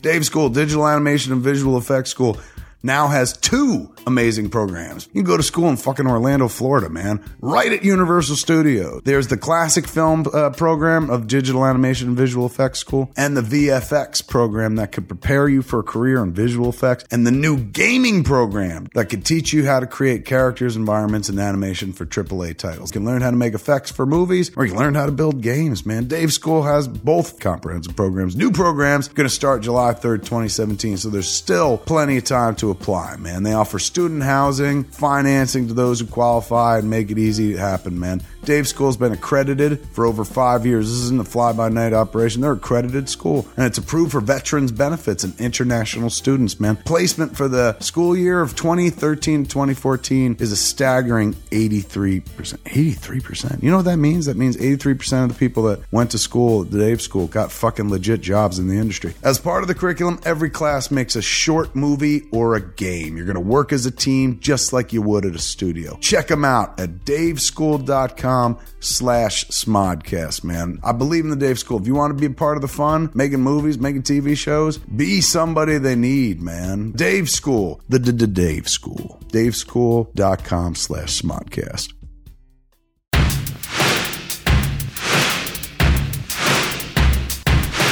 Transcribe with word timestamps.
Dave 0.00 0.24
School, 0.24 0.48
Digital 0.48 0.86
Animation 0.86 1.32
and 1.32 1.42
Visual 1.42 1.76
Effects 1.76 2.10
School, 2.10 2.38
now 2.82 3.08
has 3.08 3.36
two 3.36 3.94
amazing 4.06 4.50
programs. 4.50 5.06
You 5.12 5.22
can 5.22 5.24
go 5.24 5.36
to 5.36 5.42
school 5.42 5.68
in 5.68 5.76
fucking 5.76 6.06
Orlando, 6.06 6.48
Florida, 6.48 6.88
man, 6.88 7.22
right 7.40 7.72
at 7.72 7.84
Universal 7.84 8.36
Studios. 8.36 9.02
There's 9.04 9.28
the 9.28 9.36
classic 9.36 9.86
film 9.86 10.26
uh, 10.32 10.50
program 10.50 11.10
of 11.10 11.26
Digital 11.26 11.64
Animation 11.64 12.08
and 12.08 12.16
Visual 12.16 12.46
Effects 12.46 12.78
School, 12.78 13.12
and 13.16 13.36
the 13.36 13.42
VFX 13.42 14.26
program 14.26 14.76
that 14.76 14.92
could 14.92 15.08
prepare 15.08 15.48
you 15.48 15.62
for 15.62 15.80
a 15.80 15.82
career 15.82 16.22
in 16.22 16.32
visual 16.32 16.68
effects, 16.68 17.04
and 17.10 17.26
the 17.26 17.30
new 17.30 17.58
gaming 17.58 18.24
program 18.24 18.88
that 18.94 19.06
could 19.06 19.24
teach 19.24 19.52
you 19.52 19.66
how 19.66 19.80
to 19.80 19.86
create 19.86 20.24
characters, 20.24 20.76
environments, 20.76 21.28
and 21.28 21.38
animation 21.38 21.92
for 21.92 22.06
AAA 22.06 22.56
titles. 22.56 22.90
You 22.90 23.00
can 23.00 23.04
learn 23.04 23.22
how 23.22 23.30
to 23.30 23.36
make 23.36 23.54
effects 23.54 23.90
for 23.90 24.06
movies, 24.06 24.50
or 24.56 24.64
you 24.64 24.72
can 24.72 24.80
learn 24.80 24.94
how 24.94 25.06
to 25.06 25.12
build 25.12 25.42
games, 25.42 25.84
man. 25.84 26.06
Dave 26.06 26.32
School 26.32 26.62
has 26.62 26.88
both 26.88 27.38
comprehensive 27.40 27.94
programs. 27.94 28.36
New 28.36 28.50
programs 28.50 29.08
going 29.08 29.28
to 29.28 29.34
start 29.34 29.62
July 29.62 29.92
3rd, 29.92 30.20
2017, 30.20 30.96
so 30.96 31.10
there's 31.10 31.28
still 31.28 31.78
plenty 31.78 32.16
of 32.16 32.24
time 32.24 32.56
to 32.56 32.69
apply, 32.70 33.16
man. 33.16 33.42
They 33.42 33.52
offer 33.52 33.78
student 33.78 34.22
housing, 34.22 34.84
financing 34.84 35.68
to 35.68 35.74
those 35.74 36.00
who 36.00 36.06
qualify, 36.06 36.78
and 36.78 36.90
make 36.90 37.10
it 37.10 37.18
easy 37.18 37.52
to 37.52 37.58
happen, 37.58 37.98
man. 37.98 38.22
Dave 38.44 38.66
School's 38.66 38.96
been 38.96 39.12
accredited 39.12 39.86
for 39.92 40.06
over 40.06 40.24
five 40.24 40.64
years. 40.64 40.88
This 40.88 41.00
isn't 41.00 41.20
a 41.20 41.24
fly 41.24 41.52
by 41.52 41.68
night 41.68 41.92
operation. 41.92 42.40
They're 42.40 42.52
accredited 42.52 43.08
school, 43.08 43.46
and 43.56 43.66
it's 43.66 43.78
approved 43.78 44.12
for 44.12 44.20
veterans 44.20 44.72
benefits 44.72 45.24
and 45.24 45.38
international 45.38 46.10
students, 46.10 46.58
man. 46.58 46.76
Placement 46.76 47.36
for 47.36 47.48
the 47.48 47.78
school 47.80 48.16
year 48.16 48.40
of 48.40 48.56
2013 48.56 49.44
2014 49.44 50.36
is 50.40 50.52
a 50.52 50.56
staggering 50.56 51.34
83%. 51.50 52.22
83%. 52.22 53.62
You 53.62 53.70
know 53.70 53.78
what 53.78 53.84
that 53.86 53.98
means? 53.98 54.26
That 54.26 54.36
means 54.36 54.56
83% 54.56 55.24
of 55.24 55.28
the 55.28 55.34
people 55.34 55.64
that 55.64 55.80
went 55.92 56.10
to 56.12 56.18
school 56.18 56.62
at 56.62 56.70
Dave 56.70 57.02
School 57.02 57.26
got 57.26 57.52
fucking 57.52 57.90
legit 57.90 58.20
jobs 58.20 58.58
in 58.58 58.68
the 58.68 58.76
industry. 58.76 59.14
As 59.22 59.38
part 59.38 59.62
of 59.62 59.68
the 59.68 59.74
curriculum, 59.74 60.20
every 60.24 60.50
class 60.50 60.90
makes 60.90 61.16
a 61.16 61.22
short 61.22 61.74
movie 61.74 62.22
or 62.30 62.56
a 62.56 62.59
game. 62.60 63.16
You're 63.16 63.26
going 63.26 63.34
to 63.34 63.40
work 63.40 63.72
as 63.72 63.86
a 63.86 63.90
team 63.90 64.38
just 64.40 64.72
like 64.72 64.92
you 64.92 65.02
would 65.02 65.24
at 65.26 65.34
a 65.34 65.38
studio. 65.38 65.96
Check 66.00 66.28
them 66.28 66.44
out 66.44 66.78
at 66.78 67.04
daveschool.com 67.04 68.58
slash 68.80 69.46
smodcast, 69.46 70.44
man. 70.44 70.78
I 70.82 70.92
believe 70.92 71.24
in 71.24 71.30
the 71.30 71.36
Dave 71.36 71.58
School. 71.58 71.80
If 71.80 71.86
you 71.86 71.94
want 71.94 72.16
to 72.16 72.20
be 72.20 72.26
a 72.32 72.36
part 72.36 72.56
of 72.56 72.62
the 72.62 72.68
fun, 72.68 73.10
making 73.14 73.40
movies, 73.40 73.78
making 73.78 74.02
TV 74.02 74.36
shows, 74.36 74.78
be 74.78 75.20
somebody 75.20 75.78
they 75.78 75.96
need, 75.96 76.40
man. 76.40 76.92
Dave 76.92 77.28
School, 77.30 77.80
the 77.88 77.98
Dave 77.98 78.68
School. 78.68 79.18
daveschool.com 79.28 80.74
slash 80.74 81.20
smodcast. 81.22 81.92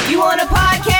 You 0.09 0.19
want 0.19 0.41
a 0.41 0.45
podcast? 0.45 0.98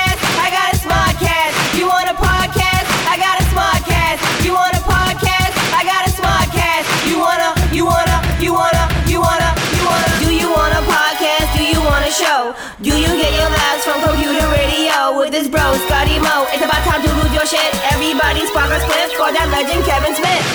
This 15.40 15.48
bro, 15.48 15.72
Scotty 15.86 16.18
Mo? 16.18 16.46
It's 16.52 16.62
about 16.62 16.84
time 16.84 17.00
to 17.02 17.08
lose 17.14 17.32
your 17.32 17.46
shit. 17.46 17.74
Everybody's 17.92 18.50
progress 18.50 18.84
clip 18.84 19.10
for 19.12 19.32
that 19.32 19.48
legend 19.50 19.82
Kevin 19.86 20.14
Smith. 20.14 20.46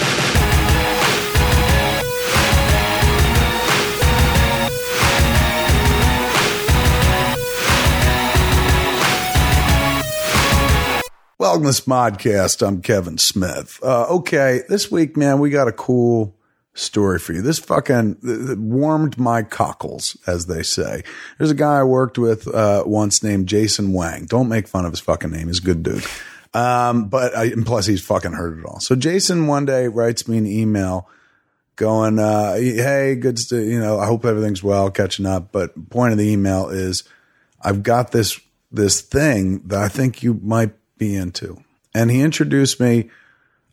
Welcome 11.39 11.63
to 11.63 11.69
Smodcast. 11.69 12.65
I'm 12.65 12.81
Kevin 12.81 13.17
Smith. 13.17 13.79
Uh, 13.81 14.05
okay, 14.17 14.61
this 14.69 14.91
week, 14.91 15.17
man, 15.17 15.39
we 15.39 15.49
got 15.49 15.67
a 15.67 15.71
cool 15.71 16.34
story 16.75 17.17
for 17.17 17.33
you. 17.33 17.41
This 17.41 17.57
fucking 17.57 18.17
warmed 18.69 19.17
my 19.17 19.41
cockles, 19.41 20.15
as 20.27 20.45
they 20.45 20.61
say. 20.61 21.03
There's 21.37 21.49
a 21.49 21.55
guy 21.55 21.79
I 21.79 21.83
worked 21.83 22.17
with 22.17 22.47
uh, 22.53 22.83
once 22.85 23.23
named 23.23 23.47
Jason 23.47 23.93
Wang. 23.93 24.25
Don't 24.25 24.49
make 24.49 24.67
fun 24.67 24.85
of 24.85 24.91
his 24.91 24.99
fucking 24.99 25.31
name. 25.31 25.47
He's 25.47 25.59
a 25.59 25.63
good 25.63 25.81
dude. 25.81 26.05
Um, 26.53 27.09
but 27.09 27.35
I, 27.35 27.45
and 27.45 27.65
plus 27.65 27.85
he's 27.85 28.05
fucking 28.05 28.33
heard 28.33 28.59
it 28.59 28.65
all. 28.65 28.79
So 28.79 28.95
Jason 28.95 29.47
one 29.47 29.65
day 29.65 29.87
writes 29.87 30.27
me 30.27 30.37
an 30.37 30.45
email 30.45 31.09
going, 31.75 32.19
uh, 32.19 32.53
Hey, 32.55 33.15
good. 33.15 33.39
St- 33.39 33.67
you 33.67 33.79
know, 33.79 33.99
I 33.99 34.05
hope 34.05 34.23
everything's 34.23 34.63
well 34.63 34.91
catching 34.91 35.25
up. 35.25 35.51
But 35.51 35.89
point 35.89 36.11
of 36.11 36.17
the 36.17 36.29
email 36.29 36.69
is 36.69 37.03
I've 37.61 37.83
got 37.83 38.11
this, 38.11 38.39
this 38.71 39.01
thing 39.01 39.63
that 39.67 39.81
I 39.81 39.87
think 39.87 40.23
you 40.23 40.39
might 40.41 40.73
be 40.97 41.15
into. 41.15 41.57
And 41.93 42.11
he 42.11 42.21
introduced 42.21 42.79
me, 42.79 43.09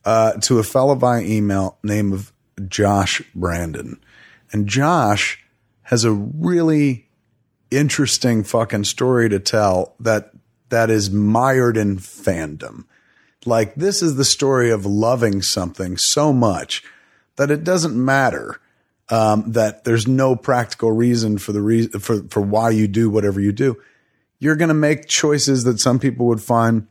uh, 0.05 0.33
to 0.33 0.59
a 0.59 0.63
fellow 0.63 0.95
by 0.95 1.21
email 1.21 1.77
name 1.83 2.11
of 2.11 2.32
Josh 2.67 3.21
Brandon. 3.33 3.99
And 4.51 4.67
Josh 4.67 5.43
has 5.83 6.03
a 6.03 6.11
really 6.11 7.07
interesting 7.71 8.43
fucking 8.43 8.83
story 8.83 9.29
to 9.29 9.39
tell 9.39 9.95
that 9.99 10.31
that 10.69 10.89
is 10.89 11.11
mired 11.11 11.77
in 11.77 11.97
fandom. 11.97 12.85
Like 13.45 13.75
this 13.75 14.01
is 14.01 14.15
the 14.15 14.25
story 14.25 14.71
of 14.71 14.85
loving 14.85 15.41
something 15.41 15.97
so 15.97 16.31
much 16.31 16.83
that 17.35 17.51
it 17.51 17.63
doesn't 17.63 17.95
matter 17.95 18.59
um, 19.09 19.51
that 19.51 19.83
there's 19.83 20.07
no 20.07 20.35
practical 20.35 20.91
reason 20.91 21.37
for 21.37 21.51
the 21.51 21.61
reason 21.61 21.99
for 21.99 22.23
for 22.29 22.41
why 22.41 22.69
you 22.69 22.87
do 22.87 23.09
whatever 23.09 23.39
you 23.39 23.51
do. 23.51 23.81
You're 24.39 24.55
going 24.55 24.69
to 24.69 24.73
make 24.73 25.07
choices 25.07 25.63
that 25.65 25.79
some 25.79 25.99
people 25.99 26.25
would 26.27 26.41
find 26.41 26.87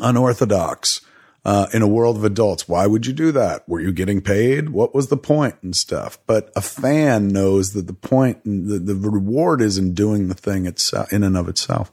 unorthodox 0.00 1.00
uh, 1.44 1.66
in 1.72 1.82
a 1.82 1.88
world 1.88 2.16
of 2.16 2.24
adults. 2.24 2.68
Why 2.68 2.86
would 2.86 3.06
you 3.06 3.12
do 3.12 3.32
that? 3.32 3.68
Were 3.68 3.80
you 3.80 3.92
getting 3.92 4.20
paid? 4.20 4.70
What 4.70 4.94
was 4.94 5.08
the 5.08 5.16
point 5.16 5.56
and 5.62 5.74
stuff? 5.74 6.18
But 6.26 6.50
a 6.54 6.60
fan 6.60 7.28
knows 7.28 7.72
that 7.72 7.86
the 7.86 7.94
point, 7.94 8.44
the, 8.44 8.78
the 8.78 8.94
reward 8.94 9.62
is 9.62 9.78
in 9.78 9.94
doing 9.94 10.28
the 10.28 10.34
thing 10.34 10.66
itself, 10.66 11.12
in 11.12 11.22
and 11.22 11.36
of 11.36 11.48
itself. 11.48 11.90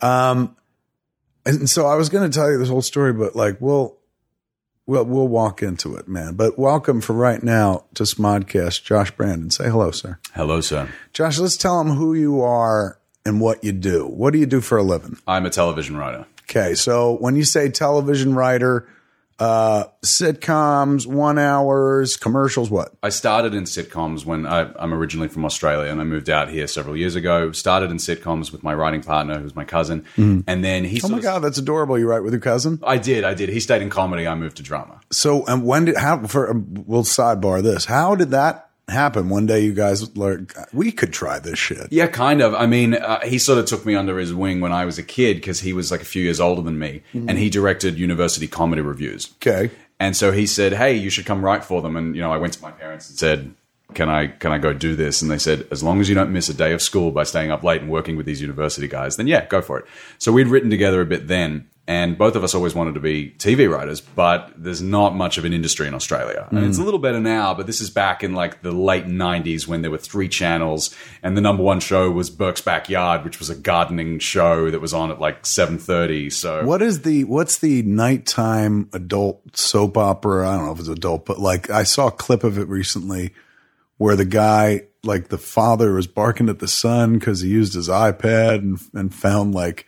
Um, 0.00 0.56
and 1.44 1.70
so 1.70 1.86
I 1.86 1.94
was 1.94 2.08
going 2.08 2.28
to 2.28 2.36
tell 2.36 2.50
you 2.50 2.58
this 2.58 2.68
whole 2.68 2.82
story, 2.82 3.12
but 3.12 3.36
like, 3.36 3.60
we'll, 3.60 3.96
we'll, 4.84 5.04
we'll 5.04 5.28
walk 5.28 5.62
into 5.62 5.94
it, 5.96 6.08
man. 6.08 6.34
But 6.34 6.58
welcome 6.58 7.00
for 7.00 7.12
right 7.12 7.42
now 7.42 7.84
to 7.94 8.02
Smodcast, 8.02 8.82
Josh 8.82 9.12
Brandon. 9.12 9.50
Say 9.50 9.68
hello, 9.70 9.92
sir. 9.92 10.18
Hello, 10.34 10.60
sir. 10.60 10.88
Josh, 11.12 11.38
let's 11.38 11.56
tell 11.56 11.82
them 11.82 11.94
who 11.94 12.14
you 12.14 12.42
are 12.42 12.98
and 13.24 13.40
what 13.40 13.62
you 13.62 13.70
do. 13.72 14.06
What 14.06 14.32
do 14.32 14.40
you 14.40 14.46
do 14.46 14.60
for 14.60 14.76
a 14.76 14.82
living? 14.82 15.18
I'm 15.26 15.46
a 15.46 15.50
television 15.50 15.96
writer. 15.96 16.26
Okay, 16.48 16.74
so 16.74 17.16
when 17.16 17.34
you 17.36 17.44
say 17.44 17.68
television 17.70 18.34
writer, 18.34 18.88
uh, 19.38 19.84
sitcoms, 20.02 21.06
one 21.06 21.38
hours, 21.38 22.16
commercials, 22.16 22.70
what? 22.70 22.94
I 23.02 23.10
started 23.10 23.52
in 23.54 23.64
sitcoms 23.64 24.24
when 24.24 24.46
I, 24.46 24.70
I'm 24.78 24.94
originally 24.94 25.28
from 25.28 25.44
Australia 25.44 25.90
and 25.90 26.00
I 26.00 26.04
moved 26.04 26.30
out 26.30 26.48
here 26.48 26.66
several 26.66 26.96
years 26.96 27.16
ago. 27.16 27.52
Started 27.52 27.90
in 27.90 27.98
sitcoms 27.98 28.52
with 28.52 28.62
my 28.62 28.74
writing 28.74 29.02
partner, 29.02 29.38
who's 29.38 29.54
my 29.54 29.64
cousin, 29.64 30.02
mm-hmm. 30.16 30.40
and 30.46 30.64
then 30.64 30.84
he. 30.84 31.00
Oh 31.04 31.08
my 31.08 31.20
god, 31.20 31.40
that's 31.40 31.58
adorable. 31.58 31.98
You 31.98 32.08
write 32.08 32.22
with 32.22 32.32
your 32.32 32.40
cousin. 32.40 32.78
I 32.82 32.98
did, 32.98 33.24
I 33.24 33.34
did. 33.34 33.48
He 33.48 33.60
stayed 33.60 33.82
in 33.82 33.90
comedy. 33.90 34.26
I 34.26 34.34
moved 34.34 34.56
to 34.58 34.62
drama. 34.62 35.00
So, 35.10 35.44
and 35.46 35.64
when 35.64 35.86
did 35.86 35.96
how? 35.96 36.26
For 36.26 36.50
um, 36.50 36.84
we'll 36.86 37.02
sidebar 37.02 37.62
this. 37.62 37.84
How 37.84 38.14
did 38.14 38.30
that 38.30 38.65
happen? 38.88 39.28
One 39.28 39.46
day, 39.46 39.60
you 39.60 39.72
guys 39.72 40.16
like 40.16 40.54
we 40.72 40.92
could 40.92 41.12
try 41.12 41.38
this 41.38 41.58
shit. 41.58 41.88
Yeah, 41.90 42.06
kind 42.06 42.40
of. 42.40 42.54
I 42.54 42.66
mean, 42.66 42.94
uh, 42.94 43.20
he 43.20 43.38
sort 43.38 43.58
of 43.58 43.66
took 43.66 43.84
me 43.84 43.94
under 43.94 44.18
his 44.18 44.32
wing 44.34 44.60
when 44.60 44.72
I 44.72 44.84
was 44.84 44.98
a 44.98 45.02
kid 45.02 45.36
because 45.36 45.60
he 45.60 45.72
was 45.72 45.90
like 45.90 46.02
a 46.02 46.06
few 46.06 46.22
years 46.22 46.40
older 46.40 46.62
than 46.62 46.78
me, 46.78 47.02
and 47.12 47.38
he 47.38 47.50
directed 47.50 47.98
university 47.98 48.46
comedy 48.46 48.82
reviews. 48.82 49.34
Okay, 49.42 49.70
And 49.98 50.16
so 50.16 50.32
he 50.32 50.46
said, 50.46 50.72
"Hey, 50.74 50.94
you 50.94 51.10
should 51.10 51.26
come 51.26 51.44
write 51.44 51.64
for 51.64 51.82
them." 51.82 51.96
And 51.96 52.14
you 52.14 52.22
know, 52.22 52.32
I 52.32 52.36
went 52.38 52.52
to 52.54 52.62
my 52.62 52.70
parents 52.70 53.08
and 53.08 53.18
said, 53.18 53.54
"Can 53.94 54.08
I 54.08 54.28
can 54.28 54.52
I 54.52 54.58
go 54.58 54.72
do 54.72 54.96
this?" 54.96 55.22
And 55.22 55.30
they 55.30 55.38
said, 55.38 55.66
"As 55.70 55.82
long 55.82 56.00
as 56.00 56.08
you 56.08 56.14
don't 56.14 56.32
miss 56.32 56.48
a 56.48 56.54
day 56.54 56.72
of 56.72 56.82
school 56.82 57.10
by 57.10 57.24
staying 57.24 57.50
up 57.50 57.62
late 57.62 57.82
and 57.82 57.90
working 57.90 58.16
with 58.16 58.26
these 58.26 58.40
university 58.40 58.88
guys, 58.88 59.16
then 59.16 59.26
yeah, 59.26 59.46
go 59.46 59.62
for 59.62 59.78
it." 59.78 59.86
So 60.18 60.32
we'd 60.32 60.48
written 60.48 60.70
together 60.70 61.00
a 61.00 61.06
bit 61.06 61.28
then, 61.28 61.66
and 61.88 62.18
both 62.18 62.34
of 62.34 62.42
us 62.42 62.54
always 62.54 62.74
wanted 62.74 62.94
to 62.94 63.00
be 63.00 63.32
TV 63.38 63.70
writers, 63.70 64.00
but 64.00 64.52
there's 64.56 64.82
not 64.82 65.14
much 65.14 65.38
of 65.38 65.44
an 65.44 65.52
industry 65.52 65.86
in 65.86 65.94
Australia. 65.94 66.48
And 66.50 66.64
it's 66.64 66.78
a 66.78 66.82
little 66.82 66.98
better 66.98 67.20
now, 67.20 67.54
but 67.54 67.66
this 67.66 67.80
is 67.80 67.90
back 67.90 68.24
in 68.24 68.34
like 68.34 68.62
the 68.62 68.72
late 68.72 69.06
90s 69.06 69.68
when 69.68 69.82
there 69.82 69.90
were 69.90 69.98
three 69.98 70.28
channels 70.28 70.94
and 71.22 71.36
the 71.36 71.40
number 71.40 71.62
one 71.62 71.78
show 71.78 72.10
was 72.10 72.28
Burke's 72.28 72.60
Backyard, 72.60 73.24
which 73.24 73.38
was 73.38 73.50
a 73.50 73.54
gardening 73.54 74.18
show 74.18 74.68
that 74.70 74.80
was 74.80 74.92
on 74.92 75.12
at 75.12 75.20
like 75.20 75.44
7:30. 75.44 76.32
So 76.32 76.64
what 76.64 76.82
is 76.82 77.02
the 77.02 77.22
what's 77.24 77.58
the 77.58 77.82
nighttime 77.82 78.88
adult 78.92 79.56
soap 79.56 79.96
opera? 79.96 80.48
I 80.48 80.56
don't 80.56 80.66
know 80.66 80.72
if 80.72 80.80
it's 80.80 80.88
adult, 80.88 81.24
but 81.24 81.38
like 81.38 81.70
I 81.70 81.84
saw 81.84 82.08
a 82.08 82.12
clip 82.12 82.42
of 82.42 82.58
it 82.58 82.68
recently 82.68 83.32
where 83.98 84.16
the 84.16 84.24
guy, 84.24 84.82
like 85.02 85.28
the 85.28 85.38
father, 85.38 85.92
was 85.92 86.06
barking 86.06 86.48
at 86.48 86.58
the 86.58 86.68
son 86.68 87.18
because 87.18 87.40
he 87.40 87.48
used 87.48 87.74
his 87.74 87.88
iPad 87.88 88.58
and 88.58 88.78
and 88.94 89.14
found 89.14 89.54
like 89.54 89.86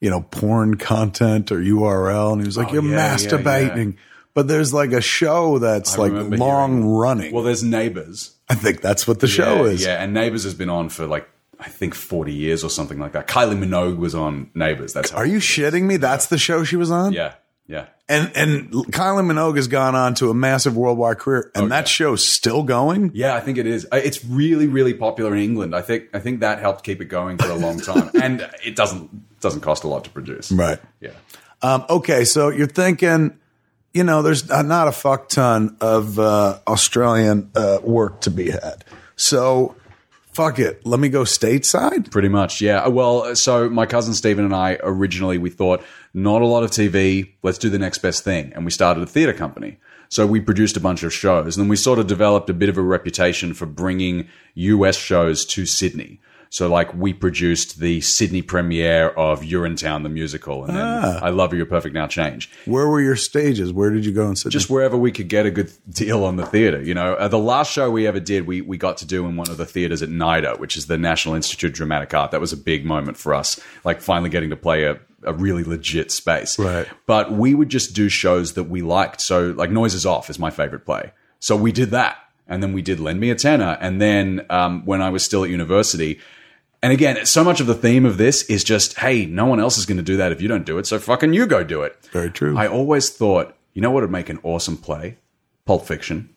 you 0.00 0.10
know 0.10 0.22
porn 0.30 0.76
content 0.76 1.50
or 1.50 1.58
URL, 1.58 2.32
and 2.32 2.42
he 2.42 2.46
was 2.46 2.56
like, 2.56 2.68
Oh, 2.68 2.74
"You're 2.74 2.84
yeah, 2.84 2.90
yeah, 2.90 3.16
masturbating." 3.16 3.96
But 4.34 4.46
there's 4.46 4.72
like 4.72 4.92
a 4.92 5.00
show 5.00 5.58
that's 5.58 5.98
I 5.98 6.06
like 6.06 6.38
long 6.38 6.84
running. 6.84 7.32
well, 7.34 7.42
there's 7.42 7.64
Neighbours. 7.64 8.36
I 8.48 8.54
think 8.54 8.80
that's 8.80 9.08
what 9.08 9.18
the 9.20 9.26
show 9.26 9.64
is. 9.64 9.84
Yeah, 9.84 10.02
and 10.02 10.14
Neighbours 10.14 10.44
has 10.44 10.54
been 10.54 10.70
on 10.70 10.90
for 10.90 11.06
like 11.06 11.28
I 11.58 11.68
think 11.68 11.94
forty 11.94 12.32
years 12.32 12.62
or 12.62 12.70
something 12.70 13.00
like 13.00 13.12
that. 13.12 13.26
Kylie 13.26 13.58
Minogue 13.58 13.96
was 13.96 14.14
on 14.14 14.50
Neighbours. 14.54 14.92
That's 14.92 15.10
how. 15.10 15.18
Are 15.18 15.26
you 15.26 15.38
shitting 15.38 15.82
me? 15.84 15.96
That's 15.96 16.26
the 16.26 16.38
show 16.38 16.62
she 16.62 16.76
was 16.76 16.90
on? 16.90 17.12
Yeah, 17.12 17.34
yeah. 17.68 17.86
And 18.08 18.32
and 18.34 18.70
Kylie 18.70 19.24
Minogue 19.24 19.56
has 19.56 19.68
gone 19.68 19.94
on 19.94 20.14
to 20.14 20.30
a 20.30 20.34
massive 20.34 20.76
worldwide 20.76 21.18
career, 21.18 21.52
and 21.54 21.70
that 21.70 21.86
show's 21.86 22.26
still 22.26 22.62
going. 22.62 23.10
Yeah, 23.12 23.34
I 23.34 23.40
think 23.40 23.58
it 23.58 23.66
is. 23.66 23.86
It's 23.92 24.24
really, 24.24 24.66
really 24.66 24.94
popular 24.94 25.36
in 25.36 25.42
England. 25.42 25.76
I 25.76 25.82
think 25.82 26.08
I 26.14 26.18
think 26.18 26.40
that 26.40 26.58
helped 26.58 26.84
keep 26.84 27.02
it 27.02 27.06
going 27.06 27.36
for 27.36 27.50
a 27.50 27.54
long 27.54 27.78
time, 27.78 28.10
and 28.20 28.48
it 28.64 28.74
doesn't 28.74 29.40
doesn't 29.40 29.60
cost 29.60 29.84
a 29.84 29.88
lot 29.88 30.04
to 30.04 30.10
produce. 30.10 30.50
Right. 30.50 30.78
Yeah. 31.00 31.10
Um, 31.60 31.84
okay, 31.90 32.24
so 32.24 32.48
you're 32.48 32.66
thinking, 32.66 33.38
you 33.92 34.04
know, 34.04 34.22
there's 34.22 34.48
not 34.48 34.88
a 34.88 34.92
fuck 34.92 35.28
ton 35.28 35.76
of 35.80 36.18
uh, 36.18 36.60
Australian 36.66 37.50
uh, 37.54 37.78
work 37.82 38.22
to 38.22 38.30
be 38.30 38.50
had. 38.50 38.84
So, 39.16 39.74
fuck 40.38 40.60
it. 40.60 40.86
Let 40.86 41.00
me 41.00 41.08
go 41.08 41.22
stateside. 41.22 42.12
Pretty 42.12 42.28
much, 42.28 42.60
yeah. 42.60 42.84
Uh, 42.84 42.90
Well, 42.90 43.34
so 43.34 43.68
my 43.68 43.86
cousin 43.86 44.14
Stephen 44.14 44.44
and 44.44 44.54
I 44.54 44.78
originally 44.84 45.36
we 45.36 45.50
thought 45.50 45.82
not 46.14 46.42
a 46.42 46.46
lot 46.46 46.62
of 46.62 46.70
TV. 46.70 47.32
Let's 47.42 47.58
do 47.58 47.68
the 47.68 47.78
next 47.78 47.98
best 47.98 48.22
thing, 48.22 48.52
and 48.54 48.64
we 48.64 48.70
started 48.70 49.02
a 49.02 49.06
theater 49.06 49.32
company. 49.32 49.78
So 50.08 50.28
we 50.28 50.40
produced 50.40 50.76
a 50.76 50.80
bunch 50.80 51.02
of 51.02 51.12
shows, 51.12 51.56
and 51.56 51.64
then 51.64 51.68
we 51.68 51.74
sort 51.74 51.98
of 51.98 52.06
developed 52.06 52.48
a 52.48 52.54
bit 52.54 52.68
of 52.68 52.78
a 52.78 52.82
reputation 52.82 53.52
for 53.52 53.66
bringing 53.66 54.28
US 54.54 54.96
shows 54.96 55.44
to 55.46 55.66
Sydney. 55.66 56.20
So, 56.50 56.68
like, 56.68 56.94
we 56.94 57.12
produced 57.12 57.78
the 57.80 58.00
Sydney 58.00 58.42
premiere 58.42 59.08
of 59.08 59.42
Urinetown 59.42 60.02
the 60.02 60.08
musical, 60.08 60.64
and 60.64 60.76
then 60.76 61.22
I 61.22 61.28
Love 61.30 61.52
You, 61.52 61.58
You're 61.58 61.66
Perfect 61.66 61.94
Now 61.94 62.06
Change. 62.06 62.50
Where 62.64 62.88
were 62.88 63.00
your 63.00 63.16
stages? 63.16 63.72
Where 63.72 63.90
did 63.90 64.06
you 64.06 64.12
go 64.12 64.26
and 64.26 64.38
sit? 64.38 64.50
just 64.50 64.70
wherever 64.70 64.96
we 64.96 65.12
could 65.12 65.28
get 65.28 65.46
a 65.46 65.50
good 65.50 65.70
deal 65.90 66.24
on 66.24 66.36
the 66.36 66.46
theater. 66.46 66.82
You 66.82 66.94
know, 66.94 67.14
uh, 67.14 67.28
the 67.28 67.38
last 67.38 67.72
show 67.72 67.90
we 67.90 68.06
ever 68.06 68.20
did, 68.20 68.46
we 68.46 68.60
we 68.60 68.76
got 68.78 68.96
to 68.98 69.06
do 69.06 69.26
in 69.26 69.36
one 69.36 69.50
of 69.50 69.56
the 69.56 69.66
theaters 69.66 70.02
at 70.02 70.08
NIDA, 70.08 70.58
which 70.58 70.76
is 70.76 70.86
the 70.86 70.98
National 70.98 71.34
Institute 71.34 71.70
of 71.70 71.74
Dramatic 71.76 72.14
Art. 72.14 72.30
That 72.30 72.40
was 72.40 72.52
a 72.52 72.56
big 72.56 72.84
moment 72.84 73.16
for 73.16 73.34
us, 73.34 73.60
like 73.84 74.00
finally 74.00 74.30
getting 74.30 74.50
to 74.50 74.56
play 74.56 74.84
a. 74.84 74.98
A 75.24 75.32
really 75.32 75.64
legit 75.64 76.12
space, 76.12 76.56
Right. 76.60 76.86
But 77.06 77.32
we 77.32 77.52
would 77.52 77.70
just 77.70 77.92
do 77.92 78.08
shows 78.08 78.52
that 78.52 78.64
we 78.64 78.82
liked. 78.82 79.20
So, 79.20 79.48
like, 79.50 79.68
Noises 79.68 80.06
Off 80.06 80.30
is 80.30 80.38
my 80.38 80.50
favorite 80.50 80.84
play. 80.84 81.10
So 81.40 81.56
we 81.56 81.72
did 81.72 81.90
that, 81.90 82.18
and 82.46 82.62
then 82.62 82.72
we 82.72 82.82
did 82.82 83.00
Lend 83.00 83.18
Me 83.18 83.30
a 83.30 83.34
Tenor, 83.34 83.78
and 83.80 84.00
then 84.00 84.46
um, 84.48 84.84
when 84.86 85.02
I 85.02 85.10
was 85.10 85.24
still 85.24 85.42
at 85.42 85.50
university, 85.50 86.20
and 86.82 86.92
again, 86.92 87.26
so 87.26 87.42
much 87.42 87.60
of 87.60 87.66
the 87.66 87.74
theme 87.74 88.06
of 88.06 88.18
this 88.18 88.42
is 88.44 88.62
just, 88.62 88.98
hey, 88.98 89.26
no 89.26 89.46
one 89.46 89.60
else 89.60 89.78
is 89.78 89.86
going 89.86 89.96
to 89.96 90.02
do 90.02 90.16
that 90.18 90.32
if 90.32 90.40
you 90.40 90.48
don't 90.48 90.66
do 90.66 90.78
it, 90.78 90.86
so 90.86 90.98
fucking 90.98 91.32
you 91.32 91.46
go 91.46 91.64
do 91.64 91.82
it. 91.82 91.96
Very 92.12 92.30
true. 92.30 92.56
I 92.56 92.68
always 92.68 93.10
thought, 93.10 93.54
you 93.74 93.82
know 93.82 93.90
what 93.90 94.02
would 94.02 94.10
make 94.10 94.28
an 94.28 94.38
awesome 94.42 94.76
play? 94.76 95.18
Pulp 95.64 95.86
Fiction. 95.86 96.30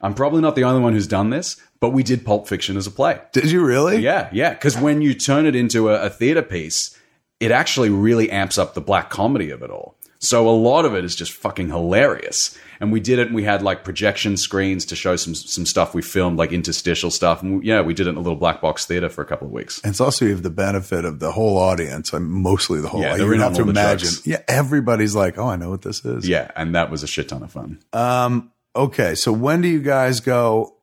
I'm 0.00 0.14
probably 0.14 0.42
not 0.42 0.56
the 0.56 0.64
only 0.64 0.82
one 0.82 0.92
who's 0.92 1.06
done 1.06 1.30
this, 1.30 1.56
but 1.80 1.90
we 1.90 2.02
did 2.02 2.24
Pulp 2.24 2.48
Fiction 2.48 2.76
as 2.76 2.86
a 2.86 2.90
play. 2.90 3.20
did 3.32 3.50
you 3.50 3.64
really? 3.64 3.98
Yeah, 3.98 4.28
yeah. 4.32 4.50
Because 4.50 4.76
when 4.76 5.00
you 5.00 5.14
turn 5.14 5.46
it 5.46 5.56
into 5.56 5.88
a, 5.88 6.04
a 6.04 6.10
theater 6.10 6.42
piece, 6.42 6.96
it 7.40 7.50
actually 7.50 7.90
really 7.90 8.30
amps 8.30 8.58
up 8.58 8.74
the 8.74 8.80
black 8.80 9.10
comedy 9.10 9.50
of 9.50 9.62
it 9.62 9.70
all. 9.70 9.95
So 10.18 10.48
a 10.48 10.50
lot 10.50 10.84
of 10.84 10.94
it 10.94 11.04
is 11.04 11.14
just 11.14 11.32
fucking 11.32 11.68
hilarious. 11.68 12.58
And 12.78 12.92
we 12.92 13.00
did 13.00 13.18
it, 13.18 13.28
and 13.28 13.34
we 13.34 13.42
had 13.44 13.62
like 13.62 13.84
projection 13.84 14.36
screens 14.36 14.84
to 14.86 14.96
show 14.96 15.16
some 15.16 15.34
some 15.34 15.64
stuff 15.64 15.94
we 15.94 16.02
filmed, 16.02 16.38
like 16.38 16.52
interstitial 16.52 17.10
stuff. 17.10 17.42
And 17.42 17.60
we, 17.60 17.66
yeah, 17.66 17.80
we 17.80 17.94
did 17.94 18.06
it 18.06 18.10
in 18.10 18.16
a 18.16 18.20
little 18.20 18.38
black 18.38 18.60
box 18.60 18.84
theater 18.84 19.08
for 19.08 19.22
a 19.22 19.24
couple 19.24 19.46
of 19.46 19.52
weeks. 19.52 19.80
And 19.82 19.92
it's 19.92 20.00
also 20.00 20.26
you 20.26 20.32
have 20.32 20.42
the 20.42 20.50
benefit 20.50 21.06
of 21.06 21.18
the 21.18 21.32
whole 21.32 21.56
audience, 21.56 22.12
and 22.12 22.26
mostly 22.26 22.82
the 22.82 22.88
whole. 22.88 23.00
Yeah, 23.00 23.14
audience. 23.14 23.34
you 23.34 23.40
have 23.40 23.54
to 23.54 23.62
imagine. 23.62 24.08
jokes. 24.08 24.26
Yeah, 24.26 24.42
everybody's 24.46 25.14
like, 25.14 25.38
"Oh, 25.38 25.48
I 25.48 25.56
know 25.56 25.70
what 25.70 25.82
this 25.82 26.04
is." 26.04 26.28
Yeah, 26.28 26.50
and 26.54 26.74
that 26.74 26.90
was 26.90 27.02
a 27.02 27.06
shit 27.06 27.30
ton 27.30 27.42
of 27.42 27.50
fun. 27.50 27.82
Um, 27.94 28.52
okay, 28.74 29.14
so 29.14 29.32
when 29.32 29.62
do 29.62 29.68
you 29.68 29.80
guys 29.80 30.20
go? 30.20 30.76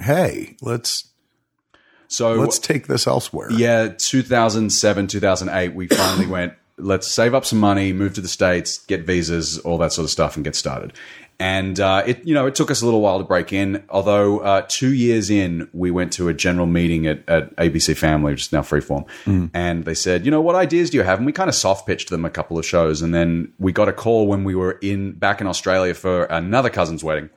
Hey, 0.00 0.56
let's 0.62 1.12
So 2.08 2.34
let's 2.34 2.58
take 2.58 2.86
this 2.86 3.06
elsewhere. 3.06 3.50
Yeah, 3.52 3.88
2007, 3.96 5.06
2008, 5.06 5.74
we 5.74 5.86
finally 5.88 6.26
went, 6.26 6.54
let's 6.78 7.08
save 7.08 7.34
up 7.34 7.44
some 7.44 7.58
money, 7.58 7.92
move 7.92 8.14
to 8.14 8.20
the 8.20 8.28
States, 8.28 8.78
get 8.78 9.04
visas, 9.06 9.58
all 9.58 9.78
that 9.78 9.92
sort 9.92 10.04
of 10.04 10.10
stuff, 10.10 10.36
and 10.36 10.44
get 10.44 10.54
started. 10.54 10.92
And 11.38 11.78
uh, 11.80 12.02
it, 12.06 12.26
you 12.26 12.32
know, 12.32 12.46
it 12.46 12.54
took 12.54 12.70
us 12.70 12.80
a 12.80 12.86
little 12.86 13.02
while 13.02 13.18
to 13.18 13.24
break 13.24 13.52
in. 13.52 13.84
Although 13.90 14.38
uh, 14.38 14.64
two 14.68 14.94
years 14.94 15.28
in, 15.28 15.68
we 15.74 15.90
went 15.90 16.12
to 16.14 16.28
a 16.28 16.34
general 16.34 16.66
meeting 16.66 17.06
at, 17.06 17.28
at 17.28 17.54
ABC 17.56 17.94
Family, 17.94 18.32
which 18.32 18.42
is 18.46 18.52
now 18.52 18.62
Freeform, 18.62 19.06
and 19.52 19.84
they 19.84 19.94
said, 19.94 20.24
you 20.24 20.30
know, 20.30 20.40
what 20.40 20.54
ideas 20.54 20.88
do 20.90 20.96
you 20.96 21.02
have? 21.02 21.18
And 21.18 21.26
we 21.26 21.32
kind 21.32 21.50
of 21.50 21.54
soft 21.54 21.86
pitched 21.86 22.08
them 22.08 22.24
a 22.24 22.30
couple 22.30 22.58
of 22.58 22.64
shows, 22.64 23.02
and 23.02 23.14
then 23.14 23.52
we 23.58 23.70
got 23.72 23.88
a 23.88 23.92
call 23.92 24.26
when 24.26 24.44
we 24.44 24.54
were 24.54 24.78
in 24.80 25.12
back 25.12 25.40
in 25.42 25.46
Australia 25.46 25.92
for 25.92 26.24
another 26.24 26.70
cousin's 26.70 27.04
wedding, 27.04 27.28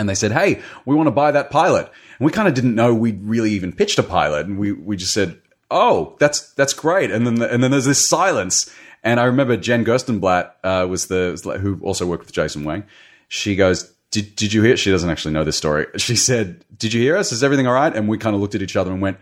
and 0.00 0.08
they 0.08 0.16
said, 0.16 0.32
"Hey, 0.32 0.60
we 0.84 0.96
want 0.96 1.06
to 1.06 1.12
buy 1.12 1.30
that 1.30 1.50
pilot." 1.50 1.90
And 2.18 2.26
we 2.26 2.32
kind 2.32 2.48
of 2.48 2.54
didn't 2.54 2.74
know 2.74 2.92
we'd 2.92 3.22
really 3.22 3.52
even 3.52 3.72
pitched 3.72 4.00
a 4.00 4.02
pilot, 4.02 4.46
and 4.46 4.58
we 4.58 4.72
we 4.72 4.96
just 4.96 5.14
said, 5.14 5.40
"Oh, 5.70 6.16
that's 6.18 6.52
that's 6.54 6.72
great." 6.72 7.10
And 7.10 7.26
then 7.26 7.36
the, 7.36 7.52
and 7.52 7.62
then 7.62 7.70
there's 7.70 7.84
this 7.84 8.06
silence, 8.06 8.72
and 9.02 9.20
I 9.20 9.24
remember 9.24 9.56
Jen 9.56 9.84
Gerstenblatt 9.84 10.52
uh, 10.64 10.86
was 10.88 11.06
the 11.06 11.58
who 11.60 11.78
also 11.82 12.06
worked 12.06 12.24
with 12.24 12.32
Jason 12.32 12.64
Wang. 12.64 12.84
She 13.28 13.56
goes. 13.56 13.92
Did, 14.10 14.36
did 14.36 14.54
you 14.54 14.62
hear? 14.62 14.74
She 14.78 14.90
doesn't 14.90 15.10
actually 15.10 15.34
know 15.34 15.44
this 15.44 15.58
story. 15.58 15.84
She 15.98 16.16
said, 16.16 16.64
"Did 16.74 16.94
you 16.94 17.02
hear 17.02 17.18
us? 17.18 17.30
Is 17.30 17.44
everything 17.44 17.66
all 17.66 17.74
right?" 17.74 17.94
And 17.94 18.08
we 18.08 18.16
kind 18.16 18.34
of 18.34 18.40
looked 18.40 18.54
at 18.54 18.62
each 18.62 18.74
other 18.74 18.90
and 18.90 19.02
went, 19.02 19.18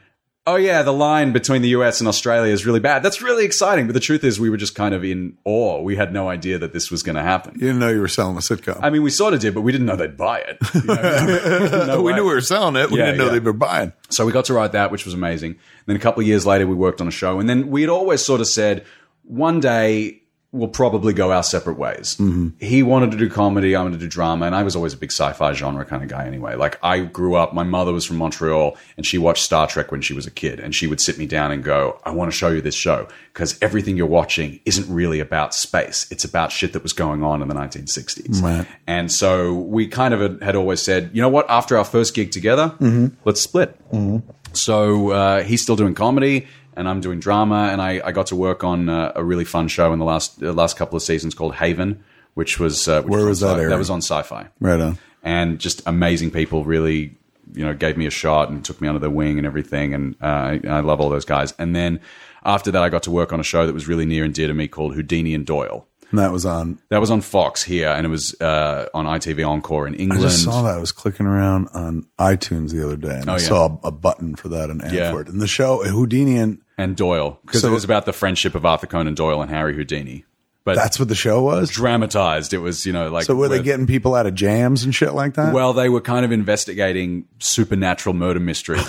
"Oh 0.46 0.56
yeah, 0.56 0.82
the 0.82 0.92
line 0.92 1.32
between 1.32 1.62
the 1.62 1.68
US 1.70 2.00
and 2.00 2.06
Australia 2.08 2.52
is 2.52 2.64
really 2.64 2.80
bad. 2.80 3.02
That's 3.02 3.20
really 3.20 3.44
exciting." 3.44 3.86
But 3.86 3.92
the 3.94 4.00
truth 4.00 4.22
is, 4.24 4.38
we 4.38 4.48
were 4.50 4.56
just 4.56 4.74
kind 4.74 4.94
of 4.94 5.04
in 5.04 5.36
awe. 5.44 5.80
We 5.82 5.96
had 5.96 6.12
no 6.12 6.28
idea 6.28 6.58
that 6.58 6.72
this 6.72 6.90
was 6.90 7.02
going 7.02 7.16
to 7.16 7.22
happen. 7.22 7.54
You 7.54 7.60
didn't 7.68 7.78
know 7.78 7.88
you 7.90 8.00
were 8.00 8.08
selling 8.08 8.36
a 8.36 8.40
sitcom. 8.40 8.78
I 8.82 8.90
mean, 8.90 9.02
we 9.02 9.10
sort 9.10 9.34
of 9.34 9.40
did, 9.40 9.54
but 9.54 9.62
we 9.62 9.72
didn't 9.72 9.86
know 9.86 9.96
they'd 9.96 10.16
buy 10.16 10.38
it. 10.40 10.58
You 10.74 10.82
know? 10.84 11.84
No 11.86 12.02
we 12.02 12.12
way. 12.12 12.12
knew 12.18 12.24
we 12.24 12.34
were 12.34 12.40
selling 12.40 12.76
it. 12.76 12.90
We 12.90 12.98
Yeah, 12.98 13.06
didn't 13.06 13.18
know 13.18 13.26
yeah. 13.26 13.32
they 13.32 13.38
were 13.40 13.52
buying. 13.52 13.92
So 14.10 14.24
we 14.24 14.32
got 14.32 14.44
to 14.46 14.54
write 14.54 14.72
that, 14.72 14.90
which 14.90 15.04
was 15.04 15.14
amazing. 15.14 15.56
Then 15.86 15.96
a 15.96 15.98
couple 16.00 16.20
of 16.20 16.26
years 16.26 16.46
later, 16.46 16.66
we 16.66 16.74
worked 16.74 17.00
on 17.00 17.08
a 17.08 17.12
show, 17.12 17.38
and 17.40 17.48
then 17.48 17.68
we 17.70 17.80
had 17.82 17.90
always 17.90 18.24
sort 18.24 18.40
of 18.40 18.46
said, 18.46 18.84
one 19.24 19.60
day 19.60 20.22
we'll 20.52 20.68
probably 20.68 21.12
go 21.12 21.32
our 21.32 21.42
separate 21.42 21.78
ways. 21.78 22.16
Mm-hmm. 22.16 22.48
He 22.58 22.82
wanted 22.82 23.10
to 23.10 23.16
do 23.16 23.28
comedy, 23.28 23.74
I 23.76 23.82
wanted 23.82 23.98
to 23.98 24.04
do 24.04 24.08
drama, 24.08 24.46
and 24.46 24.54
I 24.54 24.62
was 24.62 24.76
always 24.76 24.92
a 24.92 24.96
big 24.96 25.10
sci-fi 25.10 25.52
genre 25.52 25.84
kind 25.84 26.02
of 26.02 26.08
guy 26.08 26.26
anyway. 26.26 26.54
Like 26.54 26.78
I 26.82 27.00
grew 27.00 27.34
up, 27.34 27.52
my 27.52 27.62
mother 27.62 27.92
was 27.92 28.04
from 28.04 28.16
Montreal, 28.16 28.76
and 28.96 29.04
she 29.04 29.18
watched 29.18 29.44
Star 29.44 29.66
Trek 29.66 29.90
when 29.90 30.00
she 30.00 30.14
was 30.14 30.26
a 30.26 30.30
kid, 30.30 30.60
and 30.60 30.74
she 30.74 30.86
would 30.86 31.00
sit 31.00 31.18
me 31.18 31.26
down 31.26 31.50
and 31.52 31.62
go, 31.62 32.00
"I 32.04 32.10
want 32.10 32.30
to 32.30 32.36
show 32.36 32.48
you 32.48 32.60
this 32.60 32.74
show 32.74 33.08
because 33.32 33.58
everything 33.60 33.96
you're 33.96 34.06
watching 34.06 34.60
isn't 34.64 34.92
really 34.92 35.20
about 35.20 35.54
space; 35.54 36.06
it's 36.10 36.24
about 36.24 36.52
shit 36.52 36.72
that 36.72 36.82
was 36.82 36.92
going 36.92 37.22
on 37.22 37.42
in 37.42 37.48
the 37.48 37.54
1960s." 37.54 38.42
Right. 38.42 38.66
And 38.86 39.10
so 39.10 39.52
we 39.54 39.86
kind 39.88 40.14
of 40.14 40.40
had, 40.40 40.56
always 40.56 40.80
said, 40.80 41.10
you 41.12 41.20
know 41.20 41.28
what? 41.28 41.48
After 41.50 41.76
our 41.76 41.84
first 41.84 42.14
gig 42.14 42.30
together, 42.30 42.74
mm-hmm. 42.80 43.08
let's 43.24 43.40
split. 43.40 43.78
Mm-hmm. 43.90 44.30
So 44.52 45.10
uh, 45.10 45.42
he's 45.42 45.62
still 45.62 45.76
doing 45.76 45.94
comedy, 45.94 46.46
and 46.76 46.88
I'm 46.88 47.00
doing 47.00 47.18
drama. 47.20 47.68
And 47.72 47.80
I, 47.80 48.00
I 48.04 48.12
got 48.12 48.26
to 48.28 48.36
work 48.36 48.62
on 48.64 48.88
uh, 48.88 49.12
a 49.16 49.24
really 49.24 49.44
fun 49.44 49.68
show 49.68 49.92
in 49.92 49.98
the 49.98 50.04
last 50.04 50.40
the 50.40 50.52
last 50.52 50.76
couple 50.76 50.96
of 50.96 51.02
seasons 51.02 51.34
called 51.34 51.54
Haven, 51.56 52.04
which 52.34 52.58
was 52.60 52.86
uh, 52.88 53.02
which 53.02 53.10
Where 53.10 53.20
on 53.22 53.28
was 53.28 53.40
that 53.40 53.56
airing? 53.56 53.70
That 53.70 53.78
was 53.78 53.90
on 53.90 53.98
Sci-Fi, 54.02 54.48
Right 54.60 54.80
on. 54.80 54.98
and 55.22 55.58
just 55.58 55.82
amazing 55.86 56.30
people. 56.30 56.64
Really, 56.64 57.16
you 57.54 57.64
know, 57.64 57.74
gave 57.74 57.96
me 57.96 58.06
a 58.06 58.10
shot 58.10 58.50
and 58.50 58.64
took 58.64 58.80
me 58.80 58.88
under 58.88 58.98
their 59.00 59.10
wing 59.10 59.38
and 59.38 59.46
everything. 59.46 59.94
And 59.94 60.14
uh, 60.22 60.26
I, 60.26 60.60
I 60.68 60.80
love 60.80 61.00
all 61.00 61.08
those 61.10 61.24
guys. 61.24 61.54
And 61.58 61.74
then 61.74 62.00
after 62.44 62.70
that, 62.70 62.82
I 62.82 62.88
got 62.88 63.02
to 63.04 63.10
work 63.10 63.32
on 63.32 63.40
a 63.40 63.44
show 63.44 63.66
that 63.66 63.72
was 63.72 63.88
really 63.88 64.06
near 64.06 64.24
and 64.24 64.32
dear 64.34 64.46
to 64.48 64.54
me 64.54 64.68
called 64.68 64.94
Houdini 64.94 65.34
and 65.34 65.44
Doyle. 65.46 65.86
And 66.10 66.20
that 66.20 66.30
was 66.30 66.46
on. 66.46 66.78
That 66.90 67.00
was 67.00 67.10
on 67.10 67.20
Fox 67.20 67.64
here, 67.64 67.88
and 67.88 68.06
it 68.06 68.08
was 68.08 68.40
uh, 68.40 68.86
on 68.94 69.06
ITV 69.06 69.44
Encore 69.44 69.88
in 69.88 69.94
I 69.94 69.98
England. 69.98 70.22
just 70.22 70.44
saw 70.44 70.62
that. 70.62 70.76
I 70.76 70.78
was 70.78 70.92
clicking 70.92 71.26
around 71.26 71.66
on 71.74 72.06
iTunes 72.16 72.70
the 72.70 72.84
other 72.84 72.96
day, 72.96 73.18
and 73.18 73.28
I 73.28 73.38
yeah. 73.38 73.38
saw 73.38 73.78
a, 73.82 73.88
a 73.88 73.90
button 73.90 74.36
for 74.36 74.48
that 74.50 74.70
in 74.70 74.80
Yeah. 74.92 75.16
And 75.16 75.40
the 75.40 75.48
show 75.48 75.82
Houdini, 75.82 76.36
and 76.36 76.60
and 76.78 76.96
Doyle 76.96 77.38
because 77.44 77.62
So- 77.62 77.68
it 77.68 77.72
was 77.72 77.84
about 77.84 78.04
the 78.06 78.12
friendship 78.12 78.54
of 78.54 78.64
Arthur 78.66 78.86
Conan 78.86 79.14
Doyle 79.14 79.40
and 79.42 79.50
Harry 79.50 79.74
Houdini. 79.74 80.24
But 80.64 80.74
that's 80.74 80.98
what 80.98 81.06
the 81.08 81.14
show 81.14 81.42
was. 81.42 81.70
dramatized. 81.70 82.52
It 82.52 82.58
was 82.58 82.84
you 82.86 82.92
know 82.92 83.08
like 83.08 83.24
So 83.26 83.36
were 83.36 83.46
they 83.48 83.58
with- 83.58 83.64
getting 83.66 83.86
people 83.86 84.16
out 84.16 84.26
of 84.26 84.34
jams 84.34 84.82
and 84.82 84.92
shit 84.92 85.14
like 85.14 85.34
that? 85.34 85.54
well 85.54 85.72
they 85.72 85.88
were 85.88 86.00
kind 86.00 86.24
of 86.24 86.32
investigating 86.32 87.26
supernatural 87.38 88.14
murder 88.16 88.40
mysteries 88.40 88.82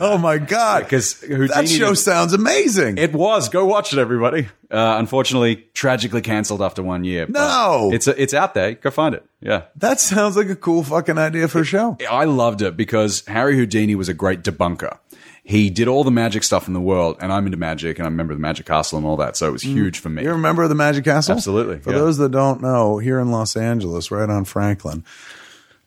oh 0.00 0.16
my 0.16 0.38
god! 0.38 0.84
because 0.84 1.20
Houdini 1.22 1.48
that 1.48 1.68
show 1.68 1.94
sounds 1.94 2.34
amazing. 2.34 2.98
it 2.98 3.12
was 3.12 3.48
go 3.48 3.64
watch 3.66 3.92
it 3.92 3.98
everybody. 3.98 4.46
Uh, 4.70 4.96
unfortunately, 4.98 5.56
tragically 5.74 6.20
cancelled 6.20 6.62
after 6.62 6.82
one 6.84 7.02
year. 7.02 7.26
No! 7.28 7.90
it's 7.92 8.06
it's 8.06 8.32
out 8.34 8.54
there. 8.54 8.74
Go 8.74 8.90
find 8.90 9.14
it. 9.16 9.24
Yeah. 9.40 9.62
that 9.76 9.98
sounds 9.98 10.36
like 10.36 10.50
a 10.50 10.56
cool 10.56 10.84
fucking 10.84 11.18
idea 11.18 11.48
for 11.48 11.60
a 11.62 11.64
show. 11.64 11.96
I 12.08 12.26
loved 12.26 12.62
it 12.62 12.76
because 12.76 13.24
Harry 13.26 13.56
Houdini 13.56 13.96
was 13.96 14.08
a 14.08 14.14
great 14.14 14.42
debunker. 14.42 14.98
He 15.48 15.70
did 15.70 15.88
all 15.88 16.04
the 16.04 16.10
magic 16.10 16.42
stuff 16.44 16.68
in 16.68 16.74
the 16.74 16.80
world, 16.80 17.16
and 17.20 17.32
I'm 17.32 17.46
into 17.46 17.56
magic, 17.56 17.98
and 17.98 18.04
I 18.06 18.10
remember 18.10 18.34
the 18.34 18.40
Magic 18.40 18.66
Castle 18.66 18.98
and 18.98 19.06
all 19.06 19.16
that, 19.16 19.34
so 19.34 19.48
it 19.48 19.50
was 19.50 19.62
huge 19.62 19.98
for 19.98 20.10
me. 20.10 20.22
You 20.22 20.32
remember 20.32 20.68
the 20.68 20.74
Magic 20.74 21.04
Castle? 21.04 21.34
Absolutely, 21.34 21.78
For 21.78 21.90
yeah. 21.92 21.98
those 21.98 22.18
that 22.18 22.32
don't 22.32 22.60
know, 22.60 22.98
here 22.98 23.18
in 23.18 23.30
Los 23.30 23.56
Angeles, 23.56 24.10
right 24.10 24.28
on 24.28 24.44
Franklin, 24.44 25.04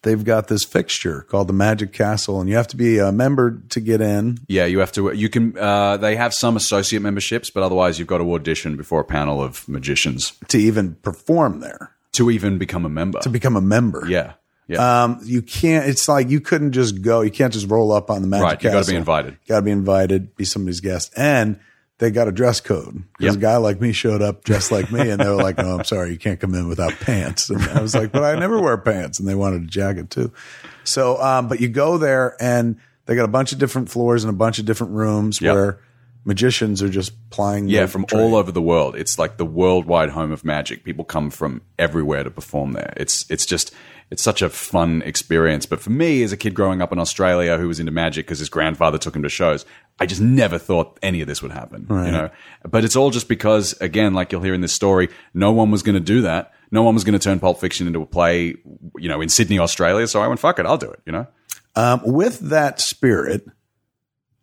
they've 0.02 0.24
got 0.26 0.48
this 0.48 0.64
fixture 0.64 1.22
called 1.30 1.48
the 1.48 1.54
Magic 1.54 1.94
Castle, 1.94 2.42
and 2.42 2.50
you 2.50 2.56
have 2.56 2.70
to 2.70 2.76
be 2.76 2.98
a 2.98 3.12
member 3.12 3.62
to 3.70 3.80
get 3.80 4.02
in. 4.02 4.40
Yeah, 4.48 4.66
you 4.66 4.80
have 4.80 4.92
to. 4.94 5.12
You 5.12 5.30
can. 5.30 5.56
Uh, 5.56 5.98
they 5.98 6.16
have 6.16 6.34
some 6.34 6.58
associate 6.58 7.04
memberships, 7.04 7.52
but 7.52 7.62
otherwise, 7.62 8.00
you've 8.00 8.08
got 8.08 8.18
to 8.18 8.34
audition 8.34 8.78
before 8.78 9.02
a 9.02 9.06
panel 9.06 9.44
of 9.44 9.70
magicians 9.70 10.34
to 10.48 10.58
even 10.58 10.96
perform 11.04 11.60
there, 11.60 11.92
to 12.14 12.32
even 12.32 12.58
become 12.58 12.84
a 12.84 12.90
member. 12.90 13.20
to 13.20 13.30
become 13.30 13.56
a 13.56 13.62
member. 13.62 14.08
yeah, 14.08 14.34
Yeah. 14.72 15.04
Um, 15.04 15.20
you 15.24 15.42
can't. 15.42 15.88
It's 15.88 16.08
like 16.08 16.30
you 16.30 16.40
couldn't 16.42 16.72
just 16.72 17.02
go. 17.02 17.22
You 17.22 17.32
can't 17.32 17.54
just 17.54 17.68
roll 17.70 17.92
up 17.92 18.10
on 18.10 18.22
the 18.22 18.28
magic. 18.28 18.44
Right, 18.46 18.64
you 18.64 18.70
gotta 18.70 18.80
be 18.80 18.86
Castle. 18.86 18.98
invited. 18.98 19.38
Got 19.48 19.56
to 19.58 19.62
be 19.64 19.72
invited. 19.72 20.36
Be 20.36 20.46
somebody's 20.46 20.80
guest, 20.80 21.14
and 21.18 21.60
they 21.98 22.10
got 22.10 22.28
a 22.28 22.32
dress 22.32 22.62
code. 22.62 23.04
Because 23.18 23.36
Yep. 23.36 23.36
a 23.36 23.40
guy 23.40 23.58
like 23.58 23.80
me 23.82 23.92
showed 23.92 24.22
up 24.22 24.44
dressed 24.44 24.72
like 24.72 24.92
me, 24.92 25.10
and 25.10 25.20
they 25.22 25.28
were 25.30 25.36
like, 25.42 25.58
"No, 25.58 25.78
I'm 25.78 25.84
sorry, 25.84 26.12
you 26.12 26.18
can't 26.18 26.40
come 26.40 26.56
in 26.56 26.68
without 26.68 26.94
pants." 27.02 27.50
And 27.50 27.62
I 27.64 27.82
was 27.82 27.94
like, 27.94 28.12
"But 28.12 28.24
I 28.24 28.40
never 28.40 28.60
wear 28.62 28.78
pants," 28.78 29.20
and 29.20 29.28
they 29.28 29.36
wanted 29.36 29.64
a 29.64 29.68
jacket 29.68 30.10
too. 30.10 30.32
So, 30.84 31.22
um, 31.22 31.48
but 31.48 31.60
you 31.60 31.68
go 31.70 31.98
there, 31.98 32.36
and 32.40 32.78
they 33.06 33.16
got 33.16 33.26
a 33.26 33.28
bunch 33.28 33.52
of 33.52 33.60
different 33.60 33.90
floors 33.90 34.24
and 34.24 34.30
a 34.34 34.36
bunch 34.38 34.58
of 34.58 34.66
different 34.66 34.94
rooms 34.94 35.42
Yep. 35.42 35.54
where 35.54 35.80
magicians 36.24 36.82
are 36.84 36.90
just 36.90 37.14
plying. 37.30 37.68
Yeah, 37.68 37.86
from 37.88 38.06
trade. 38.06 38.22
all 38.22 38.36
over 38.36 38.52
the 38.52 38.62
world. 38.62 38.96
It's 38.96 39.18
like 39.20 39.38
the 39.38 39.46
worldwide 39.46 40.10
home 40.10 40.32
of 40.32 40.46
magic. 40.46 40.84
People 40.84 41.04
come 41.04 41.30
from 41.30 41.62
everywhere 41.80 42.24
to 42.24 42.30
perform 42.32 42.74
there. 42.74 42.94
It's 42.98 43.26
it's 43.30 43.46
just 43.46 43.74
it's 44.12 44.22
such 44.22 44.42
a 44.42 44.50
fun 44.50 45.02
experience. 45.04 45.66
But 45.66 45.80
for 45.80 45.90
me, 45.90 46.22
as 46.22 46.34
a 46.34 46.38
kid 46.38 46.54
growing 46.54 46.82
up 46.82 46.92
in 46.92 47.00
Australia 47.00 47.58
who 47.58 47.70
was 47.70 47.80
into 47.80 47.94
magic 47.94 48.26
because 48.26 48.40
his 48.40 48.50
grandfather 48.50 48.98
took 48.98 49.16
him 49.16 49.24
to 49.24 49.30
shows, 49.30 49.66
I 50.00 50.06
just 50.06 50.22
never 50.22 50.58
thought 50.58 51.00
any 51.02 51.22
of 51.22 51.28
this 51.28 51.42
would 51.42 51.52
happen. 51.52 51.88
You 52.06 52.12
know, 52.12 52.30
but 52.70 52.84
it's 52.84 52.98
all 52.98 53.10
just 53.10 53.30
because, 53.30 53.74
again, 53.80 54.14
like 54.14 54.34
you'll 54.34 54.42
hear 54.42 54.54
in 54.54 54.62
this 54.62 54.74
story, 54.74 55.08
no 55.34 55.54
one 55.54 55.72
was 55.72 55.82
going 55.82 55.96
to 55.96 56.02
do 56.02 56.22
that. 56.22 56.54
No 56.72 56.84
one 56.84 56.94
was 56.94 57.04
going 57.04 57.14
to 57.14 57.20
turn 57.20 57.40
Pulp 57.40 57.60
Fiction 57.60 57.88
into 57.88 58.02
a 58.02 58.06
play, 58.06 58.56
you 58.98 59.08
know, 59.08 59.22
in 59.22 59.30
Sydney, 59.30 59.60
Australia. 59.60 60.08
So 60.08 60.22
I 60.22 60.28
went, 60.28 60.40
fuck 60.40 60.60
it, 60.60 60.66
I'll 60.66 60.78
do 60.78 60.92
it. 60.92 61.02
You 61.06 61.14
know. 61.14 61.28
Um, 61.76 62.02
with 62.04 62.40
that 62.40 62.82
spirit, 62.82 63.46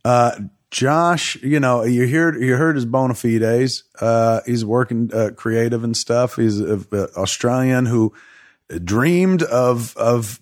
uh, 0.04 0.38
Josh, 0.70 1.36
you 1.42 1.60
know, 1.60 1.84
you 1.84 2.08
heard 2.08 2.42
you 2.42 2.56
heard 2.56 2.76
his 2.76 2.86
bona 2.86 3.14
fides. 3.14 3.84
Uh, 4.00 4.40
he's 4.46 4.64
working 4.64 5.10
uh, 5.12 5.30
creative 5.36 5.84
and 5.84 5.96
stuff. 5.96 6.36
He's 6.36 6.58
an 6.58 6.86
Australian 6.92 7.86
who 7.86 8.14
dreamed 8.68 9.42
of 9.42 9.96
of 9.96 10.40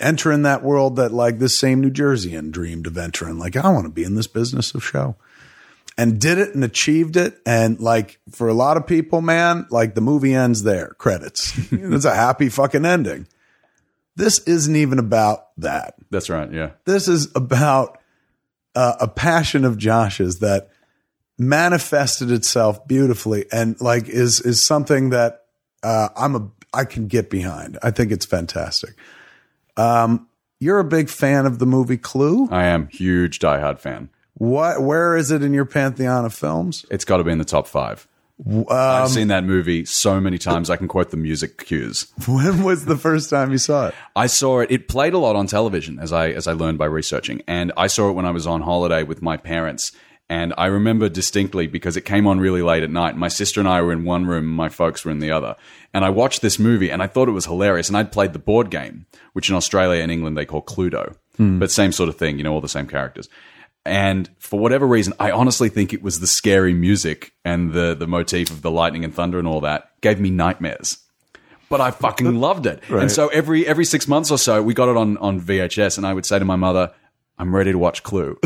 entering 0.00 0.42
that 0.42 0.62
world 0.62 0.96
that 0.96 1.12
like 1.12 1.38
this 1.38 1.58
same 1.58 1.80
New 1.80 1.90
Jerseyan 1.90 2.50
dreamed 2.50 2.86
of 2.86 2.96
entering. 2.96 3.38
Like, 3.38 3.56
I 3.56 3.70
want 3.70 3.84
to 3.84 3.92
be 3.92 4.04
in 4.04 4.14
this 4.14 4.26
business 4.26 4.74
of 4.74 4.84
show. 4.84 5.16
And 5.98 6.20
did 6.20 6.36
it 6.36 6.54
and 6.54 6.62
achieved 6.62 7.16
it. 7.16 7.40
And 7.46 7.80
like 7.80 8.20
for 8.30 8.48
a 8.48 8.54
lot 8.54 8.76
of 8.76 8.86
people, 8.86 9.22
man, 9.22 9.66
like 9.70 9.94
the 9.94 10.02
movie 10.02 10.34
ends 10.34 10.62
there, 10.62 10.88
credits. 10.98 11.56
it's 11.72 12.04
a 12.04 12.14
happy 12.14 12.50
fucking 12.50 12.84
ending. 12.84 13.26
This 14.14 14.40
isn't 14.40 14.76
even 14.76 14.98
about 14.98 15.48
that. 15.58 15.94
That's 16.10 16.28
right. 16.28 16.52
Yeah. 16.52 16.72
This 16.84 17.08
is 17.08 17.32
about 17.34 17.98
uh, 18.74 18.96
a 19.00 19.08
passion 19.08 19.64
of 19.64 19.78
Josh's 19.78 20.40
that 20.40 20.68
manifested 21.38 22.30
itself 22.30 22.86
beautifully 22.86 23.44
and 23.52 23.78
like 23.80 24.08
is 24.08 24.40
is 24.40 24.64
something 24.64 25.10
that 25.10 25.44
uh, 25.82 26.08
I'm 26.16 26.34
a 26.34 26.50
I 26.72 26.84
can 26.84 27.06
get 27.06 27.30
behind. 27.30 27.78
I 27.82 27.90
think 27.90 28.12
it's 28.12 28.26
fantastic. 28.26 28.94
Um, 29.76 30.28
you're 30.58 30.78
a 30.78 30.84
big 30.84 31.08
fan 31.08 31.46
of 31.46 31.58
the 31.58 31.66
movie 31.66 31.98
Clue. 31.98 32.48
I 32.50 32.64
am 32.64 32.88
huge 32.88 33.38
diehard 33.38 33.78
fan. 33.78 34.10
What? 34.34 34.82
Where 34.82 35.16
is 35.16 35.30
it 35.30 35.42
in 35.42 35.54
your 35.54 35.64
pantheon 35.64 36.24
of 36.24 36.34
films? 36.34 36.84
It's 36.90 37.04
got 37.04 37.18
to 37.18 37.24
be 37.24 37.32
in 37.32 37.38
the 37.38 37.44
top 37.44 37.66
five. 37.66 38.06
Um, 38.44 38.66
I've 38.68 39.08
seen 39.08 39.28
that 39.28 39.44
movie 39.44 39.86
so 39.86 40.20
many 40.20 40.36
times 40.36 40.68
I 40.68 40.76
can 40.76 40.88
quote 40.88 41.10
the 41.10 41.16
music 41.16 41.64
cues. 41.64 42.12
When 42.28 42.64
was 42.64 42.84
the 42.84 42.98
first 42.98 43.30
time 43.30 43.50
you 43.50 43.56
saw 43.56 43.88
it? 43.88 43.94
I 44.14 44.26
saw 44.26 44.60
it. 44.60 44.70
It 44.70 44.88
played 44.88 45.14
a 45.14 45.18
lot 45.18 45.36
on 45.36 45.46
television, 45.46 45.98
as 45.98 46.12
I 46.12 46.28
as 46.30 46.46
I 46.46 46.52
learned 46.52 46.76
by 46.76 46.84
researching, 46.84 47.42
and 47.46 47.72
I 47.78 47.86
saw 47.86 48.10
it 48.10 48.12
when 48.12 48.26
I 48.26 48.30
was 48.30 48.46
on 48.46 48.60
holiday 48.60 49.04
with 49.04 49.22
my 49.22 49.38
parents. 49.38 49.92
And 50.28 50.52
I 50.58 50.66
remember 50.66 51.08
distinctly 51.08 51.68
because 51.68 51.96
it 51.96 52.00
came 52.00 52.26
on 52.26 52.40
really 52.40 52.62
late 52.62 52.82
at 52.82 52.90
night. 52.90 53.16
My 53.16 53.28
sister 53.28 53.60
and 53.60 53.68
I 53.68 53.80
were 53.80 53.92
in 53.92 54.04
one 54.04 54.26
room, 54.26 54.46
my 54.46 54.68
folks 54.68 55.04
were 55.04 55.12
in 55.12 55.20
the 55.20 55.30
other. 55.30 55.54
And 55.94 56.04
I 56.04 56.10
watched 56.10 56.42
this 56.42 56.58
movie 56.58 56.90
and 56.90 57.00
I 57.02 57.06
thought 57.06 57.28
it 57.28 57.32
was 57.32 57.44
hilarious. 57.46 57.88
And 57.88 57.96
I'd 57.96 58.10
played 58.10 58.32
the 58.32 58.40
board 58.40 58.70
game, 58.70 59.06
which 59.34 59.48
in 59.48 59.54
Australia 59.54 60.02
and 60.02 60.10
England 60.10 60.36
they 60.36 60.44
call 60.44 60.62
Cluedo, 60.62 61.16
hmm. 61.36 61.60
but 61.60 61.70
same 61.70 61.92
sort 61.92 62.08
of 62.08 62.16
thing, 62.16 62.38
you 62.38 62.44
know, 62.44 62.52
all 62.52 62.60
the 62.60 62.68
same 62.68 62.88
characters. 62.88 63.28
And 63.84 64.28
for 64.38 64.58
whatever 64.58 64.84
reason, 64.84 65.14
I 65.20 65.30
honestly 65.30 65.68
think 65.68 65.92
it 65.92 66.02
was 66.02 66.18
the 66.18 66.26
scary 66.26 66.74
music 66.74 67.32
and 67.44 67.72
the 67.72 67.94
the 67.94 68.08
motif 68.08 68.50
of 68.50 68.62
the 68.62 68.70
lightning 68.70 69.04
and 69.04 69.14
thunder 69.14 69.38
and 69.38 69.46
all 69.46 69.60
that 69.60 69.92
gave 70.00 70.18
me 70.18 70.28
nightmares. 70.28 70.98
But 71.68 71.80
I 71.80 71.92
fucking 71.92 72.34
loved 72.40 72.66
it. 72.66 72.82
And 72.90 73.12
so 73.12 73.28
every 73.28 73.64
every 73.64 73.84
six 73.84 74.08
months 74.08 74.32
or 74.32 74.38
so, 74.38 74.60
we 74.60 74.74
got 74.74 74.88
it 74.88 74.96
on 74.96 75.16
on 75.18 75.40
VHS, 75.40 75.98
and 75.98 76.06
I 76.06 76.14
would 76.14 76.26
say 76.26 76.40
to 76.40 76.44
my 76.44 76.56
mother, 76.56 76.92
"I'm 77.38 77.54
ready 77.54 77.72
to 77.72 77.78
watch 77.78 78.02
Clue." 78.02 78.38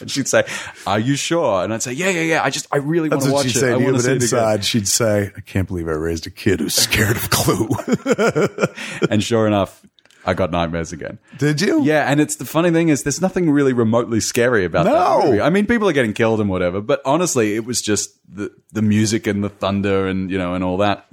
and 0.00 0.10
she'd 0.10 0.28
say, 0.28 0.44
"Are 0.86 0.98
you 0.98 1.16
sure?" 1.16 1.62
And 1.64 1.72
I'd 1.74 1.82
say, 1.82 1.92
"Yeah, 1.92 2.10
yeah, 2.10 2.22
yeah. 2.22 2.42
I 2.44 2.50
just 2.50 2.66
I 2.72 2.76
really 2.78 3.08
want 3.08 3.22
to 3.22 3.32
watch 3.32 3.46
she'd 3.46 3.56
it. 3.56 3.60
say 3.60 3.72
I 3.72 3.78
to 3.78 3.80
you, 3.80 3.86
but 3.92 3.96
to 3.98 4.02
see 4.02 4.10
it 4.10 4.16
again." 4.16 4.22
inside 4.22 4.64
she'd 4.64 4.88
say, 4.88 5.32
"I 5.36 5.40
can't 5.40 5.68
believe 5.68 5.88
I 5.88 5.92
raised 5.92 6.26
a 6.26 6.30
kid 6.30 6.60
who's 6.60 6.74
scared 6.74 7.16
of 7.16 7.30
Clue." 7.30 7.68
And 9.10 9.22
sure 9.22 9.46
enough, 9.46 9.84
I 10.24 10.34
got 10.34 10.50
nightmares 10.50 10.92
again. 10.92 11.18
Did 11.38 11.60
you? 11.60 11.82
Yeah, 11.84 12.10
and 12.10 12.20
it's 12.20 12.36
the 12.36 12.44
funny 12.46 12.70
thing 12.70 12.88
is 12.88 13.02
there's 13.02 13.20
nothing 13.20 13.50
really 13.50 13.72
remotely 13.72 14.20
scary 14.20 14.64
about 14.64 14.86
No. 14.86 14.92
that 15.20 15.26
movie. 15.26 15.40
I 15.40 15.50
mean, 15.50 15.66
people 15.66 15.88
are 15.88 15.92
getting 15.92 16.14
killed 16.14 16.40
and 16.40 16.48
whatever, 16.48 16.80
but 16.80 17.00
honestly, 17.04 17.54
it 17.56 17.64
was 17.64 17.82
just 17.82 18.10
the 18.28 18.50
the 18.72 18.82
music 18.82 19.26
and 19.26 19.44
the 19.44 19.48
thunder 19.50 20.06
and 20.06 20.30
you 20.30 20.38
know 20.38 20.54
and 20.54 20.64
all 20.64 20.78
that. 20.78 21.06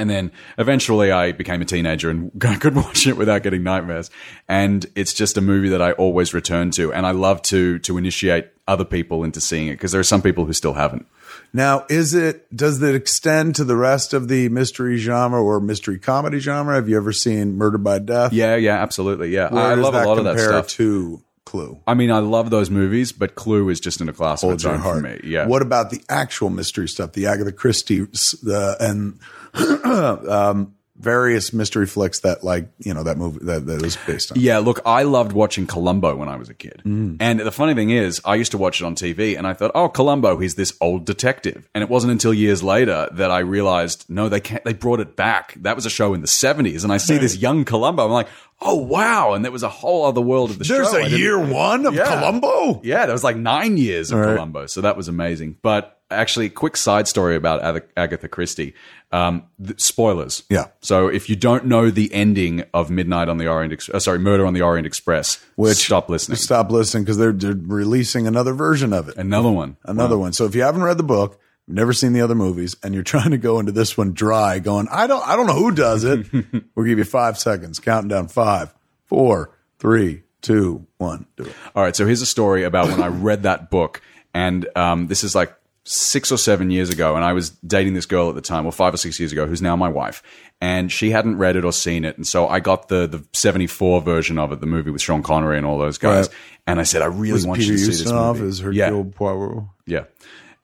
And 0.00 0.08
then 0.08 0.32
eventually, 0.58 1.12
I 1.12 1.32
became 1.32 1.60
a 1.60 1.64
teenager 1.64 2.10
and 2.10 2.32
I 2.46 2.56
could 2.56 2.74
watch 2.74 3.06
it 3.06 3.16
without 3.16 3.42
getting 3.42 3.62
nightmares. 3.62 4.10
And 4.48 4.86
it's 4.94 5.12
just 5.12 5.36
a 5.36 5.40
movie 5.40 5.68
that 5.68 5.82
I 5.82 5.92
always 5.92 6.34
return 6.34 6.70
to, 6.72 6.92
and 6.92 7.06
I 7.06 7.10
love 7.12 7.42
to 7.42 7.78
to 7.80 7.98
initiate 7.98 8.48
other 8.66 8.84
people 8.84 9.24
into 9.24 9.40
seeing 9.40 9.68
it 9.68 9.72
because 9.72 9.92
there 9.92 10.00
are 10.00 10.04
some 10.04 10.22
people 10.22 10.44
who 10.44 10.52
still 10.52 10.74
haven't. 10.74 11.06
Now, 11.52 11.84
is 11.88 12.14
it 12.14 12.54
does 12.54 12.82
it 12.82 12.94
extend 12.94 13.56
to 13.56 13.64
the 13.64 13.76
rest 13.76 14.14
of 14.14 14.28
the 14.28 14.48
mystery 14.48 14.96
genre 14.98 15.42
or 15.42 15.60
mystery 15.60 15.98
comedy 15.98 16.38
genre? 16.38 16.74
Have 16.76 16.88
you 16.88 16.96
ever 16.96 17.12
seen 17.12 17.56
Murder 17.56 17.78
by 17.78 17.98
Death? 17.98 18.32
Yeah, 18.32 18.56
yeah, 18.56 18.80
absolutely. 18.80 19.30
Yeah, 19.30 19.52
Where 19.52 19.62
I 19.62 19.74
love 19.74 19.94
a 19.94 20.04
lot 20.04 20.18
of 20.18 20.24
that 20.24 20.38
stuff. 20.38 20.68
To 20.68 21.22
Clue, 21.44 21.80
I 21.86 21.94
mean, 21.94 22.12
I 22.12 22.18
love 22.18 22.50
those 22.50 22.70
movies, 22.70 23.10
but 23.10 23.34
Clue 23.34 23.68
is 23.70 23.80
just 23.80 24.00
in 24.00 24.08
a 24.08 24.12
class 24.12 24.42
of 24.42 24.50
holds 24.50 24.64
its 24.64 24.72
your 24.72 24.74
own 24.74 24.80
for 24.80 25.00
me. 25.00 25.20
Yeah. 25.24 25.46
What 25.46 25.62
about 25.62 25.90
the 25.90 26.00
actual 26.08 26.50
mystery 26.50 26.86
stuff? 26.86 27.12
The 27.12 27.26
Agatha 27.26 27.50
Christie 27.50 28.06
uh, 28.48 28.74
and 28.78 29.18
um, 29.84 30.74
various 30.96 31.54
mystery 31.54 31.86
flicks 31.86 32.20
that, 32.20 32.44
like 32.44 32.68
you 32.78 32.92
know, 32.92 33.02
that 33.02 33.16
movie 33.16 33.38
that, 33.46 33.64
that 33.66 33.80
was 33.80 33.96
based 34.06 34.32
on. 34.32 34.38
Yeah, 34.38 34.58
look, 34.58 34.80
I 34.84 35.04
loved 35.04 35.32
watching 35.32 35.66
Columbo 35.66 36.14
when 36.14 36.28
I 36.28 36.36
was 36.36 36.50
a 36.50 36.54
kid. 36.54 36.82
Mm. 36.84 37.16
And 37.20 37.40
the 37.40 37.50
funny 37.50 37.74
thing 37.74 37.88
is, 37.90 38.20
I 38.24 38.34
used 38.34 38.52
to 38.52 38.58
watch 38.58 38.80
it 38.80 38.84
on 38.84 38.94
TV 38.94 39.36
and 39.36 39.46
I 39.46 39.54
thought, 39.54 39.70
oh, 39.74 39.88
Columbo, 39.88 40.38
he's 40.38 40.56
this 40.56 40.76
old 40.80 41.06
detective. 41.06 41.68
And 41.74 41.82
it 41.82 41.88
wasn't 41.88 42.12
until 42.12 42.34
years 42.34 42.62
later 42.62 43.08
that 43.12 43.30
I 43.30 43.38
realized, 43.38 44.04
no, 44.08 44.28
they 44.28 44.40
can't, 44.40 44.62
they 44.64 44.74
brought 44.74 45.00
it 45.00 45.16
back. 45.16 45.54
That 45.54 45.74
was 45.74 45.86
a 45.86 45.90
show 45.90 46.12
in 46.12 46.20
the 46.20 46.26
70s. 46.26 46.84
And 46.84 46.92
I 46.92 46.98
see 46.98 47.16
this 47.16 47.36
young 47.36 47.64
Columbo. 47.64 48.04
I'm 48.04 48.12
like, 48.12 48.28
oh, 48.60 48.74
wow. 48.76 49.32
And 49.32 49.42
there 49.42 49.52
was 49.52 49.62
a 49.62 49.70
whole 49.70 50.04
other 50.04 50.20
world 50.20 50.50
of 50.50 50.58
the 50.58 50.64
There's 50.64 50.90
show. 50.90 50.98
I 50.98 51.06
a 51.06 51.08
year 51.08 51.38
one 51.38 51.86
of 51.86 51.94
Yeah. 51.94 52.04
Columbo. 52.04 52.82
Yeah, 52.84 53.06
there 53.06 53.14
was 53.14 53.24
like 53.24 53.36
nine 53.36 53.78
years 53.78 54.10
of 54.10 54.18
right. 54.18 54.34
Columbo, 54.34 54.66
so 54.66 54.82
that 54.82 54.98
was 54.98 55.08
amazing. 55.08 55.56
But 55.62 55.99
actually, 56.10 56.50
quick 56.50 56.76
side 56.76 57.08
story 57.08 57.36
about 57.36 57.62
Ag- 57.62 57.88
Agatha 57.96 58.28
Christie. 58.28 58.74
Um, 59.12 59.44
th- 59.64 59.80
spoilers. 59.80 60.44
Yeah. 60.48 60.66
So 60.80 61.08
if 61.08 61.28
you 61.28 61.36
don't 61.36 61.66
know 61.66 61.90
the 61.90 62.12
ending 62.12 62.64
of 62.72 62.90
Midnight 62.90 63.28
on 63.28 63.38
the 63.38 63.48
Orient, 63.48 63.72
Ex- 63.72 63.88
uh, 63.88 63.98
sorry, 63.98 64.18
Murder 64.18 64.46
on 64.46 64.54
the 64.54 64.62
Orient 64.62 64.86
Express, 64.86 65.44
Which 65.56 65.78
stop 65.78 66.08
listening. 66.08 66.36
Stop 66.36 66.70
listening 66.70 67.04
because 67.04 67.16
they're, 67.18 67.32
they're 67.32 67.54
releasing 67.54 68.26
another 68.26 68.52
version 68.52 68.92
of 68.92 69.08
it. 69.08 69.16
Another 69.16 69.50
one. 69.50 69.76
another 69.84 70.16
one. 70.18 70.32
So 70.32 70.44
if 70.44 70.54
you 70.54 70.62
haven't 70.62 70.82
read 70.82 70.98
the 70.98 71.02
book, 71.02 71.40
never 71.66 71.92
seen 71.92 72.12
the 72.12 72.20
other 72.20 72.34
movies, 72.34 72.76
and 72.82 72.94
you're 72.94 73.02
trying 73.04 73.30
to 73.30 73.38
go 73.38 73.58
into 73.58 73.72
this 73.72 73.96
one 73.96 74.12
dry, 74.12 74.58
going, 74.58 74.88
I 74.90 75.06
don't, 75.06 75.26
I 75.26 75.36
don't 75.36 75.46
know 75.46 75.54
who 75.54 75.72
does 75.72 76.04
it. 76.04 76.26
we'll 76.74 76.86
give 76.86 76.98
you 76.98 77.04
five 77.04 77.38
seconds, 77.38 77.78
counting 77.78 78.08
down 78.08 78.28
five, 78.28 78.74
four, 79.06 79.56
three, 79.78 80.22
two, 80.40 80.86
one. 80.98 81.26
Do 81.36 81.44
it. 81.44 81.54
All 81.74 81.82
right. 81.82 81.96
So 81.96 82.06
here's 82.06 82.22
a 82.22 82.26
story 82.26 82.64
about 82.64 82.88
when 82.88 83.02
I 83.02 83.08
read 83.08 83.42
that 83.42 83.70
book, 83.70 84.00
and 84.32 84.68
um, 84.76 85.06
this 85.08 85.24
is 85.24 85.34
like 85.34 85.52
six 85.92 86.30
or 86.30 86.36
seven 86.38 86.70
years 86.70 86.88
ago, 86.90 87.16
and 87.16 87.24
I 87.24 87.32
was 87.32 87.50
dating 87.66 87.94
this 87.94 88.06
girl 88.06 88.28
at 88.28 88.34
the 88.36 88.40
time, 88.40 88.64
or 88.64 88.70
five 88.72 88.94
or 88.94 88.96
six 88.96 89.18
years 89.18 89.32
ago, 89.32 89.46
who's 89.46 89.60
now 89.60 89.74
my 89.74 89.88
wife, 89.88 90.22
and 90.60 90.90
she 90.92 91.10
hadn't 91.10 91.38
read 91.38 91.56
it 91.56 91.64
or 91.64 91.72
seen 91.72 92.04
it, 92.04 92.16
and 92.16 92.26
so 92.26 92.46
I 92.46 92.60
got 92.60 92.88
the 92.88 93.06
the 93.08 93.24
'74 93.32 94.00
version 94.02 94.38
of 94.38 94.52
it, 94.52 94.60
the 94.60 94.66
movie 94.66 94.90
with 94.90 95.02
Sean 95.02 95.22
Connery 95.22 95.56
and 95.56 95.66
all 95.66 95.78
those 95.78 95.98
guys, 95.98 96.28
Right. 96.28 96.36
and 96.68 96.78
I 96.80 96.84
said, 96.84 97.02
I 97.02 97.06
really 97.06 97.32
Was 97.32 97.46
want 97.46 97.60
Peter 97.60 97.72
you 97.72 97.78
to 97.78 97.84
see 97.92 98.04
this 98.04 98.12
Ustinov 98.12 98.38
movie. 98.38 98.76
yeah, 98.76 98.84
Hercule 98.86 99.04
Poirot? 99.06 99.64
yeah. 99.86 100.04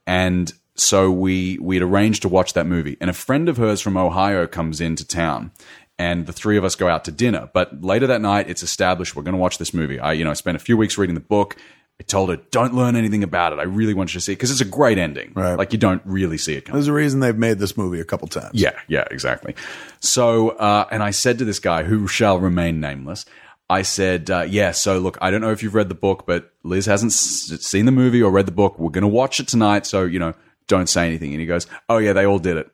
And 0.06 0.52
so 0.75 1.11
we 1.11 1.59
we 1.61 1.76
had 1.76 1.83
arranged 1.83 2.23
to 2.23 2.28
watch 2.28 2.52
that 2.52 2.66
movie, 2.66 2.97
and 3.00 3.11
a 3.11 3.14
friend 3.14 3.49
of 3.49 3.56
hers 3.56 3.80
from 3.80 3.97
Ohio 3.97 4.47
comes 4.47 4.80
into 4.80 5.06
town, 5.06 5.50
and 5.99 6.26
the 6.26 6.33
three 6.33 6.56
of 6.56 6.64
us 6.64 6.75
go 6.76 6.88
out 6.88 7.04
to 7.06 7.11
dinner. 7.11 7.50
But 7.52 7.83
later 7.83 8.06
that 8.06 8.21
night, 8.21 8.49
it's 8.49 8.62
established 8.62 9.16
we're 9.16 9.23
going 9.23 9.35
to 9.35 9.40
watch 9.40 9.59
this 9.59 9.75
movie. 9.75 9.99
I 9.99 10.12
you 10.12 10.23
know 10.25 10.30
I 10.30 10.35
spent 10.35 10.56
a 10.56 10.61
few 10.61 10.76
weeks 10.76 10.97
reading 10.99 11.14
the 11.14 11.21
book. 11.21 11.56
I 11.99 12.03
told 12.03 12.29
her, 12.29 12.37
don't 12.50 12.75
learn 12.75 12.95
anything 12.95 13.23
about 13.23 13.55
it. 13.55 13.59
I 13.59 13.62
really 13.62 13.95
want 13.95 14.12
you 14.12 14.21
to 14.21 14.25
see 14.25 14.33
it 14.33 14.37
because 14.37 14.50
it's 14.50 14.61
a 14.61 14.67
great 14.67 14.99
ending. 14.99 15.33
Right. 15.35 15.55
Like 15.57 15.73
you 15.73 15.79
don't 15.79 16.03
really 16.05 16.37
see 16.37 16.55
it 16.55 16.67
coming. 16.67 16.76
There's 16.79 16.88
a 16.88 16.93
reason 16.93 17.21
they've 17.21 17.35
made 17.37 17.59
this 17.59 17.76
movie 17.76 18.00
a 18.00 18.05
couple 18.05 18.29
times. 18.29 18.50
Yeah, 18.53 18.79
yeah, 18.87 19.05
exactly. 19.11 19.55
So, 20.00 20.50
uh, 20.50 20.87
and 20.91 21.03
I 21.03 21.11
said 21.11 21.38
to 21.38 21.47
this 21.47 21.59
guy 21.59 21.85
who 21.85 22.07
shall 22.07 22.38
remain 22.38 22.81
nameless, 22.81 23.25
I 23.71 23.81
said, 23.83 24.31
uh, 24.31 24.43
yeah, 24.49 24.73
so 24.73 24.99
look, 24.99 25.17
I 25.23 25.31
don't 25.31 25.41
know 25.41 25.50
if 25.53 25.62
you've 25.62 25.75
read 25.75 25.88
the 25.88 25.95
book, 25.95 26.25
but 26.26 26.53
Liz 26.62 26.85
hasn't 26.87 27.12
s- 27.12 27.50
seen 27.67 27.87
the 27.87 27.93
movie 27.93 28.23
or 28.23 28.31
read 28.31 28.47
the 28.47 28.53
book. 28.53 28.79
We're 28.79 28.91
going 28.91 29.03
to 29.03 29.09
watch 29.09 29.41
it 29.41 29.49
tonight. 29.49 29.87
So, 29.87 30.05
you 30.05 30.19
know, 30.19 30.35
don't 30.69 30.88
say 30.88 31.07
anything. 31.07 31.33
And 31.33 31.41
he 31.41 31.47
goes, 31.47 31.67
oh, 31.88 31.97
yeah, 31.99 32.12
they 32.12 32.26
all 32.26 32.38
did 32.38 32.59
it. 32.59 32.71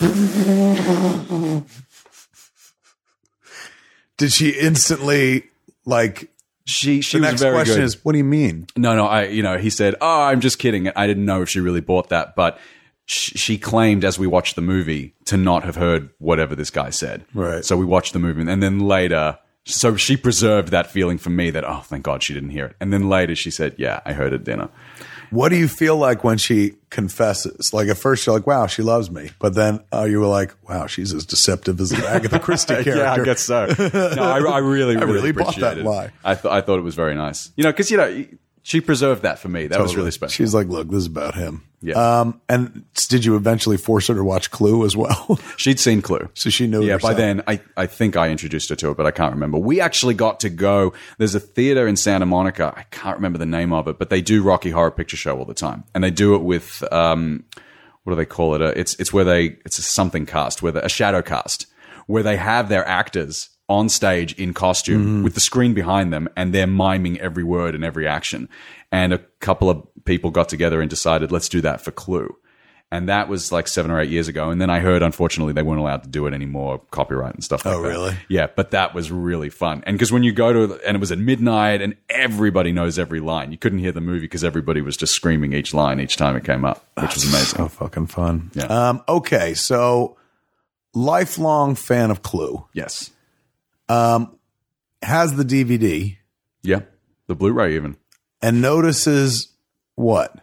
Did 4.16 4.32
she 4.32 4.50
instantly 4.50 5.44
like? 5.84 6.30
She 6.66 7.00
she 7.02 7.18
The 7.18 7.22
was 7.22 7.30
next 7.30 7.42
very 7.42 7.54
question 7.56 7.76
good. 7.76 7.84
is, 7.84 8.04
what 8.04 8.12
do 8.12 8.18
you 8.18 8.24
mean? 8.24 8.66
No, 8.76 8.96
no, 8.96 9.06
I, 9.06 9.24
you 9.26 9.42
know, 9.42 9.58
he 9.58 9.68
said, 9.70 9.94
"Oh, 10.00 10.22
I'm 10.22 10.40
just 10.40 10.58
kidding." 10.58 10.88
I 10.96 11.06
didn't 11.06 11.26
know 11.26 11.42
if 11.42 11.48
she 11.50 11.60
really 11.60 11.82
bought 11.82 12.08
that, 12.08 12.34
but 12.36 12.58
sh- 13.06 13.32
she 13.36 13.58
claimed 13.58 14.04
as 14.04 14.18
we 14.18 14.26
watched 14.26 14.56
the 14.56 14.62
movie 14.62 15.14
to 15.26 15.36
not 15.36 15.64
have 15.64 15.76
heard 15.76 16.08
whatever 16.18 16.54
this 16.56 16.70
guy 16.70 16.88
said. 16.90 17.24
Right. 17.34 17.64
So 17.64 17.76
we 17.76 17.84
watched 17.84 18.14
the 18.14 18.18
movie, 18.18 18.40
and 18.50 18.62
then 18.62 18.80
later, 18.80 19.38
so 19.66 19.96
she 19.96 20.16
preserved 20.16 20.68
that 20.68 20.86
feeling 20.90 21.18
for 21.18 21.30
me 21.30 21.50
that 21.50 21.64
oh, 21.64 21.80
thank 21.84 22.02
God 22.02 22.22
she 22.22 22.32
didn't 22.32 22.50
hear 22.50 22.66
it. 22.66 22.76
And 22.80 22.92
then 22.94 23.10
later 23.10 23.34
she 23.34 23.50
said, 23.50 23.74
"Yeah, 23.76 24.00
I 24.06 24.14
heard 24.14 24.32
it 24.32 24.36
at 24.36 24.44
dinner." 24.44 24.70
What 25.34 25.48
do 25.48 25.56
you 25.56 25.66
feel 25.66 25.96
like 25.96 26.22
when 26.22 26.38
she 26.38 26.74
confesses? 26.90 27.74
Like 27.74 27.88
at 27.88 27.96
first 27.98 28.24
you're 28.24 28.36
like, 28.36 28.46
"Wow, 28.46 28.68
she 28.68 28.82
loves 28.82 29.10
me," 29.10 29.30
but 29.40 29.54
then 29.54 29.80
uh, 29.92 30.04
you 30.04 30.20
were 30.20 30.28
like, 30.28 30.54
"Wow, 30.68 30.86
she's 30.86 31.12
as 31.12 31.26
deceptive 31.26 31.80
as 31.80 31.90
an 31.90 32.02
Agatha 32.04 32.38
Christie 32.38 32.74
character." 32.74 32.94
Yeah, 32.98 33.12
I 33.12 33.24
guess 33.24 33.40
so. 33.40 33.66
No, 33.94 34.22
I, 34.22 34.38
I 34.38 34.58
really, 34.58 34.96
I 34.96 35.00
really, 35.00 35.12
really 35.12 35.32
bought 35.32 35.56
that 35.56 35.78
it. 35.78 35.84
lie. 35.84 36.12
I, 36.24 36.34
th- 36.36 36.46
I 36.46 36.60
thought 36.60 36.78
it 36.78 36.82
was 36.82 36.94
very 36.94 37.16
nice. 37.16 37.50
You 37.56 37.64
know, 37.64 37.72
because 37.72 37.90
you 37.90 37.96
know 37.96 38.24
she 38.62 38.80
preserved 38.80 39.22
that 39.22 39.40
for 39.40 39.48
me. 39.48 39.66
That 39.66 39.80
was 39.80 39.96
really 39.96 40.12
special. 40.12 40.32
She's 40.32 40.54
like, 40.54 40.68
"Look, 40.68 40.88
this 40.88 40.98
is 40.98 41.06
about 41.06 41.34
him." 41.34 41.64
Yeah. 41.84 42.20
Um, 42.20 42.40
and 42.48 42.84
did 43.08 43.24
you 43.24 43.36
eventually 43.36 43.76
force 43.76 44.06
her 44.08 44.14
to 44.14 44.24
watch 44.24 44.50
Clue 44.50 44.84
as 44.86 44.96
well? 44.96 45.38
She'd 45.56 45.78
seen 45.78 46.00
Clue. 46.02 46.28
So 46.34 46.48
she 46.50 46.66
knew 46.66 46.82
Yeah, 46.82 46.96
by 46.96 47.12
then, 47.14 47.42
I, 47.46 47.60
I 47.76 47.86
think 47.86 48.16
I 48.16 48.30
introduced 48.30 48.70
her 48.70 48.76
to 48.76 48.90
it, 48.90 48.96
but 48.96 49.04
I 49.06 49.10
can't 49.10 49.34
remember. 49.34 49.58
We 49.58 49.80
actually 49.80 50.14
got 50.14 50.40
to 50.40 50.50
go. 50.50 50.94
There's 51.18 51.34
a 51.34 51.40
theater 51.40 51.86
in 51.86 51.96
Santa 51.96 52.24
Monica. 52.26 52.72
I 52.74 52.84
can't 52.84 53.16
remember 53.16 53.38
the 53.38 53.46
name 53.46 53.72
of 53.72 53.86
it, 53.86 53.98
but 53.98 54.08
they 54.08 54.22
do 54.22 54.42
Rocky 54.42 54.70
Horror 54.70 54.90
Picture 54.90 55.16
Show 55.18 55.38
all 55.38 55.44
the 55.44 55.54
time. 55.54 55.84
And 55.94 56.02
they 56.02 56.10
do 56.10 56.34
it 56.34 56.42
with, 56.42 56.82
um, 56.90 57.44
what 58.04 58.12
do 58.12 58.16
they 58.16 58.24
call 58.26 58.54
it? 58.54 58.62
Uh, 58.62 58.72
It's, 58.74 58.94
it's 58.98 59.12
where 59.12 59.24
they, 59.24 59.58
it's 59.66 59.78
a 59.78 59.82
something 59.82 60.24
cast, 60.24 60.62
where 60.62 60.72
a 60.76 60.88
shadow 60.88 61.20
cast, 61.20 61.66
where 62.06 62.22
they 62.22 62.36
have 62.38 62.68
their 62.70 62.86
actors 62.88 63.50
on 63.66 63.88
stage 63.88 64.34
in 64.34 64.52
costume 64.52 65.22
with 65.22 65.32
the 65.32 65.40
screen 65.40 65.72
behind 65.72 66.12
them 66.12 66.28
and 66.36 66.52
they're 66.52 66.66
miming 66.66 67.18
every 67.18 67.42
word 67.42 67.74
and 67.74 67.82
every 67.82 68.06
action. 68.06 68.46
And 68.94 69.12
a 69.12 69.18
couple 69.40 69.68
of 69.70 69.82
people 70.04 70.30
got 70.30 70.48
together 70.48 70.80
and 70.80 70.88
decided, 70.88 71.32
let's 71.32 71.48
do 71.48 71.60
that 71.62 71.80
for 71.80 71.90
Clue. 71.90 72.36
And 72.92 73.08
that 73.08 73.28
was 73.28 73.50
like 73.50 73.66
seven 73.66 73.90
or 73.90 73.98
eight 74.00 74.08
years 74.10 74.28
ago. 74.28 74.50
And 74.50 74.60
then 74.60 74.70
I 74.70 74.78
heard, 74.78 75.02
unfortunately, 75.02 75.52
they 75.52 75.62
weren't 75.62 75.80
allowed 75.80 76.04
to 76.04 76.08
do 76.08 76.26
it 76.26 76.34
anymore, 76.34 76.80
copyright 76.92 77.34
and 77.34 77.42
stuff 77.42 77.64
like 77.64 77.74
Oh, 77.74 77.82
that. 77.82 77.88
really? 77.88 78.16
Yeah, 78.28 78.46
but 78.54 78.70
that 78.70 78.94
was 78.94 79.10
really 79.10 79.50
fun. 79.50 79.82
And 79.84 79.96
because 79.96 80.12
when 80.12 80.22
you 80.22 80.30
go 80.32 80.52
to, 80.52 80.80
and 80.86 80.96
it 80.96 81.00
was 81.00 81.10
at 81.10 81.18
midnight 81.18 81.82
and 81.82 81.96
everybody 82.08 82.70
knows 82.70 82.96
every 82.98 83.18
line. 83.18 83.50
You 83.50 83.58
couldn't 83.58 83.80
hear 83.80 83.90
the 83.90 84.00
movie 84.00 84.20
because 84.20 84.44
everybody 84.44 84.80
was 84.80 84.96
just 84.96 85.12
screaming 85.12 85.54
each 85.54 85.74
line 85.74 85.98
each 85.98 86.16
time 86.16 86.36
it 86.36 86.44
came 86.44 86.64
up, 86.64 86.86
which 87.00 87.14
was 87.14 87.24
amazing. 87.24 87.56
so 87.58 87.68
fucking 87.68 88.06
fun. 88.06 88.52
Yeah. 88.54 88.66
Um, 88.66 89.02
okay, 89.08 89.54
so 89.54 90.16
lifelong 90.94 91.74
fan 91.74 92.12
of 92.12 92.22
Clue 92.22 92.64
Yes. 92.74 93.10
has 93.88 95.34
the 95.36 95.44
DVD 95.44 96.16
Yeah. 96.62 96.80
The 97.26 97.34
Blu 97.34 97.52
ray, 97.52 97.74
even. 97.74 97.96
And 98.44 98.60
notices 98.60 99.48
what? 99.94 100.38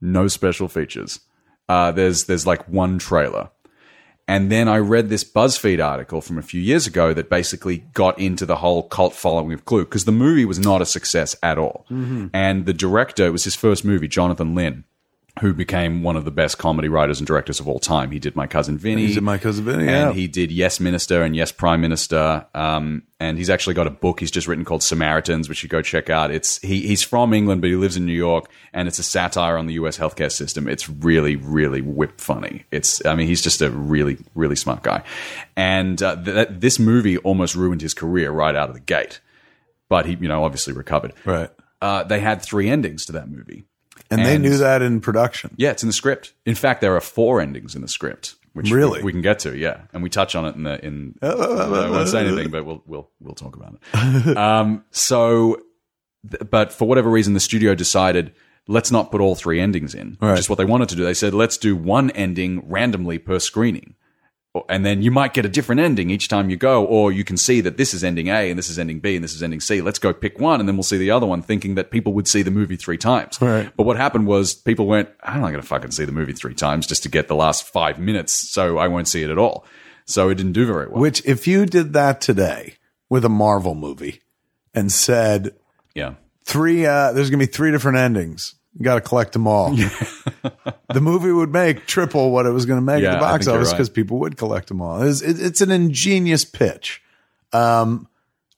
No 0.00 0.26
special 0.26 0.68
features. 0.68 1.20
Uh, 1.68 1.92
there's 1.92 2.24
there's 2.24 2.46
like 2.46 2.68
one 2.68 2.98
trailer. 2.98 3.50
And 4.28 4.50
then 4.50 4.66
I 4.66 4.78
read 4.78 5.08
this 5.08 5.22
BuzzFeed 5.22 5.84
article 5.84 6.20
from 6.20 6.36
a 6.36 6.42
few 6.42 6.60
years 6.60 6.88
ago 6.88 7.14
that 7.14 7.30
basically 7.30 7.78
got 7.94 8.18
into 8.18 8.44
the 8.44 8.56
whole 8.56 8.82
cult 8.82 9.14
following 9.14 9.52
of 9.52 9.64
Clue 9.64 9.84
because 9.84 10.04
the 10.04 10.10
movie 10.10 10.44
was 10.44 10.58
not 10.58 10.82
a 10.82 10.86
success 10.86 11.36
at 11.44 11.58
all. 11.58 11.86
And 12.34 12.66
the 12.66 12.74
director, 12.74 13.26
it 13.26 13.30
was 13.30 13.44
his 13.44 13.54
first 13.54 13.84
movie, 13.84 14.08
Jonathan 14.08 14.56
Lynn, 14.56 14.82
who 15.40 15.52
became 15.52 16.02
one 16.02 16.16
of 16.16 16.24
the 16.24 16.30
best 16.30 16.56
comedy 16.56 16.88
writers 16.88 17.20
and 17.20 17.26
directors 17.26 17.60
of 17.60 17.68
all 17.68 17.78
time. 17.78 18.10
He 18.10 18.18
did 18.18 18.36
My 18.36 18.46
Cousin 18.46 18.78
Vinny. 18.78 19.08
He 19.08 19.14
did 19.14 19.22
My 19.22 19.36
Cousin 19.36 19.66
Vinny, 19.66 19.82
And 19.82 19.88
yeah. 19.88 20.12
he 20.12 20.28
did 20.28 20.50
Yes 20.50 20.80
Minister 20.80 21.22
and 21.22 21.36
Yes 21.36 21.52
Prime 21.52 21.82
Minister. 21.82 22.46
Um, 22.54 23.02
and 23.20 23.36
he's 23.36 23.50
actually 23.50 23.74
got 23.74 23.86
a 23.86 23.90
book 23.90 24.20
he's 24.20 24.30
just 24.30 24.48
written 24.48 24.64
called 24.64 24.82
Samaritans, 24.82 25.48
which 25.48 25.62
you 25.62 25.68
go 25.68 25.82
check 25.82 26.08
out. 26.08 26.30
It's 26.30 26.58
he, 26.60 26.86
he's 26.86 27.02
from 27.02 27.34
England, 27.34 27.60
but 27.60 27.68
he 27.68 27.76
lives 27.76 27.98
in 27.98 28.06
New 28.06 28.14
York, 28.14 28.50
and 28.72 28.88
it's 28.88 28.98
a 28.98 29.02
satire 29.02 29.58
on 29.58 29.66
the 29.66 29.74
U.S. 29.74 29.98
healthcare 29.98 30.32
system. 30.32 30.68
It's 30.68 30.88
really, 30.88 31.36
really 31.36 31.82
whip 31.82 32.18
funny. 32.18 32.64
It's 32.70 33.04
I 33.04 33.14
mean, 33.14 33.26
he's 33.26 33.42
just 33.42 33.60
a 33.60 33.70
really, 33.70 34.18
really 34.34 34.56
smart 34.56 34.82
guy. 34.82 35.02
And 35.54 36.02
uh, 36.02 36.16
th- 36.16 36.48
this 36.50 36.78
movie 36.78 37.18
almost 37.18 37.54
ruined 37.54 37.82
his 37.82 37.92
career 37.92 38.30
right 38.30 38.54
out 38.56 38.68
of 38.68 38.74
the 38.74 38.80
gate, 38.80 39.20
but 39.88 40.06
he, 40.06 40.16
you 40.18 40.28
know, 40.28 40.44
obviously 40.44 40.72
recovered. 40.72 41.12
Right. 41.26 41.50
Uh, 41.82 42.04
they 42.04 42.20
had 42.20 42.40
three 42.40 42.70
endings 42.70 43.04
to 43.06 43.12
that 43.12 43.28
movie. 43.30 43.64
And, 44.10 44.24
they 44.24 44.38
knew 44.38 44.58
that 44.58 44.82
in 44.82 45.00
production. 45.00 45.54
Yeah, 45.56 45.70
it's 45.72 45.82
in 45.82 45.88
the 45.88 45.92
script. 45.92 46.32
In 46.44 46.54
fact, 46.54 46.80
there 46.80 46.94
are 46.96 47.00
four 47.00 47.40
endings 47.40 47.74
in 47.74 47.82
the 47.82 47.88
script, 47.88 48.36
which 48.52 48.70
Really? 48.70 49.00
we, 49.00 49.06
we 49.06 49.12
can 49.12 49.22
get 49.22 49.38
to. 49.40 49.56
Yeah, 49.56 49.82
and 49.92 50.02
we 50.02 50.10
touch 50.10 50.34
on 50.34 50.44
it 50.46 50.54
in 50.54 50.62
the 50.64 50.84
in. 50.84 51.18
I 51.22 51.34
won't 51.34 52.08
say 52.08 52.26
anything, 52.26 52.50
but 52.50 52.64
we'll 52.64 52.82
we'll 52.86 53.10
we'll 53.20 53.34
talk 53.34 53.56
about 53.56 53.78
it. 53.94 54.36
um, 54.36 54.84
so, 54.90 55.56
th- 56.30 56.48
but 56.50 56.72
for 56.72 56.86
whatever 56.86 57.10
reason, 57.10 57.34
the 57.34 57.40
studio 57.40 57.74
decided 57.74 58.32
let's 58.68 58.90
not 58.90 59.10
put 59.12 59.20
all 59.20 59.34
three 59.34 59.60
endings 59.60 59.94
in, 59.94 60.16
Right. 60.20 60.32
which 60.32 60.40
is 60.40 60.48
what 60.48 60.58
they 60.58 60.64
wanted 60.64 60.88
to 60.90 60.96
do. 60.96 61.04
They 61.04 61.14
said 61.14 61.34
let's 61.34 61.56
do 61.56 61.76
one 61.76 62.10
ending 62.10 62.68
randomly 62.68 63.18
per 63.18 63.38
screening. 63.38 63.94
And 64.68 64.84
then 64.84 65.02
you 65.02 65.10
might 65.10 65.34
get 65.34 65.44
a 65.44 65.48
different 65.48 65.80
ending 65.80 66.10
each 66.10 66.28
time 66.28 66.50
you 66.50 66.56
go, 66.56 66.84
or 66.84 67.12
you 67.12 67.24
can 67.24 67.36
see 67.36 67.60
that 67.60 67.76
this 67.76 67.92
is 67.92 68.02
ending 68.02 68.28
A 68.28 68.50
and 68.50 68.58
this 68.58 68.68
is 68.68 68.78
ending 68.78 69.00
B 69.00 69.16
and 69.16 69.24
this 69.24 69.34
is 69.34 69.42
ending 69.42 69.60
C. 69.60 69.80
Let's 69.80 69.98
go 69.98 70.12
pick 70.12 70.38
one, 70.38 70.60
and 70.60 70.68
then 70.68 70.76
we'll 70.76 70.82
see 70.82 70.98
the 70.98 71.10
other 71.10 71.26
one, 71.26 71.42
thinking 71.42 71.74
that 71.76 71.90
people 71.90 72.12
would 72.14 72.28
see 72.28 72.42
the 72.42 72.50
movie 72.50 72.76
three 72.76 72.98
times. 72.98 73.40
Right. 73.40 73.70
But 73.76 73.84
what 73.84 73.96
happened 73.96 74.26
was 74.26 74.54
people 74.54 74.86
went, 74.86 75.08
I'm 75.22 75.40
not 75.40 75.50
going 75.50 75.62
to 75.62 75.66
fucking 75.66 75.92
see 75.92 76.04
the 76.04 76.12
movie 76.12 76.32
three 76.32 76.54
times 76.54 76.86
just 76.86 77.02
to 77.04 77.08
get 77.08 77.28
the 77.28 77.36
last 77.36 77.66
five 77.66 77.98
minutes, 77.98 78.32
so 78.32 78.78
I 78.78 78.88
won't 78.88 79.08
see 79.08 79.22
it 79.22 79.30
at 79.30 79.38
all. 79.38 79.64
So 80.04 80.28
it 80.28 80.36
didn't 80.36 80.52
do 80.52 80.66
very 80.66 80.88
well. 80.88 81.00
Which, 81.00 81.24
if 81.24 81.46
you 81.46 81.66
did 81.66 81.92
that 81.92 82.20
today 82.20 82.74
with 83.08 83.24
a 83.24 83.28
Marvel 83.28 83.74
movie 83.74 84.20
and 84.74 84.90
said 84.92 85.54
yeah. 85.94 86.14
three, 86.44 86.84
uh, 86.84 87.12
there's 87.12 87.30
going 87.30 87.40
to 87.40 87.46
be 87.46 87.52
three 87.52 87.70
different 87.70 87.98
endings. 87.98 88.55
You 88.78 88.84
got 88.84 88.96
to 88.96 89.00
collect 89.00 89.32
them 89.32 89.46
all. 89.46 89.70
the 90.92 91.00
movie 91.00 91.32
would 91.32 91.50
make 91.52 91.86
triple 91.86 92.30
what 92.30 92.44
it 92.46 92.50
was 92.50 92.66
going 92.66 92.78
to 92.78 92.84
make 92.84 93.02
Yeah, 93.02 93.12
at 93.12 93.14
the 93.14 93.20
box 93.20 93.46
office 93.46 93.68
right. 93.68 93.74
because 93.74 93.88
people 93.88 94.18
would 94.18 94.36
collect 94.36 94.68
them 94.68 94.82
all. 94.82 95.02
It's, 95.02 95.22
it, 95.22 95.40
it's 95.40 95.60
an 95.60 95.70
ingenious 95.70 96.44
pitch. 96.44 97.02
Um, 97.52 98.08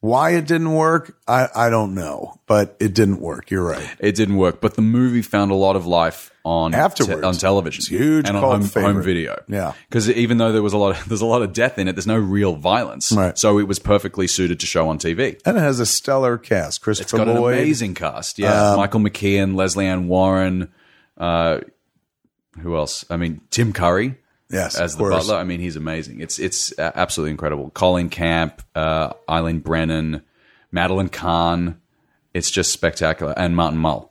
why 0.01 0.31
it 0.31 0.47
didn't 0.47 0.73
work, 0.73 1.17
I, 1.27 1.49
I 1.55 1.71
don't 1.71 1.95
know, 1.95 2.39
but 2.47 2.77
it 2.81 2.95
didn't 2.95 3.21
work. 3.21 3.51
You're 3.51 3.65
right. 3.65 3.97
It 3.99 4.15
didn't 4.15 4.37
work, 4.37 4.61
but 4.61 4.75
the 4.75 4.83
movie 4.83 5.23
found 5.23 5.51
a 5.51 5.57
lot 5.57 5.77
of 5.77 5.87
life 5.87 6.31
on 6.49 6.75
Afterwards. 6.75 7.21
te- 7.21 7.27
on 7.27 7.35
television, 7.35 7.81
It's 7.81 7.89
huge 7.89 8.27
and 8.29 8.37
on 8.37 8.63
home, 8.63 8.83
home 8.83 9.03
video. 9.03 9.43
Yeah. 9.49 9.73
because 9.89 10.09
even 10.11 10.39
though 10.39 10.51
there 10.53 10.63
was 10.63 10.73
a 10.73 10.79
lot, 10.79 10.99
of, 10.99 11.09
there's 11.09 11.21
a 11.21 11.27
lot 11.27 11.43
of 11.43 11.53
death 11.53 11.79
in 11.79 11.89
it. 11.89 11.93
There's 11.95 12.07
no 12.07 12.17
real 12.17 12.57
violence, 12.57 13.13
Right. 13.13 13.37
So 13.39 13.59
it 13.59 13.69
was 13.69 13.79
perfectly 13.79 14.27
suited 14.27 14.61
to 14.61 14.67
show 14.67 14.89
on 14.89 14.99
TV. 14.99 15.41
And 15.45 15.57
it 15.57 15.61
has 15.61 15.79
a 15.81 15.87
stellar 15.87 16.39
cast. 16.39 16.69
It's 16.69 16.79
Christopher 16.79 17.19
got 17.19 17.29
an 17.29 17.37
amazing 17.37 17.95
cast. 17.95 18.39
Yeah, 18.39 18.75
Michael 18.77 19.01
McKean, 19.01 19.55
Lesley 19.55 19.87
Ann 19.87 20.09
Warren. 20.09 20.73
Uh, 21.17 21.61
who 22.61 22.77
else? 22.77 23.05
I 23.11 23.17
mean, 23.17 23.41
Tim 23.51 23.73
Curry. 23.73 24.17
Yes, 24.51 24.81
as 24.81 24.95
the 24.97 25.01
course. 25.01 25.27
butler. 25.27 25.37
I 25.37 25.45
mean, 25.45 25.61
he's 25.61 25.77
amazing. 25.77 26.21
It's 26.23 26.39
it's 26.39 26.73
absolutely 26.79 27.33
incredible. 27.33 27.69
Colleen 27.71 28.09
Camp, 28.09 28.63
uh, 28.75 29.13
Eileen 29.29 29.59
Brennan, 29.59 30.23
Madeline 30.73 31.11
Kahn. 31.11 31.79
It's 32.33 32.51
just 32.51 32.73
spectacular, 32.73 33.35
and 33.37 33.55
Martin 33.55 33.79
Mull. 33.79 34.08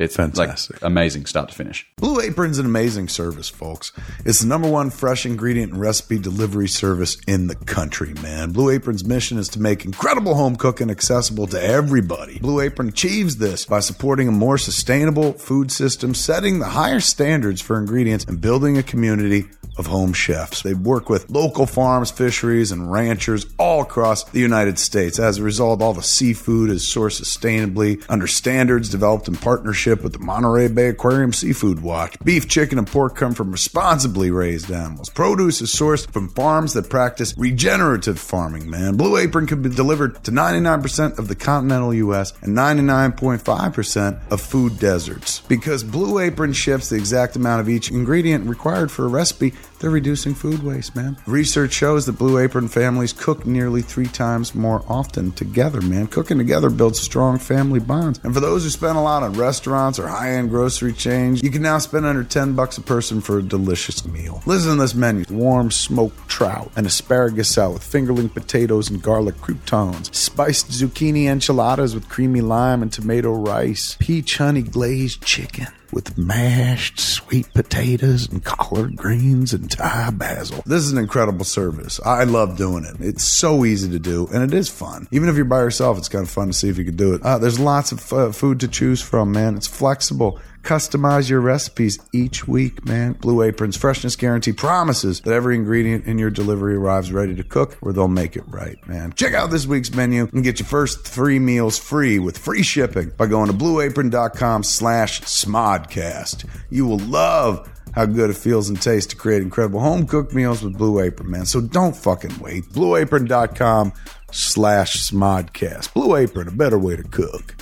It's 0.00 0.16
Fantastic. 0.16 0.82
like 0.82 0.90
amazing, 0.90 1.26
start 1.26 1.50
to 1.50 1.54
finish. 1.54 1.86
Blue 1.96 2.22
Apron's 2.22 2.58
an 2.58 2.64
amazing 2.64 3.08
service, 3.08 3.50
folks. 3.50 3.92
It's 4.24 4.40
the 4.40 4.46
number 4.46 4.66
one 4.66 4.88
fresh 4.88 5.26
ingredient 5.26 5.72
and 5.72 5.80
recipe 5.80 6.18
delivery 6.18 6.68
service 6.68 7.18
in 7.26 7.48
the 7.48 7.54
country, 7.54 8.14
man. 8.14 8.52
Blue 8.52 8.70
Apron's 8.70 9.04
mission 9.04 9.36
is 9.36 9.50
to 9.50 9.60
make 9.60 9.84
incredible 9.84 10.36
home 10.36 10.56
cooking 10.56 10.90
accessible 10.90 11.46
to 11.48 11.62
everybody. 11.62 12.38
Blue 12.38 12.60
Apron 12.60 12.88
achieves 12.88 13.36
this 13.36 13.66
by 13.66 13.80
supporting 13.80 14.26
a 14.26 14.32
more 14.32 14.56
sustainable 14.56 15.34
food 15.34 15.70
system, 15.70 16.14
setting 16.14 16.60
the 16.60 16.70
higher 16.70 17.00
standards 17.00 17.60
for 17.60 17.78
ingredients, 17.78 18.24
and 18.24 18.40
building 18.40 18.78
a 18.78 18.82
community 18.82 19.44
of 19.80 19.88
home 19.88 20.12
chefs. 20.12 20.62
They 20.62 20.74
work 20.74 21.08
with 21.08 21.28
local 21.30 21.66
farms, 21.66 22.12
fisheries, 22.12 22.70
and 22.70 22.92
ranchers 22.92 23.46
all 23.58 23.82
across 23.82 24.22
the 24.24 24.38
United 24.38 24.78
States. 24.78 25.18
As 25.18 25.38
a 25.38 25.42
result, 25.42 25.82
all 25.82 25.94
the 25.94 26.02
seafood 26.02 26.70
is 26.70 26.84
sourced 26.84 27.20
sustainably 27.20 28.04
under 28.08 28.28
standards 28.28 28.90
developed 28.90 29.26
in 29.26 29.36
partnership 29.36 30.02
with 30.02 30.12
the 30.12 30.18
Monterey 30.18 30.68
Bay 30.68 30.88
Aquarium 30.88 31.32
Seafood 31.32 31.80
Watch. 31.82 32.16
Beef, 32.22 32.46
chicken, 32.46 32.78
and 32.78 32.86
pork 32.86 33.16
come 33.16 33.34
from 33.34 33.50
responsibly 33.50 34.30
raised 34.30 34.70
animals. 34.70 35.08
Produce 35.08 35.62
is 35.62 35.74
sourced 35.74 36.10
from 36.12 36.28
farms 36.28 36.74
that 36.74 36.90
practice 36.90 37.34
regenerative 37.36 38.18
farming, 38.18 38.68
man. 38.68 38.96
Blue 38.96 39.16
Apron 39.16 39.46
can 39.46 39.62
be 39.62 39.70
delivered 39.70 40.22
to 40.24 40.30
99% 40.30 41.18
of 41.18 41.28
the 41.28 41.34
continental 41.34 41.94
U.S. 41.94 42.34
and 42.42 42.56
99.5% 42.56 44.30
of 44.30 44.40
food 44.42 44.78
deserts. 44.78 45.40
Because 45.48 45.82
Blue 45.82 46.18
Apron 46.18 46.52
ships 46.52 46.90
the 46.90 46.96
exact 46.96 47.36
amount 47.36 47.62
of 47.62 47.68
each 47.68 47.90
ingredient 47.90 48.46
required 48.46 48.90
for 48.90 49.06
a 49.06 49.08
recipe 49.08 49.54
they're 49.80 49.90
reducing 49.90 50.34
food 50.34 50.62
waste, 50.62 50.94
man. 50.94 51.16
Research 51.26 51.72
shows 51.72 52.06
that 52.06 52.18
Blue 52.18 52.38
Apron 52.38 52.68
families 52.68 53.12
cook 53.12 53.46
nearly 53.46 53.80
three 53.80 54.06
times 54.06 54.54
more 54.54 54.84
often 54.86 55.32
together, 55.32 55.80
man. 55.80 56.06
Cooking 56.06 56.38
together 56.38 56.68
builds 56.68 57.00
strong 57.00 57.38
family 57.38 57.80
bonds. 57.80 58.20
And 58.22 58.34
for 58.34 58.40
those 58.40 58.62
who 58.62 58.70
spend 58.70 58.98
a 58.98 59.00
lot 59.00 59.22
on 59.22 59.32
restaurants 59.32 59.98
or 59.98 60.06
high 60.06 60.32
end 60.32 60.50
grocery 60.50 60.92
chains, 60.92 61.42
you 61.42 61.50
can 61.50 61.62
now 61.62 61.78
spend 61.78 62.04
under 62.04 62.22
10 62.22 62.54
bucks 62.54 62.76
a 62.76 62.82
person 62.82 63.20
for 63.20 63.38
a 63.38 63.42
delicious 63.42 64.04
meal. 64.04 64.42
Listen 64.44 64.76
to 64.76 64.82
this 64.82 64.94
menu 64.94 65.24
warm 65.30 65.70
smoked 65.70 66.28
trout, 66.28 66.70
an 66.76 66.84
asparagus 66.84 67.48
salad 67.48 67.74
with 67.74 67.82
fingerling 67.82 68.32
potatoes 68.32 68.90
and 68.90 69.02
garlic 69.02 69.40
croutons, 69.40 70.14
spiced 70.16 70.70
zucchini 70.70 71.24
enchiladas 71.24 71.94
with 71.94 72.08
creamy 72.08 72.40
lime 72.40 72.82
and 72.82 72.92
tomato 72.92 73.32
rice, 73.32 73.96
peach 73.98 74.36
honey 74.36 74.62
glazed 74.62 75.22
chicken 75.22 75.68
with 75.92 76.16
mashed 76.16 77.00
sweet 77.00 77.52
potatoes 77.52 78.28
and 78.28 78.44
collard 78.44 78.96
greens 78.96 79.52
and 79.52 79.69
Thai 79.70 80.10
basil. 80.10 80.62
This 80.66 80.82
is 80.82 80.92
an 80.92 80.98
incredible 80.98 81.44
service. 81.44 82.00
I 82.04 82.24
love 82.24 82.56
doing 82.56 82.84
it. 82.84 82.96
It's 83.00 83.24
so 83.24 83.64
easy 83.64 83.90
to 83.90 83.98
do 83.98 84.28
and 84.32 84.42
it 84.42 84.54
is 84.54 84.68
fun. 84.68 85.08
Even 85.10 85.28
if 85.28 85.36
you're 85.36 85.44
by 85.44 85.60
yourself, 85.60 85.98
it's 85.98 86.08
kind 86.08 86.24
of 86.24 86.30
fun 86.30 86.48
to 86.48 86.52
see 86.52 86.68
if 86.68 86.78
you 86.78 86.84
can 86.84 86.96
do 86.96 87.14
it. 87.14 87.22
Uh, 87.22 87.38
there's 87.38 87.58
lots 87.58 87.92
of 87.92 88.12
uh, 88.12 88.32
food 88.32 88.60
to 88.60 88.68
choose 88.68 89.00
from, 89.00 89.32
man. 89.32 89.56
It's 89.56 89.66
flexible. 89.66 90.38
Customize 90.62 91.30
your 91.30 91.40
recipes 91.40 91.98
each 92.12 92.46
week, 92.46 92.84
man. 92.84 93.14
Blue 93.14 93.42
Apron's 93.42 93.76
freshness 93.76 94.14
guarantee 94.14 94.52
promises 94.52 95.20
that 95.22 95.32
every 95.32 95.56
ingredient 95.56 96.04
in 96.06 96.18
your 96.18 96.30
delivery 96.30 96.74
arrives 96.74 97.12
ready 97.12 97.34
to 97.34 97.42
cook 97.42 97.78
or 97.80 97.92
they'll 97.92 98.08
make 98.08 98.36
it 98.36 98.44
right, 98.46 98.76
man. 98.86 99.12
Check 99.14 99.34
out 99.34 99.50
this 99.50 99.66
week's 99.66 99.92
menu 99.94 100.28
and 100.32 100.44
get 100.44 100.60
your 100.60 100.66
first 100.66 101.06
three 101.06 101.38
meals 101.38 101.78
free 101.78 102.18
with 102.18 102.38
free 102.38 102.62
shipping 102.62 103.10
by 103.16 103.26
going 103.26 103.48
to 103.48 103.56
blueapron.com 103.56 104.62
slash 104.62 105.22
smodcast. 105.22 106.44
You 106.68 106.86
will 106.86 106.98
love 106.98 107.68
how 107.94 108.06
good 108.06 108.30
it 108.30 108.36
feels 108.36 108.68
and 108.68 108.80
tastes 108.80 109.10
to 109.10 109.16
create 109.16 109.42
incredible 109.42 109.80
home 109.80 110.06
cooked 110.06 110.32
meals 110.32 110.62
with 110.62 110.76
Blue 110.78 111.00
Apron, 111.00 111.30
man. 111.30 111.46
So 111.46 111.60
don't 111.60 111.96
fucking 111.96 112.38
wait. 112.38 112.64
Blueapron.com 112.66 113.92
slash 114.30 115.10
smodcast. 115.10 115.92
Blue 115.94 116.14
Apron, 116.16 116.48
a 116.48 116.52
better 116.52 116.78
way 116.78 116.96
to 116.96 117.02
cook. 117.02 117.56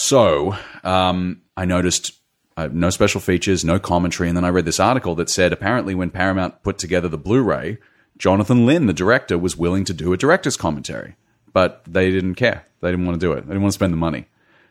So 0.00 0.56
um, 0.82 1.42
I 1.58 1.66
noticed 1.66 2.14
uh, 2.56 2.70
no 2.72 2.88
special 2.88 3.20
features, 3.20 3.66
no 3.66 3.78
commentary, 3.78 4.30
and 4.30 4.36
then 4.36 4.46
I 4.46 4.48
read 4.48 4.64
this 4.64 4.80
article 4.80 5.14
that 5.16 5.28
said 5.28 5.52
apparently 5.52 5.94
when 5.94 6.08
Paramount 6.08 6.62
put 6.62 6.78
together 6.78 7.06
the 7.06 7.18
Blu-ray, 7.18 7.76
Jonathan 8.16 8.64
Lynn, 8.64 8.86
the 8.86 8.94
director, 8.94 9.36
was 9.36 9.58
willing 9.58 9.84
to 9.84 9.92
do 9.92 10.14
a 10.14 10.16
director's 10.16 10.56
commentary, 10.56 11.16
but 11.52 11.82
they 11.86 12.10
didn't 12.10 12.36
care. 12.36 12.66
They 12.80 12.90
didn't 12.90 13.04
want 13.04 13.20
to 13.20 13.26
do 13.26 13.32
it. 13.32 13.42
They 13.42 13.48
didn't 13.48 13.60
want 13.60 13.72
to 13.72 13.78
spend 13.78 13.92
the 13.92 13.98
money. 13.98 14.26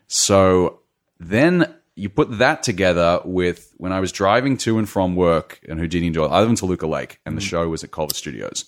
So 0.08 0.80
then 1.20 1.76
you 1.94 2.08
put 2.08 2.38
that 2.38 2.64
together 2.64 3.20
with 3.24 3.72
when 3.76 3.92
I 3.92 4.00
was 4.00 4.10
driving 4.10 4.56
to 4.58 4.78
and 4.78 4.88
from 4.88 5.14
work 5.14 5.60
in 5.62 5.78
Houdini 5.78 6.08
and 6.08 6.14
Doyle. 6.14 6.32
I 6.32 6.40
live 6.40 6.50
in 6.50 6.56
Toluca 6.56 6.88
Lake, 6.88 7.20
and 7.24 7.36
the 7.36 7.40
show 7.40 7.68
was 7.68 7.84
at 7.84 7.92
Culver 7.92 8.14
Studios. 8.14 8.64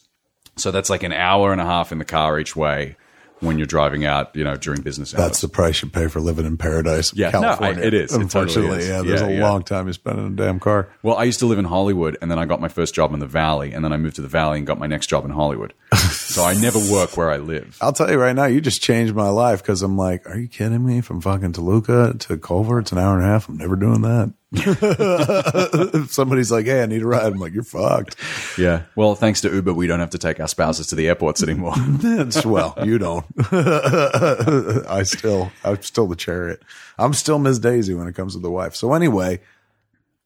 So 0.57 0.71
that's 0.71 0.91
like 0.91 1.03
an 1.03 1.13
hour 1.13 1.51
and 1.51 1.61
a 1.61 1.67
half 1.67 1.91
in 1.91 1.99
the 1.99 2.05
car 2.05 2.39
each 2.39 2.55
way 2.55 2.97
when 3.43 3.59
you're 3.59 3.67
driving 3.67 4.05
out, 4.07 4.35
you 4.35 4.45
know, 4.45 4.57
during 4.57 4.81
business 4.83 5.15
hours. 5.15 5.23
That's 5.25 5.41
the 5.43 5.49
price 5.49 5.83
you 5.83 5.89
pay 5.91 6.07
for 6.09 6.21
living 6.21 6.47
in 6.47 6.57
paradise, 6.57 7.13
Yeah, 7.15 7.31
no, 7.31 7.39
I- 7.39 7.43
California. 7.57 7.85
it 7.85 7.93
is. 7.95 8.03
It 8.03 8.07
totally 8.09 8.23
Unfortunately, 8.23 8.79
is. 8.79 8.89
yeah. 8.89 9.03
There's 9.03 9.21
Yeah, 9.21 9.27
a 9.29 9.35
yeah. 9.35 9.49
long 9.51 9.63
time 9.65 9.87
you 9.89 9.93
spend 9.93 10.19
in 10.19 10.27
a 10.27 10.31
damn 10.31 10.59
car. 10.61 10.89
Well, 11.03 11.17
I 11.17 11.25
used 11.25 11.41
to 11.41 11.47
live 11.47 11.59
in 11.59 11.65
Hollywood, 11.67 12.17
and 12.23 12.31
then 12.31 12.39
I 12.39 12.45
got 12.47 12.61
my 12.61 12.69
first 12.69 12.95
job 12.95 13.13
in 13.13 13.21
the 13.21 13.27
Valley, 13.27 13.73
and 13.73 13.85
then 13.85 13.93
I 13.93 13.97
moved 13.97 14.17
to 14.17 14.23
the 14.23 14.29
Valley 14.29 14.59
and 14.59 14.67
got 14.67 14.79
my 14.79 14.87
next 14.87 15.09
job 15.09 15.25
in 15.25 15.31
Hollywood. 15.33 15.75
so 15.97 16.45
I 16.45 16.55
never 16.55 16.79
work 16.91 17.17
where 17.17 17.31
I 17.31 17.37
live. 17.37 17.77
I'll 17.81 17.93
tell 17.93 18.11
you 18.11 18.19
right 18.19 18.35
now, 18.35 18.47
you 18.47 18.61
just 18.61 18.81
changed 18.83 19.15
my 19.15 19.29
life 19.29 19.61
because 19.63 19.83
I'm 19.83 19.97
like, 19.97 20.27
are 20.29 20.39
you 20.39 20.49
kidding 20.49 20.85
me? 20.87 21.01
From 21.01 21.21
fucking 21.21 21.53
Toluca 21.53 22.15
to 22.21 22.37
Culver, 22.39 22.79
it's 22.79 22.93
an 22.93 22.99
hour 22.99 23.17
and 23.19 23.25
a 23.25 23.29
half. 23.29 23.49
I'm 23.49 23.57
never 23.59 23.77
doing 23.77 24.03
that. 24.03 24.33
If 24.53 26.11
somebody's 26.13 26.53
like, 26.53 26.67
hey, 26.67 26.83
I 26.83 26.87
need 26.87 27.03
a 27.03 27.07
ride, 27.07 27.33
I'm 27.33 27.39
like, 27.39 27.55
you're 27.55 27.63
fucked. 27.63 28.17
Yeah. 28.59 28.83
Well, 28.95 29.15
thanks 29.15 29.41
to 29.43 29.51
Uber, 29.53 29.73
we 29.73 29.87
don't 29.87 30.01
have 30.01 30.11
to 30.11 30.19
take 30.19 30.41
our 30.41 30.49
spouses 30.49 30.89
to 30.89 30.95
the 30.95 31.09
airports 31.09 31.43
anymore. 31.43 31.75
It's, 32.05 32.45
well, 32.45 32.75
you 32.83 32.99
don't. 32.99 33.25
I 33.53 35.03
still, 35.05 35.51
I'm 35.65 35.81
still 35.83 36.07
the 36.07 36.17
chariot. 36.17 36.63
I'm 36.99 37.15
still 37.15 37.39
Ms. 37.39 37.59
Daisy 37.59 37.95
when 37.95 38.07
it 38.07 38.15
comes 38.15 38.35
to 38.35 38.41
the 38.41 38.51
wife. 38.51 38.75
So 38.75 38.93
anyway, 38.93 39.41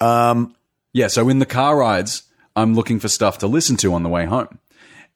yeah. 0.01 1.07
So 1.09 1.29
in 1.29 1.39
the 1.39 1.47
car 1.47 1.77
rides, 1.77 2.25
I'm 2.55 2.75
looking 2.75 2.99
for 2.99 3.09
stuff 3.09 3.39
to 3.39 3.47
listen 3.47 3.77
to 3.79 3.93
on 3.95 4.03
the 4.03 4.09
way 4.09 4.25
home, 4.25 4.59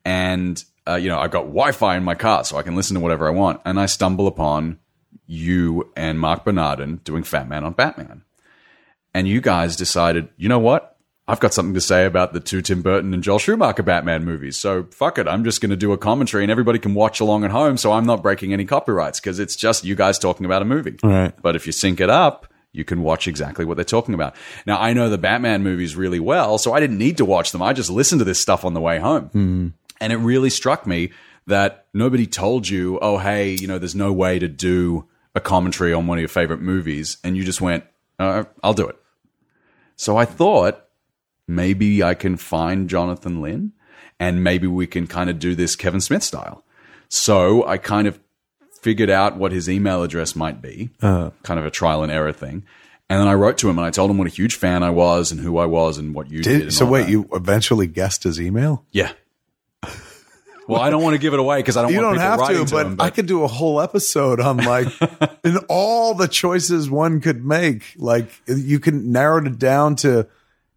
and 0.04 0.62
uh, 0.86 0.96
you 0.96 1.08
know, 1.08 1.18
I've 1.18 1.30
got 1.30 1.42
Wi-Fi 1.42 1.96
in 1.96 2.04
my 2.04 2.14
car, 2.14 2.44
so 2.44 2.56
I 2.56 2.62
can 2.62 2.76
listen 2.76 2.94
to 2.94 3.00
whatever 3.00 3.26
I 3.26 3.30
want. 3.30 3.60
And 3.64 3.78
I 3.78 3.86
stumble 3.86 4.26
upon 4.26 4.78
you 5.26 5.90
and 5.96 6.18
Marc 6.18 6.44
Bernardin 6.44 6.96
doing 7.04 7.22
Fatman 7.22 7.62
on 7.62 7.72
Batman, 7.72 8.22
and 9.14 9.28
you 9.28 9.40
guys 9.40 9.76
decided, 9.76 10.28
you 10.36 10.48
know 10.48 10.58
what? 10.58 10.96
I've 11.28 11.38
got 11.38 11.54
something 11.54 11.74
to 11.74 11.80
say 11.80 12.06
about 12.06 12.32
the 12.32 12.40
two 12.40 12.60
Tim 12.60 12.82
Burton 12.82 13.14
and 13.14 13.22
Joel 13.22 13.38
Schumacher 13.38 13.84
Batman 13.84 14.24
movies. 14.24 14.58
So 14.58 14.88
fuck 14.90 15.16
it. 15.16 15.28
I'm 15.28 15.44
just 15.44 15.60
going 15.60 15.70
to 15.70 15.76
do 15.76 15.92
a 15.92 15.98
commentary 15.98 16.42
and 16.42 16.50
everybody 16.50 16.80
can 16.80 16.92
watch 16.92 17.20
along 17.20 17.44
at 17.44 17.52
home. 17.52 17.76
So 17.76 17.92
I'm 17.92 18.04
not 18.04 18.20
breaking 18.20 18.52
any 18.52 18.64
copyrights 18.64 19.20
because 19.20 19.38
it's 19.38 19.54
just 19.54 19.84
you 19.84 19.94
guys 19.94 20.18
talking 20.18 20.44
about 20.44 20.60
a 20.60 20.64
movie. 20.64 20.96
Right. 21.04 21.32
But 21.40 21.54
if 21.54 21.66
you 21.66 21.72
sync 21.72 22.00
it 22.00 22.10
up, 22.10 22.48
you 22.72 22.84
can 22.84 23.02
watch 23.02 23.28
exactly 23.28 23.64
what 23.64 23.76
they're 23.76 23.84
talking 23.84 24.14
about. 24.14 24.34
Now, 24.66 24.80
I 24.80 24.92
know 24.92 25.08
the 25.08 25.18
Batman 25.18 25.62
movies 25.62 25.94
really 25.94 26.20
well, 26.20 26.58
so 26.58 26.72
I 26.72 26.80
didn't 26.80 26.98
need 26.98 27.16
to 27.18 27.24
watch 27.24 27.52
them. 27.52 27.62
I 27.62 27.74
just 27.74 27.90
listened 27.90 28.20
to 28.20 28.24
this 28.24 28.40
stuff 28.40 28.64
on 28.64 28.74
the 28.74 28.80
way 28.80 28.98
home. 28.98 29.26
Hmm. 29.26 29.68
And 30.00 30.12
it 30.12 30.16
really 30.16 30.50
struck 30.50 30.84
me 30.86 31.12
that 31.46 31.86
nobody 31.94 32.26
told 32.26 32.68
you, 32.68 32.98
oh, 33.00 33.18
hey, 33.18 33.50
you 33.50 33.66
know, 33.66 33.78
there's 33.78 33.94
no 33.94 34.12
way 34.12 34.38
to 34.38 34.48
do 34.48 35.06
a 35.34 35.40
commentary 35.40 35.92
on 35.92 36.06
one 36.06 36.18
of 36.18 36.22
your 36.22 36.28
favorite 36.28 36.60
movies. 36.60 37.18
And 37.22 37.36
you 37.36 37.44
just 37.44 37.60
went, 37.60 37.84
uh, 38.20 38.44
I'll 38.62 38.74
do 38.74 38.86
it. 38.86 38.96
So 39.96 40.16
I 40.16 40.24
thought 40.24 40.84
maybe 41.48 42.02
I 42.02 42.14
can 42.14 42.36
find 42.36 42.88
Jonathan 42.88 43.40
Lynn 43.40 43.72
and 44.18 44.44
maybe 44.44 44.66
we 44.66 44.86
can 44.86 45.06
kind 45.06 45.30
of 45.30 45.38
do 45.38 45.54
this 45.54 45.74
Kevin 45.74 46.00
Smith 46.00 46.22
style. 46.22 46.64
So 47.08 47.66
I 47.66 47.78
kind 47.78 48.06
of 48.06 48.20
figured 48.80 49.10
out 49.10 49.36
what 49.36 49.52
his 49.52 49.68
email 49.68 50.02
address 50.02 50.36
might 50.36 50.62
be, 50.62 50.90
kind 51.42 51.60
of 51.60 51.66
a 51.66 51.70
trial 51.70 52.02
and 52.02 52.12
error 52.12 52.32
thing. 52.32 52.64
And 53.08 53.20
then 53.20 53.26
I 53.26 53.34
wrote 53.34 53.58
to 53.58 53.68
him 53.68 53.76
and 53.76 53.86
I 53.86 53.90
told 53.90 54.10
him 54.10 54.18
what 54.18 54.28
a 54.28 54.30
huge 54.30 54.54
fan 54.54 54.84
I 54.84 54.90
was 54.90 55.32
and 55.32 55.40
who 55.40 55.58
I 55.58 55.66
was 55.66 55.98
and 55.98 56.14
what 56.14 56.30
you 56.30 56.42
did. 56.42 56.58
did, 56.60 56.72
so 56.72 56.86
wait, 56.86 57.02
that. 57.06 57.10
you 57.10 57.28
eventually 57.32 57.88
guessed 57.88 58.22
his 58.22 58.40
email? 58.40 58.86
Yeah. 58.92 59.10
Well, 60.70 60.80
I 60.80 60.90
don't 60.90 61.02
want 61.02 61.14
to 61.14 61.18
give 61.18 61.34
it 61.34 61.40
away 61.40 61.58
because 61.58 61.76
I 61.76 61.82
don't 61.82 61.92
You 61.92 62.02
want 62.02 62.16
don't 62.16 62.38
have 62.38 62.48
to, 62.48 62.64
to 62.64 62.70
but, 62.70 62.86
him. 62.86 63.00
I 63.00 63.10
could 63.10 63.26
do 63.26 63.44
a 63.44 63.48
whole 63.48 63.80
episode 63.80 64.40
on 64.40 64.58
like, 64.58 64.86
in 65.44 65.58
all 65.68 66.14
the 66.14 66.28
choices 66.28 66.88
one 66.88 67.20
could 67.20 67.44
make. 67.44 67.94
Like, 67.96 68.30
you 68.46 68.78
can 68.80 69.12
narrow 69.12 69.44
it 69.44 69.58
down 69.58 69.96
to 69.96 70.28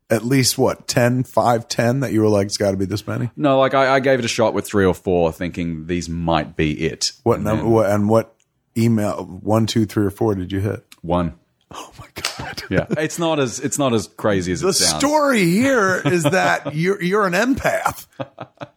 at 0.09 0.23
least 0.25 0.57
what, 0.57 0.87
10, 0.87 1.23
5, 1.23 1.67
10 1.67 2.01
that 2.01 2.11
you 2.11 2.21
were 2.21 2.27
like, 2.27 2.45
it's 2.47 2.57
got 2.57 2.71
to 2.71 2.77
be 2.77 2.85
this 2.85 3.07
many? 3.07 3.31
no, 3.35 3.57
like 3.57 3.73
I, 3.73 3.95
I 3.95 3.99
gave 3.99 4.19
it 4.19 4.25
a 4.25 4.27
shot 4.27 4.53
with 4.53 4.65
three 4.67 4.85
or 4.85 4.93
four, 4.93 5.31
thinking 5.31 5.87
these 5.87 6.07
might 6.09 6.55
be 6.55 6.85
it. 6.85 7.13
What 7.23 7.35
And 7.35 7.45
number, 7.45 7.63
then 7.63 7.71
what, 7.71 7.89
and 7.89 8.09
what 8.09 8.35
email, 8.77 9.23
one, 9.23 9.65
two, 9.65 9.85
three, 9.85 10.05
or 10.05 10.11
four 10.11 10.35
did 10.35 10.51
you 10.51 10.59
hit? 10.59 10.85
One. 11.01 11.33
Oh 11.75 11.91
my 11.99 12.07
God. 12.37 12.63
Yeah, 12.69 12.85
it's 12.91 13.19
not 13.19 13.39
as 13.39 13.59
it's 13.59 13.77
not 13.79 13.93
as 13.93 14.07
crazy 14.07 14.51
as 14.51 14.61
The 14.61 14.69
it 14.69 14.73
sounds. 14.73 14.99
story 15.03 15.43
here 15.45 16.01
is 16.05 16.23
that 16.23 16.75
you're 16.75 17.01
you're 17.01 17.25
an 17.25 17.33
empath. 17.33 18.07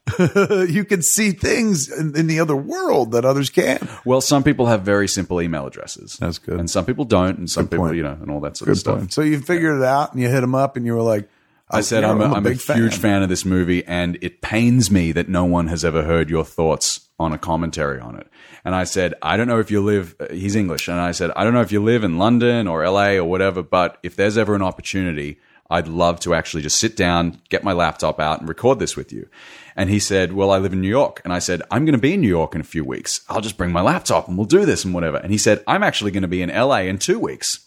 you 0.73 0.85
can 0.85 1.03
see 1.03 1.33
things 1.33 1.91
in, 1.91 2.17
in 2.17 2.27
the 2.27 2.41
other 2.41 2.57
world 2.57 3.13
that 3.13 3.25
others 3.25 3.51
can't. 3.51 3.83
Well, 4.05 4.21
some 4.21 4.43
people 4.43 4.67
have 4.67 4.83
very 4.83 5.09
simple 5.09 5.41
email 5.43 5.67
addresses. 5.67 6.17
That's 6.21 6.39
good. 6.39 6.59
and 6.59 6.71
some 6.71 6.85
people 6.85 7.05
don't, 7.05 7.39
and 7.39 7.51
some 7.51 7.65
Good 7.65 7.73
people, 7.73 7.87
point. 7.87 7.97
you 7.97 8.03
know, 8.03 8.19
and 8.21 8.31
all 8.31 8.41
that 8.41 8.57
sort 8.57 8.67
Good 8.67 8.73
of 8.73 8.79
stuff. 8.79 8.99
point. 8.99 9.13
So 9.13 9.23
you 9.23 9.41
figured 9.41 9.79
it 9.79 9.85
out 9.85 10.13
and 10.13 10.21
you 10.23 10.29
hit 10.29 10.41
them 10.41 10.55
up 10.55 10.77
and 10.77 10.87
you 10.87 10.95
were 10.95 11.03
like, 11.03 11.29
I 11.69 11.81
said 11.81 12.03
yeah, 12.03 12.11
I'm, 12.11 12.21
a, 12.21 12.33
I'm 12.33 12.47
a, 12.47 12.53
huge 12.53 12.97
fan 12.97 13.23
of 13.25 13.29
this 13.29 13.45
movie, 13.45 13.85
and 13.85 14.19
it 14.23 14.41
pains 14.41 14.89
me 14.91 15.11
that 15.13 15.29
no 15.29 15.45
one 15.45 15.67
has 15.67 15.85
ever 15.85 16.05
heard 16.05 16.31
your 16.31 16.45
thoughts 16.45 17.06
on 17.19 17.33
a 17.33 17.39
commentary 17.39 18.01
on 18.01 18.17
it. 18.17 18.27
And 18.65 18.75
I 18.75 18.85
said, 18.85 19.15
I 19.23 19.37
don't 19.37 19.47
know 19.49 19.59
if 19.61 19.71
you 19.71 19.81
live. 19.81 20.15
uh, 20.21 20.27
He's 20.33 20.55
English, 20.57 20.89
and 20.89 20.99
I 21.01 21.13
said, 21.13 21.31
I 21.37 21.45
don't 21.45 21.55
know 21.55 21.63
if 21.63 21.73
you 21.73 21.83
live 21.83 22.05
in 22.05 22.19
London 22.19 22.67
or 22.69 22.87
LA 22.89 23.13
or 23.13 23.25
whatever, 23.25 23.63
but 23.63 23.99
if 24.03 24.17
there's 24.17 24.37
ever 24.37 24.55
an 24.55 24.63
opportunity, 24.63 25.39
I'd 25.69 25.89
love 25.89 26.21
to 26.21 26.35
actually 26.35 26.63
just 26.63 26.79
sit 26.79 26.95
down, 26.97 27.41
get 27.49 27.65
my 27.65 27.73
laptop 27.73 28.21
out, 28.21 28.39
and 28.41 28.49
record 28.49 28.79
this 28.79 28.97
with 28.97 29.13
you. 29.13 29.29
And 29.75 29.91
he 29.91 29.99
said, 29.99 30.33
Well, 30.33 30.51
I 30.53 30.59
live 30.59 30.73
in 30.73 30.81
New 30.81 30.89
York. 30.89 31.21
And 31.25 31.33
I 31.33 31.39
said, 31.41 31.61
I'm 31.71 31.85
going 31.85 31.95
to 31.97 32.01
be 32.01 32.15
in 32.15 32.21
New 32.21 32.29
York 32.29 32.55
in 32.55 32.61
a 32.61 32.65
few 32.65 32.85
weeks. 32.85 33.23
I'll 33.29 33.41
just 33.41 33.57
bring 33.57 33.73
my 33.73 33.81
laptop 33.81 34.29
and 34.29 34.37
we'll 34.39 34.47
do 34.47 34.65
this 34.65 34.85
and 34.85 34.95
whatever. 34.95 35.17
And 35.17 35.33
he 35.33 35.39
said, 35.39 35.65
I'm 35.67 35.83
actually 35.83 36.13
going 36.13 36.23
to 36.23 36.29
be 36.29 36.41
in 36.41 36.51
LA 36.51 36.83
in 36.83 36.99
two 36.99 37.19
weeks. 37.19 37.67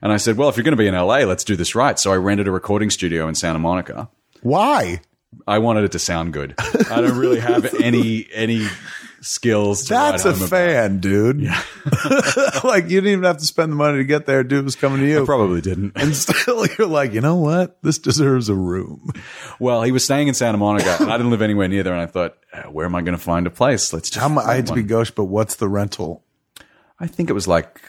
And 0.00 0.12
I 0.12 0.16
said, 0.16 0.36
Well, 0.36 0.48
if 0.48 0.56
you're 0.56 0.64
going 0.64 0.76
to 0.76 0.82
be 0.82 0.86
in 0.86 0.94
LA, 0.94 1.18
let's 1.24 1.42
do 1.44 1.56
this 1.56 1.74
right. 1.74 1.98
So 1.98 2.12
I 2.12 2.16
rented 2.16 2.46
a 2.46 2.52
recording 2.52 2.88
studio 2.90 3.26
in 3.26 3.34
Santa 3.34 3.58
Monica. 3.58 4.08
Why? 4.42 5.00
I 5.46 5.58
wanted 5.58 5.84
it 5.84 5.92
to 5.92 5.98
sound 5.98 6.32
good. 6.32 6.54
I 6.58 7.00
don't 7.00 7.18
really 7.18 7.40
have 7.40 7.74
any 7.80 8.26
any 8.32 8.66
skills. 9.24 9.84
To 9.84 9.90
That's 9.90 10.24
a 10.24 10.32
home 10.32 10.38
about. 10.38 10.50
fan, 10.50 11.00
dude. 11.00 11.42
like 12.64 12.84
you 12.84 13.00
didn't 13.00 13.12
even 13.12 13.24
have 13.24 13.38
to 13.38 13.46
spend 13.46 13.72
the 13.72 13.76
money 13.76 13.98
to 13.98 14.04
get 14.04 14.26
there. 14.26 14.44
Dude 14.44 14.64
was 14.64 14.76
coming 14.76 15.00
to 15.00 15.06
you. 15.06 15.24
Probably 15.24 15.60
didn't. 15.60 15.92
and 15.96 16.14
still 16.16 16.66
you're 16.78 16.86
like, 16.86 17.12
you 17.12 17.20
know 17.20 17.36
what? 17.36 17.82
This 17.82 17.98
deserves 17.98 18.48
a 18.48 18.54
room. 18.54 19.10
Well, 19.58 19.82
he 19.82 19.92
was 19.92 20.04
staying 20.04 20.28
in 20.28 20.34
Santa 20.34 20.58
Monica, 20.58 20.96
and 21.00 21.10
I 21.10 21.16
didn't 21.16 21.30
live 21.30 21.42
anywhere 21.42 21.68
near 21.68 21.82
there. 21.82 21.94
And 21.94 22.02
I 22.02 22.06
thought, 22.06 22.36
uh, 22.52 22.62
where 22.64 22.86
am 22.86 22.94
I 22.94 23.02
going 23.02 23.16
to 23.16 23.22
find 23.22 23.46
a 23.46 23.50
place? 23.50 23.92
Let's 23.92 24.10
just. 24.10 24.20
How 24.20 24.38
I 24.38 24.56
had 24.56 24.66
to 24.66 24.74
be 24.74 24.82
gauche, 24.82 25.10
but 25.10 25.24
what's 25.24 25.56
the 25.56 25.68
rental? 25.68 26.22
I 27.00 27.06
think 27.06 27.28
it 27.28 27.32
was 27.32 27.48
like, 27.48 27.80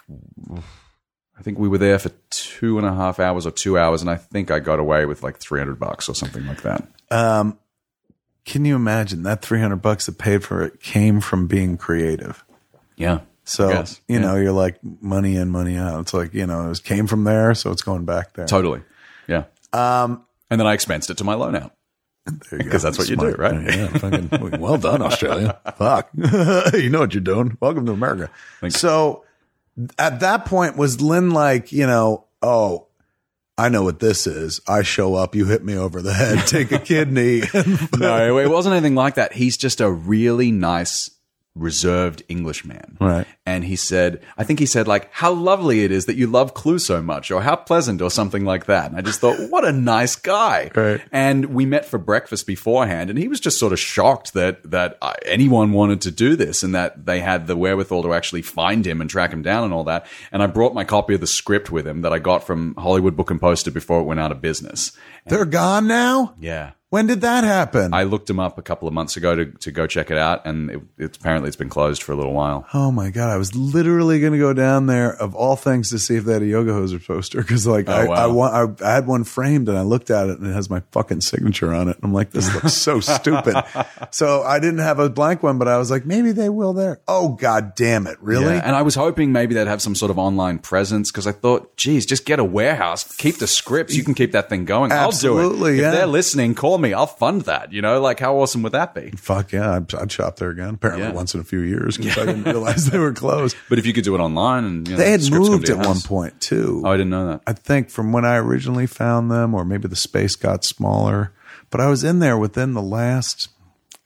I 1.37 1.41
think 1.43 1.59
we 1.59 1.67
were 1.67 1.77
there 1.77 1.99
for 1.99 2.11
two 2.31 2.77
and 2.79 2.87
a 2.87 2.93
half 2.93 3.19
hours 3.19 3.45
or 3.45 3.51
two 3.51 3.77
hours, 3.77 4.01
and 4.01 4.09
I 4.09 4.15
think 4.15 4.49
I 4.51 4.59
got 4.59 4.79
away 4.79 5.05
with 5.05 5.21
like 5.21 5.37
three 5.37 5.59
hundred 5.59 5.79
bucks 5.79 6.09
or 6.09 6.15
something 6.15 6.45
like 6.47 6.63
that. 6.63 6.87
Can 7.09 8.63
you 8.63 8.75
imagine 8.75 9.23
that 9.23 9.41
300 9.41 9.77
bucks 9.77 10.05
that 10.05 10.17
paid 10.17 10.43
for 10.43 10.61
it 10.63 10.79
came 10.79 11.19
from 11.19 11.47
being 11.47 11.77
creative? 11.77 12.43
Yeah. 12.95 13.21
So, 13.43 13.69
guess. 13.69 14.01
you 14.07 14.15
Yeah. 14.15 14.21
know, 14.21 14.35
you're 14.35 14.51
like 14.51 14.77
money 15.01 15.35
in, 15.35 15.49
money 15.49 15.77
out. 15.77 16.01
It's 16.01 16.13
like, 16.13 16.33
you 16.33 16.45
know, 16.45 16.69
it 16.69 16.83
came 16.83 17.07
from 17.07 17.23
there. 17.23 17.53
So 17.55 17.71
it's 17.71 17.81
going 17.81 18.05
back 18.05 18.33
there. 18.33 18.45
totally. 18.45 18.81
Yeah. 19.27 19.45
Um, 19.73 20.23
and 20.49 20.59
then 20.59 20.67
I 20.67 20.75
expensed 20.75 21.09
it 21.09 21.17
to 21.17 21.23
my 21.23 21.33
loan 21.33 21.55
out. 21.55 21.73
There 22.25 22.59
you 22.59 22.65
go. 22.65 22.71
'Cause 22.71 22.81
that's 22.83 22.97
what 22.97 23.07
you 23.09 23.15
do, 23.17 23.31
right? 23.33 23.61
Yeah. 23.75 23.87
fucking, 23.87 24.29
well 24.59 24.77
done, 24.77 25.01
Australia. 25.01 25.59
Fuck. 25.77 26.09
you 26.15 26.89
know 26.89 26.99
what 26.99 27.13
you're 27.13 27.21
doing. 27.21 27.57
Welcome 27.59 27.85
to 27.87 27.91
America. 27.91 28.29
Thanks. 28.61 28.79
So 28.79 29.25
at 29.99 30.19
that 30.21 30.45
point, 30.45 30.75
was 30.77 31.01
Lynn 31.01 31.31
like, 31.31 31.71
you 31.71 31.85
know, 31.85 32.25
oh, 32.41 32.87
I 33.57 33.69
know 33.69 33.83
what 33.83 33.99
this 33.99 34.27
is. 34.27 34.59
I 34.67 34.81
show 34.81 35.15
up, 35.15 35.33
you 35.33 35.45
hit 35.45 35.63
me 35.63 35.77
over 35.77 36.01
the 36.01 36.13
head, 36.13 36.45
take 36.45 36.73
a 36.73 36.79
kidney. 36.79 37.43
no, 37.97 38.37
it 38.37 38.49
wasn't 38.49 38.73
anything 38.73 38.95
like 38.95 39.15
that. 39.15 39.31
He's 39.31 39.55
just 39.55 39.79
a 39.79 39.89
really 39.89 40.51
nice, 40.51 41.09
reserved 41.55 42.21
Englishman. 42.27 42.97
Right. 42.99 43.25
And 43.45 43.63
he 43.63 43.75
said, 43.77 44.21
I 44.37 44.43
think 44.43 44.59
he 44.59 44.65
said, 44.65 44.87
like, 44.87 45.09
how 45.13 45.31
lovely 45.31 45.83
it 45.83 45.91
is 45.91 46.05
that 46.05 46.15
you 46.17 46.27
love 46.27 46.53
Clue 46.53 46.79
so 46.79 47.01
much, 47.01 47.31
or 47.31 47.41
how 47.41 47.55
pleasant, 47.55 48.01
or 48.01 48.11
something 48.11 48.43
like 48.43 48.65
that. 48.65 48.89
And 48.89 48.97
I 48.97 49.01
just 49.01 49.21
thought, 49.21 49.49
what 49.49 49.65
a 49.65 49.71
nice 49.71 50.15
guy. 50.15 50.71
Right. 50.75 51.01
And 51.11 51.45
we 51.45 51.65
met 51.65 51.85
for 51.85 51.97
breakfast 51.97 52.45
beforehand, 52.45 53.09
and 53.09 53.17
he 53.17 53.29
was 53.29 53.39
just 53.39 53.57
sort 53.57 53.71
of 53.71 53.79
shocked 53.79 54.33
that 54.33 54.69
that 54.71 54.97
uh, 55.01 55.13
anyone 55.25 55.71
wanted 55.71 56.01
to 56.01 56.11
do 56.11 56.35
this, 56.35 56.63
and 56.63 56.75
that 56.75 57.05
they 57.05 57.21
had 57.21 57.47
the 57.47 57.55
wherewithal 57.55 58.03
to 58.03 58.13
actually 58.13 58.41
find 58.41 58.85
him 58.85 58.99
and 58.99 59.09
track 59.09 59.31
him 59.31 59.41
down 59.41 59.63
and 59.63 59.73
all 59.73 59.85
that. 59.85 60.05
And 60.33 60.43
I 60.43 60.47
brought 60.47 60.73
my 60.73 60.83
copy 60.83 61.13
of 61.13 61.21
the 61.21 61.27
script 61.27 61.71
with 61.71 61.87
him 61.87 62.01
that 62.01 62.11
I 62.11 62.19
got 62.19 62.45
from 62.45 62.75
Hollywood 62.75 63.15
Book 63.15 63.31
and 63.31 63.39
Poster 63.39 63.71
before 63.71 64.01
it 64.01 64.03
went 64.03 64.19
out 64.19 64.33
of 64.33 64.41
business. 64.41 64.91
They're 65.25 65.45
gone 65.45 65.87
now? 65.87 66.35
Yeah. 66.39 66.71
When 66.95 67.07
did 67.07 67.21
that 67.21 67.43
happen? 67.43 67.93
I 67.93 68.03
looked 68.03 68.27
them 68.27 68.39
up 68.39 68.57
a 68.57 68.61
couple 68.61 68.87
of 68.87 68.93
months 68.93 69.17
ago 69.17 69.35
to, 69.35 69.45
to 69.47 69.71
go 69.71 69.85
check 69.85 70.11
it 70.11 70.17
out, 70.17 70.45
and 70.45 70.71
it, 70.71 70.81
it's 70.97 71.17
apparently 71.17 71.49
it's 71.49 71.57
been 71.57 71.67
closed 71.67 72.01
for 72.01 72.13
a 72.13 72.15
little 72.15 72.31
while. 72.31 72.65
Oh 72.73 72.89
my 72.89 73.09
god! 73.09 73.31
I 73.31 73.35
was 73.35 73.53
literally 73.53 74.21
going 74.21 74.31
to 74.31 74.39
go 74.39 74.53
down 74.53 74.85
there 74.85 75.13
of 75.13 75.35
all 75.35 75.57
things 75.57 75.89
to 75.89 75.99
see 75.99 76.15
if 76.15 76.23
they 76.23 76.31
had 76.31 76.41
a 76.41 76.45
Yoga 76.45 76.71
Hosers 76.71 77.05
poster 77.05 77.41
because 77.41 77.67
like 77.67 77.89
oh, 77.89 77.91
I, 77.91 78.05
wow. 78.05 78.15
I, 78.15 78.27
want, 78.27 78.81
I 78.81 78.91
I 78.91 78.93
had 78.93 79.07
one 79.07 79.25
framed 79.25 79.67
and 79.67 79.77
I 79.77 79.81
looked 79.81 80.09
at 80.09 80.29
it 80.29 80.39
and 80.39 80.49
it 80.49 80.53
has 80.53 80.69
my 80.69 80.83
fucking 80.91 81.19
signature 81.19 81.73
on 81.73 81.89
it. 81.89 81.97
And 81.97 82.05
I'm 82.05 82.13
like, 82.13 82.31
this 82.31 82.53
looks 82.53 82.73
so 82.73 82.99
stupid. 83.01 83.61
So 84.11 84.43
I 84.43 84.59
didn't 84.59 84.79
have 84.79 84.99
a 84.99 85.09
blank 85.09 85.43
one, 85.43 85.57
but 85.57 85.67
I 85.67 85.77
was 85.77 85.91
like, 85.91 86.05
maybe 86.05 86.31
they 86.31 86.47
will 86.47 86.71
there. 86.71 87.01
Oh 87.09 87.29
god 87.29 87.75
damn 87.75 88.07
it! 88.07 88.17
Really? 88.21 88.53
Yeah, 88.53 88.61
and 88.63 88.73
I 88.73 88.83
was 88.83 88.95
hoping 88.95 89.33
maybe 89.33 89.53
they'd 89.53 89.67
have 89.67 89.81
some 89.81 89.95
sort 89.95 90.11
of 90.11 90.17
online 90.17 90.59
presence 90.59 91.11
because 91.11 91.27
I 91.27 91.33
thought, 91.33 91.75
geez, 91.75 92.05
just 92.05 92.25
get 92.25 92.39
a 92.39 92.45
warehouse, 92.45 93.03
keep 93.17 93.39
the 93.39 93.47
scripts, 93.47 93.97
you 93.97 94.05
can 94.05 94.13
keep 94.13 94.31
that 94.31 94.47
thing 94.47 94.63
going. 94.63 94.93
I'll 94.93 95.11
Absolutely, 95.15 95.73
it. 95.77 95.81
yeah. 95.81 95.89
If 95.89 95.95
they're 95.95 96.05
listening, 96.05 96.55
call 96.55 96.77
me. 96.77 96.93
I'll 96.93 97.07
fund 97.07 97.41
that. 97.43 97.71
You 97.73 97.81
know, 97.81 97.99
like 98.01 98.19
how 98.19 98.37
awesome 98.37 98.61
would 98.63 98.71
that 98.73 98.93
be? 98.93 99.11
Fuck 99.11 99.51
yeah! 99.51 99.75
I'd, 99.75 99.93
I'd 99.95 100.11
shop 100.11 100.35
there 100.37 100.49
again. 100.49 100.75
Apparently 100.75 101.05
Yeah. 101.07 101.13
once 101.13 101.33
in 101.33 101.39
a 101.41 101.43
few 101.43 101.59
years 101.61 101.97
because 101.97 102.17
I 102.17 102.25
didn't 102.25 102.43
realize 102.43 102.89
they 102.89 102.99
were 102.99 103.13
closed. 103.13 103.55
But 103.69 103.79
if 103.79 103.85
you 103.85 103.93
could 103.93 104.03
do 104.03 104.15
it 104.15 104.19
online 104.19 104.63
and 104.65 104.87
you 104.87 104.93
know, 104.95 105.03
They 105.03 105.11
had 105.11 105.29
moved 105.31 105.69
at 105.69 105.77
one 105.85 105.99
point 106.01 106.39
too. 106.41 106.81
Oh, 106.85 106.89
I 106.89 106.97
didn't 106.97 107.09
know 107.11 107.27
that. 107.27 107.41
I 107.47 107.53
think 107.53 107.89
from 107.89 108.11
when 108.11 108.25
I 108.25 108.37
originally 108.37 108.87
found 108.87 109.29
them, 109.31 109.53
or 109.53 109.65
maybe 109.65 109.87
the 109.87 109.95
space 109.95 110.35
got 110.35 110.63
smaller. 110.63 111.31
But 111.71 111.81
I 111.81 111.87
was 111.87 112.03
in 112.03 112.19
there 112.19 112.37
within 112.37 112.73
the 112.73 112.81
last, 112.81 113.49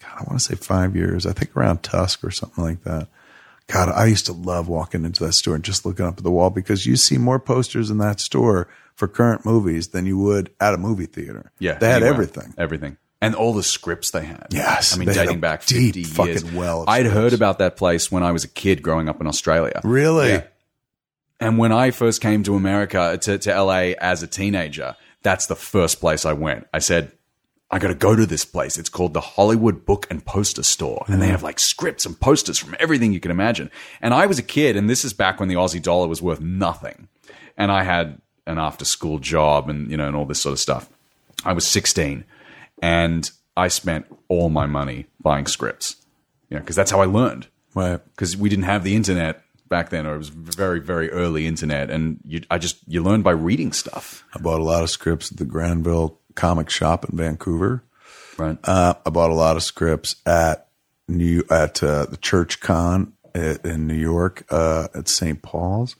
God, 0.02 0.12
I 0.20 0.24
want 0.24 0.40
to 0.40 0.46
say 0.46 0.56
five 0.56 0.96
years. 0.96 1.26
I 1.26 1.34
think 1.34 1.56
around 1.56 1.84
Tusk 1.84 2.24
or 2.24 2.32
something 2.32 2.64
like 2.64 2.84
that. 2.84 3.08
God, 3.68 3.90
I 3.90 4.06
used 4.06 4.26
to 4.26 4.34
love 4.34 4.68
walking 4.68 5.06
into 5.06 5.24
that 5.26 5.34
store 5.34 5.54
and 5.54 5.64
just 5.64 5.86
looking 5.86 6.06
up 6.06 6.18
at 6.18 6.24
the 6.24 6.32
wall 6.32 6.50
because 6.50 6.88
you 6.88 6.96
see 6.96 7.20
more 7.20 7.40
posters 7.40 7.92
in 7.92 8.00
that 8.00 8.20
store 8.20 8.68
for 9.00 9.08
current 9.08 9.46
movies 9.46 9.88
than 9.88 10.06
you 10.06 10.18
would 10.18 10.52
at 10.60 10.74
a 10.74 10.78
movie 10.78 11.06
theater. 11.06 11.54
Yeah, 11.58 11.76
they 11.76 11.88
had 11.88 12.04
anywhere. 12.04 12.14
everything. 12.14 12.54
everything, 12.58 12.98
and 13.22 13.34
all 13.34 13.54
the 13.54 13.64
scripts 13.64 14.12
they 14.12 14.26
had. 14.26 14.48
Yes, 14.52 14.94
I 14.94 15.00
mean 15.00 15.08
dating 15.08 15.40
back 15.40 15.64
fifty 15.64 16.04
fucking 16.04 16.34
years. 16.34 16.52
well 16.52 16.84
I'd 16.86 17.06
heard 17.06 17.32
about 17.32 17.60
that 17.60 17.78
place 17.78 18.12
when 18.12 18.24
I 18.24 18.34
was 18.34 18.44
a 18.44 18.50
kid 18.50 18.84
growing 18.84 19.08
up 19.08 19.22
in 19.22 19.26
Australia. 19.26 19.80
Really? 19.86 20.30
Yeah. 20.30 20.44
And 21.40 21.58
when 21.58 21.72
I 21.72 21.92
first 21.92 22.20
came 22.20 22.44
to 22.44 22.56
America, 22.56 23.18
to, 23.22 23.38
to 23.38 23.64
LA 23.64 23.94
as 24.02 24.22
a 24.22 24.28
teenager, 24.28 24.98
that's 25.24 25.46
the 25.46 25.56
first 25.56 26.02
place 26.02 26.26
I 26.26 26.34
went. 26.34 26.68
I 26.74 26.80
said, 26.80 27.14
I 27.72 27.80
got 27.80 27.88
to 27.88 27.96
go 27.96 28.14
to 28.14 28.26
this 28.26 28.44
place. 28.44 28.78
It's 28.78 28.90
called 28.90 29.14
the 29.14 29.22
Hollywood 29.22 29.86
Book 29.86 30.06
and 30.10 30.26
Poster 30.26 30.64
Store. 30.64 31.06
And 31.08 31.22
they 31.22 31.28
mm. 31.28 31.32
have 31.32 31.44
like 31.44 31.58
scripts 31.58 32.06
and 32.06 32.20
posters 32.20 32.58
from 32.58 32.76
everything 32.78 33.14
you 33.14 33.22
can 33.22 33.32
imagine. 33.32 33.72
And 34.02 34.14
I 34.14 34.26
was 34.26 34.38
a 34.38 34.44
kid, 34.44 34.76
and 34.76 34.90
this 34.90 35.06
is 35.06 35.14
back 35.14 35.40
when 35.40 35.48
the 35.48 35.56
Aussie 35.56 35.82
dollar 35.82 36.10
was 36.10 36.22
worth 36.22 36.42
nothing. 36.42 37.08
And 37.56 37.72
I 37.72 37.84
had 37.84 38.20
an 38.50 38.58
after 38.58 38.84
school 38.86 39.20
job 39.20 39.70
and, 39.70 39.90
you 39.90 39.98
know, 39.98 40.08
and 40.08 40.16
all 40.16 40.26
this 40.26 40.42
sort 40.42 40.54
of 40.54 40.60
stuff. 40.60 40.90
I 41.46 41.54
was 41.54 41.66
16 41.68 42.24
and 42.82 43.30
I 43.56 43.68
spent 43.70 44.06
all 44.28 44.50
my 44.50 44.66
money 44.66 45.06
buying 45.22 45.46
scripts, 45.48 45.96
you 46.50 46.56
know, 46.56 46.62
because 46.62 46.76
that's 46.76 46.92
how 46.92 47.02
I 47.02 47.06
learned 47.06 47.48
Right. 47.76 48.00
because 48.12 48.36
we 48.36 48.50
didn't 48.50 48.66
have 48.66 48.84
the 48.84 48.96
internet 48.96 49.44
back 49.70 49.90
then, 49.90 50.06
or 50.08 50.16
it 50.16 50.18
was 50.18 50.30
very, 50.30 50.80
very 50.80 51.12
early 51.12 51.46
internet, 51.46 51.92
and 51.92 52.20
you, 52.26 52.42
I 52.50 52.58
just 52.58 52.78
you 52.88 53.04
learn 53.04 53.22
by 53.22 53.32
reading 53.32 53.72
stuff, 53.72 54.26
I 54.34 54.40
bought 54.40 54.60
a 54.60 54.64
lot 54.64 54.82
of 54.82 54.90
scripts 54.90 55.32
at 55.32 55.38
the 55.38 55.46
Granville 55.46 56.18
Comic 56.34 56.72
Shop 56.72 57.08
in 57.08 57.16
Vancouver. 57.16 57.84
right? 58.38 58.58
Uh, 58.64 58.96
I 59.06 59.10
bought 59.12 59.30
a 59.30 59.36
lot 59.36 59.56
of 59.58 59.62
scripts 59.64 60.16
at 60.26 60.70
New 61.08 61.44
at 61.52 61.84
uh, 61.84 62.06
the 62.08 62.18
Church 62.18 62.60
Con 62.60 63.14
in 63.36 63.86
New 63.86 63.94
York 63.94 64.46
uh, 64.50 64.88
at 64.96 65.08
St. 65.08 65.40
Paul's. 65.44 65.96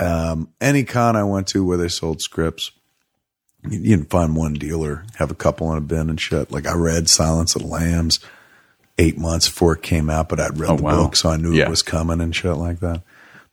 Um, 0.00 0.48
any 0.60 0.84
con 0.84 1.14
I 1.16 1.24
went 1.24 1.46
to 1.48 1.64
where 1.64 1.76
they 1.76 1.88
sold 1.88 2.20
scripts, 2.22 2.70
you, 3.68 3.78
you 3.80 3.96
can 3.98 4.06
find 4.06 4.34
one 4.34 4.54
dealer, 4.54 5.04
have 5.16 5.30
a 5.30 5.34
couple 5.34 5.70
in 5.72 5.78
a 5.78 5.82
bin 5.82 6.08
and 6.10 6.20
shit. 6.20 6.50
Like 6.50 6.66
I 6.66 6.72
read 6.74 7.08
Silence 7.10 7.54
of 7.54 7.62
the 7.62 7.68
Lambs 7.68 8.18
eight 8.98 9.18
months 9.18 9.48
before 9.48 9.74
it 9.74 9.82
came 9.82 10.08
out, 10.10 10.28
but 10.28 10.40
I'd 10.40 10.58
read 10.58 10.70
Oh, 10.70 10.76
the 10.76 10.82
wow. 10.82 11.04
book, 11.04 11.16
so 11.16 11.28
I 11.30 11.36
knew 11.36 11.52
Yeah. 11.52 11.64
it 11.66 11.70
was 11.70 11.82
coming 11.82 12.20
and 12.20 12.34
shit 12.34 12.56
like 12.56 12.80
that. 12.80 13.02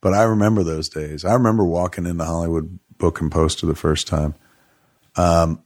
But 0.00 0.14
I 0.14 0.22
remember 0.22 0.62
those 0.62 0.88
days. 0.88 1.24
I 1.24 1.34
remember 1.34 1.64
walking 1.64 2.06
into 2.06 2.24
Hollywood 2.24 2.78
Book 2.98 3.20
and 3.20 3.30
Poster 3.32 3.66
the 3.66 3.74
first 3.74 4.06
time 4.06 4.34
and 5.16 5.58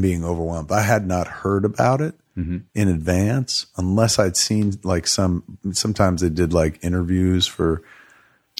being 0.00 0.24
overwhelmed. 0.24 0.72
I 0.72 0.80
had 0.82 1.06
not 1.06 1.26
heard 1.26 1.64
about 1.64 2.00
it 2.00 2.14
in 2.36 2.64
advance 2.88 3.66
unless 3.76 4.18
I'd 4.18 4.36
seen 4.36 4.74
like 4.82 5.06
some, 5.06 5.44
sometimes 5.72 6.20
they 6.20 6.28
did 6.30 6.52
like 6.52 6.82
interviews 6.82 7.46
for, 7.46 7.82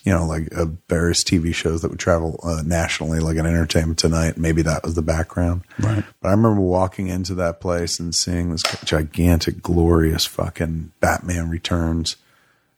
you 0.04 0.12
know, 0.12 0.26
like 0.26 0.54
uh, 0.56 0.66
various 0.88 1.24
TV 1.24 1.54
shows 1.54 1.82
that 1.82 1.90
would 1.90 1.98
travel 1.98 2.38
uh, 2.42 2.62
nationally, 2.64 3.18
like 3.20 3.36
an 3.38 3.46
Entertainment 3.46 3.98
Tonight. 3.98 4.36
Maybe 4.36 4.62
that 4.62 4.84
was 4.84 4.94
the 4.94 5.02
background. 5.02 5.62
Right. 5.78 6.04
But 6.20 6.28
I 6.28 6.30
remember 6.32 6.60
walking 6.60 7.08
into 7.08 7.34
that 7.36 7.60
place 7.60 7.98
and 7.98 8.14
seeing 8.14 8.50
this 8.50 8.62
gigantic, 8.84 9.62
glorious 9.62 10.26
fucking 10.26 10.92
Batman 11.00 11.48
Returns, 11.48 12.16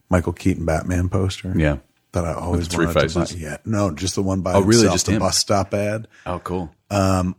Michael 0.08 0.32
Keaton 0.32 0.64
Batman 0.64 1.08
poster. 1.08 1.52
Yeah. 1.56 1.78
That 2.12 2.24
I 2.24 2.32
always 2.34 2.68
the 2.68 2.76
three 2.76 2.86
wanted 2.86 3.00
faces? 3.12 3.28
to 3.30 3.34
buy. 3.34 3.40
Yeah. 3.40 3.56
No, 3.66 3.90
just 3.90 4.14
the 4.14 4.22
one 4.22 4.40
by 4.40 4.54
Oh, 4.54 4.62
really? 4.62 4.84
Just 4.88 5.06
the 5.06 5.12
him? 5.12 5.18
bus 5.18 5.36
stop 5.36 5.74
ad 5.74 6.08
Oh, 6.24 6.38
cool. 6.38 6.72
Um, 6.90 7.36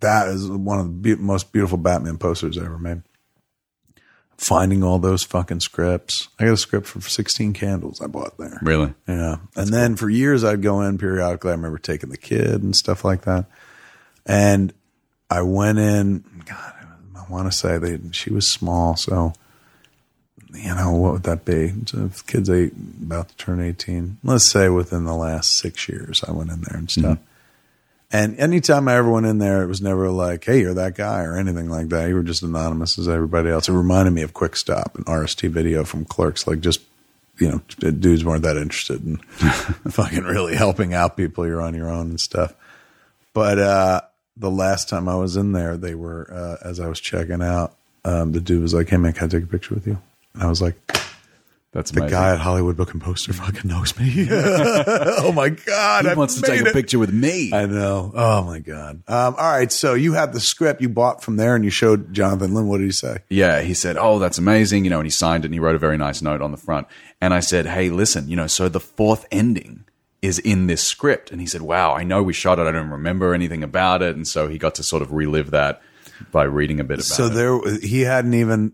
that 0.00 0.28
is 0.28 0.48
one 0.48 0.78
of 0.78 0.86
the 0.86 0.92
be- 0.92 1.16
most 1.16 1.52
beautiful 1.52 1.76
Batman 1.76 2.16
posters 2.16 2.56
I 2.56 2.64
ever 2.64 2.78
made. 2.78 3.02
Finding 4.36 4.82
all 4.82 4.98
those 4.98 5.22
fucking 5.22 5.60
scripts. 5.60 6.28
I 6.38 6.44
got 6.44 6.54
a 6.54 6.56
script 6.56 6.86
for 6.86 7.00
16 7.00 7.52
candles 7.52 8.00
I 8.00 8.06
bought 8.06 8.36
there. 8.36 8.58
Really? 8.62 8.94
Yeah. 9.06 9.36
and 9.56 9.68
then 9.68 9.96
for 9.96 10.10
years 10.10 10.44
I'd 10.44 10.62
go 10.62 10.80
in 10.82 10.98
periodically. 10.98 11.50
I 11.50 11.54
remember 11.54 11.78
taking 11.78 12.10
the 12.10 12.16
kid 12.16 12.62
and 12.62 12.74
stuff 12.74 13.04
like 13.04 13.22
that. 13.22 13.46
And 14.26 14.72
I 15.30 15.42
went 15.42 15.78
in, 15.78 16.24
God, 16.46 16.74
I 17.16 17.30
want 17.30 17.50
to 17.50 17.56
say 17.56 17.78
they, 17.78 17.98
she 18.12 18.32
was 18.32 18.48
small. 18.48 18.96
So, 18.96 19.32
you 20.52 20.74
know, 20.74 20.92
what 20.92 21.12
would 21.14 21.22
that 21.24 21.44
be? 21.44 21.72
So 21.86 22.04
if 22.06 22.24
the 22.24 22.32
kid's 22.32 22.50
eight, 22.50 22.72
about 23.02 23.28
to 23.28 23.36
turn 23.36 23.60
18, 23.60 24.18
let's 24.22 24.44
say 24.44 24.68
within 24.68 25.04
the 25.04 25.14
last 25.14 25.56
six 25.56 25.88
years, 25.88 26.22
I 26.26 26.32
went 26.32 26.50
in 26.50 26.62
there 26.62 26.76
and 26.76 26.88
mm-hmm. 26.88 27.00
stuff. 27.00 27.18
And 28.14 28.38
anytime 28.38 28.86
I 28.86 28.94
ever 28.94 29.10
went 29.10 29.26
in 29.26 29.38
there, 29.38 29.64
it 29.64 29.66
was 29.66 29.82
never 29.82 30.08
like, 30.08 30.44
hey, 30.44 30.60
you're 30.60 30.74
that 30.74 30.94
guy 30.94 31.24
or 31.24 31.36
anything 31.36 31.68
like 31.68 31.88
that. 31.88 32.08
You 32.08 32.14
were 32.14 32.22
just 32.22 32.44
anonymous 32.44 32.96
as 32.96 33.08
everybody 33.08 33.50
else. 33.50 33.68
It 33.68 33.72
reminded 33.72 34.12
me 34.12 34.22
of 34.22 34.32
Quick 34.32 34.54
Stop 34.54 34.94
and 34.94 35.04
RST 35.06 35.50
video 35.50 35.82
from 35.82 36.04
Clerks. 36.04 36.46
Like, 36.46 36.60
just, 36.60 36.80
you 37.40 37.50
know, 37.50 37.90
dudes 37.90 38.24
weren't 38.24 38.44
that 38.44 38.56
interested 38.56 39.04
in 39.04 39.16
fucking 39.90 40.22
really 40.22 40.54
helping 40.54 40.94
out 40.94 41.16
people. 41.16 41.44
You're 41.44 41.60
on 41.60 41.74
your 41.74 41.90
own 41.90 42.10
and 42.10 42.20
stuff. 42.20 42.54
But 43.32 43.58
uh, 43.58 44.02
the 44.36 44.50
last 44.50 44.88
time 44.88 45.08
I 45.08 45.16
was 45.16 45.36
in 45.36 45.50
there, 45.50 45.76
they 45.76 45.96
were, 45.96 46.32
uh, 46.32 46.68
as 46.68 46.78
I 46.78 46.86
was 46.86 47.00
checking 47.00 47.42
out, 47.42 47.74
um, 48.04 48.30
the 48.30 48.40
dude 48.40 48.62
was 48.62 48.74
like, 48.74 48.90
hey, 48.90 48.96
man, 48.96 49.14
can 49.14 49.24
I 49.24 49.28
take 49.28 49.42
a 49.42 49.48
picture 49.48 49.74
with 49.74 49.88
you? 49.88 49.98
And 50.34 50.42
I 50.44 50.46
was 50.46 50.62
like, 50.62 50.76
That's 51.74 51.90
the 51.90 52.02
amazing. 52.02 52.16
guy 52.18 52.32
at 52.34 52.38
Hollywood 52.38 52.76
Book 52.76 52.92
and 52.92 53.02
Poster 53.02 53.32
fucking 53.32 53.68
knows 53.68 53.98
me. 53.98 54.28
oh 54.30 55.32
my 55.34 55.48
God. 55.48 56.04
he 56.04 56.10
I 56.10 56.14
wants 56.14 56.36
to 56.36 56.42
take 56.42 56.62
made 56.62 56.70
a 56.70 56.72
picture 56.72 57.00
with 57.00 57.12
me. 57.12 57.52
I 57.52 57.66
know. 57.66 58.12
Oh 58.14 58.44
my 58.44 58.60
god. 58.60 59.02
Um, 59.08 59.34
all 59.36 59.50
right. 59.50 59.72
So 59.72 59.94
you 59.94 60.12
had 60.12 60.32
the 60.32 60.38
script 60.38 60.80
you 60.80 60.88
bought 60.88 61.22
from 61.22 61.36
there, 61.36 61.56
and 61.56 61.64
you 61.64 61.70
showed 61.70 62.14
Jonathan 62.14 62.54
Lynn. 62.54 62.68
What 62.68 62.78
did 62.78 62.84
he 62.84 62.92
say? 62.92 63.18
Yeah, 63.28 63.60
he 63.60 63.74
said, 63.74 63.96
"Oh, 63.98 64.20
that's 64.20 64.38
amazing," 64.38 64.84
you 64.84 64.90
know, 64.90 65.00
and 65.00 65.06
he 65.06 65.10
signed 65.10 65.44
it 65.44 65.48
and 65.48 65.54
he 65.54 65.58
wrote 65.60 65.74
a 65.74 65.80
very 65.80 65.98
nice 65.98 66.22
note 66.22 66.40
on 66.40 66.52
the 66.52 66.56
front. 66.56 66.86
And 67.20 67.34
I 67.34 67.40
said, 67.40 67.66
"Hey, 67.66 67.90
listen, 67.90 68.28
you 68.28 68.36
know, 68.36 68.46
so 68.46 68.68
the 68.68 68.80
fourth 68.80 69.26
ending 69.32 69.84
is 70.24 70.38
in 70.38 70.68
this 70.68 70.82
script. 70.82 71.30
And 71.30 71.40
he 71.40 71.46
said, 71.46 71.60
Wow, 71.60 71.92
I 71.92 72.02
know 72.02 72.22
we 72.22 72.32
shot 72.32 72.58
it. 72.58 72.66
I 72.66 72.72
don't 72.72 72.88
remember 72.88 73.34
anything 73.34 73.62
about 73.62 74.00
it. 74.00 74.16
And 74.16 74.26
so 74.26 74.48
he 74.48 74.56
got 74.56 74.74
to 74.76 74.82
sort 74.82 75.02
of 75.02 75.12
relive 75.12 75.50
that 75.50 75.82
by 76.32 76.44
reading 76.44 76.80
a 76.80 76.84
bit 76.84 76.94
about 76.98 77.04
So 77.04 77.24
it. 77.26 77.28
So 77.28 77.34
there, 77.60 77.78
he 77.80 78.02
hadn't 78.02 78.32
even. 78.32 78.72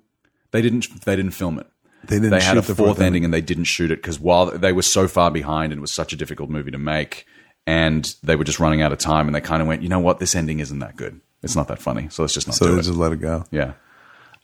They 0.52 0.62
didn't 0.62 1.04
they 1.04 1.16
didn't 1.16 1.32
film 1.32 1.58
it. 1.58 1.66
They 2.10 2.16
didn't. 2.16 2.30
They 2.30 2.42
had 2.44 2.56
a 2.58 2.62
fourth 2.62 3.00
ending 3.00 3.24
and 3.24 3.32
they 3.32 3.40
didn't 3.40 3.64
shoot 3.64 3.90
it 3.90 3.96
because 4.02 4.20
while 4.20 4.46
they 4.46 4.72
were 4.72 4.82
so 4.82 5.08
far 5.08 5.30
behind 5.30 5.72
and 5.72 5.78
it 5.78 5.82
was 5.82 5.92
such 5.92 6.12
a 6.12 6.16
difficult 6.16 6.50
movie 6.50 6.70
to 6.72 6.78
make 6.78 7.24
and 7.66 8.14
they 8.22 8.36
were 8.36 8.44
just 8.44 8.60
running 8.60 8.82
out 8.82 8.92
of 8.92 8.98
time 8.98 9.26
and 9.26 9.34
they 9.34 9.40
kind 9.40 9.62
of 9.62 9.68
went, 9.68 9.82
you 9.82 9.88
know 9.88 10.00
what, 10.00 10.18
this 10.18 10.34
ending 10.34 10.60
isn't 10.60 10.80
that 10.80 10.96
good. 10.96 11.20
It's 11.42 11.56
not 11.56 11.68
that 11.68 11.80
funny. 11.80 12.08
So 12.10 12.22
let's 12.22 12.34
just 12.34 12.46
not 12.46 12.56
So 12.56 12.66
do 12.66 12.72
they 12.74 12.80
it. 12.80 12.82
just 12.82 12.96
let 12.98 13.12
it 13.12 13.20
go. 13.20 13.44
yeah. 13.50 13.72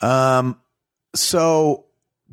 Um. 0.01 0.59
So 1.15 1.87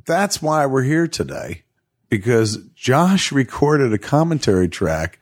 that's 0.06 0.41
why 0.41 0.65
we're 0.65 0.84
here 0.84 1.08
today 1.08 1.63
because 2.10 2.58
Josh 2.76 3.32
recorded 3.32 3.93
a 3.93 3.98
commentary 3.98 4.67
track 4.67 5.19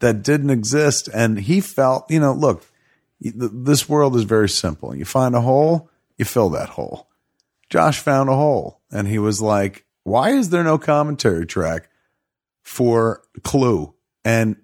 that 0.00 0.22
didn't 0.22 0.50
exist. 0.50 1.08
And 1.12 1.38
he 1.40 1.60
felt, 1.60 2.10
you 2.10 2.20
know, 2.20 2.32
look, 2.32 2.64
this 3.20 3.88
world 3.88 4.16
is 4.16 4.24
very 4.24 4.48
simple. 4.48 4.94
You 4.94 5.04
find 5.04 5.34
a 5.34 5.40
hole, 5.40 5.90
you 6.18 6.24
fill 6.24 6.50
that 6.50 6.70
hole. 6.70 7.08
Josh 7.70 7.98
found 7.98 8.28
a 8.28 8.34
hole 8.34 8.80
and 8.94 9.06
he 9.08 9.18
was 9.18 9.42
like, 9.42 9.84
why 10.04 10.30
is 10.30 10.48
there 10.50 10.64
no 10.64 10.78
commentary 10.78 11.44
track 11.46 11.88
for 12.62 13.22
Clue? 13.42 13.94
And 14.24 14.56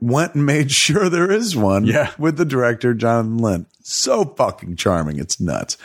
went 0.00 0.34
and 0.34 0.44
made 0.54 0.70
sure 0.72 1.08
there 1.08 1.30
is 1.30 1.54
one 1.56 1.84
Yeah. 1.84 2.10
with 2.18 2.36
the 2.36 2.44
director, 2.44 2.94
Jonathan 2.94 3.38
Lynn. 3.38 3.66
So 3.82 4.24
fucking 4.24 4.76
charming. 4.76 5.18
It's 5.18 5.40
nuts. 5.40 5.76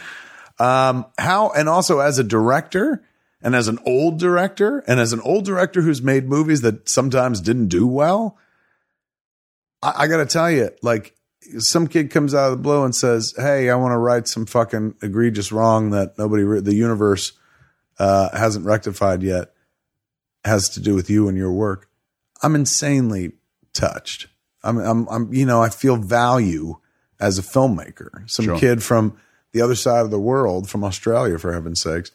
Um, 0.57 1.05
how, 1.19 1.49
and 1.49 1.67
also 1.67 1.99
as 1.99 2.17
a 2.17 2.23
director 2.23 3.03
and 3.41 3.53
as 3.55 3.67
an 3.67 3.77
old 3.85 4.19
director 4.19 4.79
and 4.87 4.99
as 4.99 5.11
an 5.13 5.19
old 5.21 5.43
director 5.45 5.81
who's 5.81 6.01
made 6.01 6.29
movies 6.29 6.61
that 6.61 6.87
sometimes 6.87 7.41
didn't 7.41 7.67
do 7.67 7.85
well, 7.85 8.37
I, 9.83 10.03
I 10.03 10.07
got 10.07 10.17
to 10.17 10.25
tell 10.25 10.49
you, 10.49 10.69
like, 10.81 11.13
some 11.59 11.87
kid 11.87 12.09
comes 12.09 12.33
out 12.33 12.45
of 12.45 12.51
the 12.57 12.63
blue 12.63 12.83
and 12.85 12.95
says, 12.95 13.33
Hey, 13.37 13.69
I 13.69 13.75
want 13.75 13.91
to 13.91 13.97
right 13.97 14.27
some 14.27 14.45
fucking 14.47 14.95
egregious 15.03 15.51
wrong 15.51 15.91
that 15.91 16.17
nobody, 16.17 16.43
re- 16.43 16.61
the 16.61 16.73
universe, 16.73 17.33
uh, 17.99 18.35
hasn't 18.37 18.65
rectified 18.65 19.23
yet, 19.23 19.53
has 20.43 20.69
to 20.69 20.79
do 20.79 20.93
with 20.95 21.09
you 21.09 21.27
and 21.27 21.37
your 21.37 21.51
work. 21.51 21.89
I'm 22.41 22.55
insanely 22.55 23.33
touched. 23.73 24.27
I'm, 24.63 24.77
I'm, 24.77 25.07
I'm, 25.09 25.33
you 25.33 25.45
know, 25.45 25.61
I 25.61 25.69
feel 25.69 25.95
value 25.97 26.77
as 27.19 27.37
a 27.37 27.41
filmmaker. 27.41 28.29
Some 28.29 28.45
Sure. 28.45 28.59
kid 28.59 28.83
from 28.83 29.17
the 29.53 29.61
other 29.61 29.75
side 29.75 30.01
of 30.03 30.11
the 30.11 30.19
world, 30.19 30.69
from 30.69 30.83
Australia, 30.83 31.37
for 31.39 31.53
heaven's 31.53 31.79
sakes, 31.81 32.11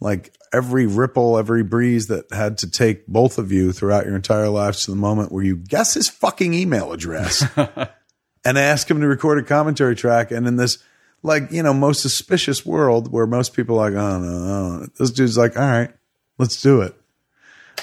like 0.00 0.34
every 0.52 0.84
ripple, 0.86 1.38
every 1.38 1.62
breeze 1.62 2.08
that 2.08 2.30
had 2.32 2.58
to 2.58 2.70
take 2.70 3.06
both 3.06 3.38
of 3.38 3.50
you 3.50 3.72
throughout 3.72 4.04
your 4.04 4.16
entire 4.16 4.48
lives 4.48 4.84
to 4.84 4.90
the 4.90 4.96
moment 4.96 5.32
where 5.32 5.44
you 5.44 5.56
guess 5.56 5.94
his 5.94 6.08
fucking 6.08 6.52
email 6.52 6.92
address 6.92 7.44
and 7.56 8.58
ask 8.58 8.90
him 8.90 9.00
to 9.00 9.06
record 9.06 9.38
a 9.38 9.42
commentary 9.42 9.94
track. 9.96 10.30
And 10.30 10.46
in 10.46 10.56
this, 10.56 10.78
like, 11.22 11.50
you 11.52 11.62
know, 11.62 11.72
most 11.74 12.00
suspicious 12.02 12.64
world 12.66 13.10
where 13.12 13.26
most 13.26 13.54
people 13.54 13.78
are 13.78 13.90
like, 13.90 13.98
oh 13.98 14.18
no, 14.18 14.28
oh, 14.28 14.86
this 14.98 15.10
dude's 15.10 15.36
like, 15.38 15.56
all 15.56 15.62
right, 15.68 15.90
let's 16.38 16.60
do 16.60 16.80
it. 16.82 16.94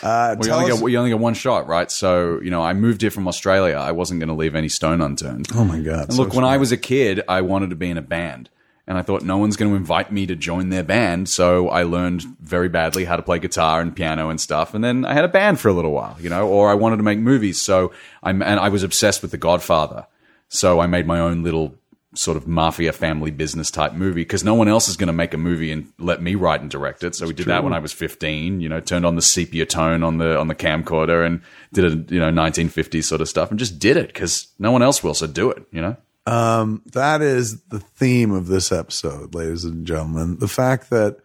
Uh, 0.02 0.36
Well, 0.40 0.48
you 0.48 0.54
only, 0.54 0.72
us- 0.72 0.80
get, 0.82 0.92
you 0.92 0.98
only 0.98 1.10
get 1.12 1.20
one 1.20 1.34
shot, 1.34 1.68
right? 1.68 1.92
So, 1.92 2.40
you 2.42 2.52
know, 2.52 2.62
I 2.62 2.74
moved 2.74 3.02
here 3.02 3.12
from 3.12 3.28
Australia. 3.28 3.76
I 3.76 3.92
wasn't 3.92 4.20
going 4.20 4.30
to 4.30 4.36
leave 4.36 4.56
any 4.56 4.70
stone 4.70 5.02
unturned. 5.02 5.48
oh 5.54 5.66
my 5.66 5.80
God. 5.80 6.06
And 6.06 6.14
so 6.14 6.24
look, 6.24 6.34
when 6.34 6.46
I 6.46 6.58
was 6.58 6.72
a 6.72 6.78
kid, 6.78 7.22
I 7.28 7.42
wanted 7.42 7.70
to 7.72 7.76
be 7.76 7.90
in 7.90 7.98
a 7.98 8.02
band. 8.02 8.50
And 8.88 8.98
I 8.98 9.04
thought 9.04 9.22
no 9.22 9.38
one's 9.38 9.56
going 9.56 9.70
to 9.70 9.76
invite 9.78 10.12
me 10.12 10.26
to 10.26 10.36
join 10.36 10.70
their 10.70 10.82
band. 10.84 11.30
So 11.30 11.70
I 11.70 11.84
learned 11.84 12.24
very 12.42 12.70
badly 12.70 13.06
how 13.06 13.18
to 13.18 13.22
play 13.22 13.38
guitar 13.38 13.82
and 13.82 13.96
piano 13.96 14.30
and 14.30 14.42
stuff. 14.42 14.74
And 14.74 14.84
then 14.84 15.06
I 15.06 15.14
had 15.14 15.24
a 15.26 15.28
band 15.28 15.60
for 15.60 15.68
a 15.68 15.74
little 15.74 15.92
while, 15.92 16.18
you 16.20 16.28
know, 16.28 16.48
or 16.48 16.72
I 16.72 16.74
wanted 16.74 16.98
to 16.98 17.04
make 17.04 17.20
movies. 17.20 17.62
So 17.62 17.92
I'm, 18.24 18.42
and 18.42 18.60
I 18.60 18.70
was 18.70 18.82
obsessed 18.82 19.22
with 19.22 19.30
The 19.30 19.38
Godfather. 19.38 20.08
So 20.48 20.80
I 20.80 20.88
made 20.88 21.06
my 21.06 21.20
own 21.20 21.44
little 21.44 21.76
sort 22.16 22.38
of 22.38 22.48
mafia 22.48 22.92
family 22.92 23.30
business 23.30 23.70
type 23.70 23.94
movie 23.94 24.22
because 24.22 24.44
no 24.44 24.56
one 24.56 24.68
else 24.68 24.90
is 24.90 24.98
going 24.98 25.08
to 25.08 25.14
make 25.14 25.34
a 25.34 25.38
movie 25.38 25.72
and 25.72 25.92
let 26.00 26.22
me 26.22 26.34
write 26.34 26.62
and 26.62 26.72
direct 26.72 27.04
it. 27.04 27.14
So 27.16 27.28
we 27.28 27.34
did 27.34 27.46
that 27.46 27.64
when 27.64 27.74
I 27.74 27.80
was 27.80 27.94
15, 27.94 28.62
you 28.62 28.70
know, 28.70 28.80
turned 28.80 29.06
on 29.06 29.16
the 29.16 29.22
sepia 29.22 29.66
tone 29.68 30.02
on 30.02 30.18
the, 30.18 30.38
on 30.38 30.48
the 30.48 30.56
camcorder 30.56 31.26
and 31.26 31.42
did 31.72 31.86
a, 31.86 32.14
you 32.14 32.20
know, 32.20 32.32
1950s 32.32 33.04
sort 33.04 33.22
of 33.22 33.30
stuff 33.30 33.52
and 33.52 33.60
just 33.60 33.78
did 33.78 33.96
it 33.96 34.08
because 34.08 34.48
no 34.58 34.72
one 34.72 34.82
else 34.82 35.04
will. 35.04 35.14
So 35.14 35.28
do 35.28 35.52
it, 35.52 35.64
you 35.72 35.82
know? 35.82 35.98
Um, 36.26 36.82
that 36.94 37.22
is 37.22 37.62
the 37.64 37.80
theme 37.80 38.32
of 38.32 38.48
this 38.48 38.72
episode, 38.72 39.36
ladies 39.36 39.64
and 39.64 39.86
gentlemen. 39.86 40.38
The 40.38 40.48
fact 40.48 40.90
that 40.90 41.18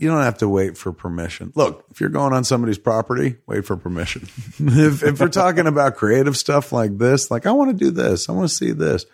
you 0.00 0.08
don't 0.08 0.22
have 0.22 0.38
to 0.38 0.48
wait 0.48 0.78
for 0.78 0.92
permission. 0.92 1.52
Look, 1.54 1.84
if 1.90 2.00
you're 2.00 2.08
going 2.08 2.32
on 2.32 2.42
somebody's 2.44 2.78
property, 2.78 3.36
wait 3.46 3.66
for 3.66 3.76
permission. 3.76 4.22
if, 4.58 5.02
if 5.02 5.20
we're 5.20 5.28
talking 5.28 5.66
about 5.66 5.96
creative 5.96 6.38
stuff 6.38 6.72
like 6.72 6.96
this, 6.96 7.30
like 7.30 7.44
I 7.44 7.52
want 7.52 7.70
to 7.70 7.84
do 7.84 7.90
this, 7.90 8.30
I 8.30 8.32
want 8.32 8.48
to 8.48 8.54
see 8.54 8.72
this, 8.72 9.04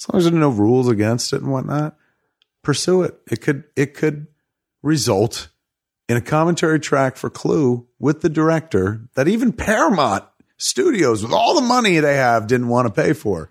as 0.00 0.08
long 0.08 0.18
as 0.18 0.24
there's 0.24 0.34
no 0.34 0.48
rules 0.48 0.88
against 0.88 1.32
it 1.32 1.42
and 1.42 1.52
whatnot, 1.52 1.96
pursue 2.62 3.02
it. 3.02 3.20
It 3.30 3.42
could 3.42 3.64
it 3.76 3.94
could 3.94 4.26
result 4.82 5.48
in 6.08 6.16
a 6.16 6.22
commentary 6.22 6.80
track 6.80 7.16
for 7.16 7.28
Clue 7.28 7.86
with 7.98 8.22
the 8.22 8.30
director 8.30 9.02
that 9.14 9.28
even 9.28 9.52
Paramount 9.52 10.24
Studios, 10.56 11.22
with 11.22 11.32
all 11.32 11.54
the 11.54 11.60
money 11.60 11.98
they 11.98 12.16
have, 12.16 12.46
didn't 12.46 12.68
want 12.68 12.86
to 12.86 13.02
pay 13.02 13.12
for. 13.12 13.50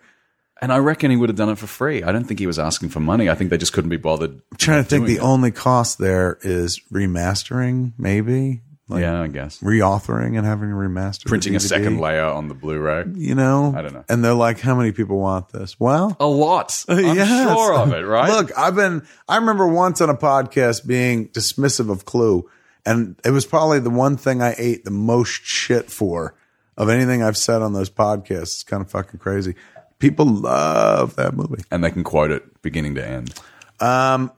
And 0.62 0.74
I 0.74 0.80
reckon 0.80 1.10
he 1.10 1.18
would 1.18 1.30
have 1.30 1.38
done 1.38 1.50
it 1.50 1.58
for 1.58 1.68
free. 1.68 2.04
I 2.04 2.12
don't 2.12 2.26
think 2.26 2.40
he 2.40 2.48
was 2.48 2.60
asking 2.60 2.90
for 2.90 3.00
money. 3.00 3.30
I 3.30 3.36
think 3.36 3.50
they 3.50 3.58
just 3.58 3.72
couldn't 3.72 3.90
be 3.90 3.98
bothered. 3.98 4.32
I'm 4.32 4.58
trying 4.58 4.84
to 4.84 4.90
think 4.90 5.06
the 5.06 5.16
it. 5.16 5.22
only 5.22 5.52
cost 5.52 6.00
there 6.00 6.38
is 6.42 6.82
remastering, 6.92 7.94
maybe 7.98 8.62
like 8.90 9.02
yeah, 9.02 9.22
I 9.22 9.28
guess. 9.28 9.60
reauthoring 9.60 10.38
and 10.38 10.46
having 10.46 10.70
remastered, 10.70 11.26
Printing 11.28 11.56
a 11.56 11.60
second 11.60 12.00
layer 12.00 12.26
on 12.26 12.48
the 12.48 12.54
Blu-ray. 12.56 13.06
You 13.16 13.36
know, 13.36 13.74
I 13.76 13.82
don't 13.82 13.94
know. 13.94 14.04
And 14.10 14.24
they're 14.26 14.34
like, 14.34 14.60
"How 14.60 14.76
many 14.76 14.92
people 14.92 15.20
want 15.20 15.50
this?" 15.50 15.80
Well, 15.80 16.18
A 16.20 16.26
lot. 16.28 16.84
I'm 16.90 17.16
yes. 17.16 17.28
sure 17.48 17.74
of 17.76 17.94
it, 17.94 18.06
right? 18.06 18.30
Look, 18.32 18.58
I've 18.58 18.76
been. 18.76 19.06
I 19.28 19.38
remember 19.38 19.68
once 19.68 20.02
on 20.02 20.10
a 20.10 20.16
podcast 20.18 20.86
being 20.88 21.30
dismissive 21.30 21.90
of 21.90 22.06
Clue, 22.06 22.50
and 22.86 23.16
it 23.24 23.32
was 23.32 23.46
probably 23.46 23.80
the 23.80 23.90
one 23.92 24.18
thing 24.18 24.42
I 24.42 24.56
ate 24.58 24.84
the 24.86 24.92
most 24.92 25.42
shit 25.44 25.90
for 25.92 26.36
of 26.78 26.90
anything 26.90 27.22
I've 27.22 27.38
said 27.38 27.62
on 27.62 27.74
those 27.74 27.90
podcasts. 27.90 28.42
It's 28.42 28.64
kind 28.64 28.82
of 28.82 28.90
fucking 28.90 29.20
crazy. 29.20 29.56
People 30.00 30.26
love 30.26 31.16
that 31.18 31.36
movie. 31.36 31.62
and 31.70 31.84
they 31.84 31.92
can 31.92 32.04
quote 32.06 32.32
it 32.32 32.62
beginning 32.62 32.96
to 32.96 33.06
end. 33.06 33.34
Um, 33.82 34.32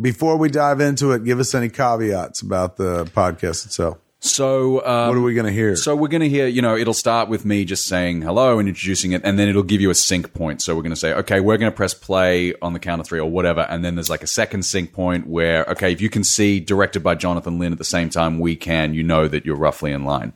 Before 0.00 0.36
we 0.36 0.50
dive 0.50 0.80
into 0.80 1.12
it, 1.12 1.24
give 1.24 1.40
us 1.40 1.54
any 1.54 1.68
caveats 1.68 2.42
about 2.42 2.76
the 2.76 3.04
podcast 3.06 3.64
itself. 3.66 3.98
So, 4.18 4.84
um, 4.84 5.08
What 5.08 5.16
are 5.18 5.22
we 5.22 5.34
going 5.34 5.46
to 5.46 5.52
hear? 5.52 5.76
So 5.76 5.94
we're 5.94 6.08
going 6.08 6.22
to 6.22 6.28
hear, 6.28 6.46
you 6.46 6.60
know, 6.60 6.76
it'll 6.76 6.94
start 6.94 7.28
with 7.28 7.44
me 7.44 7.64
just 7.64 7.86
saying 7.86 8.22
hello 8.22 8.58
and 8.58 8.68
introducing 8.68 9.12
it, 9.12 9.22
and 9.24 9.38
then 9.38 9.48
it'll 9.48 9.62
give 9.62 9.80
you 9.80 9.90
a 9.90 9.94
sync 9.94 10.32
point. 10.34 10.62
So 10.62 10.74
we're 10.74 10.82
going 10.82 10.90
to 10.90 10.96
say, 10.96 11.12
okay, 11.12 11.40
we're 11.40 11.58
going 11.58 11.70
to 11.70 11.76
press 11.76 11.94
play 11.94 12.54
on 12.60 12.72
the 12.72 12.78
count 12.78 13.00
of 13.00 13.06
three 13.06 13.20
or 13.20 13.30
whatever, 13.30 13.60
and 13.60 13.84
then 13.84 13.94
there's 13.94 14.10
like 14.10 14.22
a 14.22 14.26
second 14.26 14.64
sync 14.64 14.92
point 14.92 15.26
where, 15.26 15.64
okay, 15.66 15.92
if 15.92 16.00
you 16.00 16.10
can 16.10 16.24
see 16.24 16.60
directed 16.60 17.02
by 17.02 17.14
Jonathan 17.14 17.58
Lynn 17.58 17.72
at 17.72 17.78
the 17.78 17.84
same 17.84 18.08
time 18.10 18.40
we 18.40 18.56
can, 18.56 18.94
you 18.94 19.02
know 19.02 19.28
that 19.28 19.44
you're 19.46 19.56
roughly 19.56 19.92
in 19.92 20.04
line. 20.04 20.32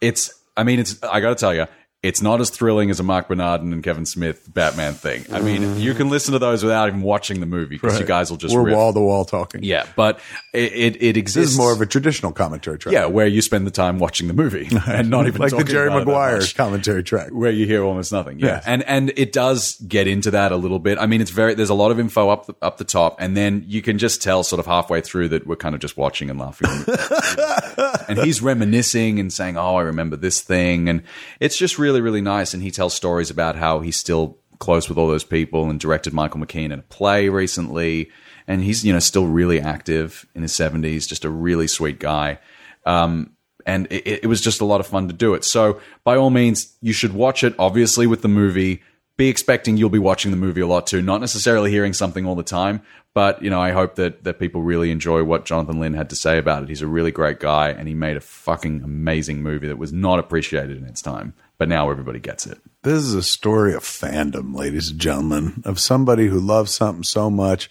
It's, 0.00 0.32
I 0.56 0.62
mean, 0.62 0.78
it's, 0.78 1.02
I 1.02 1.20
got 1.20 1.30
to 1.30 1.34
tell 1.34 1.54
you, 1.54 1.66
it's 2.00 2.22
not 2.22 2.40
as 2.40 2.48
thrilling 2.50 2.90
as 2.90 3.00
a 3.00 3.02
Marc 3.02 3.26
Bernardin 3.26 3.72
and 3.72 3.82
Kevin 3.82 4.06
Smith 4.06 4.48
Batman 4.54 4.94
thing. 4.94 5.24
I 5.32 5.40
mean, 5.40 5.80
you 5.80 5.94
can 5.94 6.08
listen 6.08 6.32
to 6.32 6.38
those 6.38 6.62
without 6.62 6.86
even 6.88 7.02
watching 7.02 7.40
the 7.40 7.46
movie 7.46 7.74
because 7.76 7.98
you 7.98 8.06
guys 8.06 8.30
will 8.30 8.36
just 8.36 8.54
We're 8.54 8.72
wall 8.72 8.92
to 8.92 9.00
wall 9.00 9.24
talking. 9.24 9.64
Yeah, 9.64 9.84
but 9.96 10.20
it, 10.52 10.72
it, 10.72 11.02
it 11.02 11.16
exists. 11.16 11.34
This 11.34 11.50
is 11.54 11.58
more 11.58 11.72
of 11.72 11.80
a 11.80 11.86
traditional 11.86 12.30
commentary 12.30 12.78
track. 12.78 12.92
Yeah, 12.92 13.06
where 13.06 13.26
you 13.26 13.42
spend 13.42 13.66
the 13.66 13.72
time 13.72 13.98
watching 13.98 14.28
the 14.28 14.32
movie 14.34 14.68
and 14.86 15.10
not 15.10 15.26
even 15.26 15.40
like 15.40 15.50
the 15.50 15.64
Jerry 15.64 15.90
Maguire 15.90 16.40
commentary 16.54 17.02
track. 17.02 17.30
where 17.30 17.50
you 17.50 17.66
hear 17.66 17.82
almost 17.82 18.12
nothing. 18.12 18.38
Yeah, 18.38 18.46
Yes. 18.46 18.64
and 18.68 18.84
and 18.84 19.12
it 19.16 19.32
does 19.32 19.74
get 19.80 20.06
into 20.06 20.30
that 20.30 20.52
a 20.52 20.56
little 20.56 20.78
bit. 20.78 20.98
I 20.98 21.06
mean, 21.06 21.20
it's 21.20 21.32
very 21.32 21.54
there's 21.54 21.68
a 21.68 21.74
lot 21.74 21.90
of 21.90 21.98
info 21.98 22.28
up 22.28 22.46
the, 22.46 22.54
up 22.62 22.76
the 22.78 22.84
top, 22.84 23.16
and 23.18 23.36
then 23.36 23.64
you 23.66 23.82
can 23.82 23.98
just 23.98 24.22
tell 24.22 24.44
sort 24.44 24.60
of 24.60 24.66
halfway 24.66 25.00
through 25.00 25.30
that 25.30 25.48
we're 25.48 25.56
kind 25.56 25.74
of 25.74 25.80
just 25.80 25.96
watching 25.96 26.30
and 26.30 26.38
laughing. 26.38 26.68
and 28.08 28.18
he's 28.20 28.40
reminiscing 28.40 29.18
and 29.18 29.32
saying, 29.32 29.56
"Oh, 29.56 29.74
I 29.74 29.82
remember 29.82 30.14
this 30.14 30.40
thing," 30.42 30.88
and 30.88 31.02
it's 31.40 31.56
just 31.56 31.76
really 31.76 31.87
really 31.88 32.02
really 32.02 32.20
nice. 32.20 32.52
And 32.52 32.62
he 32.62 32.70
tells 32.70 32.94
stories 32.94 33.30
about 33.30 33.56
how 33.56 33.80
he's 33.80 33.96
still 33.96 34.36
close 34.58 34.88
with 34.88 34.98
all 34.98 35.08
those 35.08 35.24
people 35.24 35.70
and 35.70 35.80
directed 35.80 36.12
Michael 36.12 36.40
McKean 36.40 36.66
in 36.66 36.80
a 36.80 36.82
play 36.82 37.30
recently, 37.30 38.10
and 38.46 38.62
he's 38.62 38.84
you 38.84 38.92
know 38.92 38.98
still 38.98 39.26
really 39.26 39.58
active 39.60 40.26
in 40.34 40.42
his 40.42 40.54
seventies, 40.54 41.06
just 41.06 41.24
a 41.24 41.30
really 41.30 41.66
sweet 41.66 41.98
guy. 41.98 42.38
Um, 42.84 43.32
and 43.66 43.86
it, 43.90 44.20
it 44.24 44.26
was 44.26 44.40
just 44.40 44.60
a 44.60 44.64
lot 44.64 44.80
of 44.80 44.86
fun 44.86 45.08
to 45.08 45.14
do 45.14 45.34
it. 45.34 45.44
So, 45.44 45.80
by 46.04 46.16
all 46.16 46.30
means, 46.30 46.76
you 46.80 46.92
should 46.92 47.14
watch 47.14 47.42
it. 47.42 47.54
Obviously, 47.58 48.06
with 48.06 48.22
the 48.22 48.28
movie, 48.28 48.82
be 49.16 49.28
expecting 49.28 49.76
you'll 49.76 49.90
be 49.90 49.98
watching 49.98 50.30
the 50.30 50.36
movie 50.36 50.60
a 50.60 50.66
lot 50.66 50.86
too. 50.86 51.02
Not 51.02 51.20
necessarily 51.20 51.70
hearing 51.70 51.92
something 51.92 52.26
all 52.26 52.34
the 52.34 52.42
time, 52.42 52.82
but 53.14 53.42
you 53.42 53.50
know, 53.50 53.60
I 53.60 53.72
hope 53.72 53.96
that 53.96 54.24
that 54.24 54.38
people 54.38 54.62
really 54.62 54.90
enjoy 54.90 55.24
what 55.24 55.44
Jonathan 55.44 55.80
Lynn 55.80 55.94
had 55.94 56.10
to 56.10 56.16
say 56.16 56.38
about 56.38 56.62
it. 56.62 56.68
He's 56.68 56.82
a 56.82 56.86
really 56.86 57.10
great 57.10 57.40
guy, 57.40 57.70
and 57.70 57.88
he 57.88 57.94
made 57.94 58.16
a 58.16 58.20
fucking 58.20 58.82
amazing 58.82 59.42
movie 59.42 59.66
that 59.66 59.78
was 59.78 59.92
not 59.92 60.18
appreciated 60.18 60.78
in 60.78 60.84
its 60.84 61.02
time, 61.02 61.34
but 61.58 61.68
now 61.68 61.90
everybody 61.90 62.20
gets 62.20 62.46
it. 62.46 62.58
This 62.82 63.02
is 63.02 63.14
a 63.14 63.22
story 63.22 63.74
of 63.74 63.82
fandom, 63.82 64.54
ladies 64.54 64.90
and 64.90 65.00
gentlemen, 65.00 65.62
of 65.64 65.78
somebody 65.78 66.28
who 66.28 66.40
loves 66.40 66.72
something 66.74 67.02
so 67.02 67.30
much 67.30 67.68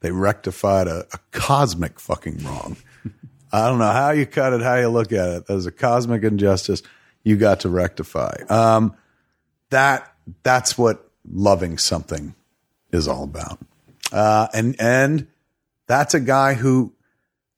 they 0.00 0.10
rectified 0.10 0.88
a, 0.88 1.06
a 1.12 1.18
cosmic 1.30 2.00
fucking 2.00 2.42
wrong. 2.42 2.76
I 3.52 3.68
don't 3.68 3.78
know 3.78 3.92
how 3.92 4.10
you 4.10 4.26
cut 4.26 4.52
it, 4.52 4.62
how 4.62 4.76
you 4.76 4.88
look 4.88 5.12
at 5.12 5.28
it. 5.28 5.46
That 5.46 5.54
was 5.54 5.66
a 5.66 5.72
cosmic 5.72 6.22
injustice. 6.22 6.82
you 7.22 7.36
got 7.36 7.60
to 7.60 7.68
rectify. 7.68 8.36
Um, 8.48 8.96
that 9.70 10.14
that's 10.42 10.78
what 10.78 11.08
loving 11.30 11.78
something 11.78 12.34
is 12.92 13.08
all 13.08 13.24
about. 13.24 13.58
Uh, 14.12 14.48
and 14.54 14.76
and 14.80 15.26
that's 15.86 16.14
a 16.14 16.20
guy 16.20 16.54
who 16.54 16.92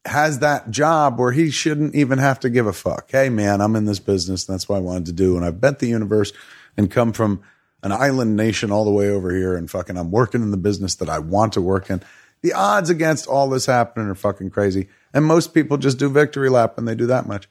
has 0.04 0.40
that 0.40 0.70
job 0.70 1.18
where 1.18 1.32
he 1.32 1.50
shouldn't 1.50 1.94
even 1.94 2.18
have 2.18 2.40
to 2.40 2.50
give 2.50 2.66
a 2.66 2.72
fuck. 2.72 3.10
Hey 3.10 3.28
man, 3.28 3.60
I'm 3.60 3.76
in 3.76 3.84
this 3.84 4.00
business. 4.00 4.48
And 4.48 4.54
that's 4.54 4.68
what 4.68 4.76
I 4.76 4.80
wanted 4.80 5.06
to 5.06 5.12
do. 5.12 5.36
And 5.36 5.44
I've 5.44 5.60
bet 5.60 5.78
the 5.78 5.86
universe 5.86 6.32
and 6.76 6.90
come 6.90 7.12
from 7.12 7.42
an 7.82 7.92
island 7.92 8.36
nation 8.36 8.70
all 8.70 8.84
the 8.84 8.90
way 8.90 9.08
over 9.08 9.34
here 9.34 9.56
and 9.56 9.70
fucking 9.70 9.96
I'm 9.96 10.10
working 10.10 10.42
in 10.42 10.50
the 10.50 10.56
business 10.56 10.96
that 10.96 11.08
I 11.08 11.18
want 11.18 11.52
to 11.54 11.60
work 11.60 11.90
in. 11.90 12.02
The 12.42 12.52
odds 12.52 12.90
against 12.90 13.28
all 13.28 13.48
this 13.48 13.66
happening 13.66 14.08
are 14.08 14.14
fucking 14.16 14.50
crazy. 14.50 14.88
And 15.14 15.24
most 15.24 15.54
people 15.54 15.76
just 15.76 15.98
do 15.98 16.08
victory 16.08 16.48
lap 16.48 16.78
and 16.78 16.88
they 16.88 16.96
do 16.96 17.06
that 17.06 17.26
much. 17.26 17.48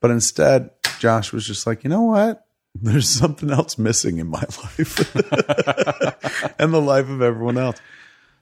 But 0.00 0.10
instead, 0.10 0.70
Josh 0.98 1.32
was 1.32 1.46
just 1.46 1.66
like, 1.66 1.84
you 1.84 1.90
know 1.90 2.02
what? 2.02 2.46
There's 2.74 3.08
something 3.08 3.50
else 3.50 3.78
missing 3.78 4.18
in 4.18 4.28
my 4.28 4.40
life 4.62 5.14
and 6.58 6.72
the 6.72 6.80
life 6.80 7.08
of 7.08 7.22
everyone 7.22 7.58
else. 7.58 7.80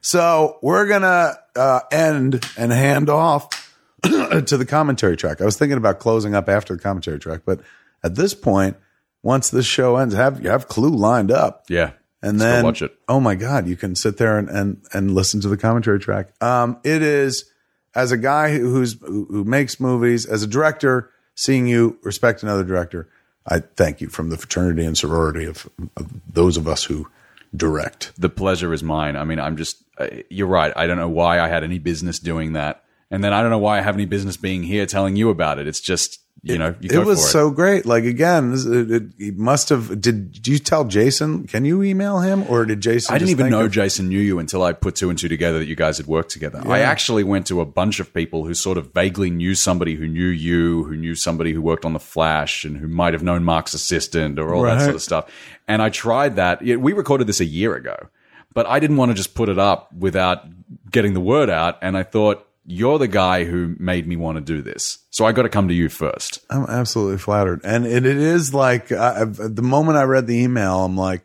So 0.01 0.57
we're 0.61 0.87
going 0.87 1.01
to 1.01 1.37
uh, 1.55 1.79
end 1.91 2.45
and 2.57 2.71
hand 2.71 3.09
off 3.09 3.73
to 4.03 4.57
the 4.57 4.65
commentary 4.65 5.17
track. 5.17 5.41
I 5.41 5.45
was 5.45 5.57
thinking 5.57 5.77
about 5.77 5.99
closing 5.99 6.33
up 6.35 6.47
after 6.49 6.75
the 6.75 6.81
commentary 6.81 7.19
track, 7.19 7.41
but 7.45 7.59
at 8.03 8.15
this 8.15 8.33
point, 8.33 8.77
once 9.23 9.49
this 9.49 9.65
show 9.65 9.97
ends, 9.97 10.15
have 10.15 10.41
you 10.41 10.49
have 10.49 10.67
Clue 10.69 10.89
lined 10.89 11.31
up. 11.31 11.65
Yeah. 11.69 11.91
And 12.21 12.39
then 12.39 12.63
watch 12.65 12.81
it. 12.81 12.97
Oh 13.07 13.19
my 13.19 13.35
God, 13.35 13.67
you 13.67 13.75
can 13.75 13.95
sit 13.95 14.17
there 14.17 14.37
and, 14.37 14.49
and, 14.49 14.81
and 14.93 15.13
listen 15.15 15.39
to 15.41 15.47
the 15.49 15.57
commentary 15.57 15.99
track. 15.99 16.29
Um, 16.41 16.77
it 16.83 17.01
is 17.01 17.49
as 17.95 18.11
a 18.11 18.17
guy 18.17 18.51
who- 18.57 18.71
who's, 18.73 18.99
who 19.01 19.25
who 19.29 19.43
makes 19.43 19.79
movies, 19.79 20.25
as 20.25 20.43
a 20.43 20.47
director, 20.47 21.09
seeing 21.35 21.67
you 21.67 21.97
respect 22.03 22.43
another 22.43 22.63
director. 22.63 23.07
I 23.45 23.59
thank 23.59 23.99
you 24.01 24.09
from 24.09 24.29
the 24.29 24.37
fraternity 24.37 24.85
and 24.85 24.97
sorority 24.97 25.45
of, 25.45 25.67
of 25.97 26.07
those 26.31 26.55
of 26.57 26.67
us 26.67 26.83
who 26.83 27.07
direct. 27.55 28.11
the 28.17 28.29
pleasure 28.29 28.73
is 28.73 28.83
mine. 28.83 29.15
I 29.15 29.23
mean, 29.23 29.39
I'm 29.39 29.57
just, 29.57 29.83
you're 30.29 30.47
right. 30.47 30.71
I 30.75 30.87
don't 30.87 30.97
know 30.97 31.09
why 31.09 31.39
I 31.39 31.47
had 31.47 31.63
any 31.63 31.79
business 31.79 32.19
doing 32.19 32.53
that. 32.53 32.83
And 33.11 33.23
then 33.23 33.33
I 33.33 33.41
don't 33.41 33.49
know 33.49 33.57
why 33.57 33.79
I 33.79 33.81
have 33.81 33.95
any 33.95 34.05
business 34.05 34.37
being 34.37 34.63
here 34.63 34.85
telling 34.85 35.15
you 35.15 35.29
about 35.29 35.57
it. 35.59 35.67
It's 35.67 35.81
just, 35.81 36.19
you 36.41 36.57
know, 36.57 36.75
you 36.79 36.89
it 36.91 37.05
was 37.05 37.19
it. 37.19 37.27
so 37.27 37.51
great. 37.51 37.85
Like 37.85 38.05
again, 38.05 38.51
this- 38.51 38.65
it, 38.65 38.91
it, 38.91 39.03
he 39.17 39.31
must 39.31 39.69
have. 39.69 40.01
Did, 40.01 40.31
did 40.31 40.47
you 40.47 40.59
tell 40.59 40.85
Jason? 40.85 41.47
Can 41.47 41.65
you 41.65 41.83
email 41.83 42.19
him, 42.19 42.43
or 42.49 42.65
did 42.65 42.81
Jason? 42.81 43.13
I 43.13 43.17
didn't 43.17 43.31
even 43.31 43.49
know 43.49 43.65
of- 43.65 43.71
Jason 43.71 44.07
knew 44.09 44.19
you 44.19 44.39
until 44.39 44.63
I 44.63 44.73
put 44.73 44.95
two 44.95 45.09
and 45.09 45.19
two 45.19 45.27
together 45.27 45.59
that 45.59 45.65
you 45.67 45.75
guys 45.75 45.97
had 45.97 46.07
worked 46.07 46.31
together. 46.31 46.61
I 46.65 46.79
actually 46.79 47.23
went 47.23 47.47
to 47.47 47.59
a 47.61 47.65
bunch 47.65 47.99
of 47.99 48.13
people 48.13 48.45
who 48.45 48.53
sort 48.53 48.77
of 48.77 48.93
vaguely 48.93 49.29
knew 49.29 49.53
somebody 49.55 49.95
who 49.95 50.07
knew 50.07 50.27
you, 50.27 50.83
who 50.85 50.95
knew 50.95 51.15
somebody 51.15 51.51
who 51.53 51.61
worked 51.61 51.85
on 51.85 51.93
The 51.93 51.99
Flash, 51.99 52.63
and 52.63 52.77
who 52.77 52.87
might 52.87 53.13
have 53.13 53.23
known 53.23 53.43
Mark's 53.43 53.73
assistant 53.73 54.39
or 54.39 54.53
all 54.53 54.63
that 54.63 54.81
sort 54.81 54.95
of 54.95 55.01
stuff. 55.01 55.29
And 55.67 55.81
I 55.81 55.89
tried 55.89 56.37
that. 56.37 56.61
We 56.61 56.93
recorded 56.93 57.27
this 57.27 57.39
a 57.39 57.45
year 57.45 57.75
ago, 57.75 58.07
but 58.53 58.65
I 58.65 58.79
didn't 58.79 58.97
want 58.97 59.11
to 59.11 59.15
just 59.15 59.35
put 59.35 59.49
it 59.49 59.59
up 59.59 59.91
without 59.93 60.45
getting 60.89 61.13
the 61.13 61.21
word 61.21 61.49
out. 61.49 61.77
And 61.81 61.97
I 61.97 62.03
thought, 62.03 62.47
you're 62.65 62.99
the 62.99 63.07
guy 63.07 63.45
who 63.45 63.75
made 63.79 64.07
me 64.07 64.15
want 64.15 64.37
to 64.37 64.41
do 64.41 64.61
this. 64.61 64.99
So 65.09 65.25
I 65.25 65.31
got 65.31 65.43
to 65.43 65.49
come 65.49 65.67
to 65.69 65.73
you 65.73 65.89
first. 65.89 66.39
I'm 66.49 66.65
absolutely 66.65 67.17
flattered, 67.17 67.61
and 67.63 67.85
it, 67.85 68.05
it 68.05 68.17
is 68.17 68.53
like 68.53 68.91
I, 68.91 69.25
the 69.25 69.61
moment 69.61 69.97
I 69.97 70.03
read 70.03 70.27
the 70.27 70.37
email, 70.37 70.83
I'm 70.83 70.95
like, 70.95 71.23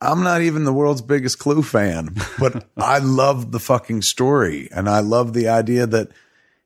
I'm 0.00 0.22
not 0.22 0.42
even 0.42 0.64
the 0.64 0.72
world's 0.72 1.02
biggest 1.02 1.38
Clue 1.38 1.62
fan, 1.62 2.14
but 2.38 2.66
I 2.76 2.98
love 2.98 3.52
the 3.52 3.60
fucking 3.60 4.02
story, 4.02 4.68
and 4.72 4.88
I 4.88 5.00
love 5.00 5.32
the 5.32 5.48
idea 5.48 5.86
that 5.86 6.08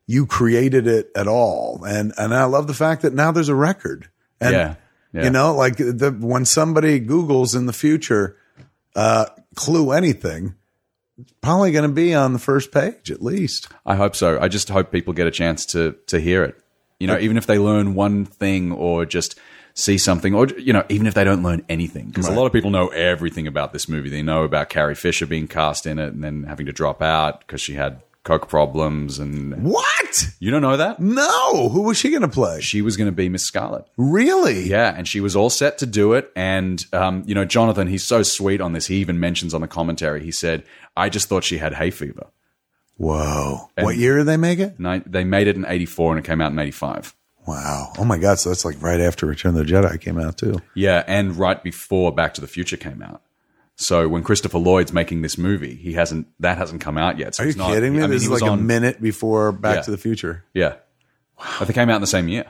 you 0.07 0.27
created 0.27 0.87
it 0.87 1.11
at 1.17 1.27
all, 1.27 1.83
and 1.85 2.13
and 2.19 2.35
I 2.35 2.45
love 2.45 2.67
the 2.67 2.75
fact 2.75 3.03
that 3.03 3.15
now 3.15 3.33
there's 3.33 3.49
a 3.49 3.55
record, 3.55 4.11
and 4.41 4.53
Yeah, 4.53 4.75
yeah. 5.13 5.25
you 5.25 5.31
know, 5.31 5.55
like 5.55 5.77
the 5.77 6.15
when 6.21 6.45
somebody 6.45 6.99
Google's 6.99 7.55
in 7.55 7.67
the 7.67 7.73
future, 7.73 8.37
uh, 8.95 9.27
Clue 9.55 9.93
anything. 9.93 10.57
It's 11.19 11.33
Probably 11.41 11.73
going 11.73 11.89
to 11.89 11.95
be 11.95 12.15
on 12.15 12.33
the 12.33 12.39
first 12.39 12.73
page 12.73 13.11
at 13.11 13.23
least. 13.23 13.69
I 13.87 13.97
hope 13.97 14.17
so. 14.17 14.39
I 14.41 14.49
just 14.49 14.69
hope 14.69 14.91
people 14.91 15.13
get 15.13 15.27
a 15.27 15.31
chance 15.31 15.67
to 15.67 15.97
to 16.07 16.21
hear 16.21 16.43
it. 16.45 16.57
You 16.99 17.07
know, 17.07 17.19
even 17.19 17.37
if 17.37 17.47
they 17.47 17.59
learn 17.59 17.95
one 17.95 18.25
thing 18.25 18.73
or 18.73 19.05
just 19.05 19.39
see 19.75 19.99
something, 19.99 20.35
or 20.35 20.49
you 20.49 20.73
know, 20.73 20.85
even 20.89 21.07
if 21.07 21.15
they 21.15 21.25
don't 21.25 21.43
learn 21.43 21.65
anything, 21.69 22.07
because 22.07 22.29
a 22.29 22.33
lot 22.33 22.47
of 22.47 22.53
people 22.53 22.71
know 22.71 22.89
everything 22.89 23.47
about 23.47 23.73
this 23.73 23.89
movie. 23.89 24.09
They 24.09 24.23
know 24.23 24.45
about 24.45 24.69
Carrie 24.71 24.95
Fisher 24.95 25.27
being 25.27 25.49
cast 25.49 25.87
in 25.87 25.99
it 25.99 26.15
and 26.15 26.23
then 26.23 26.45
having 26.45 26.67
to 26.67 26.73
drop 26.73 27.03
out 27.03 27.41
because 27.41 27.61
she 27.61 27.75
had 27.75 28.01
coke 28.25 28.49
problems, 28.49 29.19
and 29.19 29.63
What? 29.63 30.29
you 30.41 30.51
don't 30.51 30.63
know 30.63 30.77
that 30.77 30.99
No. 30.99 31.69
Who 31.69 31.83
was 31.83 31.97
she 31.99 32.11
going 32.11 32.23
to 32.23 32.29
play? 32.29 32.61
she 32.61 32.83
was 32.83 32.97
going 32.97 33.07
to 33.09 33.13
be 33.13 33.29
Miss 33.29 33.45
Scarlet. 33.45 33.85
Really? 33.97 34.63
Yeah, 34.69 34.95
and 34.97 35.07
she 35.07 35.21
was 35.21 35.37
all 35.37 35.51
set 35.51 35.79
to 35.79 35.87
do 35.87 36.15
it. 36.15 36.31
And 36.35 36.85
um, 36.93 37.23
you 37.27 37.35
know, 37.35 37.45
Jonathan, 37.45 37.87
he's 37.87 38.03
so 38.05 38.23
sweet 38.23 38.61
on 38.61 38.73
this. 38.73 38.87
He 38.87 38.97
even 38.97 39.21
mentions 39.21 39.55
on 39.55 39.61
the 39.61 39.69
commentary. 39.69 40.25
He 40.25 40.33
said, 40.33 40.65
"I 40.97 41.09
just 41.09 41.29
thought 41.29 41.45
she 41.45 41.59
had 41.59 41.75
hay 41.75 41.91
fever." 41.91 42.27
Whoa. 42.97 43.71
what 43.77 43.97
year 43.97 44.19
did 44.19 44.27
they 44.27 44.37
make 44.37 44.59
it? 44.59 44.79
Ni- 44.79 45.03
They 45.05 45.25
made 45.25 45.47
it 45.49 45.57
in 45.57 45.65
'84, 45.67 46.17
and 46.17 46.25
it 46.25 46.29
came 46.29 46.41
out 46.41 46.53
in 46.53 46.59
'85. 46.59 47.15
Wow. 47.47 47.93
Oh 47.99 48.05
my 48.05 48.17
God. 48.19 48.39
So 48.39 48.49
that's 48.51 48.65
like 48.65 48.81
right 48.81 49.01
after 49.01 49.27
Return 49.27 49.57
of 49.57 49.67
the 49.67 49.73
Jedi 49.73 50.01
came 50.01 50.19
out 50.19 50.39
too. 50.39 50.63
Yeah, 50.75 51.03
and 51.07 51.37
right 51.37 51.63
before 51.63 52.13
Back 52.15 52.35
to 52.35 52.41
the 52.41 52.47
Future 52.47 52.77
came 52.77 53.03
out. 53.03 53.21
So 53.77 54.07
when 54.09 54.23
Christopher 54.23 54.59
Lloyd's 54.59 54.93
making 54.93 55.23
this 55.23 55.37
movie, 55.37 55.75
he 55.75 55.95
hasn't 55.95 56.29
that 56.41 56.59
hasn't 56.59 56.81
come 56.81 56.97
out 56.97 57.19
yet. 57.19 57.35
So 57.35 57.43
Are 57.43 57.47
you 57.47 57.55
not- 57.55 57.73
kidding 57.73 57.93
me? 57.93 57.99
I 57.99 58.03
mean, 58.03 58.11
this 58.11 58.23
is 58.23 58.29
like 58.31 58.43
a 58.43 58.57
minute 58.57 59.01
before 59.03 59.51
Back 59.53 59.77
Yeah. 59.77 59.83
to 59.83 59.91
the 59.91 59.99
Future. 59.99 60.45
Yeah, 60.55 60.75
but 61.59 61.67
they 61.67 61.75
came 61.75 61.91
out 61.91 61.97
in 61.97 62.01
the 62.01 62.07
same 62.07 62.29
year. 62.29 62.45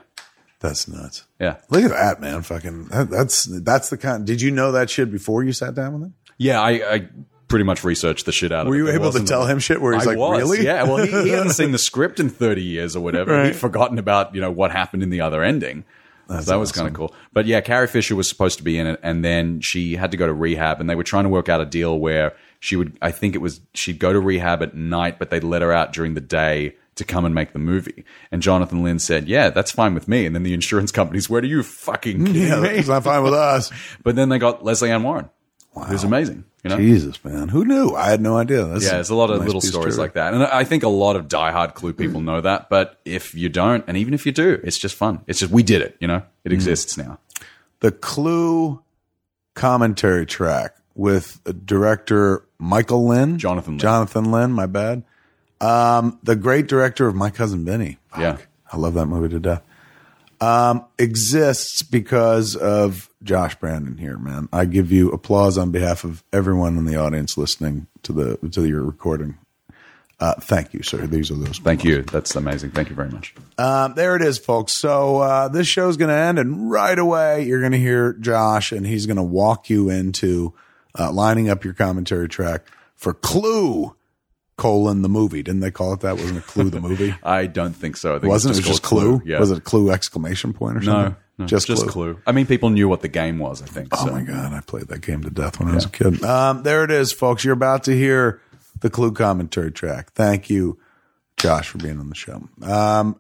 That's 0.61 0.87
nuts. 0.89 1.25
Yeah, 1.41 1.57
Look 1.71 1.85
at 1.85 1.91
that, 1.91 2.21
man. 2.21 2.43
Fucking 2.43 2.87
that, 2.87 3.11
that's 3.11 3.45
that's 3.63 3.91
the 3.91 3.97
kind. 3.99 4.27
Did 4.27 4.41
you 4.43 4.51
know 4.51 4.73
that 4.73 4.91
shit 4.91 5.11
before 5.11 5.43
you 5.45 5.53
sat 5.53 5.75
down 5.75 5.95
with 5.95 6.03
him? 6.05 6.15
yeah. 6.39 6.61
I, 6.61 6.71
I 6.95 7.09
pretty 7.49 7.65
much 7.65 7.85
researched 7.85 8.25
the 8.27 8.33
shit 8.33 8.51
out 8.53 8.63
of 8.63 8.69
Were 8.69 8.75
it. 8.77 8.83
Were 8.83 8.89
you 8.91 8.95
able 8.95 9.13
to 9.13 9.25
tell 9.25 9.47
him 9.47 9.59
shit 9.59 9.81
where 9.81 9.93
he's 9.95 10.03
I 10.07 10.11
like, 10.11 10.19
was, 10.19 10.39
really? 10.41 10.65
Yeah. 10.65 10.85
Well, 10.85 10.97
he, 11.05 11.11
he 11.11 11.29
hadn't 11.31 11.51
seen 11.55 11.73
the 11.73 11.79
script 11.79 12.19
in 12.19 12.29
30 12.31 12.63
years 12.63 12.97
or 12.97 13.01
whatever. 13.03 13.33
Right. 13.33 13.47
He'd 13.47 13.57
forgotten 13.57 13.99
about, 13.99 14.35
you 14.35 14.41
know, 14.41 14.51
what 14.51 14.73
happened 14.73 15.03
in 15.03 15.11
the 15.11 15.21
other 15.21 15.43
ending. 15.43 15.85
So 16.29 16.41
that 16.41 16.57
was 16.59 16.73
kind 16.73 16.89
of 16.89 16.95
cool. 16.95 17.15
But 17.33 17.47
yeah, 17.47 17.61
Carrie 17.61 17.87
Fisher 17.87 18.17
was 18.17 18.29
supposed 18.29 18.59
to 18.59 18.65
be 18.65 18.79
in 18.79 18.87
it 18.87 19.01
and 19.03 19.25
then 19.25 19.61
she 19.61 19.97
had 19.97 20.11
to 20.13 20.17
go 20.17 20.27
to 20.27 20.33
rehab 20.33 20.81
and 20.81 20.89
they 20.89 20.95
were 20.95 21.05
trying 21.05 21.25
to 21.25 21.31
work 21.31 21.49
out 21.49 21.61
a 21.61 21.67
deal 21.67 21.99
where 21.99 22.35
she 22.61 22.77
would, 22.77 22.97
I 23.03 23.11
think 23.11 23.35
it 23.35 23.39
was, 23.39 23.61
she'd 23.75 23.99
go 23.99 24.13
to 24.13 24.19
rehab 24.21 24.63
at 24.63 24.75
night, 24.75 25.19
but 25.19 25.29
they'd 25.31 25.45
let 25.45 25.61
her 25.63 25.73
out 25.73 25.93
during 25.93 26.15
the 26.15 26.21
day 26.23 26.77
to 26.95 27.05
come 27.05 27.25
and 27.25 27.35
make 27.35 27.53
the 27.53 27.59
movie. 27.59 28.05
And 28.33 28.41
Jonathan 28.41 28.83
Lynn 28.83 28.99
said, 29.01 29.29
yeah, 29.29 29.51
that's 29.51 29.71
fine 29.73 29.93
with 29.95 30.07
me. 30.09 30.25
And 30.27 30.35
then 30.35 30.45
the 30.45 30.55
insurance 30.55 30.93
companies, 30.93 31.29
where 31.29 31.41
do 31.41 31.49
you 31.49 31.63
fucking 31.63 32.25
kidding 32.27 32.43
Yeah, 32.43 32.61
me? 32.61 32.69
it's 32.71 32.89
not 32.89 33.05
fine 33.05 33.23
with 33.23 33.35
us. 33.35 33.71
But 34.03 34.17
then 34.17 34.29
they 34.29 34.39
got 34.39 34.65
Lesley 34.65 34.91
Ann 34.91 35.03
Warren. 35.03 35.29
Wow. 35.75 35.91
Was 35.91 36.05
amazing. 36.05 36.45
You 36.65 36.71
know? 36.71 36.77
Jesus, 36.79 37.23
man. 37.25 37.49
Who 37.51 37.65
knew? 37.67 37.95
I 37.95 38.09
had 38.09 38.21
no 38.23 38.39
idea. 38.39 38.65
That's 38.65 38.85
Yeah, 38.85 38.93
there's 38.93 39.11
a 39.11 39.15
lot 39.15 39.29
of 39.31 39.39
nice 39.39 39.47
little 39.47 39.61
stories 39.61 39.99
like 39.99 40.15
that. 40.15 40.33
And 40.33 40.43
I 40.43 40.65
think 40.65 40.83
a 40.83 40.89
lot 40.89 41.15
of 41.15 41.29
diehard 41.29 41.75
Clue 41.75 41.93
people 41.93 42.23
know 42.23 42.41
that. 42.41 42.71
But 42.71 42.99
if 43.05 43.35
you 43.35 43.51
don't, 43.51 43.85
and 43.87 43.97
even 43.99 44.15
if 44.15 44.25
you 44.25 44.33
do, 44.33 44.61
it's 44.65 44.79
just 44.79 44.95
fun. 44.95 45.21
It's 45.27 45.41
just, 45.41 45.53
we 45.53 45.63
did 45.63 45.83
it, 45.83 45.97
you 46.01 46.09
know? 46.09 46.23
It 46.43 46.51
Mm. 46.51 46.55
exists 46.55 46.97
now. 46.97 47.19
the 47.81 47.93
Clue 47.93 48.81
commentary 49.55 50.25
track 50.27 50.75
with 50.95 51.41
director 51.67 52.45
Michael 52.59 53.07
Lynn, 53.07 53.39
Jonathan 53.39 53.75
Lynn. 53.75 53.79
Jonathan 53.79 54.31
Lynn. 54.33 54.53
My 54.53 54.65
bad. 54.67 55.03
Um, 55.61 56.19
the 56.23 56.35
great 56.37 56.67
director 56.67 57.07
of 57.07 57.15
My 57.15 57.29
Cousin 57.31 57.65
Vinny. 57.65 57.99
Fuck. 58.11 58.21
Yeah. 58.21 58.37
I 58.73 58.77
love 58.79 58.95
that 58.95 59.07
movie 59.07 59.29
to 59.29 59.41
death. 59.41 59.63
Um, 60.45 60.85
exists 60.99 61.83
because 61.83 62.55
of 62.55 63.09
Josh 63.23 63.55
Brandon 63.55 63.97
here, 63.97 64.19
man. 64.19 64.47
I 64.53 64.67
give 64.67 64.93
you 64.93 65.11
applause 65.11 65.57
on 65.57 65.71
behalf 65.71 66.05
of 66.05 66.23
everyone 66.35 66.77
in 66.77 66.85
the 66.85 66.97
audience 66.97 67.39
listening 67.39 67.87
to 68.03 68.13
the 68.13 68.49
to 68.51 68.67
your 68.67 68.83
recording. 68.83 69.39
Uh, 70.21 70.35
thank 70.35 70.75
you, 70.75 70.83
sir. 70.83 71.07
These 71.07 71.31
are 71.31 71.35
those. 71.35 71.59
Thank 71.61 71.83
you. 71.83 72.03
That's 72.03 72.37
amazing. 72.37 72.73
Thank 72.73 72.91
you 72.91 72.95
very 72.95 73.09
much. 73.09 73.35
Um, 73.57 73.95
there 73.95 74.17
it 74.17 74.23
is, 74.23 74.37
folks. 74.37 74.73
So 74.73 75.19
uh, 75.19 75.49
this 75.49 75.67
show's 75.67 75.97
going 75.97 76.11
to 76.11 76.15
end, 76.15 76.39
and 76.39 76.71
right 76.71 76.99
away 76.99 77.45
you're 77.45 77.61
going 77.61 77.73
to 77.73 77.79
hear 77.79 78.13
Josh, 78.13 78.71
and 78.71 78.87
he's 78.87 79.07
going 79.07 79.17
to 79.17 79.23
walk 79.23 79.71
you 79.71 79.89
into 79.89 80.53
uh, 80.99 81.11
lining 81.11 81.49
up 81.49 81.65
your 81.65 81.75
commentary 81.75 82.29
track 82.29 82.67
for 82.97 83.15
Clue: 83.15 83.97
colon 84.57 85.03
the 85.03 85.09
movie. 85.09 85.43
Didn't 85.43 85.61
they 85.61 85.71
call 85.71 85.93
it 85.95 86.01
that? 86.01 86.17
Wasn't 86.17 86.39
it 86.39 86.47
Clue 86.47 86.71
the 86.71 86.81
movie? 86.81 87.15
I 87.23 87.47
don't 87.47 87.73
think 87.75 87.97
so. 87.97 88.17
I 88.17 88.19
think 88.19 88.31
Wasn't 88.31 88.55
it? 88.55 88.59
it's 88.59 88.67
It 88.67 88.71
was 88.71 88.79
just 88.79 88.83
called 88.89 89.03
Clue. 89.03 89.23
Yeah. 89.25 89.41
Was 89.41 89.51
it 89.51 89.59
a 89.59 89.61
Clue 89.61 89.91
exclamation 89.91 90.53
point 90.53 90.77
or 90.77 90.83
something? 90.83 91.17
No, 91.39 91.45
no, 91.45 91.47
just, 91.47 91.67
just 91.67 91.83
Clue. 91.89 92.15
Clue. 92.15 92.23
I 92.27 92.33
mean, 92.33 92.47
people 92.47 92.71
knew 92.71 92.89
what 92.89 93.01
the 93.03 93.09
game 93.09 93.39
was, 93.39 93.63
I 93.63 93.67
think. 93.67 93.89
Oh 93.93 94.07
so. 94.07 94.13
my 94.13 94.23
god, 94.23 94.53
I 94.53 94.61
played 94.61 94.89
that 94.89 95.01
game 95.01 95.23
to 95.25 95.31
death 95.31 95.59
when 95.59 95.69
I 95.69 95.75
was 95.75 95.87
a 95.87 95.91
kid. 95.91 96.23
Um, 96.23 96.63
there 96.63 96.85
it 96.85 96.91
is, 96.91 97.13
folks. 97.13 97.45
You're 97.45 97.55
about 97.55 97.85
to 97.85 97.93
hear 97.97 98.41
the 98.81 98.91
Clue 98.91 99.13
commentary 99.13 99.73
track. 99.73 100.13
Thank 100.13 100.51
you, 100.51 100.79
Josh, 101.37 101.69
for 101.69 101.79
being 101.79 101.99
on 101.99 102.09
the 102.09 102.15
show. 102.15 102.49
Um, 102.63 103.19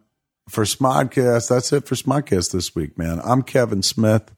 for 0.48 0.64
Smodcast, 0.64 1.48
that's 1.48 1.72
it 1.72 1.86
for 1.86 1.94
Smodcast 1.94 2.52
this 2.52 2.74
week, 2.74 2.96
man. 2.98 3.20
I'm 3.24 3.42
Kevin 3.42 3.82
Smith. 3.82 4.30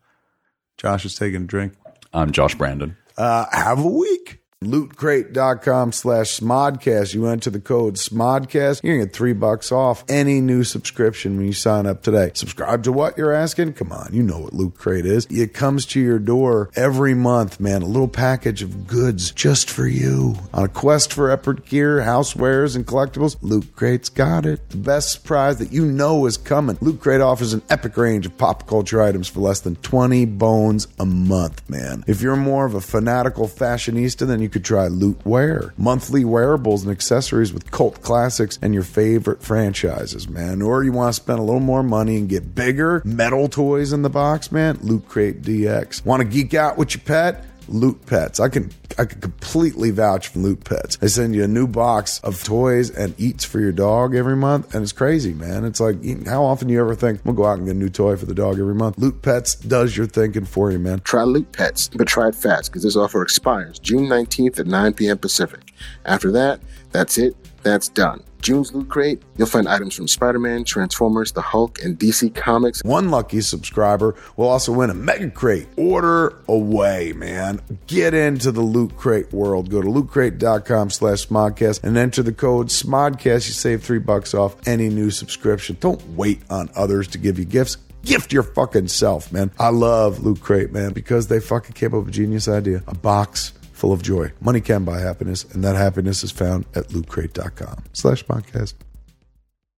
Josh 0.78 1.04
is 1.04 1.14
taking 1.14 1.42
a 1.42 1.46
drink. 1.46 1.74
I'm 2.12 2.30
Josh 2.30 2.54
Brandon. 2.54 2.96
Uh, 3.18 3.46
have 3.50 3.84
a 3.84 3.88
week. 3.88 4.40
Lootcrate.com 4.64 5.92
slash 5.92 6.40
Smodcast. 6.40 7.12
You 7.12 7.26
enter 7.26 7.50
the 7.50 7.60
code 7.60 7.96
Smodcast. 7.96 8.82
You're 8.82 9.00
to 9.00 9.04
get 9.04 9.14
three 9.14 9.34
bucks 9.34 9.70
off 9.70 10.02
any 10.08 10.40
new 10.40 10.64
subscription 10.64 11.36
when 11.36 11.46
you 11.46 11.52
sign 11.52 11.86
up 11.86 12.02
today. 12.02 12.30
Subscribe 12.32 12.82
to 12.84 12.92
what 12.92 13.18
you're 13.18 13.32
asking? 13.32 13.74
Come 13.74 13.92
on, 13.92 14.14
you 14.14 14.22
know 14.22 14.38
what 14.38 14.54
Loot 14.54 14.76
Crate 14.78 15.04
is. 15.04 15.26
It 15.26 15.52
comes 15.52 15.84
to 15.86 16.00
your 16.00 16.18
door 16.18 16.70
every 16.74 17.12
month, 17.14 17.60
man. 17.60 17.82
A 17.82 17.86
little 17.86 18.08
package 18.08 18.62
of 18.62 18.86
goods 18.86 19.30
just 19.30 19.68
for 19.68 19.86
you. 19.86 20.36
On 20.54 20.64
a 20.64 20.68
quest 20.68 21.12
for 21.12 21.30
epic 21.30 21.66
gear, 21.66 21.98
housewares, 21.98 22.74
and 22.76 22.86
collectibles, 22.86 23.36
Loot 23.42 23.76
Crate's 23.76 24.08
got 24.08 24.46
it. 24.46 24.70
The 24.70 24.78
best 24.78 25.12
surprise 25.12 25.58
that 25.58 25.72
you 25.72 25.84
know 25.84 26.24
is 26.24 26.38
coming. 26.38 26.78
Loot 26.80 27.00
Crate 27.00 27.20
offers 27.20 27.52
an 27.52 27.62
epic 27.68 27.96
range 27.98 28.24
of 28.24 28.38
pop 28.38 28.66
culture 28.66 29.02
items 29.02 29.28
for 29.28 29.40
less 29.40 29.60
than 29.60 29.76
20 29.76 30.24
bones 30.24 30.88
a 30.98 31.04
month, 31.04 31.68
man. 31.68 32.04
If 32.06 32.22
you're 32.22 32.36
more 32.36 32.64
of 32.64 32.74
a 32.74 32.80
fanatical 32.80 33.48
fashionista, 33.48 34.26
than 34.26 34.40
you 34.40 34.45
could 34.48 34.64
try 34.64 34.88
Loot 34.88 35.24
Wear. 35.24 35.72
Monthly 35.76 36.24
wearables 36.24 36.82
and 36.82 36.92
accessories 36.92 37.52
with 37.52 37.70
cult 37.70 38.02
classics 38.02 38.58
and 38.62 38.74
your 38.74 38.82
favorite 38.82 39.42
franchises, 39.42 40.28
man. 40.28 40.62
Or 40.62 40.82
you 40.84 40.92
want 40.92 41.14
to 41.14 41.20
spend 41.20 41.38
a 41.38 41.42
little 41.42 41.60
more 41.60 41.82
money 41.82 42.16
and 42.16 42.28
get 42.28 42.54
bigger 42.54 43.02
metal 43.04 43.48
toys 43.48 43.92
in 43.92 44.02
the 44.02 44.10
box, 44.10 44.52
man? 44.52 44.78
Loot 44.82 45.08
Crate 45.08 45.42
DX. 45.42 46.04
Want 46.04 46.22
to 46.22 46.28
geek 46.28 46.54
out 46.54 46.76
with 46.76 46.94
your 46.94 47.02
pet? 47.04 47.44
Loot 47.68 48.06
Pets. 48.06 48.40
I 48.40 48.48
can 48.48 48.70
I 48.98 49.04
can 49.04 49.20
completely 49.20 49.90
vouch 49.90 50.28
for 50.28 50.38
Loot 50.38 50.64
Pets. 50.64 50.96
They 50.96 51.08
send 51.08 51.34
you 51.34 51.44
a 51.44 51.48
new 51.48 51.66
box 51.66 52.20
of 52.20 52.42
toys 52.42 52.90
and 52.90 53.18
eats 53.20 53.44
for 53.44 53.60
your 53.60 53.72
dog 53.72 54.14
every 54.14 54.36
month, 54.36 54.74
and 54.74 54.82
it's 54.82 54.92
crazy, 54.92 55.34
man. 55.34 55.64
It's 55.64 55.80
like 55.80 55.96
how 56.26 56.44
often 56.44 56.68
you 56.68 56.80
ever 56.80 56.94
think 56.94 57.20
we'll 57.24 57.34
go 57.34 57.44
out 57.44 57.58
and 57.58 57.66
get 57.66 57.76
a 57.76 57.78
new 57.78 57.88
toy 57.88 58.16
for 58.16 58.26
the 58.26 58.34
dog 58.34 58.58
every 58.58 58.74
month? 58.74 58.98
Loot 58.98 59.22
Pets 59.22 59.56
does 59.56 59.96
your 59.96 60.06
thinking 60.06 60.44
for 60.44 60.70
you, 60.72 60.78
man. 60.78 61.00
Try 61.00 61.22
Loot 61.22 61.52
Pets, 61.52 61.90
but 61.94 62.06
try 62.06 62.28
it 62.28 62.34
fast 62.34 62.70
because 62.70 62.82
this 62.82 62.96
offer 62.96 63.22
expires 63.22 63.78
June 63.78 64.06
19th 64.06 64.58
at 64.60 64.66
9 64.66 64.94
p.m. 64.94 65.18
Pacific. 65.18 65.72
After 66.04 66.30
that, 66.32 66.60
that's 66.92 67.18
it. 67.18 67.36
That's 67.66 67.88
done. 67.88 68.22
June's 68.42 68.72
Loot 68.72 68.88
Crate, 68.88 69.20
you'll 69.36 69.48
find 69.48 69.66
items 69.66 69.96
from 69.96 70.06
Spider 70.06 70.38
Man, 70.38 70.62
Transformers, 70.62 71.32
the 71.32 71.40
Hulk, 71.40 71.82
and 71.82 71.98
DC 71.98 72.32
Comics. 72.32 72.80
One 72.84 73.10
lucky 73.10 73.40
subscriber 73.40 74.14
will 74.36 74.46
also 74.46 74.70
win 74.70 74.88
a 74.88 74.94
mega 74.94 75.30
crate. 75.30 75.66
Order 75.76 76.38
away, 76.46 77.12
man. 77.16 77.60
Get 77.88 78.14
into 78.14 78.52
the 78.52 78.60
Loot 78.60 78.96
Crate 78.96 79.32
world. 79.32 79.68
Go 79.68 79.82
to 79.82 79.88
lootcrate.com 79.88 80.90
slash 80.90 81.26
smodcast 81.26 81.82
and 81.82 81.96
enter 81.96 82.22
the 82.22 82.32
code 82.32 82.68
SMODCAST. 82.68 83.48
You 83.48 83.52
save 83.52 83.82
three 83.82 83.98
bucks 83.98 84.32
off 84.32 84.54
any 84.68 84.88
new 84.88 85.10
subscription. 85.10 85.76
Don't 85.80 86.00
wait 86.10 86.42
on 86.48 86.70
others 86.76 87.08
to 87.08 87.18
give 87.18 87.40
you 87.40 87.44
gifts. 87.44 87.78
Gift 88.04 88.32
your 88.32 88.44
fucking 88.44 88.86
self, 88.86 89.32
man. 89.32 89.50
I 89.58 89.70
love 89.70 90.24
Loot 90.24 90.40
Crate, 90.40 90.70
man, 90.70 90.92
because 90.92 91.26
they 91.26 91.40
fucking 91.40 91.72
came 91.72 91.94
up 91.94 92.04
with 92.04 92.10
a 92.10 92.12
genius 92.12 92.46
idea. 92.46 92.84
A 92.86 92.94
box 92.94 93.54
full 93.86 93.92
of 93.92 94.02
joy. 94.02 94.32
Money 94.40 94.60
can 94.60 94.84
buy 94.84 94.98
happiness, 94.98 95.44
and 95.44 95.62
that 95.62 95.76
happiness 95.76 96.24
is 96.24 96.32
found 96.32 96.66
at 96.74 96.88
lootcrate.com 96.88 97.84
slash 97.92 98.24
podcast. 98.24 98.74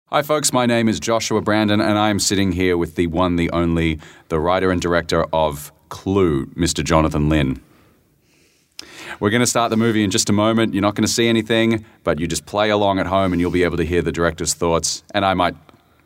Hi, 0.06 0.22
folks. 0.22 0.50
My 0.50 0.64
name 0.64 0.88
is 0.88 0.98
Joshua 0.98 1.42
Brandon, 1.42 1.78
and 1.78 1.98
I'm 1.98 2.18
sitting 2.18 2.52
here 2.52 2.78
with 2.78 2.94
the 2.94 3.08
one, 3.08 3.36
the 3.36 3.50
only, 3.50 4.00
the 4.30 4.40
writer 4.40 4.70
and 4.70 4.80
director 4.80 5.26
of 5.30 5.70
Clue, 5.90 6.46
Mr. 6.54 6.82
Jonathan 6.82 7.28
Lynn. 7.28 7.60
We're 9.20 9.28
going 9.28 9.40
to 9.40 9.46
start 9.46 9.68
the 9.68 9.76
movie 9.76 10.02
in 10.02 10.10
just 10.10 10.30
a 10.30 10.32
moment. 10.32 10.72
You're 10.72 10.80
not 10.80 10.94
going 10.94 11.06
to 11.06 11.12
see 11.12 11.28
anything, 11.28 11.84
but 12.02 12.18
you 12.18 12.26
just 12.26 12.46
play 12.46 12.70
along 12.70 13.00
at 13.00 13.06
home 13.06 13.34
and 13.34 13.40
you'll 13.42 13.50
be 13.50 13.64
able 13.64 13.76
to 13.76 13.84
hear 13.84 14.00
the 14.00 14.12
director's 14.12 14.54
thoughts. 14.54 15.02
And 15.12 15.22
I 15.22 15.34
might 15.34 15.54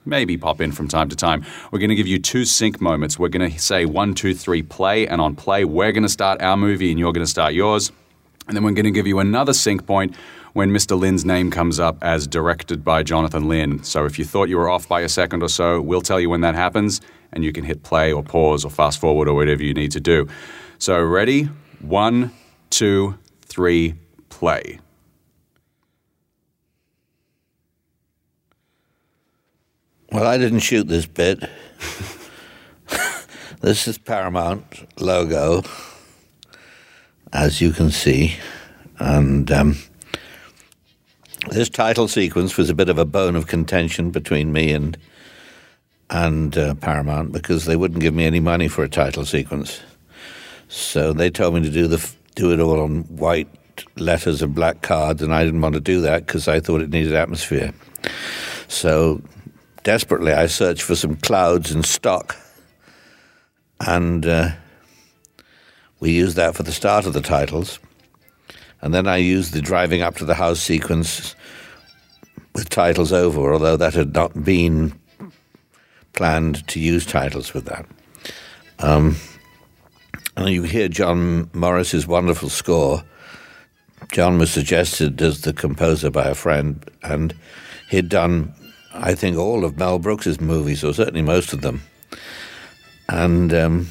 maybe 0.05 0.37
pop 0.37 0.61
in 0.61 0.73
from 0.73 0.89
time 0.89 1.09
to 1.09 1.17
time. 1.17 1.45
We're 1.71 1.79
going 1.79 1.91
to 1.91 1.97
give 1.97 2.07
you 2.07 2.19
two 2.19 2.45
sync 2.45 2.81
moments. 2.81 3.19
We're 3.19 3.29
going 3.29 3.51
to 3.51 3.59
say 3.59 3.85
one, 3.85 4.15
two, 4.15 4.35
three, 4.35 4.63
play. 4.63 5.07
And 5.07 5.21
on 5.21 5.37
play, 5.37 5.65
we're 5.65 5.93
going 5.93 6.03
to 6.03 6.09
start 6.09 6.43
our 6.43 6.57
movie 6.57 6.91
and 6.91 6.99
you're 6.99 7.13
going 7.13 7.25
to 7.25 7.31
start 7.31 7.55
yours. 7.55 7.93
And 8.49 8.57
then 8.57 8.65
we're 8.65 8.73
going 8.73 8.85
to 8.85 8.91
give 8.91 9.07
you 9.07 9.21
another 9.21 9.53
sync 9.53 9.87
point 9.87 10.17
when 10.53 10.71
Mr. 10.71 10.99
Lynn's 10.99 11.25
name 11.25 11.51
comes 11.51 11.79
up 11.81 11.97
as 12.03 12.27
directed 12.27 12.85
by 12.85 13.03
Jonathan 13.03 13.49
Lynn. 13.49 13.83
So 13.85 14.05
if 14.05 14.19
you 14.19 14.25
thought 14.25 14.49
you 14.49 14.59
were 14.59 14.69
off 14.69 14.89
by 14.89 15.01
a 15.03 15.09
second 15.09 15.43
or 15.43 15.49
so, 15.49 15.81
we'll 15.81 16.03
tell 16.03 16.21
you 16.21 16.29
when 16.29 16.43
that 16.43 16.55
happens, 16.55 17.01
and 17.33 17.45
you 17.45 17.53
can 17.53 17.65
hit 17.65 17.83
play 17.83 18.13
or 18.13 18.23
pause 18.23 18.65
or 18.65 18.71
fast 18.71 19.01
forward 19.01 19.29
or 19.29 19.35
whatever 19.35 19.63
you 19.63 19.73
need 19.73 19.93
to 19.93 20.01
do. 20.01 20.29
So, 20.79 21.03
ready? 21.03 21.45
One, 21.81 22.33
two, 22.69 23.19
three, 23.43 23.95
play. 24.29 24.81
Well, 30.13 30.27
I 30.27 30.37
didn't 30.37 30.59
shoot 30.59 30.89
this 30.89 31.07
bit. 31.07 31.41
this 33.63 33.89
is 33.89 33.97
Paramount 33.97 34.87
logo, 35.01 35.63
as 37.33 37.63
you 37.63 37.73
can 37.73 37.91
see. 37.91 38.37
And 38.99 39.51
um, 39.51 39.79
this 41.49 41.71
title 41.71 42.09
sequence 42.09 42.59
was 42.59 42.69
a 42.69 42.75
bit 42.75 42.91
of 42.91 42.99
a 42.99 43.07
bone 43.07 43.37
of 43.37 43.47
contention 43.47 44.11
between 44.11 44.53
me 44.53 44.73
and 44.73 44.99
and 46.11 46.59
uh, 46.59 46.75
Paramount 46.75 47.33
because 47.33 47.65
they 47.65 47.77
wouldn't 47.77 48.03
give 48.03 48.13
me 48.13 48.27
any 48.27 48.41
money 48.41 48.69
for 48.69 48.85
a 48.85 48.91
title 48.91 49.25
sequence. 49.25 49.81
So 50.69 51.15
they 51.15 51.31
told 51.31 51.55
me 51.55 51.63
to 51.63 51.71
do 51.71 51.87
the 51.87 52.07
do 52.35 52.53
it 52.53 52.61
all 52.61 52.83
on 52.83 53.05
white 53.05 53.49
letters 53.97 54.43
and 54.43 54.55
black 54.55 54.83
cards, 54.83 55.23
and 55.23 55.33
I 55.33 55.43
didn't 55.43 55.63
want 55.63 55.75
to 55.75 55.81
do 55.81 56.03
that 56.03 56.27
because 56.27 56.49
I 56.49 56.61
thought 56.61 56.83
it 56.83 56.91
needed 56.91 57.15
atmosphere. 57.15 57.73
So 58.69 59.23
desperately, 59.83 60.33
I 60.33 60.47
searched 60.47 60.83
for 60.83 60.95
some 60.95 61.17
clouds 61.17 61.73
in 61.73 61.83
stock, 61.83 62.37
and 63.81 64.25
uh, 64.27 64.51
we 66.01 66.13
used 66.13 66.37
that 66.37 66.55
for 66.55 66.63
the 66.63 66.73
start 66.73 67.07
of 67.07 67.13
the 67.13 67.21
titles. 67.21 67.79
And 68.81 68.93
then 68.93 69.07
I 69.07 69.19
used 69.19 69.53
the 69.53 69.63
driving 69.63 70.03
up 70.03 70.17
to 70.17 70.25
the 70.25 70.35
house 70.35 70.61
sequence 70.61 71.37
with 72.55 72.69
titles 72.69 73.13
over, 73.13 73.53
although 73.53 73.77
that 73.77 73.95
had 73.95 74.13
not 74.13 74.45
been 74.45 74.93
planned 76.13 76.67
to 76.69 76.81
use 76.81 77.07
titles 77.07 77.55
with 77.55 77.65
that. 77.67 77.87
Um, 78.81 79.17
and 80.37 80.51
you 80.51 80.65
hear 80.65 80.89
John 80.89 81.51
Morris's 81.53 82.07
wonderful 82.07 82.49
score. 82.49 83.05
John 84.11 84.39
was 84.39 84.51
suggested 84.51 85.23
as 85.23 85.43
the 85.43 85.53
composer 85.53 86.11
by 86.11 86.25
a 86.25 86.35
friend, 86.35 86.85
and 87.03 87.35
he'd 87.89 88.09
done, 88.09 88.53
I 88.95 89.15
think, 89.15 89.37
all 89.37 89.65
of 89.65 89.79
Mel 89.79 89.99
Brooks's 89.99 90.41
movies, 90.41 90.85
or 90.85 90.93
certainly 90.93 91.23
most 91.23 91.53
of 91.53 91.63
them. 91.63 91.83
And 93.09 93.53
um, 93.55 93.89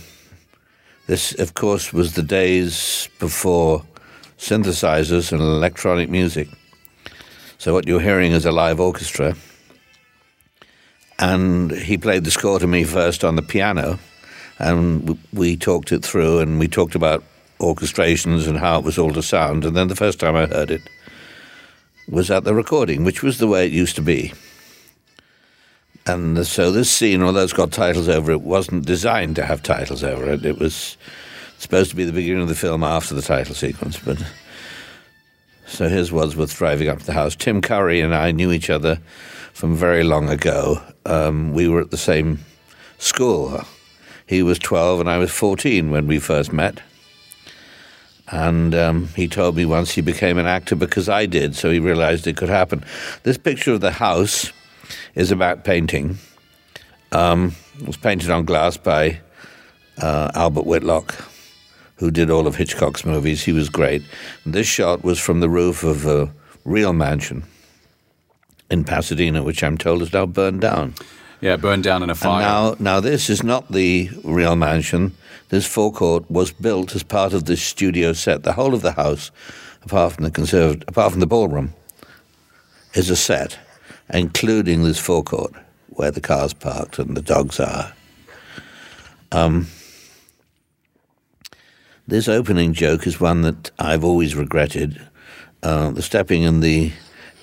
this, 1.07 1.33
of 1.39 1.53
course, 1.53 1.91
was 1.91 2.13
the 2.13 2.23
days 2.23 3.09
before 3.19 3.83
synthesizers 4.37 5.31
and 5.31 5.41
electronic 5.41 6.09
music. 6.09 6.47
So 7.57 7.73
what 7.73 7.87
you're 7.87 7.99
hearing 7.99 8.31
is 8.31 8.45
a 8.45 8.51
live 8.51 8.79
orchestra. 8.79 9.35
And 11.19 11.71
he 11.71 11.97
played 11.97 12.23
the 12.23 12.31
score 12.31 12.57
to 12.59 12.65
me 12.65 12.83
first 12.83 13.23
on 13.23 13.35
the 13.35 13.43
piano, 13.43 13.99
and 14.57 15.19
we 15.31 15.55
talked 15.55 15.91
it 15.91 16.03
through, 16.03 16.39
and 16.39 16.59
we 16.59 16.67
talked 16.67 16.95
about 16.95 17.23
orchestrations 17.59 18.47
and 18.47 18.57
how 18.57 18.79
it 18.79 18.83
was 18.83 18.97
all 18.97 19.13
to 19.13 19.21
sound. 19.21 19.63
And 19.63 19.75
then 19.75 19.87
the 19.87 19.95
first 19.95 20.19
time 20.19 20.35
I 20.35 20.47
heard 20.47 20.71
it 20.71 20.81
was 22.09 22.31
at 22.31 22.43
the 22.43 22.55
recording, 22.55 23.03
which 23.03 23.21
was 23.21 23.37
the 23.37 23.47
way 23.47 23.67
it 23.67 23.71
used 23.71 23.95
to 23.97 24.01
be. 24.01 24.33
And 26.07 26.45
so 26.45 26.71
this 26.71 26.89
scene, 26.89 27.21
although 27.21 27.43
it's 27.43 27.53
got 27.53 27.71
titles 27.71 28.09
over 28.09 28.31
it, 28.31 28.41
wasn't 28.41 28.85
designed 28.85 29.35
to 29.35 29.45
have 29.45 29.61
titles 29.61 30.03
over 30.03 30.29
it. 30.31 30.45
It 30.45 30.57
was 30.57 30.97
supposed 31.59 31.91
to 31.91 31.95
be 31.95 32.05
the 32.05 32.11
beginning 32.11 32.41
of 32.41 32.47
the 32.47 32.55
film 32.55 32.83
after 32.83 33.13
the 33.13 33.21
title 33.21 33.53
sequence, 33.53 33.99
but 33.99 34.17
so 35.67 35.87
his 35.87 36.11
was 36.11 36.35
with 36.35 36.53
driving 36.53 36.89
up 36.89 36.99
to 36.99 37.05
the 37.05 37.13
house. 37.13 37.35
Tim 37.35 37.61
Curry 37.61 38.01
and 38.01 38.15
I 38.15 38.31
knew 38.31 38.51
each 38.51 38.69
other 38.69 38.99
from 39.53 39.75
very 39.75 40.03
long 40.03 40.27
ago. 40.27 40.81
Um, 41.05 41.53
we 41.53 41.67
were 41.67 41.81
at 41.81 41.91
the 41.91 41.97
same 41.97 42.39
school. 42.97 43.61
He 44.27 44.43
was 44.43 44.59
12 44.59 45.01
and 45.01 45.09
I 45.09 45.17
was 45.17 45.31
14 45.31 45.91
when 45.91 46.07
we 46.07 46.19
first 46.19 46.51
met. 46.51 46.81
And 48.27 48.73
um, 48.73 49.07
he 49.09 49.27
told 49.27 49.55
me 49.55 49.65
once 49.65 49.91
he 49.91 50.01
became 50.01 50.37
an 50.37 50.45
actor 50.45 50.75
because 50.75 51.09
I 51.09 51.25
did, 51.25 51.55
so 51.55 51.69
he 51.69 51.79
realized 51.79 52.25
it 52.27 52.37
could 52.37 52.49
happen. 52.49 52.83
This 53.23 53.37
picture 53.37 53.73
of 53.73 53.81
the 53.81 53.91
house 53.91 54.51
is 55.15 55.31
about 55.31 55.63
painting. 55.63 56.17
Um, 57.11 57.55
it 57.79 57.87
was 57.87 57.97
painted 57.97 58.29
on 58.29 58.45
glass 58.45 58.77
by 58.77 59.19
uh, 60.01 60.31
Albert 60.33 60.65
Whitlock, 60.65 61.15
who 61.97 62.11
did 62.11 62.29
all 62.29 62.47
of 62.47 62.55
Hitchcock's 62.55 63.05
movies. 63.05 63.43
He 63.43 63.51
was 63.51 63.69
great. 63.69 64.01
This 64.45 64.67
shot 64.67 65.03
was 65.03 65.19
from 65.19 65.39
the 65.39 65.49
roof 65.49 65.83
of 65.83 66.05
a 66.05 66.31
real 66.65 66.93
mansion 66.93 67.43
in 68.69 68.83
Pasadena, 68.85 69.43
which 69.43 69.63
I'm 69.63 69.77
told 69.77 70.01
is 70.01 70.13
now 70.13 70.25
burned 70.25 70.61
down. 70.61 70.93
Yeah, 71.41 71.57
burned 71.57 71.83
down 71.83 72.03
in 72.03 72.09
a 72.09 72.13
And 72.13 72.19
fire. 72.19 72.41
now, 72.41 72.75
now 72.79 72.99
this 72.99 73.29
is 73.29 73.43
not 73.43 73.71
the 73.71 74.09
real 74.23 74.55
mansion. 74.55 75.11
This 75.49 75.65
forecourt 75.65 76.29
was 76.31 76.51
built 76.51 76.95
as 76.95 77.03
part 77.03 77.33
of 77.33 77.45
this 77.45 77.61
studio 77.61 78.13
set. 78.13 78.43
The 78.43 78.53
whole 78.53 78.73
of 78.73 78.83
the 78.83 78.91
house, 78.93 79.31
apart 79.83 80.13
from 80.13 80.23
the 80.23 80.31
conserved, 80.31 80.85
apart 80.87 81.11
from 81.11 81.19
the 81.19 81.25
ballroom, 81.27 81.73
is 82.93 83.09
a 83.09 83.15
set, 83.15 83.57
including 84.13 84.83
this 84.83 84.99
forecourt 84.99 85.53
where 85.89 86.11
the 86.11 86.21
cars 86.21 86.53
parked 86.53 86.99
and 86.99 87.15
the 87.15 87.21
dogs 87.21 87.59
are. 87.59 87.93
Um, 89.31 89.67
this 92.07 92.27
opening 92.27 92.73
joke 92.73 93.07
is 93.07 93.19
one 93.19 93.41
that 93.43 93.71
I've 93.79 94.03
always 94.03 94.35
regretted. 94.35 95.01
Uh, 95.63 95.91
the 95.91 96.01
stepping 96.01 96.43
in 96.43 96.59
the 96.59 96.91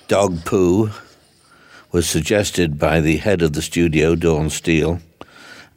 dog 0.07 0.45
poo 0.45 0.91
was 1.91 2.07
suggested 2.07 2.77
by 2.77 3.01
the 3.01 3.17
head 3.17 3.41
of 3.41 3.53
the 3.53 3.61
studio, 3.61 4.15
Dawn 4.15 4.49
Steel, 4.49 4.99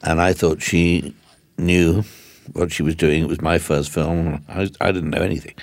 and 0.03 0.21
I 0.21 0.33
thought 0.33 0.61
she 0.61 1.15
knew 1.57 2.05
what 2.53 2.73
she 2.73 2.83
was 2.83 2.97
doing. 2.97 3.23
It 3.23 3.29
was 3.29 3.41
my 3.41 3.59
first 3.59 3.91
film. 3.91 4.45
I, 4.49 4.69
I 4.81 4.93
didn't 4.93 5.11
know 5.11 5.23
anything. 5.23 5.55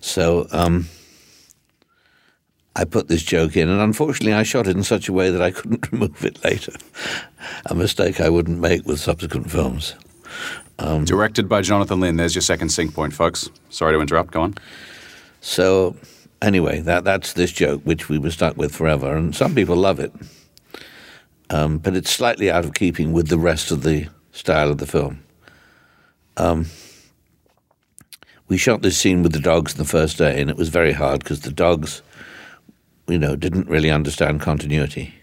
So 0.00 0.46
um, 0.52 0.88
I 2.80 2.84
put 2.86 3.08
this 3.08 3.22
joke 3.22 3.58
in, 3.58 3.68
and 3.68 3.78
unfortunately, 3.78 4.32
I 4.32 4.42
shot 4.42 4.66
it 4.66 4.74
in 4.74 4.82
such 4.82 5.06
a 5.06 5.12
way 5.12 5.30
that 5.30 5.42
I 5.42 5.50
couldn't 5.50 5.92
remove 5.92 6.24
it 6.24 6.42
later. 6.42 6.72
a 7.66 7.74
mistake 7.74 8.20
I 8.20 8.30
wouldn't 8.30 8.58
make 8.58 8.86
with 8.86 9.00
subsequent 9.00 9.50
films. 9.50 9.94
Directed 11.04 11.46
by 11.46 11.60
Jonathan 11.60 12.00
Lynn. 12.00 12.16
There's 12.16 12.34
your 12.34 12.40
second 12.40 12.70
sync 12.70 12.94
point, 12.94 13.12
folks. 13.12 13.50
Sorry 13.68 13.92
to 13.92 14.00
interrupt. 14.00 14.30
Go 14.30 14.40
on. 14.40 14.54
So 15.42 15.94
anyway, 16.40 16.80
that 16.80 17.04
that's 17.04 17.34
this 17.34 17.52
joke 17.52 17.82
which 17.84 18.08
we 18.08 18.16
were 18.18 18.30
stuck 18.30 18.56
with 18.56 18.74
forever, 18.74 19.14
and 19.14 19.36
some 19.36 19.54
people 19.54 19.76
love 19.76 20.00
it, 20.00 20.12
um, 21.50 21.76
but 21.76 21.94
it's 21.94 22.10
slightly 22.10 22.50
out 22.50 22.64
of 22.64 22.72
keeping 22.72 23.12
with 23.12 23.28
the 23.28 23.38
rest 23.38 23.70
of 23.70 23.82
the 23.82 24.08
style 24.32 24.70
of 24.70 24.78
the 24.78 24.86
film. 24.86 25.22
Um, 26.38 26.66
we 28.48 28.56
shot 28.56 28.80
this 28.80 28.96
scene 28.96 29.22
with 29.22 29.32
the 29.32 29.38
dogs 29.38 29.74
the 29.74 29.84
first 29.84 30.16
day, 30.16 30.40
and 30.40 30.48
it 30.48 30.56
was 30.56 30.70
very 30.70 30.92
hard 30.92 31.20
because 31.20 31.40
the 31.40 31.52
dogs, 31.52 32.00
you 33.10 33.18
know, 33.18 33.36
didn't 33.36 33.68
really 33.68 33.90
understand 33.90 34.40
continuity, 34.40 35.14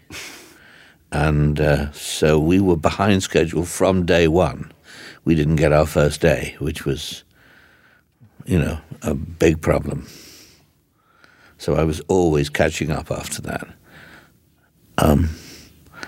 and 1.10 1.60
uh, 1.60 1.90
so 1.92 2.38
we 2.38 2.60
were 2.60 2.76
behind 2.76 3.22
schedule 3.22 3.64
from 3.64 4.04
day 4.04 4.28
one. 4.28 4.70
We 5.24 5.34
didn't 5.34 5.56
get 5.56 5.72
our 5.72 5.86
first 5.86 6.20
day, 6.20 6.56
which 6.58 6.84
was, 6.84 7.24
you 8.46 8.58
know, 8.58 8.78
a 9.02 9.14
big 9.14 9.60
problem. 9.60 10.06
So 11.58 11.74
I 11.74 11.84
was 11.84 12.00
always 12.08 12.48
catching 12.48 12.90
up 12.90 13.10
after 13.10 13.42
that. 13.42 13.68
Um, 14.96 15.30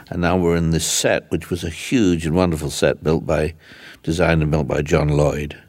and 0.08 0.20
now 0.20 0.36
we're 0.36 0.56
in 0.56 0.70
this 0.70 0.86
set, 0.86 1.30
which 1.30 1.50
was 1.50 1.64
a 1.64 1.70
huge 1.70 2.26
and 2.26 2.34
wonderful 2.34 2.70
set 2.70 3.02
built 3.02 3.26
by, 3.26 3.54
designed 4.02 4.42
and 4.42 4.50
built 4.50 4.68
by 4.68 4.82
John 4.82 5.08
Lloyd. 5.08 5.60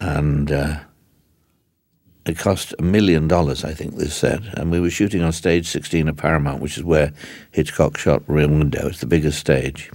And 0.00 0.50
uh, 0.52 0.80
it 2.24 2.38
cost 2.38 2.74
a 2.78 2.82
million 2.82 3.26
dollars, 3.26 3.64
I 3.64 3.74
think, 3.74 3.96
this 3.96 4.14
set. 4.14 4.42
And 4.56 4.70
we 4.70 4.80
were 4.80 4.90
shooting 4.90 5.22
on 5.22 5.32
stage 5.32 5.66
16 5.66 6.08
at 6.08 6.16
Paramount, 6.16 6.62
which 6.62 6.78
is 6.78 6.84
where 6.84 7.12
Hitchcock 7.50 7.98
shot 7.98 8.22
Rear 8.28 8.48
Window. 8.48 8.88
It's 8.88 9.00
the 9.00 9.06
biggest 9.06 9.38
stage. 9.38 9.90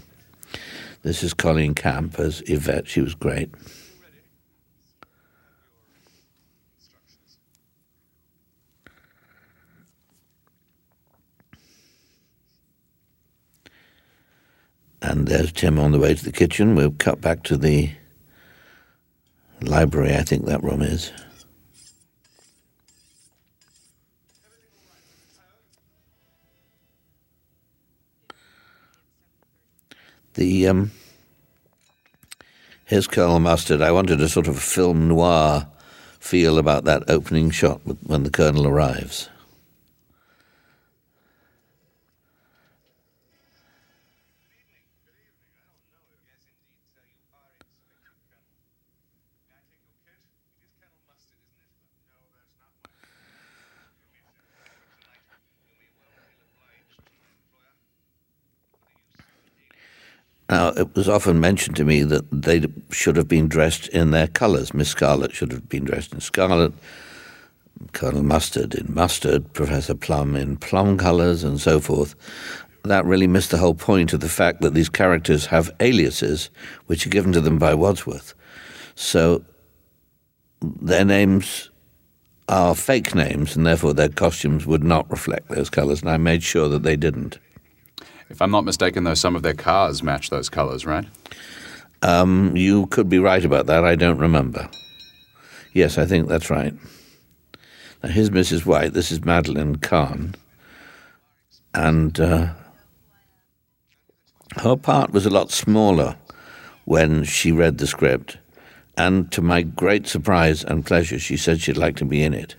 This 1.03 1.23
is 1.23 1.33
Colleen 1.33 1.73
Camp 1.73 2.19
as 2.19 2.41
Yvette. 2.47 2.87
She 2.87 3.01
was 3.01 3.15
great. 3.15 3.49
And 15.01 15.27
there's 15.27 15.53
Tim 15.53 15.79
on 15.79 15.93
the 15.93 15.99
way 15.99 16.13
to 16.13 16.25
the 16.25 16.33
kitchen. 16.33 16.75
We'll 16.75 16.91
cut 16.91 17.21
back 17.21 17.43
to 17.43 17.55
the 17.55 17.91
library, 19.61 20.13
I 20.15 20.23
think 20.23 20.45
that 20.45 20.61
room 20.61 20.81
is. 20.81 21.13
The 30.37 30.67
um, 30.67 30.91
Colonel 32.87 33.39
Mustard. 33.39 33.81
I 33.81 33.91
wanted 33.91 34.21
a 34.21 34.29
sort 34.29 34.47
of 34.47 34.59
film 34.61 35.07
noir 35.07 35.65
feel 36.19 36.59
about 36.59 36.83
that 36.83 37.09
opening 37.09 37.49
shot 37.49 37.81
when 38.03 38.21
the 38.21 38.29
Colonel 38.29 38.67
arrives. 38.67 39.29
Now, 60.49 60.69
it 60.69 60.95
was 60.95 61.09
often 61.09 61.39
mentioned 61.39 61.75
to 61.75 61.83
me 61.83 62.03
that 62.03 62.25
they 62.31 62.65
should 62.91 63.17
have 63.17 63.27
been 63.27 63.47
dressed 63.47 63.89
in 63.89 64.11
their 64.11 64.27
colours. 64.27 64.73
Miss 64.73 64.89
Scarlet 64.89 65.33
should 65.33 65.51
have 65.51 65.67
been 65.67 65.83
dressed 65.83 66.13
in 66.13 66.21
scarlet, 66.21 66.73
Colonel 67.91 68.23
Mustard 68.23 68.73
in 68.73 68.93
mustard, 68.93 69.51
Professor 69.53 69.93
Plum 69.93 70.35
in 70.35 70.57
plum 70.57 70.97
colours, 70.97 71.43
and 71.43 71.59
so 71.59 71.79
forth. 71.79 72.15
That 72.83 73.05
really 73.05 73.27
missed 73.27 73.51
the 73.51 73.57
whole 73.57 73.73
point 73.73 74.13
of 74.13 74.21
the 74.21 74.29
fact 74.29 74.61
that 74.61 74.73
these 74.73 74.89
characters 74.89 75.47
have 75.47 75.69
aliases 75.81 76.49
which 76.85 77.05
are 77.05 77.09
given 77.09 77.33
to 77.33 77.41
them 77.41 77.59
by 77.59 77.73
Wadsworth. 77.73 78.33
So 78.95 79.43
their 80.61 81.05
names 81.05 81.69
are 82.47 82.73
fake 82.73 83.13
names, 83.13 83.57
and 83.57 83.65
therefore 83.65 83.93
their 83.93 84.09
costumes 84.09 84.65
would 84.65 84.83
not 84.83 85.11
reflect 85.11 85.49
those 85.49 85.69
colours, 85.69 86.01
and 86.01 86.09
I 86.09 86.15
made 86.15 86.41
sure 86.41 86.69
that 86.69 86.83
they 86.83 86.95
didn't. 86.95 87.37
If 88.29 88.41
I'm 88.41 88.51
not 88.51 88.65
mistaken, 88.65 89.03
though, 89.03 89.13
some 89.13 89.35
of 89.35 89.43
their 89.43 89.53
cars 89.53 90.03
match 90.03 90.29
those 90.29 90.49
colors, 90.49 90.85
right? 90.85 91.07
You 92.57 92.87
could 92.87 93.09
be 93.09 93.19
right 93.19 93.43
about 93.43 93.67
that. 93.67 93.83
I 93.83 93.95
don't 93.95 94.19
remember. 94.19 94.69
Yes, 95.73 95.97
I 95.97 96.05
think 96.05 96.27
that's 96.27 96.49
right. 96.49 96.73
Now, 98.03 98.09
here's 98.09 98.29
Mrs. 98.29 98.65
White. 98.65 98.93
This 98.93 99.11
is 99.11 99.23
Madeline 99.25 99.77
Kahn. 99.77 100.35
And 101.73 102.19
uh, 102.19 102.53
her 104.57 104.75
part 104.75 105.11
was 105.11 105.25
a 105.25 105.31
lot 105.31 105.51
smaller 105.51 106.17
when 106.85 107.23
she 107.23 107.51
read 107.51 107.77
the 107.77 107.87
script. 107.87 108.37
And 108.97 109.31
to 109.31 109.41
my 109.41 109.61
great 109.61 110.07
surprise 110.07 110.63
and 110.63 110.85
pleasure, 110.85 111.19
she 111.19 111.37
said 111.37 111.61
she'd 111.61 111.77
like 111.77 111.95
to 111.97 112.05
be 112.05 112.23
in 112.23 112.33
it. 112.33 112.55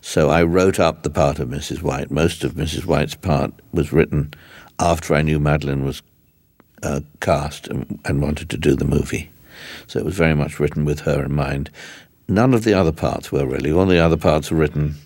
So 0.00 0.30
I 0.30 0.42
wrote 0.42 0.80
up 0.80 1.02
the 1.02 1.10
part 1.10 1.38
of 1.38 1.48
Mrs. 1.48 1.82
White. 1.82 2.10
Most 2.10 2.44
of 2.44 2.54
Mrs. 2.54 2.86
White's 2.86 3.14
part 3.14 3.52
was 3.72 3.92
written 3.92 4.32
after 4.80 5.14
I 5.14 5.22
knew 5.22 5.38
Madeline 5.38 5.84
was 5.84 6.02
uh, 6.82 7.00
cast 7.20 7.68
and, 7.68 8.00
and 8.04 8.22
wanted 8.22 8.48
to 8.50 8.56
do 8.56 8.74
the 8.74 8.86
movie. 8.86 9.30
So 9.86 9.98
it 9.98 10.04
was 10.04 10.16
very 10.16 10.34
much 10.34 10.58
written 10.58 10.84
with 10.84 11.00
her 11.00 11.24
in 11.24 11.34
mind. 11.34 11.70
None 12.26 12.54
of 12.54 12.64
the 12.64 12.74
other 12.74 12.92
parts 12.92 13.30
were 13.30 13.46
really. 13.46 13.70
All 13.70 13.86
the 13.86 13.98
other 13.98 14.16
parts 14.16 14.50
were 14.50 14.56
written 14.56 14.96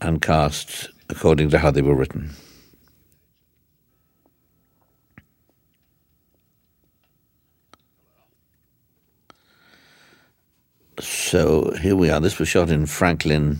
and 0.00 0.20
cast 0.20 0.90
according 1.08 1.50
to 1.50 1.58
how 1.58 1.70
they 1.70 1.82
were 1.82 1.94
written. 1.94 2.30
So 10.98 11.72
here 11.80 11.96
we 11.96 12.10
are. 12.10 12.20
This 12.20 12.38
was 12.38 12.48
shot 12.48 12.70
in 12.70 12.86
Franklin 12.86 13.58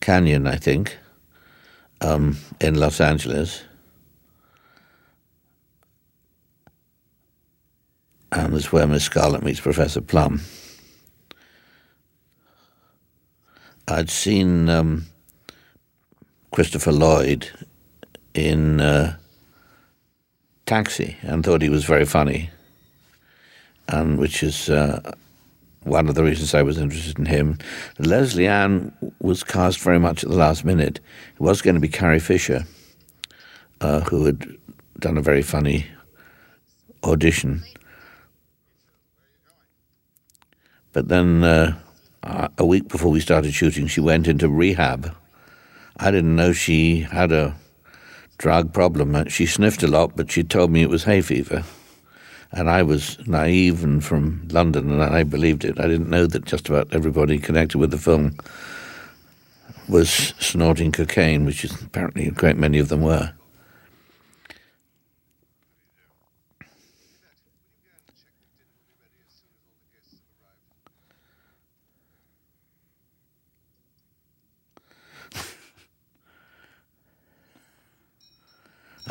Canyon, 0.00 0.46
I 0.46 0.56
think, 0.56 0.98
um, 2.00 2.36
in 2.60 2.74
Los 2.74 3.00
Angeles. 3.00 3.62
And 8.34 8.52
that's 8.52 8.72
where 8.72 8.86
Miss 8.86 9.04
Scarlet 9.04 9.44
meets 9.44 9.60
Professor 9.60 10.00
Plum. 10.00 10.40
I'd 13.86 14.10
seen 14.10 14.68
um, 14.68 15.06
Christopher 16.50 16.90
Lloyd 16.90 17.48
in 18.34 18.80
uh, 18.80 19.16
Taxi 20.66 21.16
and 21.22 21.44
thought 21.44 21.62
he 21.62 21.68
was 21.68 21.84
very 21.84 22.04
funny, 22.04 22.50
and 23.88 24.18
which 24.18 24.42
is 24.42 24.68
uh, 24.68 25.12
one 25.84 26.08
of 26.08 26.16
the 26.16 26.24
reasons 26.24 26.54
I 26.54 26.62
was 26.62 26.78
interested 26.78 27.18
in 27.18 27.26
him. 27.26 27.58
Lesley 28.00 28.48
Ann 28.48 28.92
was 29.20 29.44
cast 29.44 29.78
very 29.78 30.00
much 30.00 30.24
at 30.24 30.30
the 30.30 30.36
last 30.36 30.64
minute. 30.64 30.98
It 31.34 31.40
was 31.40 31.62
going 31.62 31.74
to 31.74 31.80
be 31.80 31.88
Carrie 31.88 32.18
Fisher, 32.18 32.64
uh, 33.80 34.00
who 34.00 34.24
had 34.24 34.56
done 34.98 35.18
a 35.18 35.22
very 35.22 35.42
funny 35.42 35.86
audition. 37.04 37.62
But 40.94 41.08
then 41.08 41.42
uh, 41.42 41.76
a 42.56 42.64
week 42.64 42.88
before 42.88 43.10
we 43.10 43.20
started 43.20 43.52
shooting, 43.52 43.88
she 43.88 44.00
went 44.00 44.28
into 44.28 44.48
rehab. 44.48 45.14
I 45.98 46.10
didn't 46.10 46.36
know 46.36 46.52
she 46.52 47.00
had 47.00 47.32
a 47.32 47.56
drug 48.38 48.72
problem. 48.72 49.28
She 49.28 49.44
sniffed 49.44 49.82
a 49.82 49.88
lot, 49.88 50.16
but 50.16 50.30
she 50.30 50.44
told 50.44 50.70
me 50.70 50.82
it 50.82 50.88
was 50.88 51.04
hay 51.04 51.20
fever. 51.20 51.64
And 52.52 52.70
I 52.70 52.84
was 52.84 53.18
naive 53.26 53.82
and 53.82 54.04
from 54.04 54.46
London, 54.52 54.92
and 54.92 55.02
I 55.02 55.24
believed 55.24 55.64
it. 55.64 55.80
I 55.80 55.88
didn't 55.88 56.10
know 56.10 56.26
that 56.26 56.44
just 56.44 56.68
about 56.68 56.94
everybody 56.94 57.38
connected 57.38 57.78
with 57.78 57.90
the 57.90 57.98
film 57.98 58.36
was 59.88 60.10
snorting 60.38 60.92
cocaine, 60.92 61.44
which 61.44 61.64
apparently 61.64 62.28
a 62.28 62.30
great 62.30 62.56
many 62.56 62.78
of 62.78 62.88
them 62.88 63.02
were. 63.02 63.32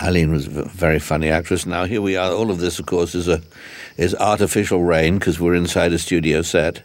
Eileen 0.03 0.31
was 0.31 0.47
a 0.47 0.65
very 0.65 0.99
funny 0.99 1.29
actress. 1.29 1.65
Now 1.65 1.85
here 1.85 2.01
we 2.01 2.17
are. 2.17 2.29
All 2.29 2.51
of 2.51 2.59
this, 2.59 2.77
of 2.77 2.85
course, 2.85 3.15
is 3.15 3.29
a 3.29 3.41
is 3.95 4.13
artificial 4.15 4.83
rain 4.83 5.17
because 5.17 5.39
we're 5.39 5.55
inside 5.55 5.93
a 5.93 5.97
studio 5.97 6.41
set. 6.41 6.83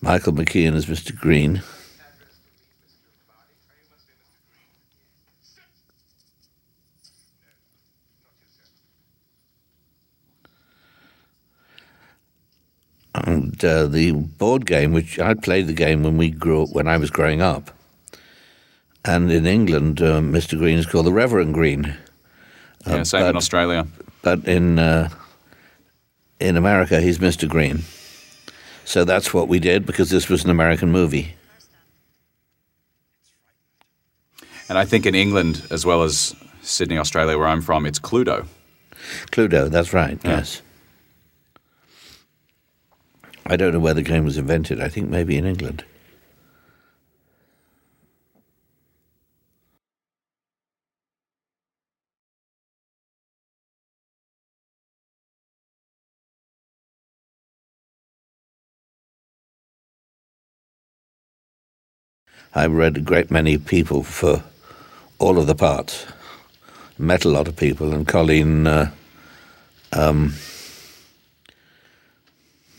Michael 0.00 0.32
McKean 0.32 0.74
is 0.74 0.86
Mr. 0.86 1.16
Green. 1.16 1.62
And 13.14 13.64
uh, 13.64 13.86
the 13.86 14.12
board 14.12 14.66
game, 14.66 14.92
which 14.92 15.20
I 15.20 15.34
played 15.34 15.68
the 15.68 15.72
game 15.72 16.02
when 16.02 16.16
we 16.16 16.30
grew 16.30 16.64
up, 16.64 16.70
when 16.72 16.88
I 16.88 16.96
was 16.96 17.10
growing 17.10 17.40
up, 17.40 17.70
and 19.04 19.30
in 19.30 19.46
England, 19.46 20.02
uh, 20.02 20.20
Mr. 20.20 20.58
Green 20.58 20.78
is 20.78 20.86
called 20.86 21.06
the 21.06 21.12
Reverend 21.12 21.54
Green. 21.54 21.96
Yeah, 22.86 23.02
same 23.02 23.26
in 23.26 23.36
Australia. 23.36 23.86
but 24.22 24.46
in 24.46 24.78
uh, 24.78 25.08
in 26.40 26.56
America, 26.56 27.00
he's 27.00 27.18
Mr. 27.18 27.48
Green. 27.48 27.82
So 28.84 29.04
that's 29.04 29.34
what 29.34 29.48
we 29.48 29.58
did 29.58 29.84
because 29.84 30.10
this 30.10 30.28
was 30.28 30.44
an 30.44 30.50
American 30.50 30.92
movie. 30.92 31.34
And 34.68 34.78
I 34.78 34.84
think 34.84 35.06
in 35.06 35.14
England, 35.14 35.66
as 35.70 35.84
well 35.86 36.02
as 36.02 36.34
Sydney, 36.62 36.98
Australia, 36.98 37.38
where 37.38 37.46
I'm 37.46 37.62
from, 37.62 37.86
it's 37.86 37.98
Cluedo. 37.98 38.46
Cluedo, 39.30 39.70
that's 39.70 39.92
right. 39.92 40.18
Yeah. 40.24 40.38
Yes. 40.38 40.62
I 43.46 43.56
don't 43.56 43.72
know 43.72 43.78
where 43.80 43.94
the 43.94 44.02
game 44.02 44.24
was 44.24 44.36
invented. 44.36 44.80
I 44.80 44.88
think 44.88 45.08
maybe 45.08 45.36
in 45.36 45.46
England. 45.46 45.84
I 62.56 62.64
read 62.68 62.96
a 62.96 63.02
great 63.02 63.30
many 63.30 63.58
people 63.58 64.02
for 64.02 64.42
all 65.18 65.36
of 65.36 65.46
the 65.46 65.54
parts. 65.54 66.06
Met 66.96 67.26
a 67.26 67.28
lot 67.28 67.48
of 67.48 67.56
people, 67.56 67.92
and 67.92 68.08
Colleen, 68.08 68.66
uh, 68.66 68.92
um, 69.92 70.32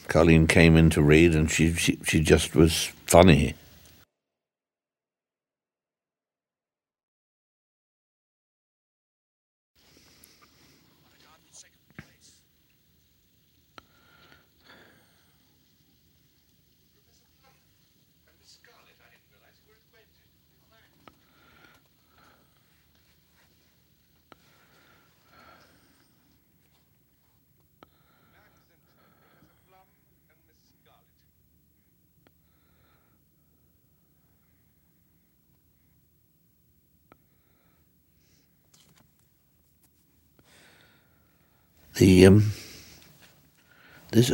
Colleen 0.07 0.47
came 0.47 0.75
in 0.77 0.89
to 0.89 1.03
read, 1.03 1.35
and 1.35 1.51
she, 1.51 1.73
she 1.73 1.99
she 2.03 2.21
just 2.21 2.55
was 2.55 2.91
funny. 3.05 3.53
The 41.97 42.27
um, 42.27 42.51
this 44.11 44.31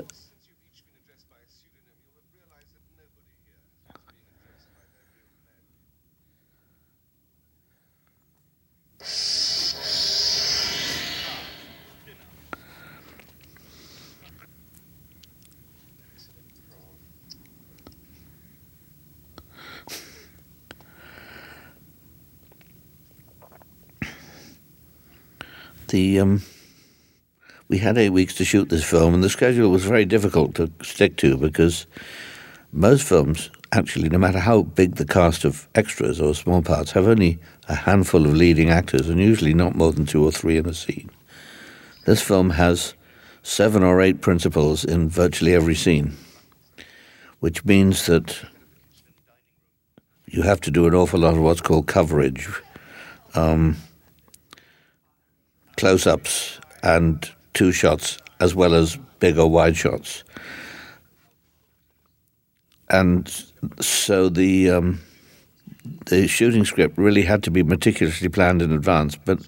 the 25.88 26.20
um, 26.20 26.42
had 27.84 27.98
eight 27.98 28.10
weeks 28.10 28.34
to 28.36 28.46
shoot 28.46 28.70
this 28.70 28.84
film, 28.84 29.14
and 29.14 29.24
the 29.24 29.30
schedule 29.30 29.70
was 29.70 29.86
very 29.86 30.06
difficult 30.06 30.56
to 30.56 30.72
stick 30.82 31.18
to 31.18 31.38
because 31.38 31.86
most 32.72 33.04
films, 33.04 33.52
actually, 33.72 34.10
no 34.10 34.18
matter 34.18 34.40
how 34.40 34.64
big 34.64 34.96
the 34.96 35.06
cast 35.06 35.46
of 35.46 35.68
extras 35.76 36.20
or 36.20 36.34
small 36.34 36.62
parts, 36.62 36.92
have 36.92 37.08
only 37.08 37.38
a 37.70 37.76
handful 37.76 38.26
of 38.26 38.34
leading 38.34 38.70
actors, 38.70 39.10
and 39.10 39.20
usually 39.20 39.54
not 39.54 39.76
more 39.76 39.92
than 39.92 40.06
two 40.06 40.24
or 40.24 40.32
three 40.32 40.58
in 40.58 40.66
a 40.66 40.74
scene. 40.74 41.10
This 42.06 42.22
film 42.22 42.50
has 42.50 42.96
seven 43.44 43.84
or 43.84 44.02
eight 44.02 44.22
principals 44.22 44.84
in 44.84 45.10
virtually 45.10 45.54
every 45.54 45.76
scene, 45.76 46.18
which 47.40 47.64
means 47.64 48.06
that 48.08 48.40
you 50.26 50.42
have 50.42 50.62
to 50.62 50.72
do 50.72 50.88
an 50.88 50.96
awful 50.96 51.20
lot 51.20 51.36
of 51.36 51.42
what's 51.42 51.62
called 51.62 51.86
coverage, 51.86 52.50
um, 53.36 53.78
close-ups, 55.78 56.60
and 56.82 57.32
two 57.54 57.72
shots, 57.72 58.18
as 58.40 58.56
well 58.56 58.74
as 58.74 58.98
bigger 59.20 59.46
wide 59.46 59.78
shots. 59.78 60.24
And 62.90 63.28
so 63.80 64.30
the 64.30 64.70
um, 64.70 65.02
the 66.06 66.28
shooting 66.28 66.66
script 66.66 66.98
really 66.98 67.24
had 67.24 67.44
to 67.44 67.52
be 67.52 67.64
meticulously 67.64 68.30
planned 68.30 68.62
in 68.62 68.72
advance, 68.72 69.16
but 69.16 69.40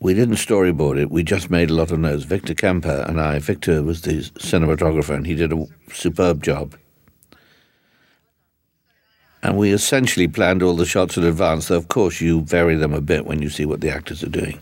we 0.00 0.14
didn't 0.14 0.36
storyboard 0.36 1.00
it. 1.00 1.10
We 1.10 1.22
just 1.22 1.50
made 1.50 1.70
a 1.70 1.74
lot 1.74 1.92
of 1.92 1.98
notes. 1.98 2.24
Victor 2.24 2.54
Kemper 2.54 3.04
and 3.08 3.20
I, 3.20 3.38
Victor 3.38 3.82
was 3.82 4.02
the 4.02 4.20
cinematographer, 4.40 5.14
and 5.14 5.26
he 5.26 5.34
did 5.34 5.52
a 5.52 5.66
superb 5.92 6.42
job. 6.42 6.76
And 9.44 9.56
we 9.56 9.72
essentially 9.72 10.28
planned 10.28 10.62
all 10.62 10.76
the 10.76 10.86
shots 10.86 11.16
in 11.16 11.24
advance, 11.24 11.68
though 11.68 11.76
of 11.76 11.88
course 11.88 12.20
you 12.20 12.42
vary 12.42 12.76
them 12.76 12.92
a 12.92 13.00
bit 13.00 13.26
when 13.26 13.42
you 13.42 13.50
see 13.50 13.64
what 13.64 13.80
the 13.80 13.90
actors 13.90 14.22
are 14.22 14.28
doing. 14.28 14.60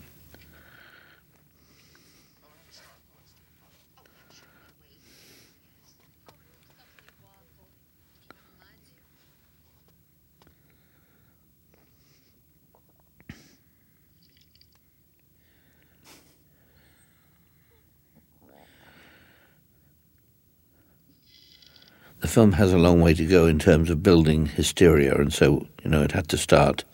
Film 22.31 22.53
has 22.53 22.71
a 22.71 22.77
long 22.77 23.01
way 23.01 23.13
to 23.13 23.25
go 23.25 23.45
in 23.45 23.59
terms 23.59 23.89
of 23.89 24.01
building 24.01 24.45
hysteria, 24.45 25.13
and 25.15 25.33
so 25.33 25.67
you 25.83 25.89
know 25.89 26.01
it 26.01 26.13
had 26.13 26.29
to 26.29 26.37
start 26.37 26.85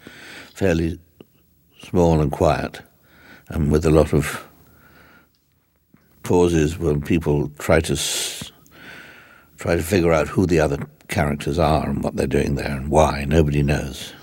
fairly 0.53 0.99
small 1.79 2.19
and 2.19 2.31
quiet, 2.31 2.81
and 3.49 3.71
with 3.71 3.85
a 3.85 3.91
lot 3.91 4.13
of 4.13 4.47
pauses 6.23 6.79
when 6.79 7.01
people 7.01 7.49
try 7.59 7.79
to 7.79 7.95
try 9.57 9.75
to 9.75 9.83
figure 9.83 10.11
out 10.11 10.27
who 10.27 10.47
the 10.47 10.59
other 10.59 10.79
characters 11.07 11.59
are 11.59 11.87
and 11.87 12.03
what 12.03 12.15
they're 12.15 12.27
doing 12.27 12.55
there 12.55 12.75
and 12.75 12.89
why. 12.89 13.23
Nobody 13.25 13.61
knows. 13.61 14.13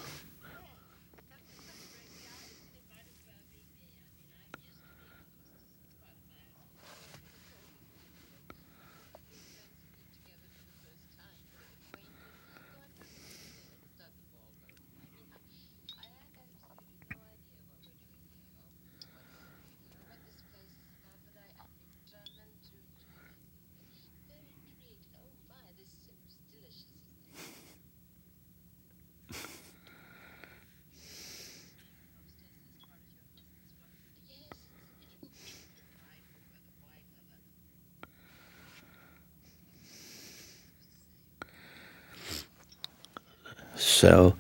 So 44.05 44.36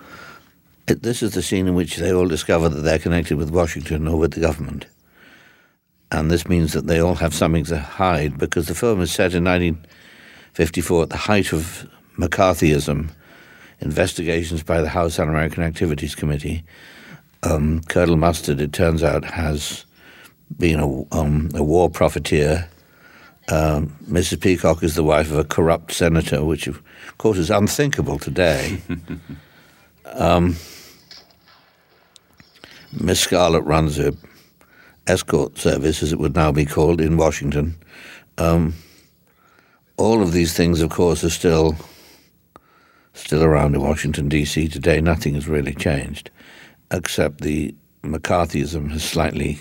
it, 0.86 1.02
this 1.02 1.22
is 1.22 1.32
the 1.32 1.40
scene 1.40 1.66
in 1.66 1.74
which 1.74 1.96
they 1.96 2.12
all 2.12 2.28
discover 2.28 2.68
that 2.68 2.82
they're 2.82 2.98
connected 2.98 3.38
with 3.38 3.48
Washington 3.48 4.06
or 4.06 4.18
with 4.18 4.32
the 4.32 4.40
government. 4.40 4.84
And 6.12 6.30
this 6.30 6.46
means 6.46 6.74
that 6.74 6.86
they 6.86 7.00
all 7.00 7.14
have 7.14 7.32
something 7.32 7.64
to 7.64 7.78
hide 7.78 8.36
because 8.36 8.66
the 8.66 8.74
film 8.74 9.00
is 9.00 9.10
set 9.10 9.32
in 9.32 9.44
1954 9.44 11.04
at 11.04 11.08
the 11.08 11.16
height 11.16 11.54
of 11.54 11.88
McCarthyism, 12.18 13.08
investigations 13.80 14.62
by 14.62 14.82
the 14.82 14.90
House 14.90 15.18
Un 15.18 15.30
American 15.30 15.62
Activities 15.62 16.14
Committee. 16.14 16.62
Um, 17.42 17.80
Colonel 17.88 18.16
Mustard, 18.18 18.60
it 18.60 18.74
turns 18.74 19.02
out, 19.02 19.24
has 19.24 19.86
been 20.58 20.78
a, 20.78 21.16
um, 21.16 21.48
a 21.54 21.62
war 21.62 21.88
profiteer. 21.88 22.68
Um, 23.48 23.96
Mrs. 24.10 24.42
Peacock 24.42 24.82
is 24.82 24.94
the 24.94 25.02
wife 25.02 25.30
of 25.30 25.38
a 25.38 25.44
corrupt 25.44 25.92
senator, 25.92 26.44
which, 26.44 26.66
of 26.66 26.82
course, 27.16 27.38
is 27.38 27.48
unthinkable 27.48 28.18
today. 28.18 28.82
um, 30.06 30.56
Miss 32.92 33.20
Scarlett 33.20 33.64
runs 33.64 33.98
a 33.98 34.14
escort 35.06 35.58
service, 35.58 36.02
as 36.02 36.12
it 36.12 36.18
would 36.18 36.34
now 36.34 36.52
be 36.52 36.64
called, 36.64 37.00
in 37.00 37.16
Washington. 37.16 37.76
Um, 38.38 38.74
all 39.96 40.22
of 40.22 40.32
these 40.32 40.54
things, 40.54 40.80
of 40.80 40.90
course, 40.90 41.24
are 41.24 41.30
still 41.30 41.76
still 43.12 43.44
around 43.44 43.74
in 43.74 43.80
Washington 43.80 44.28
D.C. 44.28 44.68
today. 44.68 45.00
Nothing 45.00 45.34
has 45.34 45.48
really 45.48 45.74
changed, 45.74 46.30
except 46.90 47.40
the 47.42 47.74
McCarthyism 48.02 48.90
has 48.90 49.04
slightly 49.04 49.60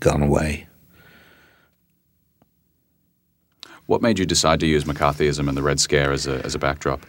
gone 0.00 0.22
away. 0.22 0.66
What 3.86 4.02
made 4.02 4.18
you 4.18 4.26
decide 4.26 4.60
to 4.60 4.66
use 4.66 4.84
McCarthyism 4.84 5.48
and 5.48 5.56
the 5.56 5.62
Red 5.62 5.80
Scare 5.80 6.12
as 6.12 6.26
a, 6.26 6.44
as 6.44 6.54
a 6.54 6.58
backdrop? 6.58 7.04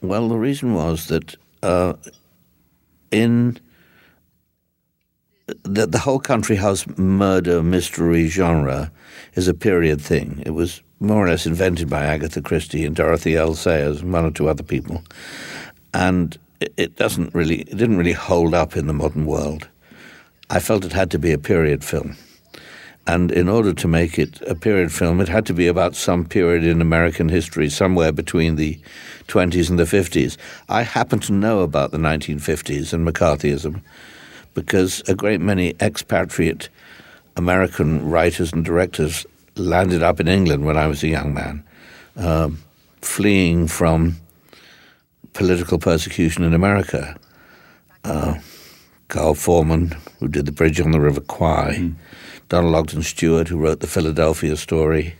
Well, 0.00 0.28
the 0.28 0.36
reason 0.36 0.74
was 0.74 1.08
that 1.08 1.34
uh, 1.64 1.94
in 3.10 3.58
the, 5.62 5.86
the 5.86 5.98
whole 5.98 6.18
country 6.20 6.56
house 6.56 6.86
murder 6.96 7.62
mystery 7.62 8.28
genre 8.28 8.92
is 9.34 9.48
a 9.48 9.54
period 9.54 10.00
thing. 10.00 10.42
It 10.46 10.50
was 10.50 10.82
more 11.00 11.24
or 11.24 11.28
less 11.28 11.46
invented 11.46 11.88
by 11.88 12.04
Agatha 12.04 12.40
Christie 12.40 12.84
and 12.84 12.94
Dorothy 12.94 13.36
L. 13.36 13.54
Sayers 13.54 14.02
and 14.02 14.12
one 14.12 14.24
or 14.24 14.30
two 14.30 14.48
other 14.48 14.62
people, 14.62 15.02
and 15.92 16.38
it, 16.60 16.72
it 16.76 16.96
doesn't 16.96 17.34
really, 17.34 17.62
it 17.62 17.76
didn't 17.76 17.98
really 17.98 18.12
hold 18.12 18.54
up 18.54 18.76
in 18.76 18.86
the 18.86 18.92
modern 18.92 19.26
world. 19.26 19.68
I 20.50 20.60
felt 20.60 20.84
it 20.84 20.92
had 20.92 21.10
to 21.12 21.18
be 21.18 21.32
a 21.32 21.38
period 21.38 21.82
film. 21.82 22.16
And 23.06 23.30
in 23.30 23.48
order 23.48 23.74
to 23.74 23.88
make 23.88 24.18
it 24.18 24.40
a 24.42 24.54
period 24.54 24.90
film, 24.90 25.20
it 25.20 25.28
had 25.28 25.44
to 25.46 25.54
be 25.54 25.66
about 25.66 25.94
some 25.94 26.24
period 26.24 26.64
in 26.64 26.80
American 26.80 27.28
history, 27.28 27.68
somewhere 27.68 28.12
between 28.12 28.56
the 28.56 28.78
20s 29.28 29.68
and 29.68 29.78
the 29.78 29.84
50s. 29.84 30.38
I 30.68 30.82
happen 30.82 31.18
to 31.20 31.32
know 31.32 31.60
about 31.60 31.90
the 31.90 31.98
1950s 31.98 32.92
and 32.92 33.06
McCarthyism 33.06 33.82
because 34.54 35.02
a 35.06 35.14
great 35.14 35.40
many 35.40 35.74
expatriate 35.80 36.70
American 37.36 38.08
writers 38.08 38.52
and 38.52 38.64
directors 38.64 39.26
landed 39.56 40.02
up 40.02 40.20
in 40.20 40.28
England 40.28 40.64
when 40.64 40.76
I 40.76 40.86
was 40.86 41.02
a 41.02 41.08
young 41.08 41.34
man, 41.34 41.62
um, 42.16 42.62
fleeing 43.02 43.66
from 43.66 44.16
political 45.32 45.78
persecution 45.78 46.44
in 46.44 46.54
America. 46.54 47.16
Uh, 48.04 48.38
Carl 49.08 49.34
Foreman, 49.34 49.94
who 50.18 50.28
did 50.28 50.46
The 50.46 50.52
Bridge 50.52 50.80
on 50.80 50.92
the 50.92 51.00
River 51.00 51.20
Kwai, 51.20 51.76
mm. 51.78 51.94
Donald 52.48 52.74
Ogden 52.74 53.02
Stewart, 53.02 53.48
who 53.48 53.58
wrote 53.58 53.80
the 53.80 53.86
Philadelphia 53.86 54.56
story, 54.56 55.14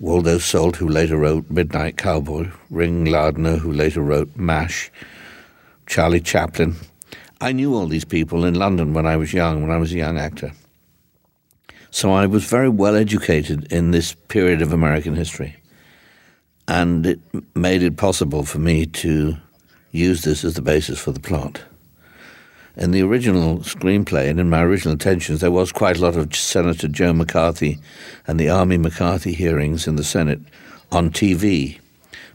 Waldo 0.00 0.38
Salt, 0.38 0.76
who 0.76 0.88
later 0.88 1.16
wrote 1.16 1.48
Midnight 1.50 1.96
Cowboy, 1.96 2.50
Ring 2.68 3.04
Lardner, 3.04 3.56
who 3.56 3.72
later 3.72 4.02
wrote 4.02 4.34
MASH, 4.36 4.90
Charlie 5.86 6.20
Chaplin. 6.20 6.74
I 7.40 7.52
knew 7.52 7.74
all 7.74 7.86
these 7.86 8.04
people 8.04 8.44
in 8.44 8.54
London 8.54 8.92
when 8.92 9.06
I 9.06 9.16
was 9.16 9.32
young, 9.32 9.62
when 9.62 9.70
I 9.70 9.78
was 9.78 9.92
a 9.92 9.96
young 9.96 10.18
actor. 10.18 10.52
So 11.90 12.12
I 12.12 12.26
was 12.26 12.44
very 12.44 12.68
well 12.68 12.96
educated 12.96 13.72
in 13.72 13.92
this 13.92 14.14
period 14.14 14.60
of 14.62 14.72
American 14.72 15.14
history. 15.14 15.56
And 16.68 17.06
it 17.06 17.20
made 17.54 17.82
it 17.82 17.96
possible 17.96 18.42
for 18.42 18.58
me 18.58 18.84
to 18.86 19.36
use 19.92 20.22
this 20.22 20.44
as 20.44 20.54
the 20.54 20.62
basis 20.62 20.98
for 20.98 21.12
the 21.12 21.20
plot 21.20 21.62
in 22.76 22.90
the 22.90 23.02
original 23.02 23.58
screenplay 23.58 24.28
and 24.28 24.38
in 24.38 24.50
my 24.50 24.62
original 24.62 24.92
intentions, 24.92 25.40
there 25.40 25.50
was 25.50 25.72
quite 25.72 25.96
a 25.96 26.02
lot 26.02 26.16
of 26.16 26.34
Senator 26.34 26.88
Joe 26.88 27.12
McCarthy 27.12 27.78
and 28.26 28.38
the 28.38 28.50
Army 28.50 28.76
McCarthy 28.76 29.32
hearings 29.32 29.86
in 29.86 29.96
the 29.96 30.04
Senate 30.04 30.40
on 30.92 31.10
TV. 31.10 31.78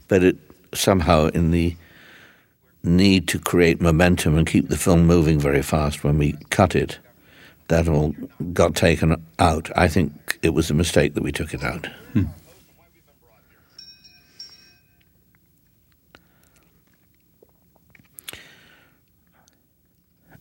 But 0.08 0.24
it 0.24 0.36
somehow, 0.74 1.26
in 1.26 1.52
the 1.52 1.76
need 2.82 3.28
to 3.28 3.38
create 3.38 3.80
momentum 3.80 4.36
and 4.36 4.46
keep 4.46 4.68
the 4.68 4.76
film 4.76 5.06
moving 5.06 5.38
very 5.38 5.62
fast 5.62 6.02
when 6.02 6.18
we 6.18 6.32
cut 6.50 6.74
it, 6.74 6.98
that 7.68 7.88
all 7.88 8.14
got 8.52 8.74
taken 8.74 9.22
out. 9.38 9.70
I 9.76 9.86
think 9.86 10.38
it 10.42 10.50
was 10.50 10.70
a 10.70 10.74
mistake 10.74 11.14
that 11.14 11.22
we 11.22 11.30
took 11.32 11.54
it 11.54 11.62
out. 11.62 11.86
Hmm. 12.12 12.24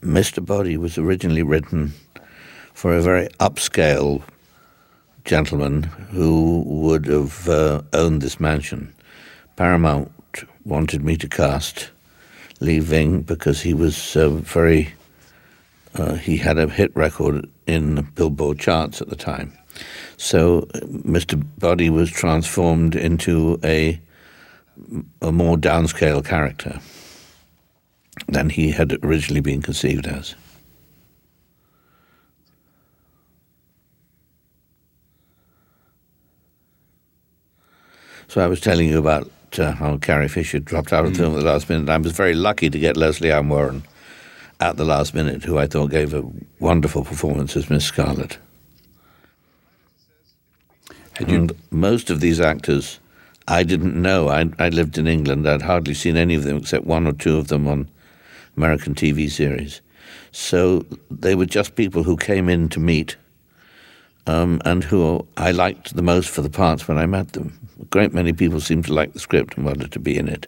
Mr. 0.01 0.43
Body 0.43 0.77
was 0.77 0.97
originally 0.97 1.43
written 1.43 1.93
for 2.73 2.93
a 2.93 3.01
very 3.01 3.27
upscale 3.39 4.23
gentleman 5.25 5.83
who 5.83 6.63
would 6.65 7.05
have 7.05 7.47
uh, 7.47 7.81
owned 7.93 8.21
this 8.21 8.39
mansion. 8.39 8.93
Paramount 9.55 10.11
wanted 10.65 11.03
me 11.03 11.15
to 11.17 11.27
cast 11.27 11.91
Lee 12.59 12.79
Ving 12.79 13.21
because 13.21 13.61
he 13.61 13.73
was 13.73 14.15
uh, 14.15 14.29
very. 14.29 14.93
Uh, 15.93 16.13
he 16.13 16.37
had 16.37 16.57
a 16.57 16.67
hit 16.67 16.95
record 16.95 17.47
in 17.67 17.95
the 17.95 18.01
Billboard 18.01 18.57
charts 18.57 19.01
at 19.01 19.09
the 19.09 19.15
time. 19.15 19.51
So 20.17 20.61
Mr. 20.73 21.43
Body 21.59 21.89
was 21.89 22.09
transformed 22.09 22.95
into 22.95 23.59
a 23.63 23.99
a 25.21 25.31
more 25.31 25.57
downscale 25.57 26.25
character 26.25 26.79
than 28.27 28.49
he 28.49 28.71
had 28.71 28.97
originally 29.03 29.41
been 29.41 29.61
conceived 29.61 30.07
as. 30.07 30.35
So 38.27 38.39
I 38.39 38.47
was 38.47 38.61
telling 38.61 38.87
you 38.87 38.97
about 38.97 39.29
uh, 39.59 39.73
how 39.73 39.97
Carrie 39.97 40.29
Fisher 40.29 40.59
dropped 40.59 40.93
out 40.93 41.03
of 41.03 41.11
the 41.11 41.17
film 41.17 41.33
at 41.33 41.39
the 41.39 41.45
last 41.45 41.69
minute. 41.69 41.89
I 41.89 41.97
was 41.97 42.13
very 42.13 42.33
lucky 42.33 42.69
to 42.69 42.79
get 42.79 42.95
Lesley 42.95 43.29
Ann 43.29 43.49
Warren 43.49 43.83
at 44.61 44.77
the 44.77 44.85
last 44.85 45.13
minute, 45.13 45.43
who 45.43 45.57
I 45.57 45.67
thought 45.67 45.91
gave 45.91 46.13
a 46.13 46.23
wonderful 46.59 47.03
performance 47.03 47.57
as 47.57 47.69
Miss 47.69 47.83
Scarlett. 47.83 48.37
and 51.19 51.51
most 51.71 52.09
of 52.09 52.21
these 52.21 52.39
actors 52.39 52.99
I 53.47 53.63
didn't 53.63 54.01
know. 54.01 54.29
I, 54.29 54.49
I 54.59 54.69
lived 54.69 54.97
in 54.97 55.07
England. 55.07 55.47
I'd 55.47 55.63
hardly 55.63 55.93
seen 55.93 56.15
any 56.15 56.35
of 56.35 56.43
them 56.43 56.57
except 56.57 56.85
one 56.85 57.07
or 57.07 57.13
two 57.13 57.37
of 57.37 57.49
them 57.49 57.67
on 57.67 57.89
American 58.61 58.93
TV 58.93 59.27
series. 59.27 59.81
So 60.31 60.85
they 61.09 61.33
were 61.33 61.47
just 61.47 61.73
people 61.73 62.03
who 62.03 62.15
came 62.15 62.47
in 62.47 62.69
to 62.69 62.79
meet 62.79 63.15
um, 64.27 64.61
and 64.65 64.83
who 64.83 65.25
I 65.35 65.49
liked 65.49 65.95
the 65.95 66.03
most 66.03 66.29
for 66.29 66.43
the 66.43 66.49
parts 66.49 66.87
when 66.87 66.99
I 66.99 67.07
met 67.07 67.33
them. 67.33 67.59
A 67.81 67.85
great 67.85 68.13
many 68.13 68.33
people 68.33 68.59
seemed 68.59 68.85
to 68.85 68.93
like 68.93 69.13
the 69.13 69.19
script 69.19 69.57
and 69.57 69.65
wanted 69.65 69.91
to 69.93 69.99
be 69.99 70.15
in 70.15 70.27
it. 70.27 70.45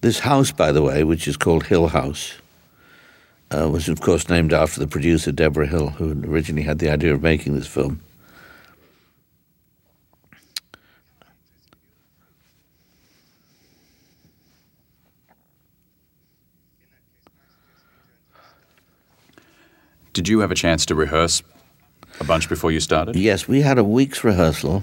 This 0.00 0.18
house, 0.18 0.50
by 0.50 0.72
the 0.72 0.82
way, 0.82 1.04
which 1.04 1.28
is 1.28 1.36
called 1.36 1.64
Hill 1.66 1.86
House, 1.86 2.34
uh, 3.52 3.68
was 3.70 3.88
of 3.88 4.00
course 4.00 4.28
named 4.28 4.52
after 4.52 4.80
the 4.80 4.88
producer 4.88 5.30
Deborah 5.30 5.68
Hill, 5.68 5.90
who 5.90 6.10
originally 6.26 6.64
had 6.64 6.80
the 6.80 6.90
idea 6.90 7.14
of 7.14 7.22
making 7.22 7.54
this 7.54 7.68
film. 7.68 8.00
Did 20.16 20.28
you 20.28 20.40
have 20.40 20.50
a 20.50 20.54
chance 20.54 20.86
to 20.86 20.94
rehearse 20.94 21.42
a 22.20 22.24
bunch 22.24 22.48
before 22.48 22.72
you 22.72 22.80
started? 22.80 23.16
Yes, 23.16 23.46
we 23.46 23.60
had 23.60 23.76
a 23.76 23.84
week's 23.84 24.24
rehearsal. 24.24 24.82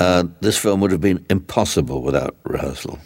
Uh, 0.00 0.24
this 0.40 0.58
film 0.58 0.80
would 0.80 0.90
have 0.90 1.00
been 1.00 1.24
impossible 1.30 2.02
without 2.02 2.34
rehearsal. 2.42 2.98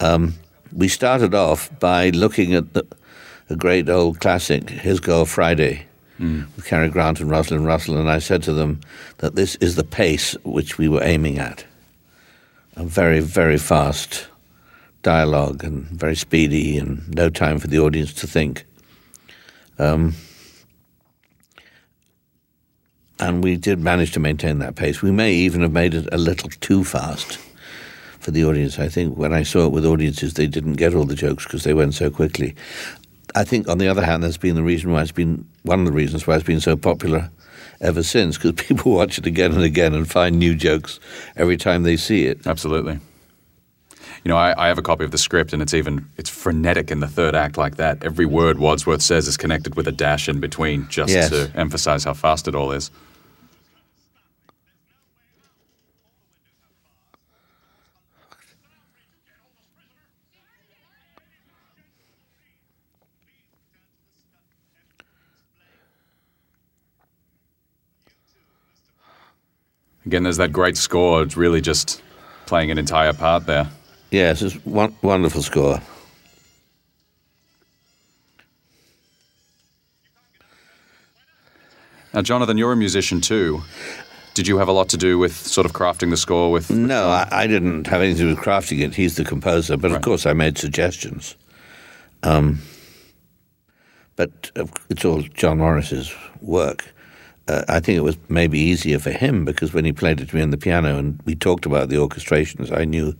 Um, 0.00 0.34
we 0.72 0.88
started 0.88 1.36
off 1.36 1.70
by 1.78 2.10
looking 2.10 2.52
at 2.54 2.72
the, 2.72 2.84
a 3.48 3.54
great 3.54 3.88
old 3.88 4.18
classic, 4.18 4.68
His 4.68 4.98
Girl 4.98 5.24
Friday, 5.24 5.86
mm. 6.18 6.48
with 6.56 6.66
Cary 6.66 6.88
Grant 6.88 7.20
and 7.20 7.30
Rosalind 7.30 7.64
Russell, 7.64 7.96
and 7.96 8.10
I 8.10 8.18
said 8.18 8.42
to 8.42 8.52
them 8.52 8.80
that 9.18 9.36
this 9.36 9.54
is 9.60 9.76
the 9.76 9.84
pace 9.84 10.32
which 10.42 10.78
we 10.78 10.88
were 10.88 11.04
aiming 11.04 11.38
at. 11.38 11.64
A 12.74 12.82
very, 12.82 13.20
very 13.20 13.56
fast 13.56 14.26
dialogue 15.04 15.62
and 15.62 15.84
very 15.90 16.16
speedy 16.16 16.76
and 16.76 17.08
no 17.14 17.30
time 17.30 17.60
for 17.60 17.68
the 17.68 17.78
audience 17.78 18.12
to 18.14 18.26
think. 18.26 18.64
Um, 19.78 20.16
and 23.20 23.44
we 23.44 23.56
did 23.56 23.78
manage 23.78 24.12
to 24.12 24.20
maintain 24.20 24.58
that 24.60 24.76
pace. 24.76 25.02
We 25.02 25.10
may 25.10 25.32
even 25.32 25.60
have 25.62 25.72
made 25.72 25.94
it 25.94 26.08
a 26.12 26.18
little 26.18 26.48
too 26.60 26.84
fast 26.84 27.38
for 28.18 28.30
the 28.30 28.44
audience. 28.44 28.78
I 28.78 28.88
think 28.88 29.16
when 29.16 29.32
I 29.32 29.42
saw 29.42 29.66
it 29.66 29.72
with 29.72 29.84
audiences, 29.86 30.34
they 30.34 30.46
didn't 30.46 30.74
get 30.74 30.94
all 30.94 31.04
the 31.04 31.14
jokes 31.14 31.44
because 31.44 31.64
they 31.64 31.74
went 31.74 31.94
so 31.94 32.10
quickly. 32.10 32.54
I 33.34 33.44
think, 33.44 33.68
on 33.68 33.78
the 33.78 33.86
other 33.88 34.04
hand, 34.04 34.22
that's 34.24 34.36
been 34.36 34.56
the 34.56 34.62
reason 34.62 34.90
why 34.92 35.02
it's 35.02 35.12
been 35.12 35.46
one 35.62 35.80
of 35.80 35.86
the 35.86 35.92
reasons 35.92 36.26
why 36.26 36.34
it's 36.34 36.44
been 36.44 36.60
so 36.60 36.76
popular 36.76 37.30
ever 37.80 38.02
since 38.02 38.36
because 38.36 38.52
people 38.66 38.92
watch 38.92 39.18
it 39.18 39.26
again 39.26 39.52
and 39.52 39.62
again 39.62 39.94
and 39.94 40.10
find 40.10 40.38
new 40.38 40.54
jokes 40.54 40.98
every 41.36 41.56
time 41.56 41.82
they 41.82 41.96
see 41.96 42.26
it. 42.26 42.46
Absolutely. 42.46 42.98
You 44.24 44.28
know, 44.28 44.36
I, 44.36 44.64
I 44.64 44.68
have 44.68 44.76
a 44.76 44.82
copy 44.82 45.04
of 45.04 45.12
the 45.12 45.18
script, 45.18 45.52
and 45.54 45.62
it's 45.62 45.72
even 45.72 46.04
it's 46.18 46.28
frenetic 46.28 46.90
in 46.90 47.00
the 47.00 47.08
third 47.08 47.34
act 47.34 47.56
like 47.56 47.76
that. 47.76 48.04
Every 48.04 48.26
word 48.26 48.58
Wadsworth 48.58 49.00
says 49.00 49.26
is 49.28 49.36
connected 49.38 49.76
with 49.76 49.88
a 49.88 49.92
dash 49.92 50.28
in 50.28 50.40
between, 50.40 50.88
just 50.88 51.12
Yes. 51.12 51.30
to 51.30 51.50
emphasize 51.54 52.04
how 52.04 52.12
fast 52.14 52.46
it 52.48 52.54
all 52.54 52.72
is. 52.72 52.90
Again, 70.06 70.22
there's 70.22 70.38
that 70.38 70.52
great 70.52 70.76
score. 70.76 71.22
It's 71.22 71.36
really 71.36 71.60
just 71.60 72.02
playing 72.46 72.70
an 72.70 72.78
entire 72.78 73.12
part 73.12 73.46
there. 73.46 73.68
Yes, 74.10 74.42
it's 74.42 74.54
one 74.64 74.96
wonderful 75.02 75.42
score. 75.42 75.80
Now, 82.12 82.22
Jonathan, 82.22 82.58
you're 82.58 82.72
a 82.72 82.76
musician 82.76 83.20
too. 83.20 83.62
Did 84.34 84.48
you 84.48 84.58
have 84.58 84.68
a 84.68 84.72
lot 84.72 84.88
to 84.90 84.96
do 84.96 85.18
with 85.18 85.36
sort 85.36 85.64
of 85.64 85.72
crafting 85.72 86.10
the 86.10 86.16
score 86.16 86.50
with? 86.50 86.70
No, 86.70 87.08
I, 87.08 87.28
I 87.30 87.46
didn't 87.46 87.86
have 87.86 88.00
anything 88.00 88.16
to 88.18 88.22
do 88.32 88.36
with 88.36 88.44
crafting 88.44 88.80
it. 88.80 88.94
He's 88.94 89.16
the 89.16 89.24
composer, 89.24 89.76
but 89.76 89.90
Right. 89.90 89.96
of 89.96 90.02
course 90.02 90.26
I 90.26 90.32
made 90.32 90.56
suggestions. 90.58 91.36
Um, 92.22 92.60
but 94.16 94.50
uh, 94.56 94.66
it's 94.88 95.04
all 95.04 95.22
John 95.22 95.58
Morris's 95.58 96.12
work. 96.40 96.84
Uh, 97.50 97.64
I 97.68 97.80
think 97.80 97.96
it 97.96 98.02
was 98.02 98.16
maybe 98.28 98.58
easier 98.58 98.98
for 98.98 99.10
him 99.10 99.44
because 99.44 99.72
when 99.72 99.84
he 99.84 99.92
played 99.92 100.20
it 100.20 100.28
to 100.28 100.36
me 100.36 100.42
on 100.42 100.50
the 100.50 100.58
piano 100.58 100.98
and 100.98 101.20
we 101.24 101.34
talked 101.34 101.66
about 101.66 101.88
the 101.88 101.96
orchestrations, 101.96 102.76
I 102.76 102.84
knew 102.84 103.14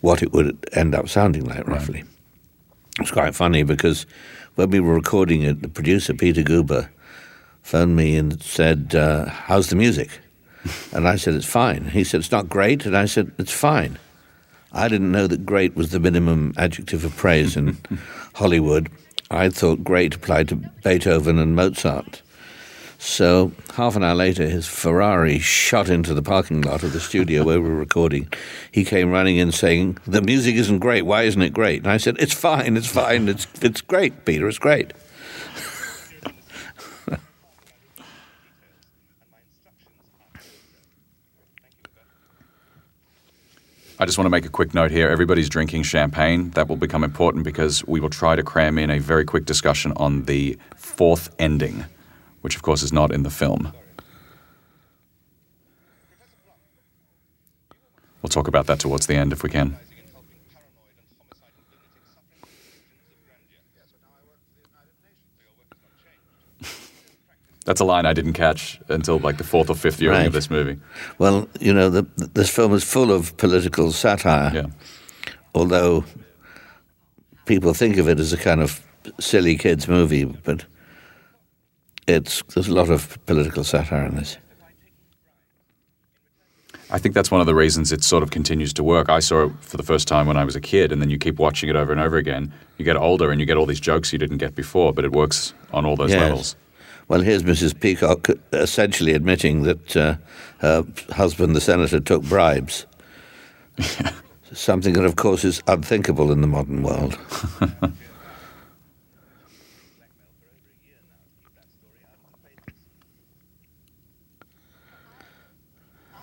what 0.00 0.22
it 0.22 0.32
would 0.32 0.68
end 0.72 0.94
up 0.94 1.08
sounding 1.08 1.44
like 1.44 1.66
roughly. 1.66 2.04
It's 3.00 3.10
quite 3.10 3.34
funny 3.34 3.62
because 3.62 4.04
when 4.56 4.70
we 4.70 4.80
were 4.80 4.94
recording 4.94 5.42
it, 5.42 5.62
the 5.62 5.68
producer 5.68 6.12
Peter 6.12 6.42
Guber 6.42 6.88
phoned 7.62 7.96
me 7.96 8.16
and 8.16 8.42
said, 8.42 8.94
uh, 8.94 9.26
"How's 9.26 9.68
the 9.68 9.76
music?" 9.76 10.20
And 10.92 11.08
I 11.08 11.16
said, 11.16 11.34
It's 11.34 11.46
fine. 11.46 11.86
He 11.86 12.04
said, 12.04 12.20
It's 12.20 12.30
not 12.30 12.48
great. 12.48 12.86
And 12.86 12.96
I 12.96 13.06
said, 13.06 13.32
It's 13.38 13.52
fine. 13.52 13.98
I 14.72 14.88
didn't 14.88 15.12
know 15.12 15.26
that 15.26 15.44
great 15.44 15.74
was 15.76 15.90
the 15.90 16.00
minimum 16.00 16.54
adjective 16.56 17.04
of 17.04 17.16
praise 17.16 17.56
in 17.56 17.78
Hollywood. 18.34 18.88
I 19.30 19.48
thought 19.48 19.84
great 19.84 20.14
applied 20.14 20.48
to 20.48 20.56
Beethoven 20.56 21.38
and 21.38 21.56
Mozart. 21.56 22.22
So 23.04 23.50
half 23.74 23.96
an 23.96 24.04
hour 24.04 24.14
later, 24.14 24.48
his 24.48 24.68
Ferrari 24.68 25.40
shot 25.40 25.88
into 25.88 26.14
the 26.14 26.22
parking 26.22 26.62
lot 26.62 26.84
of 26.84 26.92
the 26.92 27.00
studio 27.00 27.42
where 27.42 27.60
we 27.60 27.68
were 27.68 27.74
recording. 27.74 28.28
He 28.70 28.84
came 28.84 29.10
running 29.10 29.38
in 29.38 29.50
saying, 29.50 29.98
"The 30.06 30.22
music 30.22 30.54
isn't 30.54 30.78
great. 30.78 31.02
Why 31.04 31.24
isn't 31.24 31.42
it 31.42 31.52
great?" 31.52 31.82
And 31.82 31.90
I 31.90 31.96
said, 31.96 32.16
"It's 32.20 32.32
fine. 32.32 32.76
It's 32.76 32.86
fine. 32.86 33.28
It's 33.28 33.48
it's 33.60 33.80
great, 33.80 34.24
Peter. 34.24 34.46
It's 34.48 34.58
great." 34.58 34.92
I 43.98 44.06
just 44.06 44.16
want 44.16 44.26
to 44.26 44.30
make 44.30 44.46
a 44.46 44.48
quick 44.48 44.74
note 44.74 44.92
here. 44.92 45.08
Everybody's 45.08 45.48
drinking 45.48 45.82
champagne. 45.82 46.50
That 46.50 46.68
will 46.68 46.76
become 46.76 47.02
important 47.02 47.42
because 47.42 47.84
we 47.84 47.98
will 47.98 48.10
try 48.10 48.36
to 48.36 48.44
cram 48.44 48.78
in 48.78 48.90
a 48.90 49.00
very 49.00 49.24
quick 49.24 49.44
discussion 49.44 49.92
on 49.96 50.22
the 50.26 50.56
fourth 50.76 51.34
ending, 51.40 51.84
which 52.42 52.54
of 52.56 52.62
course 52.62 52.82
is 52.82 52.92
not 52.92 53.12
in 53.12 53.22
the 53.22 53.30
film. 53.30 53.72
We'll 58.20 58.28
talk 58.30 58.46
about 58.46 58.66
that 58.66 58.78
towards 58.78 59.06
the 59.06 59.14
end 59.16 59.32
if 59.32 59.42
we 59.42 59.50
can. 59.50 59.76
That's 67.64 67.80
a 67.80 67.84
line 67.84 68.06
I 68.06 68.12
didn't 68.12 68.32
catch 68.32 68.80
until 68.88 69.18
like 69.18 69.38
the 69.38 69.44
fourth 69.44 69.70
or 69.70 69.76
fifth 69.76 69.96
viewing 69.96 70.16
Right. 70.16 70.26
of 70.26 70.32
this 70.32 70.50
movie. 70.50 70.78
Well, 71.18 71.48
you 71.60 71.72
know, 71.72 71.90
the, 71.90 72.02
this 72.34 72.50
film 72.50 72.74
is 72.74 72.82
full 72.82 73.12
of 73.12 73.36
political 73.36 73.92
satire. 73.92 74.50
Yeah. 74.54 74.66
although 75.54 76.04
people 77.44 77.72
think 77.74 77.98
of 77.98 78.08
it 78.08 78.18
as 78.18 78.32
a 78.32 78.36
kind 78.36 78.60
of 78.60 78.80
silly 79.20 79.56
kids 79.56 79.86
movie, 79.86 80.24
but 80.24 80.64
it's 82.06 82.42
there's 82.54 82.68
a 82.68 82.74
lot 82.74 82.90
of 82.90 83.18
political 83.26 83.64
satire 83.64 84.04
in 84.06 84.16
this. 84.16 84.36
I 86.90 86.98
think 86.98 87.14
that's 87.14 87.30
one 87.30 87.40
of 87.40 87.46
the 87.46 87.54
reasons 87.54 87.90
it 87.90 88.04
sort 88.04 88.22
of 88.22 88.30
continues 88.30 88.72
to 88.74 88.84
work. 88.84 89.08
I 89.08 89.20
saw 89.20 89.44
it 89.46 89.52
for 89.60 89.78
the 89.78 89.82
first 89.82 90.06
time 90.06 90.26
when 90.26 90.36
I 90.36 90.44
was 90.44 90.54
a 90.56 90.60
kid, 90.60 90.92
and 90.92 91.00
then 91.00 91.08
you 91.08 91.16
keep 91.16 91.38
watching 91.38 91.70
it 91.70 91.76
over 91.76 91.90
and 91.90 92.00
over 92.00 92.18
again. 92.18 92.52
You 92.76 92.84
get 92.84 92.96
older 92.96 93.30
and 93.30 93.40
you 93.40 93.46
get 93.46 93.56
all 93.56 93.64
these 93.64 93.80
jokes 93.80 94.12
you 94.12 94.18
didn't 94.18 94.36
get 94.38 94.54
before, 94.54 94.92
but 94.92 95.04
it 95.06 95.12
works 95.12 95.54
on 95.72 95.86
all 95.86 95.96
those 95.96 96.10
Yes. 96.10 96.20
levels. 96.20 96.56
Well, 97.08 97.20
here's 97.22 97.42
Mrs. 97.44 97.78
Peacock 97.78 98.28
essentially 98.52 99.12
admitting 99.14 99.62
that 99.62 99.96
uh, 99.96 100.16
her 100.58 100.84
husband, 101.12 101.56
the 101.56 101.60
senator, 101.62 101.98
took 101.98 102.22
bribes. 102.24 102.86
Something 104.52 104.92
that, 104.94 105.04
of 105.04 105.16
course, 105.16 105.44
is 105.44 105.62
unthinkable 105.66 106.30
in 106.30 106.42
the 106.42 106.46
modern 106.46 106.82
world. 106.82 107.18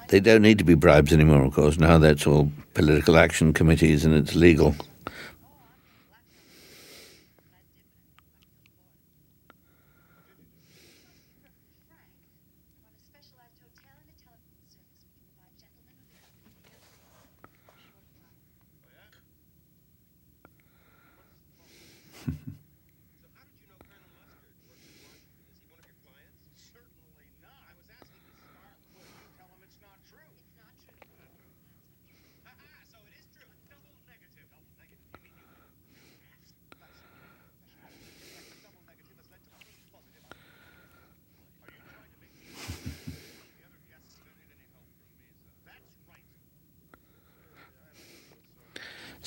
They 0.09 0.19
don't 0.19 0.41
need 0.41 0.57
to 0.57 0.63
be 0.63 0.73
bribes 0.73 1.13
anymore, 1.13 1.43
of 1.45 1.53
course. 1.53 1.77
Now 1.77 1.99
that's 1.99 2.25
all 2.25 2.51
political 2.73 3.17
action 3.17 3.53
committees 3.53 4.05
and 4.05 4.15
it's 4.15 4.35
legal. 4.35 4.75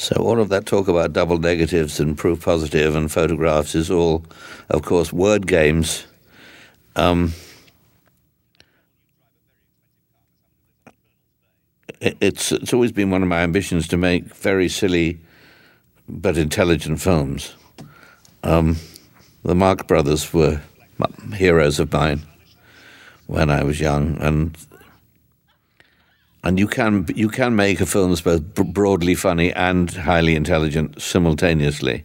So 0.03 0.17
all 0.17 0.41
of 0.41 0.49
that 0.49 0.67
talk 0.67 0.89
about 0.89 1.13
double 1.13 1.39
negatives 1.39 2.01
and 2.01 2.19
proof 2.19 2.45
positive 2.45 2.97
and 2.97 3.11
photographs 3.11 3.77
is 3.77 3.89
all, 3.89 4.25
of 4.69 4.83
course, 4.83 5.13
word 5.13 5.47
games. 5.47 6.07
Um, 6.97 7.35
it's 12.01 12.51
it's 12.51 12.73
always 12.73 12.91
been 12.91 13.13
one 13.13 13.23
of 13.23 13.29
my 13.29 13.43
ambitions 13.43 13.87
to 13.89 13.97
make 13.97 14.25
very 14.25 14.69
silly 14.69 15.21
but 16.09 16.37
intelligent 16.37 17.01
films. 17.01 17.55
Um, 18.43 18.79
the 19.45 19.55
Marx 19.55 19.85
Brothers 19.85 20.35
were 20.35 20.61
heroes 21.33 21.79
of 21.79 21.93
mine 21.93 22.23
when 23.29 23.51
I 23.51 23.63
was 23.63 23.79
young, 23.79 24.17
and 24.21 24.59
and 26.45 26.59
you 26.59 26.67
can 26.67 27.07
you 27.15 27.29
can 27.29 27.55
make 27.55 27.81
a 27.81 27.87
film 27.87 28.11
that's 28.11 28.21
both 28.21 28.43
broadly 28.55 29.15
funny 29.15 29.53
and 29.53 29.91
highly 29.91 30.35
intelligent 30.35 31.01
simultaneously. 31.01 32.05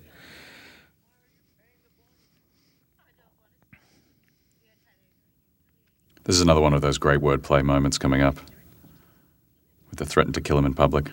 This 6.24 6.36
is 6.36 6.42
another 6.42 6.62
one 6.62 6.74
of 6.74 6.82
those 6.82 6.98
great 6.98 7.22
wordplay 7.22 7.64
moments 7.64 7.98
coming 7.98 8.22
up 8.22 8.36
with 9.90 9.98
the 9.98 10.06
threaten 10.06 10.34
to 10.34 10.42
kill 10.42 10.58
him 10.58 10.66
in 10.66 10.74
public. 10.74 11.10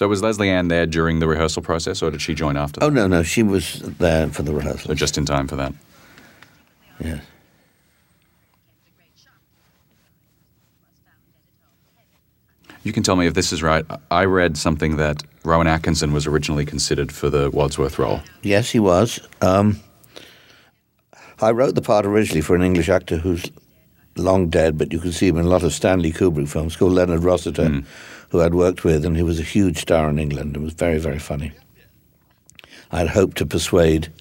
So 0.00 0.08
was 0.08 0.22
Lesley 0.22 0.48
Ann 0.48 0.68
there 0.68 0.86
during 0.86 1.18
the 1.18 1.28
rehearsal 1.28 1.60
process, 1.60 2.00
or 2.00 2.10
did 2.10 2.22
she 2.22 2.32
join 2.32 2.56
after? 2.56 2.82
Oh 2.82 2.88
that? 2.88 2.94
no, 2.94 3.06
no, 3.06 3.22
she 3.22 3.42
was 3.42 3.80
there 3.98 4.28
for 4.28 4.40
the 4.42 4.50
So 4.50 4.56
rehearsal. 4.56 4.94
just 4.94 5.18
in 5.18 5.26
time 5.26 5.46
for 5.46 5.56
that. 5.56 5.74
Yes. 7.04 7.22
You 12.82 12.94
can 12.94 13.02
tell 13.02 13.14
me 13.14 13.26
if 13.26 13.34
this 13.34 13.52
is 13.52 13.62
right. 13.62 13.84
I 14.10 14.24
read 14.24 14.56
something 14.56 14.96
that 14.96 15.22
Rowan 15.44 15.66
Atkinson 15.66 16.14
was 16.14 16.26
originally 16.26 16.64
considered 16.64 17.12
for 17.12 17.28
the 17.28 17.50
Wadsworth 17.50 17.98
role. 17.98 18.22
Yes, 18.42 18.70
he 18.70 18.78
was. 18.80 19.20
Um, 19.42 19.80
I 21.42 21.50
wrote 21.50 21.74
the 21.74 21.82
part 21.82 22.06
originally 22.06 22.40
for 22.40 22.56
an 22.56 22.62
English 22.62 22.88
actor 22.88 23.18
who's 23.18 23.44
long 24.16 24.48
dead, 24.48 24.78
but 24.78 24.94
you 24.94 24.98
can 24.98 25.12
see 25.12 25.28
him 25.28 25.36
in 25.36 25.44
a 25.44 25.48
lot 25.50 25.62
of 25.62 25.74
Stanley 25.74 26.10
Kubrick 26.10 26.48
films, 26.48 26.74
called 26.74 26.92
Leonard 26.92 27.22
Rossiter, 27.22 27.82
who 28.30 28.40
I'd 28.40 28.54
worked 28.54 28.84
with, 28.84 29.04
and 29.04 29.16
he 29.16 29.22
was 29.22 29.38
a 29.38 29.44
huge 29.44 29.78
star 29.78 30.08
in 30.08 30.18
England 30.18 30.56
and 30.56 30.64
was 30.64 30.74
very, 30.74 30.98
very 30.98 31.18
funny. 31.18 31.52
I'd 32.90 33.08
hoped 33.08 33.38
to 33.38 33.46
persuade 33.46 34.12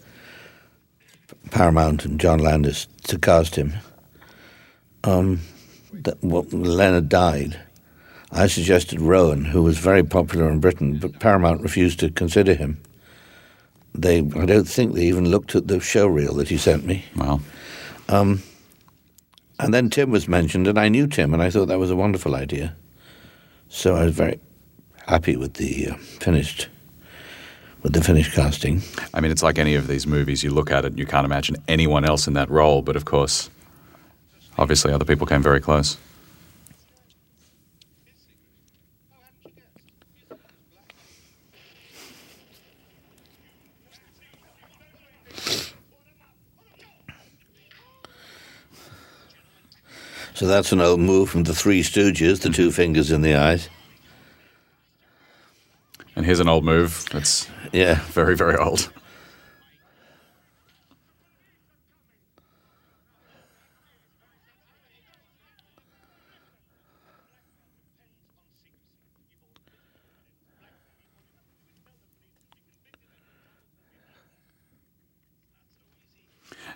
Paramount 1.52 2.06
and 2.06 2.20
John 2.20 2.40
Landis 2.40 2.88
to 3.04 3.18
cast 3.18 3.56
him. 3.56 3.74
Um, 5.04 5.42
that, 5.94 6.18
well, 6.22 6.44
Leonard 6.52 7.10
died. 7.10 7.60
I 8.32 8.48
suggested 8.48 9.02
Rowan, 9.02 9.46
who 9.46 9.64
was 9.64 9.80
very 9.80 10.04
popular 10.04 10.50
in 10.50 10.60
Britain, 10.60 11.00
but 11.00 11.20
Paramount 11.20 11.62
refused 11.62 12.00
to 12.02 12.12
consider 12.12 12.54
him 12.54 12.80
they 13.94 14.20
I 14.20 14.46
don't 14.46 14.68
think 14.68 14.94
they 14.94 15.06
even 15.06 15.30
looked 15.30 15.56
at 15.56 15.68
the 15.68 15.80
show 15.80 16.08
reel 16.08 16.34
that 16.36 16.50
he 16.50 16.58
sent 16.58 16.86
me. 16.86 17.06
Well, 17.16 17.42
And 19.60 19.74
then 19.74 19.90
Tim 19.90 20.10
was 20.10 20.28
mentioned, 20.28 20.68
and 20.68 20.80
I 20.80 20.88
knew 20.88 21.06
Tim, 21.06 21.34
and 21.34 21.44
I 21.44 21.50
thought 21.50 21.68
that 21.68 21.80
was 21.80 21.92
a 21.92 21.96
wonderful 21.96 22.34
idea. 22.34 22.76
So 23.70 23.96
I 23.96 24.06
was 24.06 24.16
very 24.16 24.40
happy 25.08 25.38
with 25.38 25.54
the 25.54 25.90
uh, 25.90 25.96
finished 25.96 26.68
with 27.84 27.94
the 27.94 28.04
finished 28.04 28.34
casting. 28.34 28.82
I 29.14 29.22
mean, 29.22 29.32
it's 29.32 29.44
like 29.44 29.58
any 29.58 29.76
of 29.76 29.88
these 29.88 30.06
movies. 30.06 30.44
You 30.44 30.50
look 30.50 30.72
at 30.72 30.86
it, 30.86 30.88
and 30.90 31.00
you 31.00 31.06
can't 31.06 31.24
imagine 31.24 31.56
anyone 31.68 32.04
else 32.04 32.28
in 32.28 32.34
that 32.34 32.50
role. 32.50 32.82
But 32.82 32.96
of 32.96 33.06
course, 33.06 33.50
obviously, 34.58 34.92
other 34.92 35.06
people 35.06 35.28
came 35.28 35.44
very 35.44 35.62
close. 35.62 35.98
So 50.40 50.48
that's 50.48 50.72
an 50.72 50.80
old 50.80 51.02
move 51.02 51.30
from 51.30 51.44
the 51.44 51.54
Three 51.54 51.84
Stooges, 51.84 52.40
the 52.40 52.50
two 52.50 52.68
mm-hmm. 52.68 52.72
fingers 52.72 53.12
in 53.12 53.24
the 53.24 53.36
eyes. 53.36 53.68
And 56.16 56.26
here's 56.26 56.40
an 56.40 56.48
old 56.48 56.64
move 56.64 57.06
that's 57.12 57.46
Yeah. 57.74 58.00
very, 58.12 58.38
very 58.38 58.56
old. 58.56 58.90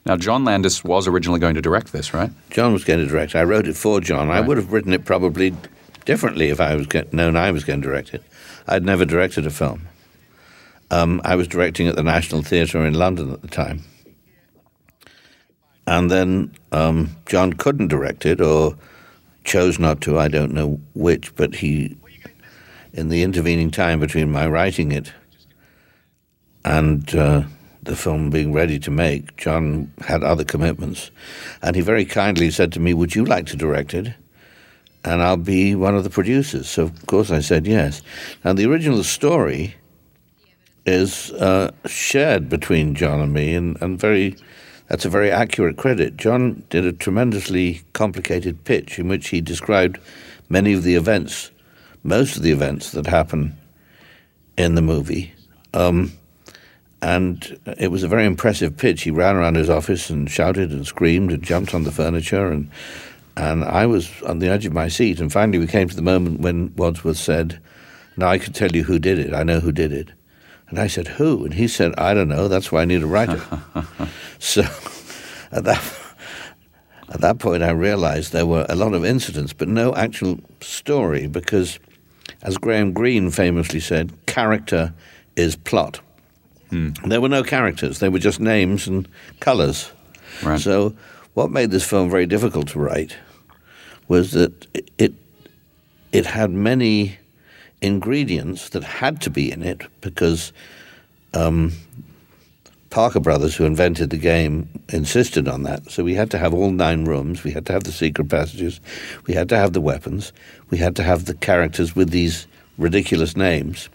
Now, 0.06 0.18
John 0.18 0.43
Landis 0.43 0.84
was 0.84 1.08
originally 1.08 1.39
going 1.39 1.56
to 1.56 1.62
direct 1.62 1.93
this, 1.93 2.14
right? 2.14 2.30
John 2.49 2.74
was 2.74 2.84
going 2.84 2.99
to 2.99 3.06
direct. 3.06 3.36
I 3.36 3.43
wrote 3.43 3.68
it 3.68 3.78
for 3.78 4.01
John. 4.01 4.30
I 4.30 4.41
would 4.41 4.58
have 4.58 4.74
written 4.74 4.91
it 4.93 5.06
probably 5.06 5.56
differently 6.04 6.49
if 6.49 6.60
I 6.60 6.76
was 6.76 6.88
get, 6.88 7.14
known 7.14 7.38
I 7.38 7.51
was 7.51 7.64
going 7.64 7.82
to 7.82 7.88
direct 7.88 8.14
it. 8.14 8.24
I'd 8.68 8.84
never 8.84 9.06
directed 9.06 9.45
a 9.45 9.49
film. 9.49 9.88
Um, 10.91 11.22
I 11.24 11.36
was 11.36 11.47
directing 11.47 11.88
at 11.88 11.95
the 11.95 12.04
National 12.04 12.41
Theatre 12.41 12.86
in 12.86 12.93
London 12.93 13.32
at 13.32 13.41
the 13.41 13.47
time. 13.47 13.84
And 15.88 16.12
then 16.12 16.54
um, 16.72 17.16
John 17.26 17.54
couldn't 17.54 17.88
direct 17.88 18.26
it 18.26 18.41
or 18.41 18.78
chose 19.43 19.80
not 19.80 20.01
to. 20.01 20.20
I 20.20 20.28
don't 20.28 20.54
know 20.54 20.80
which, 20.93 21.36
but 21.36 21.56
he, 21.56 21.97
in 22.93 23.10
the 23.10 23.24
intervening 23.24 23.72
time 23.72 23.99
between 23.99 24.32
my 24.32 24.47
writing 24.47 24.91
it 24.91 25.14
and 26.64 27.14
uh, 27.16 27.43
the 27.86 27.95
film 27.95 28.29
being 28.29 28.53
ready 28.53 28.79
to 28.79 28.91
make, 28.91 29.36
John 29.38 29.91
had 30.01 30.23
other 30.23 30.43
commitments. 30.43 31.11
And 31.61 31.75
he 31.75 31.81
very 31.81 32.05
kindly 32.05 32.51
said 32.51 32.71
to 32.73 32.79
me, 32.79 32.93
Would 32.93 33.15
you 33.15 33.25
like 33.25 33.45
to 33.47 33.57
direct 33.57 33.93
it? 33.93 34.13
And 35.05 35.21
I'll 35.21 35.38
be 35.38 35.75
one 35.75 35.95
of 35.95 36.03
the 36.03 36.09
producers. 36.09 36.69
So, 36.69 36.84
of 36.84 37.05
course, 37.07 37.29
I 37.29 37.39
said 37.39 37.67
yes. 37.67 38.01
Now, 38.45 38.53
the 38.53 38.65
original 38.65 39.03
story 39.03 39.75
is 40.86 41.31
uh, 41.31 41.71
shared 41.86 42.49
between 42.49 42.95
John 42.95 43.19
and 43.19 43.34
me, 43.34 43.55
and, 43.55 43.81
and 43.81 43.99
very. 43.99 44.36
That's 44.89 45.05
a 45.05 45.09
very 45.09 45.31
accurate 45.31 45.77
credit. 45.77 46.17
John 46.17 46.63
did 46.69 46.86
a 46.86 46.91
tremendously 46.91 47.81
complicated 47.93 48.63
pitch 48.63 48.99
in 48.99 49.07
which 49.07 49.29
he 49.29 49.39
described 49.39 49.97
many 50.49 50.73
of 50.73 50.84
the 50.84 50.95
events, 50.95 51.51
most 52.03 52.36
of 52.36 52.43
the 52.43 52.51
events 52.51 52.91
that 52.91 53.07
happen 53.07 53.57
in 54.57 54.75
the 54.75 54.81
movie. 54.81 55.34
Um, 55.73 56.11
and 57.04 57.60
it 57.78 57.91
was 57.91 58.04
a 58.04 58.08
very 58.08 58.26
impressive 58.26 58.78
pitch. 58.78 59.01
He 59.01 59.12
ran 59.12 59.36
around 59.36 59.56
his 59.56 59.70
office 59.70 60.10
and 60.10 60.32
shouted 60.32 60.72
and 60.72 60.88
screamed 60.88 61.34
and 61.34 61.43
jumped 61.43 61.76
on 61.76 61.84
the 61.84 61.91
furniture, 61.91 62.49
and 62.49 62.70
and 63.36 63.66
I 63.66 63.86
was 63.88 64.10
on 64.24 64.39
the 64.39 64.47
edge 64.47 64.66
of 64.66 64.74
my 64.74 64.88
seat. 64.88 65.20
And 65.20 65.32
finally, 65.32 65.60
we 65.60 65.68
came 65.68 65.89
to 65.89 65.95
the 65.95 66.01
moment 66.01 66.39
when 66.39 66.74
Wadsworth 66.78 67.18
said, 67.18 67.60
"Now 68.16 68.28
I 68.28 68.38
can 68.38 68.54
tell 68.54 68.72
you 68.72 68.84
who 68.84 68.99
did 68.99 69.20
it. 69.20 69.34
I 69.34 69.43
know 69.43 69.60
who 69.60 69.74
did 69.74 69.91
it." 69.91 70.12
And 70.70 70.80
I 70.80 70.88
said, 70.88 71.08
"Who?" 71.10 71.43
And 71.43 71.54
he 71.54 71.68
said, 71.68 71.93
"I 71.97 72.14
don't 72.14 72.30
know. 72.30 72.47
That's 72.47 72.72
why 72.72 72.82
I 72.82 72.86
need 72.86 73.04
a 73.04 73.08
writer." 73.08 73.41
so 74.39 74.62
at 75.51 75.66
that 75.66 75.84
at 77.10 77.20
that 77.20 77.39
point, 77.39 77.64
I 77.64 77.72
realized 77.72 78.32
there 78.32 78.45
were 78.45 78.66
a 78.70 78.76
lot 78.76 78.93
of 78.93 79.04
incidents, 79.04 79.51
but 79.51 79.68
no 79.68 79.93
actual 79.93 80.39
story, 80.62 81.28
because, 81.28 81.80
as 82.43 82.58
Graham 82.58 82.93
Greene 82.93 83.30
famously 83.30 83.82
said, 83.82 84.14
character 84.26 84.93
is 85.36 85.58
plot. 85.58 85.99
There 87.05 87.21
were 87.21 87.30
no 87.30 87.43
characters; 87.43 87.99
they 87.99 88.09
were 88.09 88.19
just 88.19 88.39
names 88.39 88.88
and 88.88 89.07
colours. 89.39 89.91
Right. 90.43 90.59
So, 90.59 90.95
what 91.34 91.51
made 91.51 91.71
this 91.71 91.84
film 91.84 92.09
very 92.09 92.26
difficult 92.26 92.67
to 92.69 92.80
write 92.80 93.17
was 94.07 94.32
that 94.32 94.67
it 94.74 94.89
it, 94.97 95.13
it 96.11 96.26
had 96.26 96.51
many 96.51 97.17
ingredients 97.82 98.69
that 98.69 98.84
had 98.84 99.21
to 99.21 99.30
be 99.30 99.51
in 99.51 99.61
it 99.61 99.82
because 100.01 100.53
um, 101.34 101.74
Parker 102.93 103.19
Brothers, 103.19 103.55
who 103.55 103.65
invented 103.65 104.11
the 104.11 104.17
game, 104.17 104.69
insisted 104.89 105.47
on 105.47 105.63
that. 105.63 105.89
So 105.89 106.03
we 106.03 106.13
had 106.13 106.30
to 106.30 106.38
have 106.38 106.53
all 106.53 106.69
nine 106.69 107.05
rooms. 107.05 107.43
We 107.43 107.51
had 107.51 107.65
to 107.65 107.74
have 107.74 107.84
the 107.84 107.91
secret 107.91 108.30
passages. 108.30 108.80
We 109.26 109.34
had 109.34 109.49
to 109.49 109.57
have 109.57 109.74
the 109.74 109.82
weapons. 109.82 110.32
We 110.69 110.78
had 110.78 110.95
to 110.97 111.03
have 111.03 111.26
the 111.26 111.34
characters 111.34 111.95
with 111.95 112.11
these 112.11 112.45
ridiculous 112.78 113.36
names. 113.36 113.89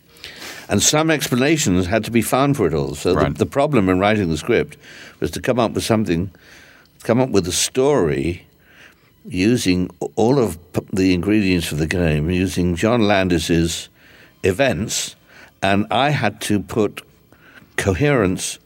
And 0.69 0.83
some 0.83 1.11
explanations 1.11 1.87
had 1.87 2.05
to 2.05 2.11
be 2.11 2.23
found 2.23 2.57
for 2.57 2.66
it 2.66 2.75
all. 2.75 2.95
So 2.95 3.14
Right. 3.14 3.33
the, 3.33 3.45
the 3.45 3.47
problem 3.51 3.89
in 3.89 3.99
writing 3.99 4.29
the 4.29 4.37
script 4.37 4.77
was 5.21 5.31
to 5.33 5.41
come 5.41 5.59
up 5.59 5.73
with 5.73 5.85
something, 5.85 6.31
come 7.05 7.21
up 7.21 7.31
with 7.31 7.49
a 7.49 7.53
story 7.53 8.47
using 9.25 9.91
all 10.16 10.39
of 10.39 10.59
the 10.93 11.14
ingredients 11.14 11.73
of 11.73 11.79
the 11.79 11.87
game, 11.87 12.31
using 12.31 12.77
John 12.77 13.03
Landis's 13.03 13.88
events, 14.42 15.17
and 15.63 15.87
I 15.91 16.11
had 16.11 16.41
to 16.42 16.61
put 16.61 17.03
coherence 17.76 18.59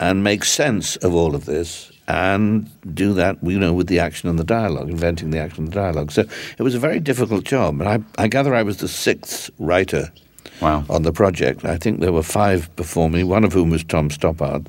and 0.00 0.24
make 0.24 0.44
sense 0.44 0.96
of 0.96 1.14
all 1.14 1.34
of 1.34 1.44
this 1.44 1.90
and 2.06 2.68
do 2.94 3.14
that, 3.14 3.38
you 3.42 3.58
know, 3.58 3.72
with 3.72 3.86
the 3.86 3.98
action 3.98 4.28
and 4.28 4.38
the 4.38 4.44
dialogue, 4.44 4.90
inventing 4.90 5.30
the 5.30 5.38
action 5.38 5.64
and 5.64 5.72
the 5.72 5.76
dialogue. 5.76 6.10
So 6.12 6.24
it 6.58 6.62
was 6.62 6.74
a 6.74 6.78
very 6.78 7.00
difficult 7.00 7.44
job, 7.44 7.80
and 7.80 7.88
I, 7.88 8.22
I 8.22 8.28
gather 8.28 8.54
I 8.54 8.62
was 8.62 8.78
the 8.78 8.88
sixth 8.88 9.50
writer 9.58 10.12
Wow. 10.60 10.84
on 10.88 11.02
the 11.02 11.12
project. 11.12 11.64
I 11.64 11.76
think 11.76 12.00
there 12.00 12.12
were 12.12 12.22
five 12.22 12.74
before 12.76 13.10
me, 13.10 13.24
one 13.24 13.44
of 13.44 13.52
whom 13.52 13.70
was 13.70 13.84
Tom 13.84 14.08
Stoppard. 14.08 14.66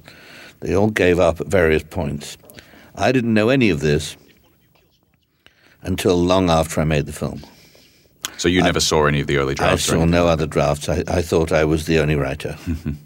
They 0.61 0.75
all 0.75 0.89
gave 0.89 1.19
up 1.19 1.41
at 1.41 1.47
various 1.47 1.83
points. 1.83 2.37
I 2.95 3.11
didn't 3.11 3.33
know 3.33 3.49
any 3.49 3.69
of 3.69 3.81
this 3.81 4.17
until 5.83 6.15
long 6.15 6.49
after 6.49 6.81
I 6.81 6.85
made 6.85 7.05
the 7.05 7.13
film. 7.13 7.41
So 8.37 8.49
you 8.49 8.61
never 8.61 8.79
saw 8.79 9.05
any 9.05 9.21
of 9.21 9.27
the 9.27 9.37
early 9.37 9.55
drafts? 9.55 9.87
or 9.89 9.97
saw 9.97 10.05
no 10.05 10.27
other 10.27 10.45
drafts. 10.47 10.89
I, 10.89 11.03
I 11.07 11.21
thought 11.21 11.51
I 11.51 11.63
was 11.63 11.85
the 11.85 11.99
only 11.99 12.15
writer. 12.15 12.57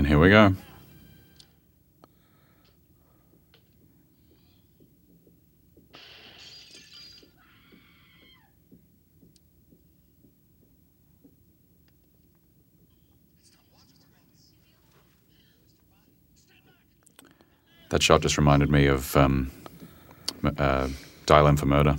And 0.00 0.06
here 0.06 0.18
we 0.18 0.30
go. 0.30 0.54
That 17.90 18.02
shot 18.02 18.22
just 18.22 18.38
reminded 18.38 18.70
me 18.70 18.86
of 18.86 19.14
um, 19.14 19.50
uh, 20.56 20.88
Dial 21.26 21.46
M 21.46 21.58
for 21.58 21.66
Murder. 21.66 21.98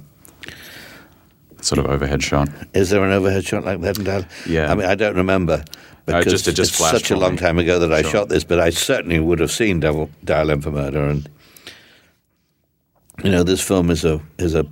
Sort 1.62 1.78
of 1.78 1.86
overhead 1.86 2.24
shot. 2.24 2.50
Is 2.74 2.90
there 2.90 3.04
an 3.04 3.12
overhead 3.12 3.46
shot 3.46 3.64
like 3.64 3.82
that 3.82 4.00
in 4.00 4.52
Yeah. 4.52 4.72
I 4.72 4.74
mean, 4.74 4.88
I 4.88 4.96
don't 4.96 5.16
remember 5.16 5.64
because 6.20 6.34
just- 6.34 6.48
it 6.48 6.54
just 6.54 6.72
it's 6.80 6.90
such 6.90 7.12
a 7.12 7.16
long 7.16 7.34
me. 7.34 7.38
time 7.38 7.58
ago 7.60 7.80
that 7.80 7.92
I 7.94 8.02
Sure. 8.02 8.12
shot 8.12 8.30
this, 8.30 8.44
but 8.44 8.60
I 8.60 8.70
certainly 8.70 9.20
would 9.20 9.40
have 9.40 9.52
seen 9.52 9.80
Devil, 9.80 10.10
Dial 10.24 10.52
M 10.52 10.62
for 10.62 10.72
Murder, 10.72 11.06
and 11.06 11.28
you 13.24 13.30
know, 13.32 13.44
this 13.44 13.62
film 13.62 13.90
is 13.92 14.04
a 14.06 14.22
is 14.38 14.56
a. 14.56 14.66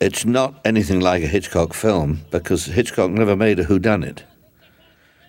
It's 0.00 0.24
not 0.24 0.60
anything 0.64 1.00
like 1.00 1.22
a 1.22 1.26
Hitchcock 1.28 1.72
film 1.72 2.20
because 2.30 2.66
Hitchcock 2.66 3.10
never 3.10 3.36
made 3.36 3.58
a 3.60 3.64
whodunit. 3.64 4.18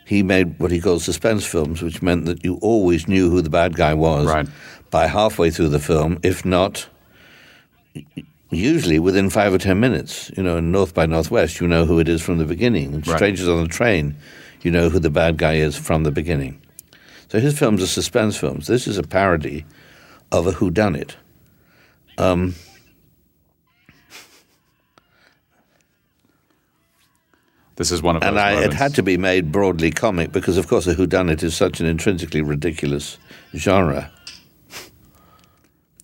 He 0.05 0.21
made 0.23 0.59
what 0.59 0.71
he 0.71 0.79
called 0.81 1.01
suspense 1.01 1.45
films, 1.45 1.81
which 1.81 2.01
meant 2.01 2.25
that 2.25 2.43
you 2.43 2.55
always 2.61 3.07
knew 3.07 3.29
who 3.29 3.41
the 3.41 3.49
bad 3.49 3.75
guy 3.75 3.93
was 3.93 4.27
Right. 4.27 4.47
by 4.91 5.07
halfway 5.07 5.49
through 5.51 5.69
the 5.69 5.79
film, 5.79 6.19
if 6.23 6.43
not 6.45 6.87
usually 8.51 8.99
within 8.99 9.29
five 9.29 9.53
or 9.53 9.57
ten 9.57 9.79
minutes. 9.79 10.31
You 10.35 10.43
know, 10.43 10.57
in 10.57 10.71
North 10.71 10.93
by 10.93 11.05
Northwest, 11.05 11.59
you 11.59 11.67
know 11.67 11.85
who 11.85 11.99
it 11.99 12.07
is 12.09 12.21
from 12.21 12.37
the 12.37 12.45
beginning. 12.45 12.93
In 12.93 13.01
Right. 13.01 13.15
Strangers 13.17 13.47
on 13.47 13.61
the 13.63 13.69
Train, 13.69 14.15
you 14.61 14.71
know 14.71 14.89
who 14.89 14.99
the 14.99 15.09
bad 15.09 15.37
guy 15.37 15.55
is 15.55 15.75
from 15.75 16.03
the 16.03 16.11
beginning. 16.11 16.61
So 17.29 17.39
his 17.39 17.57
films 17.57 17.81
are 17.81 17.87
suspense 17.87 18.37
films. 18.37 18.67
This 18.67 18.87
is 18.87 18.97
a 18.97 19.03
parody 19.03 19.65
of 20.31 20.47
a 20.47 20.51
whodunit. 20.51 21.15
Um, 22.17 22.55
this 27.75 27.91
is 27.91 28.01
one 28.01 28.15
of 28.15 28.23
And 28.23 28.39
I, 28.39 28.63
it 28.63 28.73
had 28.73 28.95
to 28.95 29.03
be 29.03 29.17
made 29.17 29.51
broadly 29.51 29.91
comic 29.91 30.31
because, 30.31 30.57
of 30.57 30.67
course, 30.67 30.87
a 30.87 30.95
whodunit 30.95 31.43
is 31.43 31.55
such 31.55 31.79
an 31.79 31.85
intrinsically 31.85 32.41
ridiculous 32.41 33.17
genre. 33.55 34.11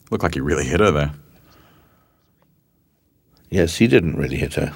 Looked 0.09 0.23
like 0.23 0.33
he 0.33 0.41
really 0.41 0.65
hit 0.65 0.81
her 0.81 0.91
there. 0.91 1.13
Yes, 3.49 3.77
he 3.77 3.87
didn't 3.87 4.17
really 4.17 4.37
hit 4.37 4.55
her. 4.55 4.73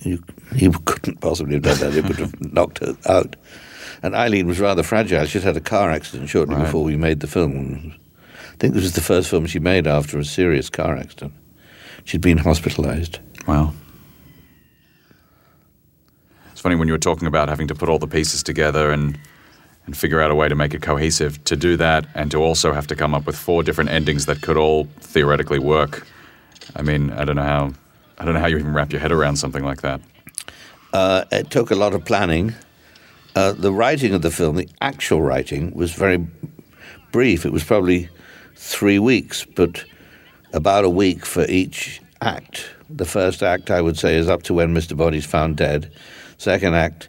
You, 0.00 0.22
he 0.54 0.70
couldn't 0.84 1.20
possibly 1.20 1.54
have 1.54 1.62
done 1.62 1.78
that. 1.80 1.94
It 1.96 2.04
would 2.06 2.16
have 2.18 2.40
knocked 2.52 2.78
her 2.78 2.96
out. 3.06 3.36
And 4.02 4.14
Eileen 4.14 4.46
was 4.46 4.60
rather 4.60 4.82
fragile. 4.82 5.24
She'd 5.26 5.42
had 5.42 5.56
a 5.56 5.60
car 5.60 5.90
accident 5.90 6.28
shortly 6.28 6.54
Right. 6.56 6.64
before 6.64 6.84
we 6.84 6.96
made 6.96 7.20
the 7.20 7.26
film. 7.26 7.94
I 8.52 8.56
think 8.56 8.74
this 8.74 8.82
was 8.82 8.92
the 8.94 9.00
first 9.00 9.28
film 9.28 9.46
she 9.46 9.58
made 9.58 9.86
after 9.86 10.18
a 10.18 10.24
serious 10.24 10.70
car 10.70 10.96
accident. 10.96 11.32
She'd 12.04 12.20
been 12.20 12.38
hospitalized. 12.38 13.18
Wow. 13.46 13.72
It's 16.52 16.60
funny 16.60 16.76
when 16.76 16.88
you 16.88 16.94
were 16.94 16.98
talking 16.98 17.26
about 17.26 17.48
having 17.48 17.68
to 17.68 17.74
put 17.74 17.88
all 17.88 17.98
the 17.98 18.06
pieces 18.06 18.42
together 18.42 18.90
and 18.90 19.18
and 19.86 19.94
figure 19.94 20.18
out 20.22 20.30
a 20.30 20.34
way 20.34 20.48
to 20.48 20.54
make 20.54 20.72
it 20.72 20.80
cohesive. 20.80 21.42
To 21.44 21.56
do 21.56 21.76
that 21.76 22.06
and 22.14 22.30
to 22.30 22.38
also 22.42 22.72
have 22.72 22.86
to 22.86 22.96
come 22.96 23.14
up 23.14 23.26
with 23.26 23.36
four 23.36 23.62
different 23.62 23.90
endings 23.90 24.24
that 24.26 24.40
could 24.40 24.56
all 24.56 24.84
theoretically 25.00 25.58
work. 25.58 26.06
I 26.74 26.80
mean, 26.80 27.10
I 27.10 27.26
don't 27.26 27.36
know 27.36 27.42
how 27.42 27.72
I 28.18 28.24
don't 28.24 28.34
know 28.34 28.40
how 28.40 28.46
you 28.46 28.58
even 28.58 28.72
wrap 28.72 28.92
your 28.92 29.00
head 29.00 29.12
around 29.12 29.36
something 29.36 29.64
like 29.64 29.82
that. 29.82 30.00
Uh, 30.92 31.24
it 31.32 31.50
took 31.50 31.70
a 31.70 31.74
lot 31.74 31.94
of 31.94 32.04
planning. 32.04 32.54
Uh, 33.34 33.52
the 33.52 33.72
writing 33.72 34.14
of 34.14 34.22
the 34.22 34.30
film, 34.30 34.56
the 34.56 34.68
actual 34.80 35.20
writing, 35.20 35.72
was 35.74 35.92
very 35.92 36.24
brief. 37.10 37.44
It 37.44 37.52
was 37.52 37.64
probably 37.64 38.08
three 38.54 38.98
weeks, 38.98 39.44
but 39.44 39.84
about 40.52 40.84
a 40.84 40.90
week 40.90 41.26
for 41.26 41.44
each 41.48 42.00
act. 42.20 42.70
The 42.88 43.04
first 43.04 43.42
act, 43.42 43.70
I 43.70 43.80
would 43.80 43.98
say, 43.98 44.16
is 44.16 44.28
up 44.28 44.44
to 44.44 44.54
when 44.54 44.74
Mr. 44.74 44.96
Body's 44.96 45.26
found 45.26 45.56
dead. 45.56 45.90
Second 46.38 46.74
act 46.74 47.08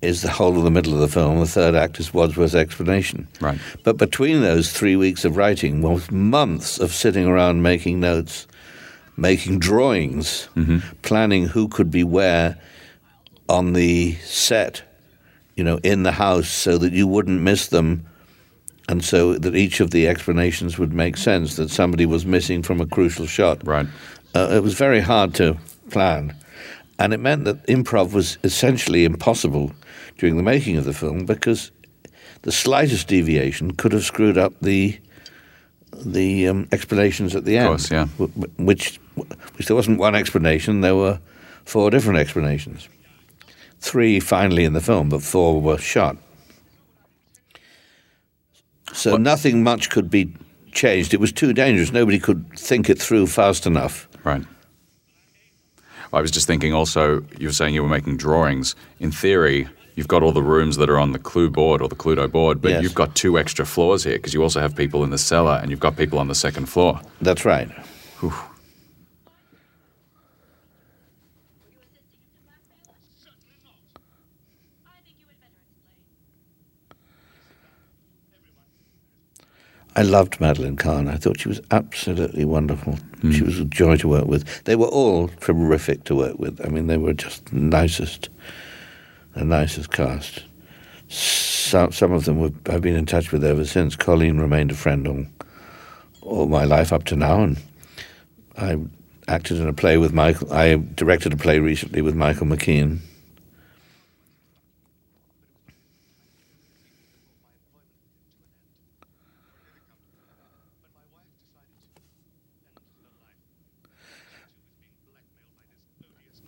is 0.00 0.22
the 0.22 0.30
whole 0.30 0.56
of 0.56 0.64
the 0.64 0.70
middle 0.70 0.92
of 0.94 1.00
the 1.00 1.08
film. 1.08 1.38
The 1.38 1.46
third 1.46 1.74
act 1.74 2.00
is 2.00 2.12
Wadsworth's 2.12 2.54
explanation. 2.54 3.28
Right. 3.40 3.58
But 3.84 3.98
between 3.98 4.40
those 4.40 4.72
three 4.72 4.96
weeks 4.96 5.24
of 5.24 5.36
writing 5.36 5.80
was 5.80 6.10
months 6.10 6.78
of 6.78 6.92
sitting 6.92 7.26
around 7.26 7.62
making 7.62 8.00
notes, 8.00 8.46
making 9.16 9.58
drawings, 9.58 10.48
planning 11.02 11.46
who 11.46 11.68
could 11.68 11.90
be 11.90 12.04
where 12.04 12.58
on 13.48 13.72
the 13.74 14.14
set, 14.24 14.82
you 15.56 15.64
know, 15.64 15.78
in 15.82 16.02
the 16.02 16.12
house 16.12 16.48
so 16.48 16.78
that 16.78 16.92
you 16.92 17.06
wouldn't 17.06 17.40
miss 17.40 17.68
them 17.68 18.06
and 18.88 19.04
so 19.04 19.34
that 19.34 19.54
each 19.54 19.80
of 19.80 19.90
the 19.90 20.08
explanations 20.08 20.78
would 20.78 20.92
make 20.92 21.16
sense 21.16 21.56
that 21.56 21.70
somebody 21.70 22.06
was 22.06 22.24
missing 22.26 22.62
from 22.62 22.80
a 22.80 22.86
crucial 22.86 23.26
shot. 23.26 23.64
Right. 23.66 23.86
Uh, 24.34 24.48
it 24.52 24.62
was 24.62 24.74
very 24.74 25.00
hard 25.00 25.34
to 25.34 25.56
plan. 25.90 26.34
And 26.98 27.12
it 27.12 27.18
meant 27.20 27.44
that 27.44 27.66
improv 27.66 28.12
was 28.12 28.38
essentially 28.44 29.04
impossible 29.04 29.72
during 30.18 30.36
the 30.36 30.42
making 30.42 30.76
of 30.78 30.84
the 30.84 30.92
film 30.92 31.26
because 31.26 31.70
the 32.42 32.52
slightest 32.52 33.08
deviation 33.08 33.72
could 33.72 33.92
have 33.92 34.04
screwed 34.04 34.38
up 34.38 34.52
the 34.62 34.98
the 36.04 36.48
um, 36.48 36.66
explanations 36.72 37.36
at 37.36 37.44
the 37.44 37.58
end. 37.58 37.68
course, 37.68 37.90
yeah. 37.90 38.06
wh- 38.18 38.24
wh- 38.40 38.60
Which, 38.60 38.98
which 39.56 39.66
there 39.66 39.76
wasn't 39.76 39.98
one 39.98 40.14
explanation, 40.14 40.80
there 40.80 40.96
were 40.96 41.20
four 41.64 41.90
different 41.90 42.18
explanations. 42.18 42.88
Three 43.80 44.20
finally 44.20 44.64
in 44.64 44.72
the 44.72 44.80
film, 44.80 45.08
but 45.08 45.22
four 45.22 45.60
were 45.60 45.78
shot. 45.78 46.16
So 48.92 49.16
nothing 49.16 49.62
much 49.62 49.90
could 49.90 50.10
be 50.10 50.34
changed. 50.72 51.14
It 51.14 51.20
was 51.20 51.32
too 51.32 51.52
dangerous. 51.52 51.92
Nobody 51.92 52.18
could 52.18 52.46
think 52.58 52.90
it 52.90 53.00
through 53.00 53.26
fast 53.26 53.66
enough. 53.66 54.08
Right. 54.24 54.42
I 56.12 56.20
was 56.20 56.30
just 56.30 56.46
thinking 56.46 56.74
also, 56.74 57.24
you 57.38 57.48
were 57.48 57.52
saying 57.54 57.74
you 57.74 57.82
were 57.82 57.88
making 57.88 58.18
drawings. 58.18 58.74
In 59.00 59.10
theory, 59.10 59.66
you've 59.96 60.08
got 60.08 60.22
all 60.22 60.32
the 60.32 60.42
rooms 60.42 60.76
that 60.76 60.90
are 60.90 60.98
on 60.98 61.12
the 61.12 61.18
Clue 61.18 61.48
board 61.50 61.80
or 61.80 61.88
the 61.88 61.96
Cluedo 61.96 62.30
board, 62.30 62.60
but 62.60 62.70
Yes. 62.72 62.82
you've 62.82 62.94
got 62.94 63.14
two 63.14 63.38
extra 63.38 63.64
floors 63.64 64.04
here 64.04 64.14
because 64.16 64.34
you 64.34 64.42
also 64.42 64.60
have 64.60 64.76
people 64.76 65.04
in 65.04 65.10
the 65.10 65.18
cellar 65.18 65.58
and 65.62 65.70
you've 65.70 65.80
got 65.80 65.96
people 65.96 66.18
on 66.18 66.28
the 66.28 66.34
second 66.34 66.66
floor. 66.66 67.00
That's 67.22 67.44
right. 67.46 67.70
I 79.94 80.02
loved 80.02 80.40
Madeline 80.40 80.76
Kahn. 80.76 81.08
I 81.08 81.16
thought 81.16 81.40
she 81.40 81.48
was 81.48 81.60
absolutely 81.70 82.44
wonderful. 82.44 82.98
She 83.20 83.38
hmm. 83.38 83.44
was 83.44 83.58
a 83.58 83.64
joy 83.66 83.96
to 83.98 84.08
work 84.08 84.26
with. 84.26 84.64
They 84.64 84.74
were 84.74 84.86
all 84.86 85.28
terrific 85.28 86.04
to 86.04 86.14
work 86.14 86.38
with. 86.38 86.64
I 86.64 86.68
mean, 86.68 86.86
they 86.86 86.96
were 86.96 87.12
just 87.12 87.46
the 87.46 87.56
nicest, 87.56 88.30
the 89.34 89.44
nicest 89.44 89.90
cast. 89.90 90.44
Some, 91.08 91.92
some 91.92 92.12
of 92.12 92.24
them 92.24 92.40
were, 92.40 92.52
I've 92.70 92.80
been 92.80 92.96
in 92.96 93.06
touch 93.06 93.32
with 93.32 93.44
ever 93.44 93.66
since. 93.66 93.94
Colleen 93.94 94.38
remained 94.38 94.70
a 94.70 94.74
friend 94.74 95.06
all, 95.06 95.26
all 96.22 96.46
my 96.46 96.64
life 96.64 96.92
up 96.92 97.04
to 97.04 97.16
now, 97.16 97.42
and 97.42 97.58
I 98.56 98.78
acted 99.28 99.58
in 99.58 99.68
a 99.68 99.74
play 99.74 99.98
with 99.98 100.12
Michael. 100.12 100.52
I 100.52 100.76
directed 100.94 101.34
a 101.34 101.36
play 101.36 101.58
recently 101.58 102.00
with 102.00 102.14
Michael 102.14 102.46
McKean. 102.46 103.00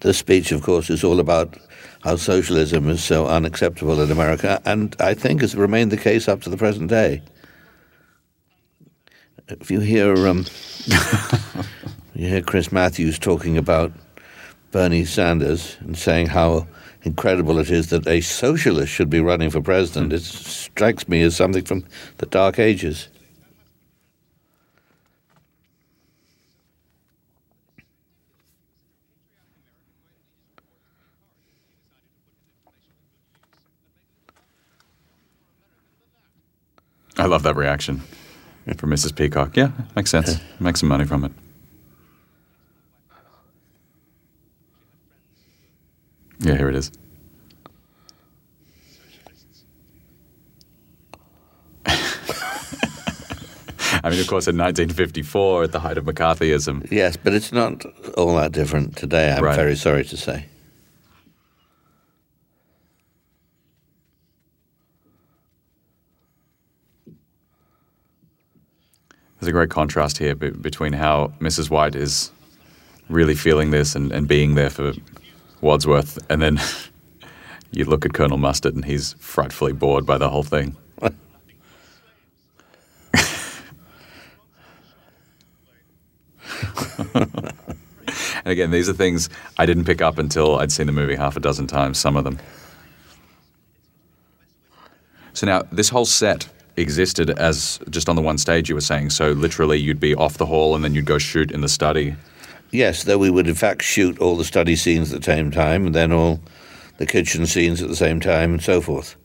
This 0.05 0.19
speech, 0.19 0.53
of 0.53 0.61
course, 0.61 0.91
is 0.91 1.03
all 1.03 1.19
about 1.19 1.57
how 2.03 2.17
socialism 2.17 2.91
is 2.91 3.03
so 3.03 3.27
unacceptable 3.27 4.03
in 4.03 4.11
America, 4.11 4.61
and 4.67 4.95
I 5.01 5.15
think 5.15 5.41
has 5.41 5.57
remained 5.57 5.91
the 5.91 5.97
case 5.97 6.29
up 6.29 6.43
to 6.43 6.51
the 6.51 6.59
present 6.59 6.91
day. 6.91 7.23
If 9.49 9.71
you 9.71 9.81
hear, 9.81 10.15
um, 10.29 10.45
you 12.15 12.29
hear 12.29 12.43
Chris 12.43 12.71
Matthews 12.71 13.19
talking 13.19 13.57
about 13.57 13.93
Bernie 14.73 15.07
Sanders 15.07 15.79
and 15.81 15.97
saying 15.97 16.27
how 16.27 16.67
incredible 17.05 17.59
it 17.59 17.71
is 17.71 17.89
that 17.89 18.07
a 18.07 18.21
socialist 18.21 18.93
should 18.93 19.09
be 19.09 19.21
running 19.21 19.49
for 19.49 19.63
president, 19.63 20.13
it 20.13 20.21
strikes 20.21 21.09
me 21.09 21.23
as 21.23 21.35
something 21.35 21.65
from 21.65 21.83
the 22.19 22.27
Dark 22.27 22.59
Ages. 22.59 23.09
I 37.25 37.27
love 37.27 37.43
that 37.45 37.57
reaction 37.57 38.03
from 38.77 38.91
Mrs. 38.91 39.17
Peacock. 39.17 39.57
Yeah, 39.57 39.71
makes 39.97 40.11
sense. 40.11 40.39
Make 40.61 40.77
some 40.77 40.91
money 40.91 41.07
from 41.07 41.25
it. 41.25 41.33
Yeah, 46.41 46.57
here 46.59 46.69
it 46.69 46.77
is. 46.77 46.91
I 51.87 51.97
mean, 54.11 54.21
of 54.21 54.27
course, 54.27 54.47
in 54.47 54.59
1954, 54.59 55.65
at 55.65 55.73
the 55.73 55.81
height 55.81 55.97
of 55.97 56.05
McCarthyism, 56.05 56.91
Yes, 56.91 57.17
but 57.17 57.33
it's 57.33 57.53
not 57.53 57.87
all 58.19 58.37
that 58.37 58.53
different 58.53 58.99
today, 58.99 59.33
I'm 59.33 59.43
Right. 59.43 59.57
very 59.57 59.77
sorry 59.77 60.05
to 60.05 60.17
say. 60.19 60.45
There's 69.45 69.51
a 69.51 69.53
great 69.53 69.69
contrast 69.69 70.16
here 70.16 70.35
between 70.35 70.95
how 70.95 71.35
Mrs. 71.39 71.69
White 71.69 71.95
is 71.95 72.33
really 73.11 73.35
feeling 73.35 73.73
this 73.73 73.95
and, 73.95 74.11
and 74.11 74.27
being 74.27 74.55
there 74.55 74.71
for 74.71 74.95
Wadsworth, 75.61 76.19
and 76.31 76.41
then 76.41 76.59
you 77.71 77.85
look 77.85 78.07
at 78.07 78.15
Colonel 78.15 78.39
Mustard 78.39 78.75
and 78.75 78.87
he's 78.87 79.12
frightfully 79.19 79.75
bored 79.75 80.07
by 80.07 80.16
the 80.16 80.31
whole 80.31 80.45
thing. 80.45 80.79
and 81.03 81.12
again, 88.47 88.71
these 88.71 88.89
are 88.89 88.95
things 88.95 89.29
I 89.59 89.66
didn't 89.66 89.85
pick 89.85 90.01
up 90.01 90.16
until 90.16 90.57
I'd 90.57 90.73
seen 90.73 90.87
the 90.87 90.93
movie 90.93 91.16
half 91.16 91.37
a 91.37 91.41
dozen 91.41 91.66
times, 91.66 91.99
some 91.99 92.16
of 92.16 92.25
them. 92.25 92.39
So 95.35 95.45
now, 95.45 95.65
this 95.71 95.91
whole 95.91 96.07
set 96.07 96.49
existed 96.77 97.31
as 97.31 97.79
just 97.91 98.09
on 98.09 98.17
the 98.17 98.23
one 98.23 98.39
stage 98.39 98.69
you 98.69 98.75
were 98.75 98.81
saying. 98.81 99.11
So 99.11 99.33
literally, 99.33 99.79
you'd 99.79 100.01
be 100.01 100.15
off 100.15 100.39
the 100.39 100.47
hall 100.47 100.75
and 100.75 100.85
then 100.85 100.95
you'd 100.95 101.05
go 101.05 101.19
shoot 101.19 101.51
in 101.51 101.61
the 101.61 101.69
study. 101.69 102.17
Yes, 102.71 103.05
though 103.05 103.19
we 103.19 103.31
would 103.31 103.47
in 103.47 103.55
fact 103.55 103.83
shoot 103.83 104.19
all 104.19 104.37
the 104.37 104.45
study 104.45 104.75
scenes 104.75 105.13
at 105.13 105.21
the 105.21 105.25
same 105.25 105.51
time, 105.51 105.87
and 105.87 105.95
then 105.95 106.13
all 106.13 106.41
the 106.99 107.07
kitchen 107.07 107.47
scenes 107.47 107.81
at 107.81 107.89
the 107.89 107.97
same 107.97 108.19
time, 108.21 108.53
and 108.55 108.63
so 108.63 108.81
forth. 108.81 109.17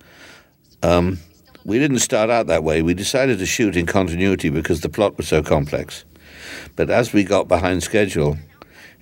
Um, 0.84 1.20
we 1.66 1.80
didn't 1.80 2.00
start 2.00 2.30
out 2.30 2.48
that 2.48 2.64
way. 2.64 2.82
We 2.82 2.94
decided 2.94 3.40
to 3.40 3.46
shoot 3.46 3.76
in 3.76 3.86
continuity 3.86 4.50
because 4.50 4.82
the 4.82 4.90
plot 4.90 5.18
was 5.18 5.28
so 5.28 5.42
complex. 5.42 6.06
But 6.76 6.90
as 6.90 7.12
we 7.12 7.24
got 7.24 7.48
behind 7.48 7.84
schedule, 7.84 8.38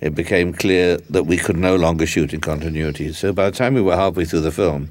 it 0.00 0.14
became 0.14 0.52
clear 0.52 0.96
that 1.10 1.24
we 1.24 1.36
could 1.36 1.56
no 1.56 1.76
longer 1.76 2.06
shoot 2.06 2.32
in 2.32 2.40
continuity. 2.40 3.12
So 3.12 3.32
by 3.32 3.50
the 3.50 3.56
time 3.56 3.74
we 3.74 3.82
were 3.82 3.96
halfway 3.96 4.24
through 4.24 4.40
the 4.40 4.52
film, 4.52 4.90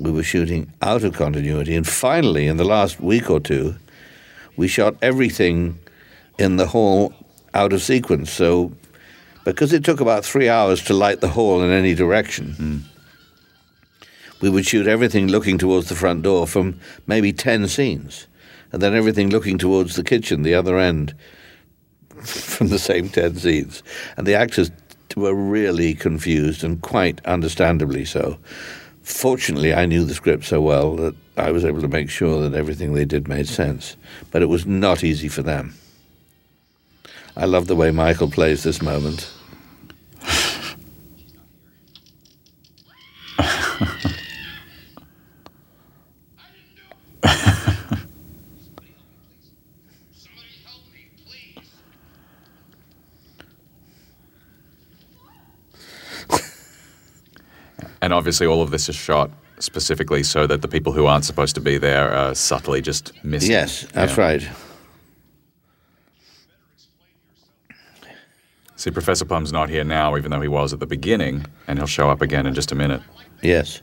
we 0.00 0.10
were 0.10 0.22
shooting 0.22 0.72
out 0.80 1.04
of 1.04 1.14
continuity. 1.14 1.76
And 1.76 1.86
finally, 1.86 2.46
in 2.46 2.56
the 2.56 2.64
last 2.64 3.00
week 3.00 3.30
or 3.30 3.38
two, 3.38 3.76
we 4.56 4.66
shot 4.66 4.96
everything 5.02 5.78
in 6.38 6.56
the 6.56 6.66
hall 6.66 7.12
out 7.54 7.72
of 7.72 7.82
sequence. 7.82 8.30
So, 8.30 8.72
because 9.44 9.72
it 9.72 9.84
took 9.84 10.00
about 10.00 10.24
three 10.24 10.48
hours 10.48 10.82
to 10.84 10.94
light 10.94 11.20
the 11.20 11.28
hall 11.28 11.62
in 11.62 11.70
any 11.70 11.94
direction, 11.94 12.84
we 14.40 14.48
would 14.48 14.66
shoot 14.66 14.86
everything 14.86 15.28
looking 15.28 15.58
towards 15.58 15.88
the 15.88 15.94
front 15.94 16.22
door 16.22 16.46
from 16.46 16.80
maybe 17.06 17.32
10 17.32 17.68
scenes, 17.68 18.26
and 18.72 18.80
then 18.80 18.94
everything 18.94 19.28
looking 19.28 19.58
towards 19.58 19.96
the 19.96 20.04
kitchen, 20.04 20.42
the 20.42 20.54
other 20.54 20.78
end, 20.78 21.14
from 22.22 22.68
the 22.68 22.78
same 22.78 23.08
10 23.08 23.36
scenes. 23.36 23.82
And 24.16 24.26
the 24.26 24.34
actors 24.34 24.70
were 25.16 25.34
really 25.34 25.94
confused, 25.94 26.64
and 26.64 26.80
quite 26.80 27.24
understandably 27.26 28.04
so. 28.04 28.38
Fortunately, 29.10 29.74
I 29.74 29.86
knew 29.86 30.04
the 30.04 30.14
script 30.14 30.44
so 30.44 30.62
well 30.62 30.96
that 30.96 31.14
I 31.36 31.50
was 31.50 31.64
able 31.64 31.82
to 31.82 31.88
make 31.88 32.08
sure 32.08 32.48
that 32.48 32.56
everything 32.56 32.94
they 32.94 33.04
did 33.04 33.28
made 33.28 33.48
sense. 33.48 33.96
But 34.30 34.40
it 34.40 34.46
was 34.46 34.64
not 34.64 35.04
easy 35.04 35.28
for 35.28 35.42
them. 35.42 35.74
I 37.36 37.44
love 37.44 37.66
the 37.66 37.76
way 37.76 37.90
Michael 37.90 38.30
plays 38.30 38.62
this 38.62 38.80
moment. 38.80 39.30
And 58.02 58.12
obviously, 58.12 58.46
all 58.46 58.62
of 58.62 58.70
this 58.70 58.88
is 58.88 58.96
shot 58.96 59.30
specifically 59.58 60.22
so 60.22 60.46
that 60.46 60.62
the 60.62 60.68
people 60.68 60.92
who 60.92 61.04
aren't 61.06 61.24
supposed 61.24 61.54
to 61.54 61.60
be 61.60 61.76
there 61.76 62.10
are 62.12 62.34
subtly 62.34 62.80
just 62.80 63.12
missing. 63.22 63.50
Yes, 63.50 63.86
that's 63.92 64.16
Yeah. 64.16 64.20
right. 64.24 64.48
See, 68.76 68.90
Professor 68.90 69.26
Plum's 69.26 69.52
not 69.52 69.68
here 69.68 69.84
now, 69.84 70.16
even 70.16 70.30
though 70.30 70.40
he 70.40 70.48
was 70.48 70.72
at 70.72 70.80
the 70.80 70.86
beginning, 70.86 71.44
and 71.68 71.78
he'll 71.78 71.86
show 71.86 72.08
up 72.08 72.22
again 72.22 72.46
in 72.46 72.54
just 72.54 72.72
a 72.72 72.74
minute. 72.74 73.02
Yes. 73.42 73.82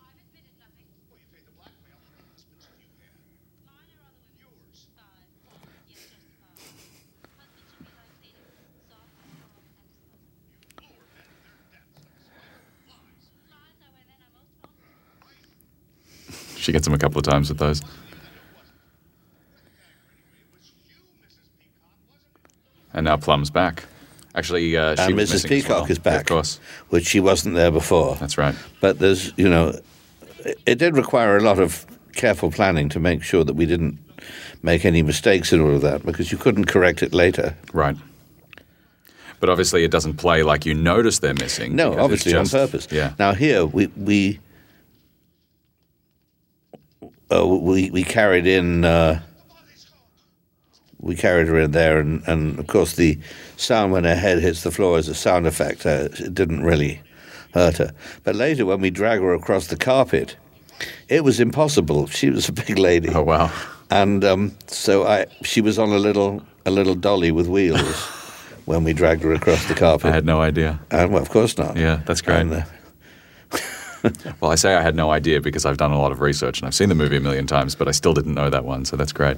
I've 0.00 0.16
admitted 0.16 0.54
nothing. 0.58 0.88
Well, 1.10 1.18
you 1.20 1.26
paid 1.28 1.44
the 1.44 1.52
blackmail. 1.54 1.98
How 2.00 2.10
many 2.16 2.24
husbands 2.32 2.64
do 2.64 2.72
you 2.80 2.88
have? 3.04 3.12
Mine 3.68 3.90
or 3.92 4.00
other 4.08 4.20
women? 4.24 4.40
Yours. 4.40 4.88
Five. 4.96 5.28
Yes, 5.90 6.08
just 6.08 6.24
five. 6.40 6.56
Husband 7.36 7.66
should 7.68 7.84
be 7.84 7.92
like 7.92 8.10
Satan. 8.24 8.48
Soft, 8.88 9.12
calm, 9.20 9.36
and 9.36 9.60
slow. 9.60 10.88
Lower 10.88 11.06
men 11.12 11.26
in 11.28 11.38
their 11.44 11.60
depths. 11.74 12.08
Lies. 12.88 13.24
Lies 13.52 13.76
are 13.84 13.92
where 13.92 14.06
men 14.08 14.20
are 14.24 14.32
most 14.32 14.50
vulnerable. 14.64 15.28
She 16.70 16.72
gets 16.72 16.86
him 16.86 16.94
a 16.94 16.98
couple 16.98 17.18
of 17.18 17.24
times 17.24 17.48
with 17.48 17.58
those. 17.58 17.80
It 17.80 17.84
was 20.54 20.70
you, 20.78 21.00
Mrs. 21.20 21.50
Peacock, 21.58 21.90
wasn't 22.00 22.36
it? 22.36 22.94
And 22.94 23.04
now 23.06 23.16
Plum's 23.16 23.50
back. 23.50 23.86
Actually, 24.36 24.76
uh, 24.76 24.94
she 24.94 25.02
and 25.02 25.14
Mrs. 25.16 25.48
Peacock 25.48 25.82
well. 25.82 25.90
is 25.90 25.98
back, 25.98 26.20
Of 26.20 26.26
course. 26.28 26.60
which 26.90 27.06
she 27.06 27.18
wasn't 27.18 27.56
there 27.56 27.72
before. 27.72 28.14
That's 28.20 28.38
right. 28.38 28.54
But 28.80 29.00
there's, 29.00 29.32
you 29.36 29.48
know, 29.48 29.80
it- 30.44 30.60
it 30.64 30.78
did 30.78 30.94
require 30.96 31.36
a 31.36 31.40
lot 31.42 31.58
of 31.58 31.84
careful 32.12 32.52
planning 32.52 32.88
to 32.90 33.00
make 33.00 33.24
sure 33.24 33.42
that 33.42 33.54
we 33.54 33.66
didn't 33.66 33.98
make 34.62 34.84
any 34.84 35.02
mistakes 35.02 35.52
in 35.52 35.60
all 35.60 35.74
of 35.74 35.80
that 35.82 36.06
because 36.06 36.30
you 36.30 36.38
couldn't 36.38 36.66
correct 36.66 37.02
it 37.02 37.12
later. 37.12 37.56
Right. 37.72 37.96
But 39.40 39.48
obviously, 39.50 39.82
it 39.82 39.90
doesn't 39.90 40.18
play 40.18 40.44
like 40.44 40.64
you 40.64 40.74
notice 40.74 41.18
they're 41.18 41.34
missing. 41.34 41.74
No, 41.74 41.98
obviously 41.98 42.30
just- 42.30 42.54
on 42.54 42.60
purpose. 42.60 42.86
Yeah. 42.92 43.14
Now 43.18 43.32
here 43.34 43.66
we 43.66 43.88
we 43.96 44.38
uh, 47.32 47.46
we 47.46 47.90
we 47.90 48.02
carried 48.02 48.46
in 48.46 48.84
uh, 48.84 49.20
we 50.98 51.14
carried 51.14 51.48
her 51.48 51.58
in 51.58 51.70
there, 51.70 51.98
and, 51.98 52.22
and 52.26 52.58
of 52.58 52.66
course 52.66 52.96
the 52.96 53.18
sound 53.56 53.92
when 53.92 54.04
her 54.04 54.14
head 54.14 54.38
hits 54.40 54.62
the 54.62 54.70
floor 54.70 54.98
is 54.98 55.08
a 55.08 55.14
sound 55.14 55.46
effect. 55.46 55.86
Uh, 55.86 56.08
it 56.12 56.34
didn't 56.34 56.62
really 56.62 57.00
hurt 57.54 57.78
her, 57.78 57.92
but 58.24 58.34
later 58.36 58.66
when 58.66 58.80
we 58.80 58.90
drag 58.90 59.20
her 59.20 59.34
across 59.34 59.68
the 59.68 59.76
carpet, 59.76 60.36
it 61.08 61.24
was 61.24 61.40
impossible. 61.40 62.06
She 62.06 62.30
was 62.30 62.48
a 62.48 62.52
big 62.52 62.78
lady. 62.78 63.08
Oh 63.08 63.22
wow. 63.22 63.50
And 63.90 64.24
um, 64.24 64.56
so 64.68 65.04
I, 65.06 65.26
she 65.42 65.60
was 65.60 65.78
on 65.78 65.90
a 65.90 65.98
little 65.98 66.42
a 66.66 66.70
little 66.70 66.94
dolly 66.94 67.32
with 67.32 67.48
wheels 67.48 67.80
when 68.66 68.84
we 68.84 68.92
dragged 68.92 69.22
her 69.22 69.32
across 69.32 69.66
the 69.66 69.74
carpet. 69.74 70.10
I 70.10 70.14
had 70.14 70.26
no 70.26 70.40
idea. 70.40 70.78
and 70.90 71.12
well, 71.12 71.22
of 71.22 71.30
course 71.30 71.58
not. 71.58 71.76
Yeah, 71.76 72.00
that's 72.06 72.20
great. 72.20 72.40
And, 72.40 72.52
uh, 72.52 72.62
Well, 74.40 74.50
I 74.50 74.54
say 74.54 74.74
I 74.74 74.80
had 74.82 74.94
no 74.94 75.10
idea 75.10 75.40
because 75.40 75.66
I've 75.66 75.76
done 75.76 75.92
a 75.92 75.98
lot 75.98 76.12
of 76.12 76.20
research 76.20 76.60
and 76.60 76.66
I've 76.66 76.74
seen 76.74 76.88
the 76.88 76.94
movie 76.94 77.16
a 77.16 77.20
million 77.20 77.46
times, 77.46 77.74
but 77.74 77.88
I 77.88 77.90
still 77.90 78.14
didn't 78.14 78.34
know 78.34 78.48
that 78.48 78.64
one, 78.64 78.84
so 78.84 78.96
that's 78.96 79.12
great. 79.12 79.36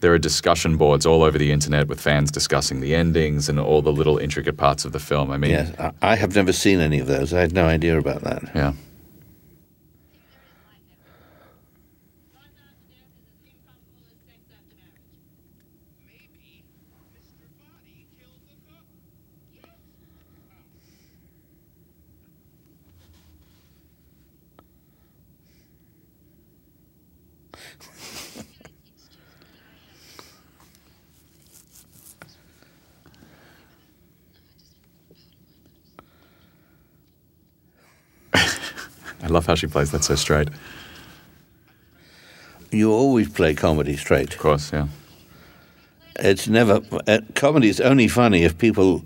There 0.00 0.12
are 0.12 0.18
discussion 0.18 0.76
boards 0.76 1.06
all 1.06 1.22
over 1.22 1.38
the 1.38 1.50
internet 1.50 1.88
with 1.88 1.98
fans 2.00 2.30
discussing 2.30 2.80
the 2.80 2.94
endings 2.94 3.48
and 3.48 3.58
all 3.58 3.80
the 3.80 3.92
little 3.92 4.18
intricate 4.18 4.56
parts 4.56 4.84
of 4.84 4.92
the 4.92 4.98
film. 5.00 5.30
I 5.30 5.38
mean, 5.38 5.52
yes, 5.52 5.72
I, 5.78 5.92
I 6.02 6.14
have 6.16 6.34
never 6.36 6.52
seen 6.52 6.80
any 6.80 6.98
of 7.00 7.06
those. 7.06 7.32
I 7.32 7.40
had 7.40 7.52
no 7.52 7.64
idea 7.66 7.98
about 7.98 8.20
that. 8.22 8.42
yeah. 8.54 8.74
Life 12.34 12.58
after 12.60 12.84
death 12.92 13.16
is 13.16 13.24
as 13.32 13.48
improbable 13.48 14.04
as 14.04 14.20
sex 14.28 14.40
after 14.52 14.76
marriage. 14.76 15.24
Maybe 16.04 16.68
Mr. 17.16 17.48
Body 17.56 18.06
killed 18.18 18.44
the 18.44 18.56
cook. 18.68 18.84
I 39.22 39.23
love 39.34 39.46
how 39.46 39.54
she 39.54 39.66
plays 39.66 39.90
that 39.90 40.04
so 40.04 40.14
straight. 40.14 40.48
You 42.70 42.92
always 42.92 43.28
play 43.28 43.54
comedy 43.54 43.96
straight. 43.96 44.32
Of 44.32 44.40
course, 44.40 44.72
yeah. 44.72 44.88
It's 46.18 46.48
never 46.48 46.80
uh, 47.08 47.18
comedy 47.34 47.68
is 47.68 47.80
only 47.80 48.08
funny 48.08 48.44
if 48.44 48.56
people 48.56 49.04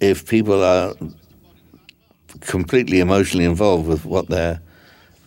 if 0.00 0.28
people 0.28 0.62
are 0.62 0.94
completely 2.40 3.00
emotionally 3.00 3.44
involved 3.44 3.88
with 3.88 4.04
what 4.04 4.28
they're 4.28 4.60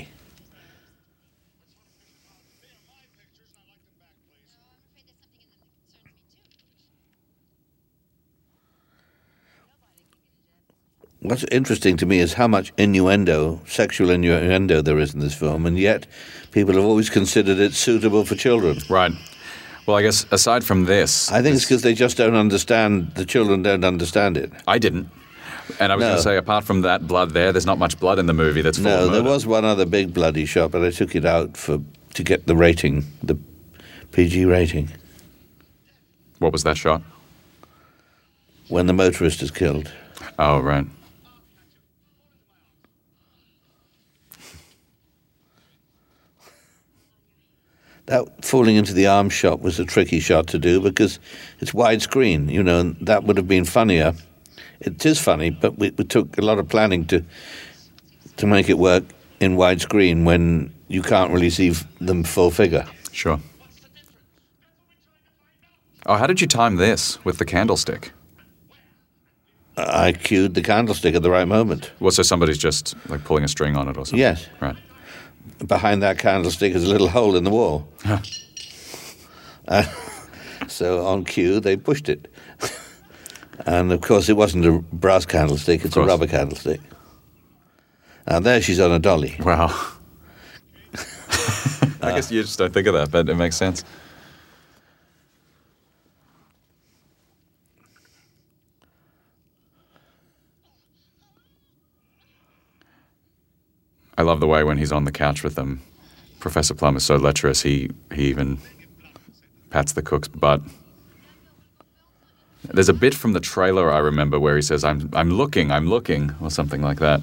I 2.80 2.90
like 2.90 3.08
them 3.08 3.18
back, 3.18 3.38
please. 3.38 3.46
I'm 8.58 8.64
afraid 8.64 8.64
there's 8.64 8.72
something 8.72 10.10
in 10.10 10.10
them 10.10 10.14
that 10.14 10.22
concerns 10.22 10.80
me 10.80 10.86
too. 11.00 11.08
What's 11.24 11.44
interesting 11.50 11.96
to 11.96 12.06
me 12.06 12.18
is 12.20 12.34
how 12.34 12.46
much 12.46 12.72
innuendo, 12.76 13.60
sexual 13.66 14.10
innuendo, 14.10 14.82
there 14.82 14.98
is 14.98 15.14
in 15.14 15.20
this 15.20 15.34
film, 15.34 15.66
and 15.66 15.78
yet 15.78 16.06
people 16.52 16.74
have 16.74 16.84
always 16.84 17.10
considered 17.10 17.58
it 17.58 17.72
suitable 17.74 18.24
for 18.24 18.34
children. 18.36 18.78
Right. 18.88 19.12
Well, 19.86 19.96
I 19.96 20.02
guess 20.02 20.24
aside 20.30 20.64
from 20.64 20.84
this, 20.84 21.30
I 21.32 21.42
think 21.42 21.56
it's 21.56 21.64
because 21.64 21.82
they 21.82 21.94
just 21.94 22.16
don't 22.16 22.34
understand. 22.36 23.12
The 23.16 23.24
children 23.26 23.62
don't 23.62 23.84
understand 23.84 24.36
it. 24.36 24.52
I 24.66 24.78
didn't. 24.78 25.08
And 25.80 25.90
I 25.92 25.96
was 25.96 26.02
No. 26.02 26.08
going 26.08 26.16
to 26.18 26.22
say, 26.22 26.36
apart 26.36 26.64
from 26.64 26.82
that 26.82 27.06
blood 27.06 27.30
there, 27.30 27.50
there's 27.52 27.66
not 27.66 27.78
much 27.78 27.98
blood 27.98 28.18
in 28.18 28.26
the 28.26 28.34
movie 28.34 28.60
that's 28.62 28.76
full 28.78 28.84
No, 28.90 29.08
there 29.08 29.22
was 29.22 29.46
one 29.46 29.64
other 29.64 29.86
big 29.86 30.12
bloody 30.12 30.44
shot, 30.46 30.70
but 30.70 30.82
I 30.84 30.90
took 30.90 31.14
it 31.16 31.24
out 31.24 31.56
for 31.56 31.80
to 32.14 32.22
get 32.22 32.46
the 32.46 32.54
rating, 32.54 33.04
the 33.22 33.36
PG 34.12 34.44
rating, 34.44 34.90
What 36.38 36.52
was 36.52 36.62
that 36.64 36.76
shot? 36.76 37.02
when 38.68 38.86
the 38.86 38.92
motorist 38.92 39.42
is 39.42 39.50
killed. 39.50 39.90
Oh, 40.38 40.60
right. 40.60 40.86
That 48.06 48.44
falling 48.44 48.76
into 48.76 48.92
the 48.92 49.06
arm 49.06 49.30
shot 49.30 49.60
was 49.60 49.80
a 49.80 49.84
tricky 49.84 50.20
shot 50.20 50.46
to 50.48 50.58
do 50.58 50.80
because 50.80 51.18
it's 51.60 51.72
widescreen, 51.72 52.50
you 52.50 52.62
know, 52.62 52.80
and 52.80 52.96
that 53.00 53.24
would 53.24 53.36
have 53.38 53.48
been 53.48 53.64
funnier. 53.64 54.14
It 54.80 55.04
is 55.06 55.18
funny, 55.18 55.50
but 55.50 55.78
we, 55.78 55.90
we 55.90 56.04
took 56.04 56.36
a 56.36 56.42
lot 56.42 56.58
of 56.58 56.68
planning 56.68 57.06
to 57.06 57.24
to 58.36 58.46
make 58.46 58.68
it 58.68 58.78
work 58.78 59.04
in 59.40 59.56
widescreen 59.56 60.24
when 60.24 60.74
you 60.88 61.02
can't 61.02 61.32
really 61.32 61.50
see 61.50 61.70
them 62.00 62.24
full 62.24 62.50
figure. 62.50 62.86
Sure. 63.12 63.40
Oh, 66.06 66.16
how 66.16 66.26
did 66.26 66.40
you 66.40 66.46
time 66.46 66.76
this 66.76 67.24
with 67.24 67.38
the 67.38 67.44
candlestick? 67.44 68.12
I 69.76 70.12
cued 70.12 70.54
the 70.54 70.62
candlestick 70.62 71.14
at 71.14 71.22
the 71.22 71.30
right 71.30 71.48
moment. 71.48 71.90
Well, 71.98 72.10
so 72.10 72.22
somebody's 72.22 72.58
just 72.58 72.94
like 73.08 73.24
pulling 73.24 73.44
a 73.44 73.48
string 73.48 73.76
on 73.76 73.88
it 73.88 73.96
or 73.96 74.04
something? 74.04 74.18
Yes. 74.18 74.46
Right. 74.60 74.76
Behind 75.66 76.02
that 76.02 76.18
candlestick 76.18 76.74
is 76.74 76.84
a 76.84 76.88
little 76.88 77.08
hole 77.08 77.36
in 77.36 77.44
the 77.44 77.50
wall. 77.50 77.88
Uh, 79.66 79.82
so 80.68 81.06
on 81.06 81.24
cue, 81.24 81.58
they 81.58 81.74
pushed 81.74 82.10
it. 82.10 82.30
and 83.66 83.92
of 83.92 84.02
course, 84.02 84.28
it 84.28 84.34
wasn't 84.34 84.62
a 84.66 84.72
brass 84.92 85.24
candlestick, 85.24 85.86
it's 85.86 85.96
a 85.96 86.02
rubber 86.02 86.26
candlestick. 86.26 86.80
And 88.26 88.44
there 88.44 88.60
she's 88.60 88.80
on 88.80 88.92
a 88.92 88.98
dolly. 88.98 89.36
Wow. 89.40 89.68
I 92.02 92.12
guess 92.14 92.30
you 92.30 92.42
just 92.42 92.58
don't 92.58 92.74
think 92.74 92.86
of 92.86 92.92
that, 92.92 93.10
but 93.10 93.28
it 93.28 93.36
makes 93.36 93.56
sense. 93.56 93.84
I 104.16 104.22
love 104.22 104.40
the 104.40 104.46
way 104.46 104.62
when 104.64 104.78
he's 104.78 104.92
on 104.92 105.04
the 105.04 105.12
couch 105.12 105.42
with 105.42 105.54
them. 105.54 105.82
Professor 106.40 106.74
Plum 106.74 106.96
is 106.96 107.04
so 107.04 107.16
lecherous. 107.16 107.62
He 107.62 107.90
he 108.14 108.26
even 108.28 108.58
pats 109.70 109.92
the 109.92 110.02
cook's 110.02 110.28
butt. 110.28 110.60
There's 112.72 112.88
a 112.88 112.94
bit 112.94 113.14
from 113.14 113.32
the 113.32 113.40
trailer 113.40 113.90
I 113.90 113.98
remember 113.98 114.38
where 114.38 114.56
he 114.56 114.62
says, 114.62 114.84
"I'm 114.84 115.10
I'm 115.12 115.30
looking, 115.30 115.70
I'm 115.70 115.88
looking," 115.88 116.34
or 116.40 116.50
something 116.50 116.80
like 116.82 116.98
that, 117.00 117.20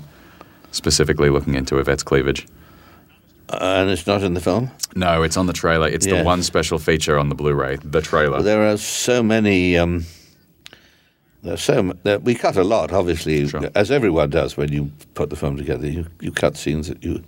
specifically 0.72 1.30
looking 1.30 1.56
into 1.56 1.78
Yvette's 1.78 2.04
cleavage. 2.04 2.48
And 3.60 3.90
it's 3.90 4.08
not 4.08 4.24
in 4.24 4.34
the 4.34 4.40
film. 4.40 4.72
No, 4.96 5.24
it's 5.24 5.36
on 5.36 5.46
the 5.46 5.54
trailer. 5.54 5.88
It's 5.88 6.06
Yeah. 6.06 6.20
the 6.20 6.24
one 6.24 6.42
special 6.42 6.80
feature 6.80 7.18
on 7.20 7.28
the 7.30 7.36
Blu-ray. 7.36 7.78
The 7.84 8.02
trailer. 8.02 8.42
There 8.42 8.66
are 8.72 8.78
so 8.78 9.22
many. 9.22 9.78
Um, 9.78 10.06
there's 11.44 11.62
so 11.62 11.94
we 12.24 12.36
cut 12.36 12.56
a 12.58 12.64
lot, 12.64 12.92
obviously, 12.92 13.48
Sure. 13.48 13.70
as 13.76 13.90
everyone 13.92 14.30
does 14.30 14.58
when 14.58 14.72
you 14.72 14.92
put 15.16 15.30
the 15.30 15.36
film 15.36 15.58
together. 15.58 15.88
You 15.88 16.06
you 16.20 16.32
cut 16.32 16.56
scenes 16.58 16.88
that 16.88 17.04
you 17.04 17.24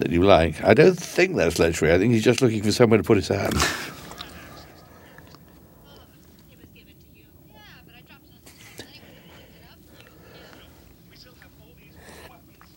that 0.00 0.10
you 0.10 0.22
like. 0.22 0.62
I 0.64 0.74
don't 0.74 0.98
think 0.98 1.36
that's 1.36 1.58
lechery. 1.58 1.92
I 1.92 1.98
think 1.98 2.12
he's 2.14 2.24
just 2.24 2.40
looking 2.42 2.62
for 2.62 2.72
somewhere 2.72 2.98
to 2.98 3.04
put 3.04 3.16
his 3.16 3.28
hand. 3.28 3.54
It 6.50 6.58
was 6.58 6.66
given 6.74 6.94
to 6.94 7.18
you. 7.18 7.24
Yeah, 7.52 7.60
but 7.86 7.94
I 7.94 8.00
dropped 8.02 8.26
it 8.28 8.34
on 8.34 8.44
the 8.76 8.82
table 8.82 9.06
anyway. 9.06 9.42
You 9.44 9.96
picked 9.96 10.06
it 10.06 10.12
up. 10.14 10.60
We 11.10 11.16
still 11.16 11.34
have 11.42 11.50
all 11.60 11.74
these 11.76 11.94
weapons. 12.28 12.70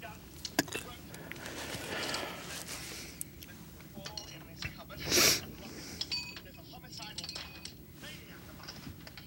Got 0.00 0.18
all 3.96 4.26
in 4.28 4.42
this 4.48 4.62
cupboard. 4.76 4.98
There's 5.00 5.42
a 6.58 6.64
homicidal 6.72 7.26
maniac 8.00 8.42
about. 8.56 8.72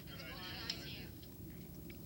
Good 0.09 0.21
idea. 0.21 1.05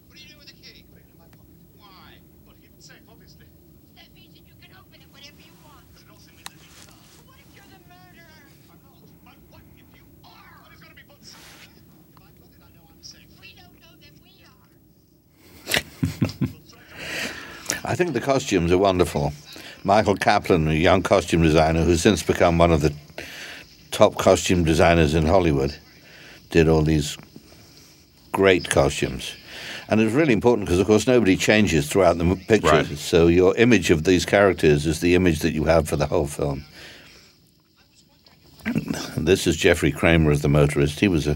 What 0.08 0.14
are 0.18 0.22
you 0.22 0.28
doing 0.28 0.40
with 0.40 0.48
the 0.48 0.58
key? 0.60 0.84
Put 0.92 1.00
it 1.02 1.08
in 1.10 1.18
my 1.18 1.26
pocket. 1.32 1.56
Why? 1.78 2.20
Well, 2.46 2.56
to 2.56 2.62
keep 2.62 2.74
it 2.78 2.84
safe, 2.84 3.04
obviously. 3.08 3.48
That 3.96 4.10
means 4.16 4.34
that 4.36 4.46
you 4.48 4.56
can 4.62 4.72
open 4.78 5.02
it 5.02 5.10
whenever 5.12 5.42
you 5.42 5.54
want. 5.66 5.86
But 5.94 6.04
it 6.06 6.10
also 6.12 6.30
means 6.36 6.48
that 6.52 6.60
you 6.62 6.72
can't. 6.86 7.00
But 7.18 7.24
what 7.28 7.38
if 7.42 7.50
you're 7.56 7.70
the 7.72 7.82
murderer? 7.88 8.44
I'm 8.72 8.80
not. 8.84 9.00
But 9.26 9.38
what 9.52 9.64
if 9.76 9.88
you 9.96 10.06
are? 10.24 10.54
Well, 10.64 10.70
it's 10.72 10.82
got 10.84 10.92
to 10.94 11.00
be 11.00 11.06
put 11.08 11.22
somewhere. 11.26 11.74
If 11.76 11.84
I've 11.90 12.16
got 12.16 12.32
it, 12.36 12.44
I 12.60 12.70
know 12.76 12.86
I'm 12.88 13.04
safe. 13.04 13.30
We 13.42 13.56
don't 13.58 13.76
know 13.80 13.94
that 14.00 14.16
we 14.24 14.32
are. 14.46 14.68
I 17.86 17.96
think 18.10 18.26
the 18.26 18.32
costumes 18.32 18.72
are 18.72 18.78
wonderful. 18.78 19.34
Michael 19.84 20.16
Kaplan, 20.16 20.68
a 20.68 20.74
young 20.74 21.04
costume 21.04 21.44
designer 21.44 21.84
who's 21.84 22.02
since 22.02 22.24
become 22.24 22.58
one 22.58 22.72
of 22.72 22.82
the 22.82 22.94
top 23.92 24.18
costume 24.18 24.64
designers 24.64 25.14
in 25.14 25.28
Hollywood, 25.28 25.76
did 26.50 26.68
all 26.68 26.82
these 26.82 27.18
great 28.32 28.68
costumes. 28.70 29.36
And 29.90 30.02
it's 30.02 30.14
really 30.14 30.34
important 30.34 30.68
because, 30.68 30.80
of 30.80 30.88
course, 30.88 31.06
nobody 31.06 31.36
changes 31.36 31.88
throughout 31.88 32.18
the 32.18 32.36
pictures. 32.48 32.90
Right. 32.90 32.98
So 32.98 33.28
your 33.28 33.56
image 33.58 33.92
of 33.92 34.06
these 34.06 34.26
characters 34.26 34.88
is 34.88 35.02
the 35.02 35.14
image 35.14 35.40
that 35.40 35.54
you 35.54 35.66
have 35.66 35.88
for 35.88 35.96
the 35.96 36.08
whole 36.08 36.28
film. 36.28 36.66
This 39.18 39.46
is 39.46 39.58
Jeffrey 39.58 39.92
Kramer 39.92 40.32
as 40.32 40.42
the 40.42 40.50
motorist. 40.50 41.00
He 41.00 41.08
was 41.08 41.28
a 41.28 41.36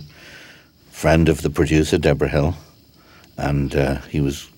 friend 0.89 1.29
of 1.29 1.41
the 1.41 1.49
producer, 1.49 1.97
Debra 1.97 2.29
Hill. 2.29 2.55
And 3.37 3.75
uh, 3.75 4.01
he 4.01 4.21
was, 4.21 4.49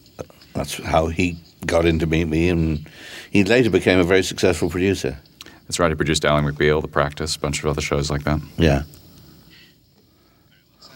that's 0.53 0.77
how 0.77 1.07
he 1.07 1.37
got 1.65 1.85
in 1.85 1.99
to 1.99 2.05
meet 2.05 2.25
me. 2.25 2.49
And 2.49 2.87
he 3.31 3.43
later 3.43 3.69
became 3.69 3.99
a 3.99 4.03
very 4.03 4.23
successful 4.23 4.69
producer. 4.69 5.17
That's 5.63 5.79
right. 5.79 5.89
He 5.89 5.95
produced 5.95 6.25
Ally 6.25 6.41
McBeal, 6.41 6.81
The 6.81 6.87
Practice, 6.87 7.35
a 7.35 7.39
bunch 7.39 7.59
of 7.59 7.65
other 7.65 7.81
shows 7.81 8.09
like 8.09 8.23
that. 8.23 8.39
Yeah. 8.57 8.83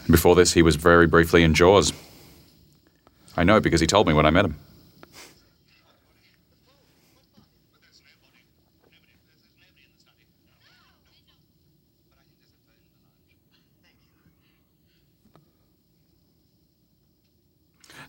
Before 0.08 0.34
this, 0.34 0.52
he 0.52 0.62
was 0.62 0.76
very 0.76 1.06
briefly 1.06 1.42
in 1.42 1.54
Jaws. 1.54 1.92
I 3.36 3.44
know 3.44 3.60
because 3.60 3.80
he 3.80 3.86
told 3.86 4.06
me 4.06 4.14
when 4.14 4.26
I 4.26 4.30
met 4.30 4.44
him. 4.44 4.56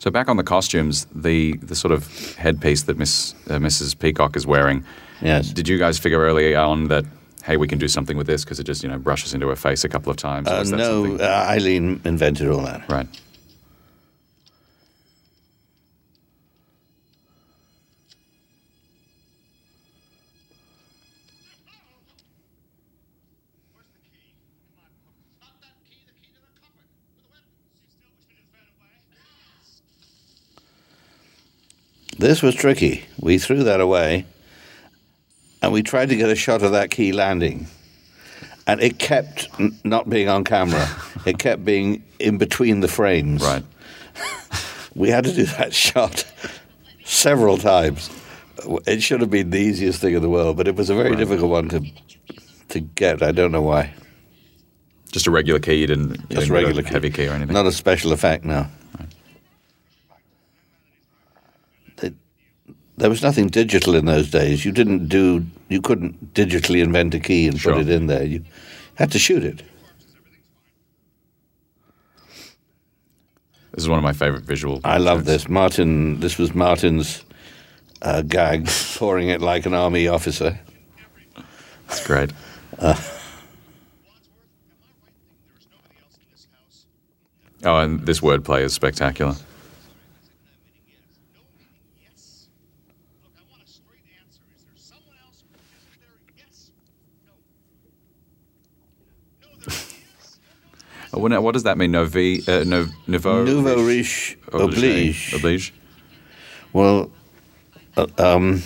So 0.02 0.10
back 0.10 0.30
on 0.30 0.38
the 0.38 0.44
costumes, 0.44 1.06
the 1.14 1.58
the 1.58 1.76
sort 1.76 1.92
of 1.92 2.36
headpiece 2.36 2.82
that 2.84 2.98
Miss 2.98 3.36
uh, 3.52 3.60
Mrs. 3.60 3.98
Peacock 4.00 4.36
is 4.36 4.48
wearing. 4.48 4.84
Yes. 5.22 5.50
Did 5.54 5.68
you 5.68 5.78
guys 5.78 6.00
figure 6.00 6.18
early 6.18 6.56
on 6.56 6.88
that 6.88 7.06
hey, 7.44 7.56
we 7.56 7.68
can 7.68 7.78
do 7.78 7.88
something 7.88 8.18
with 8.18 8.26
this 8.26 8.44
because 8.44 8.60
it 8.60 8.64
just 8.64 8.82
you 8.82 8.90
know 8.90 8.98
brushes 8.98 9.36
into 9.36 9.48
her 9.48 9.56
face 9.56 9.84
a 9.84 9.90
couple 9.90 10.10
of 10.10 10.18
times? 10.18 10.48
Uh, 10.48 10.64
no, 10.64 11.18
uh, 11.18 11.46
Eileen 11.48 12.02
invented 12.04 12.48
all 12.50 12.64
that. 12.64 12.90
right. 12.90 13.08
Where's 23.78 23.94
the 23.94 24.10
key? 24.18 24.34
In 24.50 24.74
my 24.74 24.90
pocket. 24.90 25.30
Not 25.42 25.62
that 25.62 25.76
key, 25.90 26.02
the 26.10 26.14
key 26.22 26.34
to 26.34 26.42
the 26.42 26.52
cupboard. 26.58 26.90
With 26.98 27.12
the 27.14 27.30
weapons. 27.30 27.52
You 27.78 27.92
still 27.94 28.10
wish 28.10 28.28
me 28.30 28.42
to 28.42 28.50
throw 28.52 28.66
it 28.66 28.82
away? 28.82 29.00
This 32.22 32.42
was 32.44 32.54
tricky. 32.56 33.04
We 33.20 33.38
threw 33.40 33.64
that 33.64 33.82
away 33.82 34.26
and 35.62 35.74
we 35.74 35.82
tried 35.84 36.10
to 36.10 36.16
get 36.16 36.30
a 36.30 36.36
shot 36.36 36.62
of 36.62 36.72
that 36.72 36.92
key 36.92 37.12
landing. 37.12 37.68
And 38.68 38.80
it 38.80 39.00
kept 39.00 39.48
n- 39.60 39.78
not 39.84 40.08
being 40.10 40.30
on 40.30 40.44
camera. 40.44 40.88
it 41.26 41.40
kept 41.40 41.66
being 41.66 42.04
in 42.20 42.38
between 42.38 42.80
the 42.82 42.88
frames. 42.88 43.42
Right. 43.44 43.64
We 44.94 45.08
had 45.10 45.24
to 45.24 45.32
do 45.34 45.46
that 45.46 45.74
shot 45.74 46.26
several 47.06 47.58
times. 47.58 48.10
It 48.86 49.02
should 49.02 49.22
have 49.22 49.30
been 49.30 49.50
the 49.50 49.58
easiest 49.58 50.02
thing 50.02 50.14
in 50.16 50.22
the 50.22 50.30
world, 50.30 50.58
but 50.58 50.68
it 50.68 50.76
was 50.76 50.90
a 50.90 50.96
very 50.96 51.12
Right. 51.12 51.18
difficult 51.18 51.50
one 51.50 51.70
to 51.70 51.82
to 52.70 52.80
get. 52.82 53.24
I 53.24 53.32
don't 53.32 53.54
know 53.54 53.62
why. 53.62 53.94
Just 55.14 55.28
a 55.28 55.32
regular 55.32 55.62
key. 55.62 55.76
You 55.76 55.88
didn't, 55.88 56.10
you 56.10 56.18
Just 56.18 56.30
didn't 56.42 56.52
regular 56.52 56.82
a 56.84 56.86
heavy 56.88 57.10
key 57.10 57.28
or 57.30 57.32
anything. 57.32 57.54
Not 57.54 57.66
a 57.68 57.72
special 57.72 58.12
effect, 58.12 58.44
no. 58.44 58.68
They- 59.00 59.06
there 63.02 63.10
was 63.10 63.24
nothing 63.24 63.48
digital 63.48 63.96
in 63.96 64.06
those 64.06 64.30
days. 64.30 64.64
You 64.64 64.72
didn't 64.72 65.08
do. 65.08 65.44
You 65.70 65.82
couldn't 65.82 66.36
digitally 66.36 66.84
invent 66.84 67.16
a 67.16 67.20
key 67.20 67.48
and 67.48 67.60
Sure. 67.60 67.74
put 67.74 67.82
it 67.82 67.90
in 67.90 68.06
there. 68.06 68.24
You 68.24 68.44
had 68.94 69.12
to 69.14 69.18
shoot 69.20 69.44
it. 69.44 69.64
This 73.72 73.86
is 73.86 73.90
one 73.90 73.98
of 73.98 74.04
my 74.04 74.14
favorite 74.14 74.44
visual. 74.44 74.82
I 74.84 75.00
love 75.00 75.26
this. 75.26 75.50
Martin, 75.50 76.20
this 76.20 76.38
was 76.38 76.54
Martin's 76.54 77.24
uh, 78.04 78.22
gag, 78.22 78.68
pouring 78.98 79.30
it 79.30 79.42
like 79.42 79.66
an 79.66 79.74
army 79.74 80.08
officer. 80.08 80.60
That's 81.88 82.06
great. 82.06 82.32
Oh, 87.64 87.78
and 87.78 88.06
this 88.06 88.20
wordplay 88.20 88.62
is 88.62 88.74
spectacular. 88.74 89.32
Look, 89.32 89.40
I 93.38 93.42
want 93.52 93.64
a 93.64 93.68
straight 93.68 94.06
answer. 94.18 94.42
Is 94.56 94.64
there 94.64 94.74
someone 94.78 95.16
else? 95.24 95.38
Is 95.38 95.44
there? 96.00 96.10
Yes. 96.38 96.72
No. 97.28 97.34
No, 99.48 99.56
there 99.60 99.76
is. 99.76 99.96
Oh, 101.14 101.28
now, 101.28 101.42
what 101.42 101.54
does 101.54 101.64
that 101.64 101.78
mean? 101.78 101.92
Novi, 101.92 102.42
uh, 102.48 102.64
no, 102.64 102.88
nouveau, 103.06 103.44
Nouveau 103.44 103.86
riche 103.86 104.38
oblige. 104.54 105.34
Oblige. 105.34 105.74
Well, 106.72 107.12
uh, 107.98 108.08
um, 108.18 108.64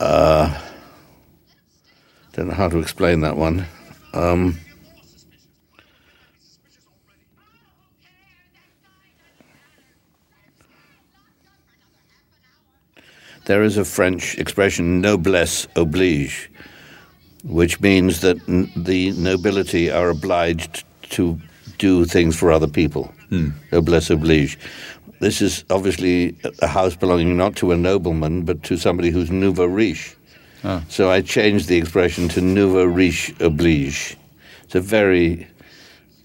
uh, 0.00 0.60
don't 2.32 2.48
know 2.48 2.54
how 2.54 2.68
to 2.68 2.78
explain 2.78 3.20
that 3.20 3.36
one. 3.36 3.66
Um, 4.14 4.58
there 13.46 13.62
is 13.62 13.76
a 13.76 13.84
French 13.84 14.36
expression, 14.38 15.00
noblesse 15.00 15.68
oblige, 15.76 16.50
which 17.44 17.80
means 17.80 18.20
that 18.20 18.36
n- 18.48 18.70
the 18.76 19.12
nobility 19.12 19.90
are 19.90 20.10
obliged 20.10 20.84
to 21.10 21.38
do 21.78 22.04
things 22.04 22.36
for 22.36 22.50
other 22.52 22.66
people. 22.68 23.12
Hmm. 23.30 23.50
Noblesse 23.72 24.10
oblige. 24.10 24.58
This 25.20 25.40
is 25.42 25.64
obviously 25.70 26.36
a 26.62 26.66
house 26.66 26.96
belonging 26.96 27.36
not 27.36 27.56
to 27.56 27.72
a 27.72 27.76
nobleman, 27.76 28.42
but 28.44 28.62
to 28.64 28.76
somebody 28.76 29.10
who's 29.10 29.30
nouveau 29.30 29.66
riche. 29.66 30.16
Ah. 30.64 30.82
So 30.88 31.10
I 31.10 31.20
changed 31.22 31.68
the 31.68 31.76
expression 31.76 32.28
to 32.30 32.40
nouveau 32.40 32.84
riche 32.84 33.32
oblige. 33.40 34.16
It's 34.64 34.74
a 34.74 34.80
very 34.80 35.46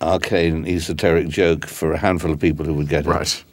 arcane, 0.01 0.65
esoteric 0.67 1.29
joke 1.29 1.65
for 1.65 1.93
a 1.93 1.97
handful 1.97 2.31
of 2.31 2.39
people 2.39 2.65
who 2.65 2.73
would 2.73 2.89
get 2.89 3.05
it. 3.05 3.09
Right. 3.09 3.43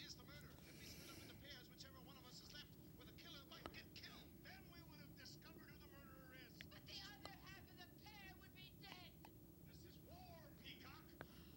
Is 0.00 0.14
the 0.14 0.24
murder. 0.24 0.52
If 0.58 0.74
we 0.74 0.80
split 0.80 0.98
up 0.98 1.14
into 1.20 1.34
pairs, 1.44 1.62
whichever 1.70 2.00
one 2.06 2.16
of 2.18 2.24
us 2.30 2.38
is 2.42 2.50
left 2.54 2.70
with 2.90 3.06
a 3.06 3.08
killer 3.22 3.44
might 3.50 3.66
get 3.74 3.86
killed. 3.94 4.26
Then 4.42 4.58
we 4.72 4.80
would 4.88 4.98
have 5.02 5.14
discovered 5.22 5.62
who 5.62 5.74
the 5.78 5.86
murderer 5.94 6.32
is. 6.42 6.58
But 6.72 6.82
the 6.90 6.98
other 7.06 7.34
half 7.46 7.62
of 7.70 7.76
the 7.78 7.88
pair 8.02 8.30
would 8.40 8.54
be 8.58 8.66
dead. 8.82 9.14
This 9.22 9.70
is 9.78 9.94
war, 10.08 10.42
Peacock. 10.64 11.06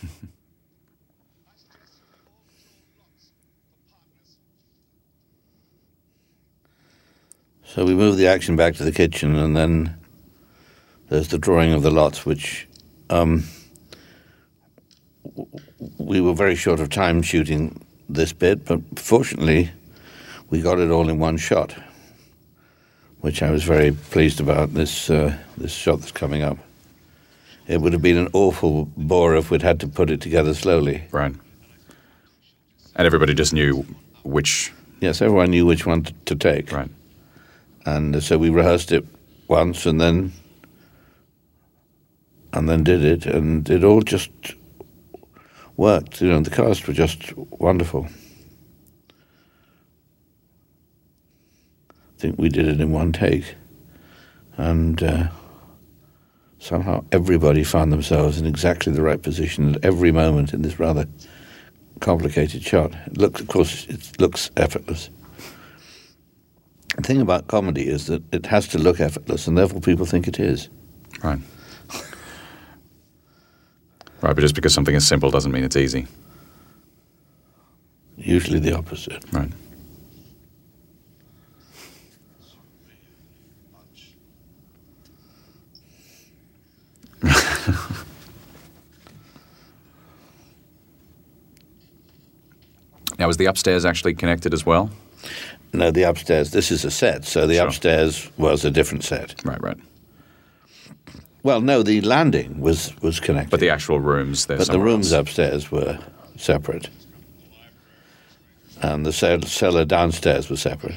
So 7.64 7.84
we 7.84 7.94
move 7.94 8.16
the 8.16 8.28
action 8.28 8.56
back 8.56 8.76
to 8.76 8.84
the 8.84 8.92
kitchen, 8.92 9.36
and 9.36 9.54
then 9.54 9.94
there's 11.10 11.28
the 11.28 11.36
drawing 11.36 11.74
of 11.74 11.82
the 11.82 11.90
lots, 11.90 12.24
which 12.24 12.66
um, 13.10 13.44
we 15.98 16.22
were 16.22 16.32
very 16.32 16.56
short 16.56 16.80
of 16.80 16.88
time 16.88 17.20
shooting 17.20 17.78
this 18.08 18.32
bit, 18.32 18.64
but 18.64 18.80
fortunately, 18.98 19.70
we 20.48 20.62
got 20.62 20.78
it 20.78 20.90
all 20.90 21.10
in 21.10 21.18
one 21.18 21.36
shot, 21.36 21.74
which 23.20 23.42
I 23.42 23.50
was 23.50 23.64
very 23.64 23.92
pleased 23.92 24.40
about. 24.40 24.74
This 24.74 25.10
uh, 25.10 25.36
this 25.58 25.72
shot 25.72 26.00
that's 26.00 26.12
coming 26.12 26.42
up. 26.42 26.58
It 27.68 27.80
would 27.80 27.92
have 27.92 28.02
been 28.02 28.16
an 28.18 28.28
awful 28.32 28.86
bore 28.96 29.36
if 29.36 29.50
we'd 29.50 29.62
had 29.62 29.80
to 29.80 29.88
put 29.88 30.10
it 30.10 30.20
together 30.20 30.54
slowly. 30.54 31.04
Right. 31.12 31.34
And 32.96 33.06
everybody 33.06 33.34
just 33.34 33.52
knew 33.52 33.84
which. 34.24 34.72
Yes, 35.00 35.22
everyone 35.22 35.50
knew 35.50 35.66
which 35.66 35.86
one 35.86 36.04
to 36.26 36.36
take. 36.36 36.72
Right. 36.72 36.90
and 37.86 38.22
so 38.22 38.38
we 38.38 38.50
rehearsed 38.50 38.92
it 38.92 39.04
once 39.48 39.86
and 39.86 40.00
then 40.00 40.32
and 42.52 42.68
then 42.68 42.84
did 42.84 43.04
it 43.04 43.26
and 43.26 43.68
it 43.70 43.84
all 43.84 44.02
just 44.02 44.30
worked 45.76 46.20
you 46.20 46.28
know 46.28 46.40
the 46.40 46.50
cast 46.50 46.86
were 46.86 46.94
just 46.94 47.36
wonderful 47.36 48.08
I 52.08 52.09
think 52.20 52.38
we 52.38 52.48
did 52.48 52.68
it 52.68 52.80
in 52.80 52.92
one 52.92 53.12
take 53.12 53.54
and 54.56 55.02
uh, 55.02 55.28
somehow 56.58 57.04
everybody 57.12 57.64
found 57.64 57.92
themselves 57.92 58.38
in 58.38 58.46
exactly 58.46 58.92
the 58.92 59.02
right 59.02 59.22
position 59.22 59.74
at 59.74 59.84
every 59.84 60.12
moment 60.12 60.52
in 60.52 60.62
this 60.62 60.78
rather 60.78 61.06
complicated 62.00 62.62
shot 62.62 62.92
it 63.06 63.16
looks 63.18 63.40
of 63.40 63.48
course 63.48 63.86
it 63.88 64.20
looks 64.20 64.50
effortless 64.56 65.10
the 66.96 67.02
thing 67.02 67.20
about 67.20 67.46
comedy 67.46 67.88
is 67.88 68.06
that 68.06 68.22
it 68.34 68.46
has 68.46 68.66
to 68.68 68.78
look 68.78 69.00
effortless, 69.00 69.46
and 69.46 69.56
therefore 69.56 69.80
people 69.80 70.06
think 70.06 70.26
it 70.26 70.38
is. 70.40 70.68
Right. 71.22 71.38
Right, 74.22 74.34
but 74.34 74.40
just 74.42 74.54
because 74.54 74.74
something 74.74 74.94
is 74.94 75.06
simple 75.06 75.30
doesn't 75.30 75.50
mean 75.50 75.64
it's 75.64 75.76
easy. 75.76 76.06
Usually 78.18 78.58
the 78.58 78.76
opposite. 78.76 79.24
Right. 79.32 79.50
now, 93.18 93.28
is 93.28 93.36
the 93.36 93.46
upstairs 93.46 93.84
actually 93.84 94.14
connected 94.14 94.54
as 94.54 94.64
well? 94.64 94.90
No, 95.72 95.90
the 95.90 96.02
upstairs. 96.02 96.50
This 96.50 96.70
is 96.70 96.84
a 96.84 96.90
set, 96.90 97.24
so 97.24 97.46
the 97.46 97.56
Sure. 97.56 97.66
upstairs 97.66 98.30
was 98.36 98.64
a 98.64 98.70
different 98.70 99.04
set. 99.04 99.34
Right, 99.44 99.60
right. 99.62 99.76
Well, 101.42 101.60
no, 101.60 101.82
the 101.82 102.00
landing 102.02 102.60
was 102.60 102.92
was 103.02 103.20
connected, 103.20 103.50
But 103.50 103.60
the 103.60 103.70
actual 103.70 104.00
rooms, 104.00 104.46
they're 104.46 104.58
but 104.58 104.68
the 104.68 104.80
rooms 104.80 105.12
else. 105.12 105.20
upstairs 105.22 105.70
were 105.70 105.98
separate, 106.36 106.88
and 108.82 109.06
the 109.06 109.12
cellar 109.12 109.84
downstairs 109.84 110.50
was 110.50 110.60
separate. 110.60 110.96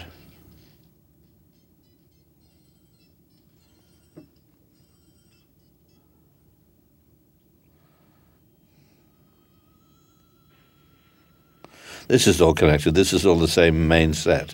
This 12.13 12.27
is 12.27 12.39
all 12.41 12.53
connected. 12.53 12.93
This 12.93 13.11
is 13.11 13.25
all 13.25 13.37
the 13.37 13.47
same 13.47 13.87
main 13.87 14.13
set. 14.13 14.53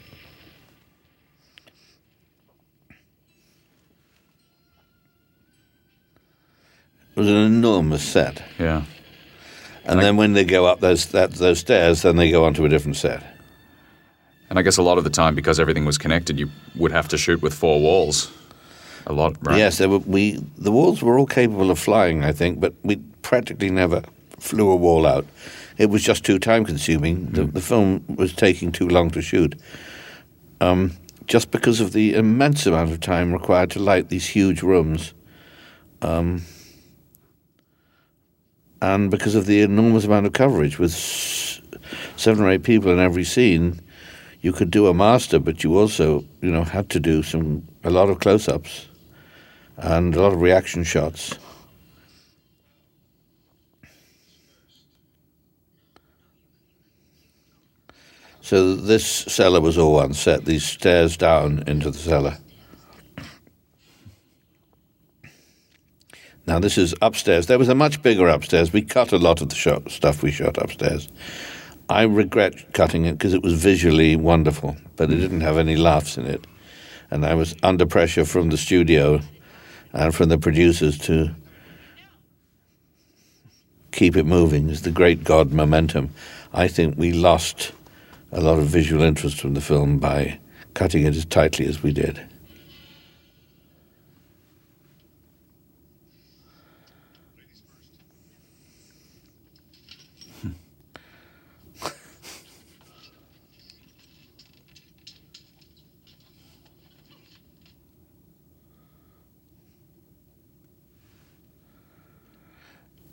It 7.10 7.18
was 7.18 7.27
an 7.27 7.36
enormous 7.36 8.02
set. 8.02 8.41
Yeah. 8.57 8.84
And 9.84 9.99
then 9.99 10.15
when 10.15 10.31
they 10.31 10.45
go 10.45 10.68
up 10.68 10.80
those 10.80 11.07
that, 11.07 11.31
those 11.31 11.60
stairs, 11.60 12.03
then 12.03 12.15
they 12.15 12.31
go 12.31 12.45
onto 12.45 12.64
a 12.64 12.69
different 12.69 12.95
set. 12.95 13.22
And 14.49 14.57
I 14.57 14.61
guess 14.61 14.77
a 14.77 14.81
lot 14.81 14.98
of 14.98 15.03
the 15.03 15.10
time, 15.10 15.36
because 15.36 15.60
everything 15.60 15.84
was 15.84 15.98
connected, 15.98 16.40
you 16.40 16.49
would 16.76 16.94
have 16.94 17.10
to 17.10 17.18
shoot 17.18 17.41
with 17.41 17.53
four 17.53 17.81
walls. 17.81 18.31
A 19.06 19.11
lot, 19.11 19.36
right? 19.45 19.57
Yes, 19.57 19.81
were, 19.81 19.98
we 19.98 20.41
the 20.57 20.72
walls 20.72 21.03
were 21.03 21.19
all 21.19 21.27
capable 21.27 21.72
of 21.72 21.77
flying, 21.77 22.23
I 22.23 22.31
think, 22.31 22.61
but 22.61 22.73
we 22.84 23.02
practically 23.22 23.69
never 23.69 24.02
flew 24.40 24.72
a 24.72 24.77
wall 24.77 25.06
out. 25.06 25.26
It 25.80 25.90
was 25.90 26.04
just 26.04 26.26
too 26.26 26.38
time 26.38 26.66
consuming. 26.66 27.28
The, 27.32 27.46
the 27.46 27.62
film 27.62 28.04
was 28.16 28.34
taking 28.34 28.72
too 28.72 28.88
long 28.88 29.10
to 29.12 29.22
shoot, 29.22 29.60
um, 30.62 30.92
just 31.26 31.50
because 31.52 31.80
of 31.80 31.94
the 31.94 32.14
immense 32.14 32.68
amount 32.68 32.92
of 32.92 33.00
time 33.00 33.34
required 33.34 33.72
to 33.72 33.80
light 33.80 34.10
these 34.10 34.28
huge 34.28 34.62
rooms, 34.62 35.14
um, 36.02 36.44
and 38.82 39.10
because 39.10 39.36
of 39.36 39.46
the 39.46 39.62
enormous 39.62 40.04
amount 40.04 40.26
of 40.26 40.34
coverage 40.34 40.78
with 40.78 40.94
seven 42.18 42.44
or 42.44 42.50
eight 42.50 42.64
people 42.64 42.92
in 42.92 43.00
every 43.00 43.24
scene. 43.24 43.80
You 44.42 44.54
could 44.54 44.72
do 44.72 44.88
a 44.88 44.94
master, 44.94 45.38
but 45.38 45.66
you 45.66 45.78
also, 45.78 46.24
you 46.42 46.50
know, 46.50 46.64
had 46.64 46.90
to 46.92 47.00
do 47.00 47.24
some 47.24 47.68
a 47.84 47.90
lot 47.90 48.10
of 48.10 48.20
close-ups 48.20 48.88
and 49.78 50.16
a 50.16 50.22
lot 50.22 50.32
of 50.32 50.42
reaction 50.42 50.86
shots. 50.86 51.38
So 58.50 58.74
this 58.74 59.06
cellar 59.06 59.62
was 59.62 59.78
all 59.78 59.94
one 59.94 60.16
set. 60.16 60.46
These 60.46 60.66
stairs 60.66 61.16
down 61.16 61.64
into 61.68 61.92
the 61.92 62.00
cellar. 62.00 62.40
Now 66.48 66.58
this 66.58 66.76
is 66.76 66.96
upstairs. 67.00 67.46
There 67.46 67.60
was 67.60 67.70
a 67.70 67.76
much 67.76 68.02
bigger 68.02 68.28
upstairs. 68.28 68.74
We 68.74 68.82
cut 68.82 69.12
a 69.12 69.20
lot 69.20 69.42
of 69.42 69.50
the 69.50 69.56
shot, 69.56 69.92
stuff 69.92 70.24
we 70.24 70.32
shot 70.32 70.58
upstairs. 70.58 71.10
I 71.90 72.02
regret 72.02 72.74
cutting 72.74 73.06
it 73.06 73.20
because 73.20 73.36
it 73.36 73.44
was 73.44 73.54
visually 73.54 74.16
wonderful, 74.16 74.76
but 74.96 75.12
it 75.12 75.18
didn't 75.18 75.42
have 75.42 75.60
any 75.60 75.76
laughs 75.76 76.18
in 76.18 76.26
it, 76.26 76.48
and 77.12 77.28
I 77.28 77.36
was 77.36 77.56
under 77.62 77.86
pressure 77.86 78.26
from 78.26 78.50
the 78.50 78.58
studio 78.58 79.20
and 79.94 80.16
from 80.16 80.30
the 80.30 80.40
producers 80.40 80.98
to 81.02 81.36
keep 83.92 84.18
it 84.18 84.26
moving. 84.26 84.72
Is 84.72 84.82
the 84.82 84.90
great 84.90 85.24
God 85.24 85.52
momentum? 85.52 86.10
I 86.52 86.68
think 86.68 86.98
we 86.98 87.12
lost 87.14 87.74
a 88.32 88.42
lot 88.42 88.60
of 88.60 88.66
visual 88.66 89.04
interest 89.04 89.40
from 89.40 89.54
the 89.54 89.62
film 89.62 89.98
by 89.98 90.40
cutting 90.74 91.06
it 91.06 91.16
as 91.16 91.26
tightly 91.26 91.66
as 91.66 91.82
we 91.82 91.92
did. 91.92 92.22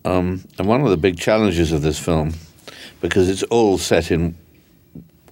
Um, 0.04 0.44
and 0.56 0.68
one 0.68 0.82
of 0.82 0.90
the 0.90 0.96
big 0.96 1.18
challenges 1.18 1.72
of 1.72 1.82
this 1.82 1.98
film, 1.98 2.34
because 3.00 3.28
it's 3.28 3.42
all 3.42 3.76
set 3.76 4.12
in 4.12 4.36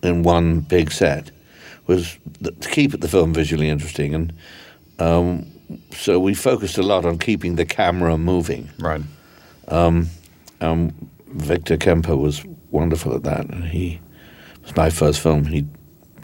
in 0.05 0.22
one 0.22 0.60
big 0.60 0.93
set, 0.93 1.31
was 1.86 2.18
to 2.43 2.68
keep 2.68 3.01
the 3.01 3.09
film 3.09 3.35
visually 3.35 3.68
interesting, 3.68 4.14
and 4.14 4.32
um, 4.98 5.47
so 5.93 6.20
we 6.20 6.35
focused 6.35 6.78
a 6.78 6.82
lot 6.82 7.05
on 7.05 7.18
keeping 7.18 7.56
the 7.56 7.64
camera 7.64 8.16
moving. 8.16 8.68
Right. 8.78 9.02
Um, 9.68 10.10
Victor 11.28 11.76
Kemper 11.76 12.16
was 12.16 12.44
wonderful 12.70 13.14
at 13.14 13.24
that, 13.24 13.47
and 13.51 13.64
he 13.64 14.01
it 14.55 14.62
was 14.62 14.76
my 14.76 14.90
first 14.90 15.20
film. 15.20 15.47
He 15.47 15.66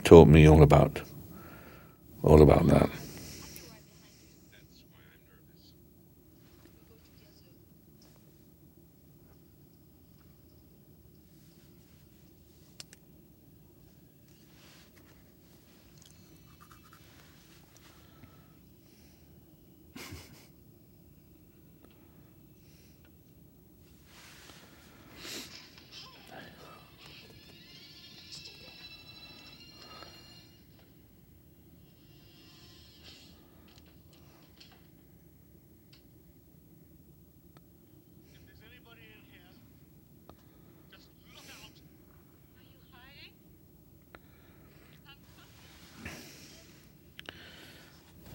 taught 0.04 0.28
me 0.28 0.48
all 0.48 0.62
about 0.62 1.00
all 2.22 2.42
about 2.42 2.66
that. 2.68 2.90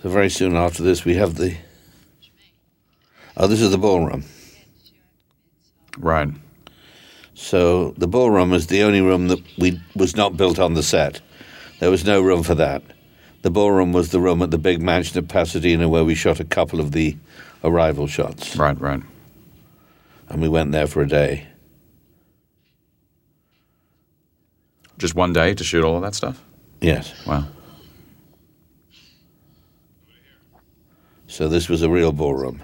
So 0.05 0.11
very 0.11 0.29
soon 0.29 0.55
after 0.55 0.83
this, 0.83 1.03
we 1.03 1.15
have 1.15 1.33
the. 1.33 1.57
Oh, 3.35 3.47
this 3.47 3.59
is 3.59 3.71
the 3.71 3.79
ballroom. 3.79 4.23
Right. 5.97 6.29
So 7.33 7.95
the 7.97 8.07
ballroom 8.07 8.53
is 8.53 8.67
the 8.67 8.83
only 8.83 9.01
room 9.01 9.29
that 9.29 9.41
we 9.57 9.81
was 9.95 10.15
not 10.15 10.37
built 10.37 10.59
on 10.59 10.75
the 10.75 10.83
set. 10.83 11.21
There 11.79 11.89
was 11.89 12.05
no 12.05 12.21
room 12.21 12.43
for 12.43 12.53
that. 12.53 12.83
The 13.41 13.49
ballroom 13.49 13.93
was 13.93 14.11
the 14.11 14.19
room 14.19 14.43
at 14.43 14.51
the 14.51 14.59
big 14.59 14.79
mansion 14.79 15.17
at 15.17 15.27
Pasadena 15.27 15.89
where 15.89 16.05
we 16.05 16.13
shot 16.13 16.39
a 16.39 16.45
couple 16.45 16.79
of 16.79 16.91
the 16.91 17.17
arrival 17.63 18.05
shots, 18.05 18.55
Right. 18.55 18.79
Right. 18.79 19.01
and 20.29 20.39
we 20.39 20.47
went 20.49 20.71
there 20.71 20.85
for 20.85 21.01
a 21.01 21.07
day. 21.07 21.47
Just 24.99 25.15
one 25.15 25.33
day 25.33 25.55
to 25.55 25.63
shoot 25.63 25.83
all 25.83 25.95
of 25.95 26.03
that 26.03 26.13
stuff. 26.13 26.43
Yes. 26.79 27.11
Wow. 27.25 27.47
So 31.35 31.49
this 31.49 31.67
was 31.67 31.81
a 31.81 31.89
real 31.89 32.13
ballroom. 32.13 32.61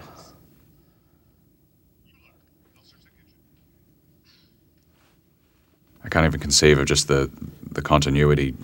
I 6.02 6.08
can't 6.08 6.24
even 6.24 6.40
conceive 6.40 6.78
of 6.78 6.86
just 6.86 7.06
the 7.06 7.30
the 7.70 7.82
continuity. 7.82 8.54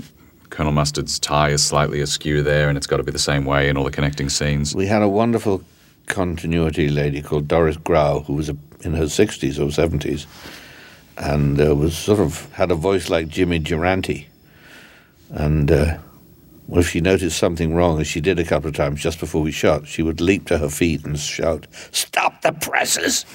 Colonel 0.48 0.72
Mustard's 0.72 1.18
tie 1.18 1.50
is 1.50 1.62
slightly 1.62 2.00
askew 2.00 2.42
there, 2.42 2.70
and 2.70 2.78
it's 2.78 2.86
got 2.86 2.96
to 2.96 3.02
be 3.02 3.12
the 3.12 3.18
same 3.18 3.44
way 3.44 3.68
in 3.68 3.76
all 3.76 3.84
the 3.84 3.90
connecting 3.90 4.30
scenes. 4.30 4.74
We 4.74 4.86
had 4.86 5.02
a 5.02 5.08
wonderful 5.10 5.62
continuity 6.06 6.88
lady 6.88 7.20
called 7.20 7.46
Doris 7.46 7.76
Grau, 7.76 8.20
who 8.20 8.32
was 8.32 8.48
a, 8.48 8.56
in 8.80 8.94
her 8.94 9.04
60s 9.04 9.58
or 9.58 9.66
70s, 9.66 10.24
and 11.18 11.60
uh, 11.60 11.76
was 11.76 11.94
sort 11.94 12.20
of 12.20 12.50
had 12.54 12.70
a 12.70 12.74
voice 12.74 13.10
like 13.10 13.28
Jimmy 13.28 13.58
Durante. 13.58 14.26
And 15.28 15.70
uh, 15.70 15.98
well, 16.68 16.80
if 16.80 16.90
she 16.90 17.00
noticed 17.00 17.38
something 17.38 17.74
wrong, 17.74 18.00
as 18.00 18.06
she 18.06 18.20
did 18.20 18.38
a 18.38 18.44
couple 18.44 18.68
of 18.68 18.74
times 18.76 19.02
just 19.02 19.18
before 19.18 19.42
we 19.42 19.50
shot, 19.50 19.88
she 19.88 20.02
would 20.02 20.20
leap 20.20 20.46
to 20.46 20.58
her 20.58 20.68
feet 20.68 21.04
and 21.04 21.18
shout, 21.18 21.66
"Stop 21.90 22.42
the 22.42 22.52
presses!" 22.52 23.24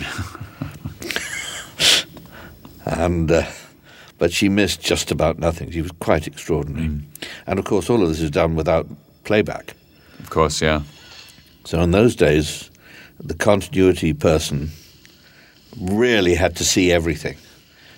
and 2.85 3.31
uh, 3.31 3.43
but 4.18 4.31
she 4.31 4.49
missed 4.49 4.81
just 4.81 5.11
about 5.11 5.39
nothing. 5.39 5.72
She 5.72 5.81
was 5.81 5.91
quite 5.99 6.27
extraordinary. 6.27 6.99
And 7.47 7.60
of 7.60 7.65
course, 7.65 7.89
all 7.89 8.01
of 8.01 8.07
this 8.07 8.22
is 8.22 8.31
done 8.31 8.55
without 8.55 8.88
playback. 9.23 9.73
Of 10.19 10.30
course, 10.30 10.61
yeah. 10.61 10.84
So 11.65 11.81
in 11.81 11.91
those 11.91 12.15
days, 12.15 12.69
the 13.19 13.34
continuity 13.34 14.14
person 14.14 14.69
really 15.80 16.35
had 16.35 16.55
to 16.57 16.64
see 16.64 16.91
everything 16.91 17.35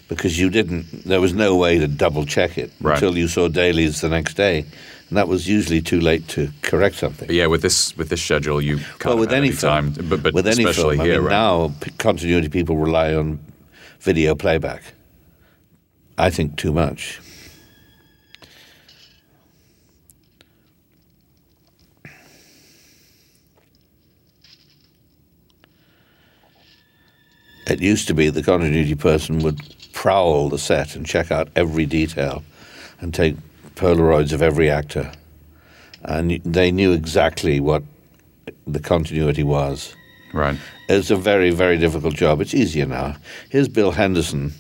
because 0.08 0.40
you 0.40 0.50
didn't. 0.50 1.04
There 1.04 1.20
was 1.22 1.34
no 1.34 1.56
way 1.58 1.78
to 1.80 1.88
double 1.88 2.26
check 2.26 2.58
it 2.58 2.72
Right. 2.80 2.94
until 2.96 3.18
you 3.18 3.28
saw 3.28 3.48
dailies 3.48 4.02
the 4.02 4.10
next 4.10 4.36
day, 4.36 4.66
and 5.10 5.18
that 5.18 5.28
was 5.28 5.48
usually 5.48 5.82
too 5.82 6.00
late 6.00 6.28
to 6.30 6.52
correct 6.62 6.96
something. 6.96 7.28
But 7.28 7.36
yeah, 7.36 7.46
with 7.46 7.62
this 7.62 7.96
with 7.98 8.10
this 8.10 8.24
schedule, 8.24 8.62
you 8.62 8.78
can't 8.78 9.06
well, 9.06 9.18
with 9.18 9.32
any 9.32 9.48
any 9.48 9.56
film, 9.56 9.94
time. 9.94 10.10
But, 10.10 10.24
but 10.24 10.34
with 10.34 10.48
any 10.48 10.64
especially 10.64 10.98
film, 10.98 11.06
here, 11.06 11.16
I 11.16 11.18
mean, 11.18 11.26
right? 11.26 11.32
now 11.32 11.74
p- 11.80 11.92
continuity 11.98 12.50
people 12.50 12.78
rely 12.78 13.14
on 13.14 13.40
video 14.00 14.36
playback. 14.36 14.84
I 16.18 16.30
think 16.30 16.58
too 16.58 16.72
much. 16.72 17.20
It 27.68 27.82
used 27.82 28.08
to 28.08 28.14
be 28.14 28.30
the 28.30 28.44
continuity 28.44 28.96
person 28.96 29.40
would 29.40 29.60
prowl 29.94 30.50
the 30.50 30.60
set 30.60 30.96
and 30.96 31.06
check 31.06 31.32
out 31.32 31.50
every 31.56 31.86
detail 31.86 32.44
and 33.02 33.14
take 33.14 33.36
Polaroids 33.76 34.34
of 34.34 34.42
every 34.42 34.70
actor. 34.70 35.12
And 36.04 36.42
they 36.44 36.72
knew 36.72 36.92
exactly 36.92 37.60
what 37.60 37.84
the 38.68 38.80
continuity 38.80 39.44
was. 39.44 39.96
right. 40.34 40.58
It's 40.88 41.10
a 41.10 41.16
very, 41.16 41.50
very 41.50 41.78
difficult 41.78 42.14
job. 42.14 42.42
It's 42.42 42.54
easier 42.54 42.86
now. 42.86 43.16
Here's 43.50 43.68
Bill 43.68 43.92
Henderson. 43.92 44.54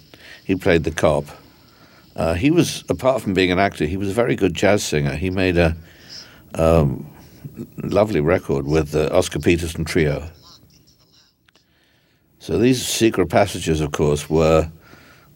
He 0.43 0.55
played 0.55 0.83
the 0.83 0.91
cop. 0.91 1.25
Uh, 2.15 2.33
he 2.33 2.49
was, 2.49 2.83
apart 2.89 3.21
from 3.21 3.33
being 3.33 3.51
an 3.51 3.59
actor, 3.59 3.85
he 3.85 3.97
was 3.97 4.09
a 4.09 4.13
very 4.13 4.35
good 4.35 4.53
jazz 4.53 4.83
singer. 4.83 5.15
He 5.15 5.29
made 5.29 5.57
a 5.57 5.75
um, 6.55 7.05
lovely 7.77 8.21
record 8.21 8.65
with 8.65 8.91
the 8.91 9.13
Oscar 9.13 9.39
Peterson 9.39 9.85
Trio. 9.85 10.29
So 12.39 12.57
these 12.57 12.85
secret 12.85 13.29
passages, 13.29 13.81
of 13.81 13.91
course, 13.91 14.29
were 14.29 14.71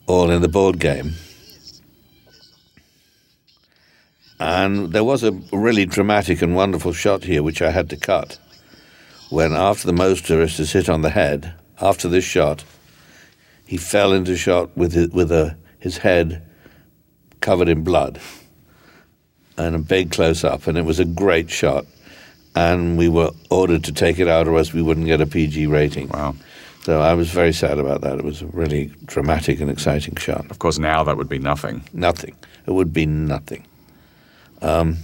all 0.07 0.31
in 0.31 0.41
the 0.41 0.47
board 0.47 0.80
game. 0.80 1.14
And 4.40 4.94
there 4.94 5.03
was 5.03 5.24
a 5.24 5.32
really 5.52 5.86
dramatic 5.86 6.41
and 6.41 6.56
wonderful 6.56 6.94
shot 6.94 7.24
here, 7.24 7.44
which 7.44 7.61
I 7.61 7.72
had 7.72 7.90
to 7.90 7.98
cut 7.98 8.38
when 9.30 9.53
after 9.53 9.86
the 9.86 9.94
motorist 9.94 10.60
is 10.60 10.72
hit 10.72 10.90
on 10.90 11.02
the 11.02 11.11
head, 11.11 11.53
after 11.80 12.10
this 12.10 12.24
shot, 12.24 12.64
he 13.66 13.78
fell 13.78 14.11
into 14.11 14.36
shot 14.36 14.76
with 14.76 14.94
his, 14.94 15.10
with 15.10 15.32
a, 15.32 15.56
his 15.78 15.98
head 15.98 16.41
covered 17.40 17.70
in 17.70 17.84
blood 17.84 18.20
and 19.57 19.76
a 19.76 19.80
big 19.80 20.11
close 20.11 20.44
up, 20.44 20.68
and 20.68 20.78
it 20.78 20.86
was 20.86 20.99
a 20.99 21.06
great 21.06 21.49
shot. 21.49 21.86
and 22.56 22.98
we 22.98 23.07
were 23.07 23.30
ordered 23.52 23.84
to 23.84 23.94
take 23.94 24.18
it 24.20 24.28
out, 24.28 24.48
or 24.48 24.57
else 24.57 24.74
we 24.74 24.82
wouldn't 24.82 25.06
get 25.06 25.22
a 25.22 25.28
PG 25.28 25.68
rating. 25.68 26.10
Wow. 26.10 26.36
So 26.84 26.99
I 26.99 27.14
was 27.14 27.30
very 27.30 27.53
sad 27.53 27.78
about 27.78 28.02
that. 28.02 28.18
It 28.18 28.26
was 28.26 28.41
a 28.41 28.48
really 28.48 28.91
dramatic 29.06 29.60
and 29.61 29.70
exciting 29.70 30.16
shot. 30.16 30.49
Of 30.49 30.57
course, 30.57 30.80
now 30.80 31.03
that 31.03 31.18
would 31.18 31.30
be 31.30 31.38
nothing. 31.38 31.84
Nothing. 31.94 32.36
It 32.66 32.72
would 32.72 32.91
be 32.91 33.06
nothing. 33.06 33.66
Um, 34.61 34.98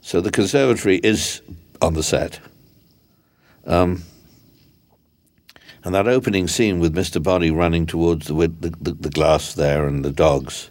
so 0.00 0.20
the 0.20 0.30
conservatory 0.30 0.96
is 0.98 1.42
on 1.80 1.94
the 1.94 2.02
set. 2.02 2.40
Um, 3.66 4.02
and 5.84 5.94
that 5.94 6.06
opening 6.06 6.48
scene 6.48 6.78
with 6.80 6.94
Mr. 6.94 7.22
Boddy 7.22 7.50
running 7.50 7.86
towards 7.86 8.26
the, 8.28 8.34
the, 8.34 8.70
the, 8.80 8.92
the 8.92 9.10
glass 9.10 9.54
there 9.54 9.86
and 9.86 10.04
the 10.04 10.10
dogs 10.10 10.70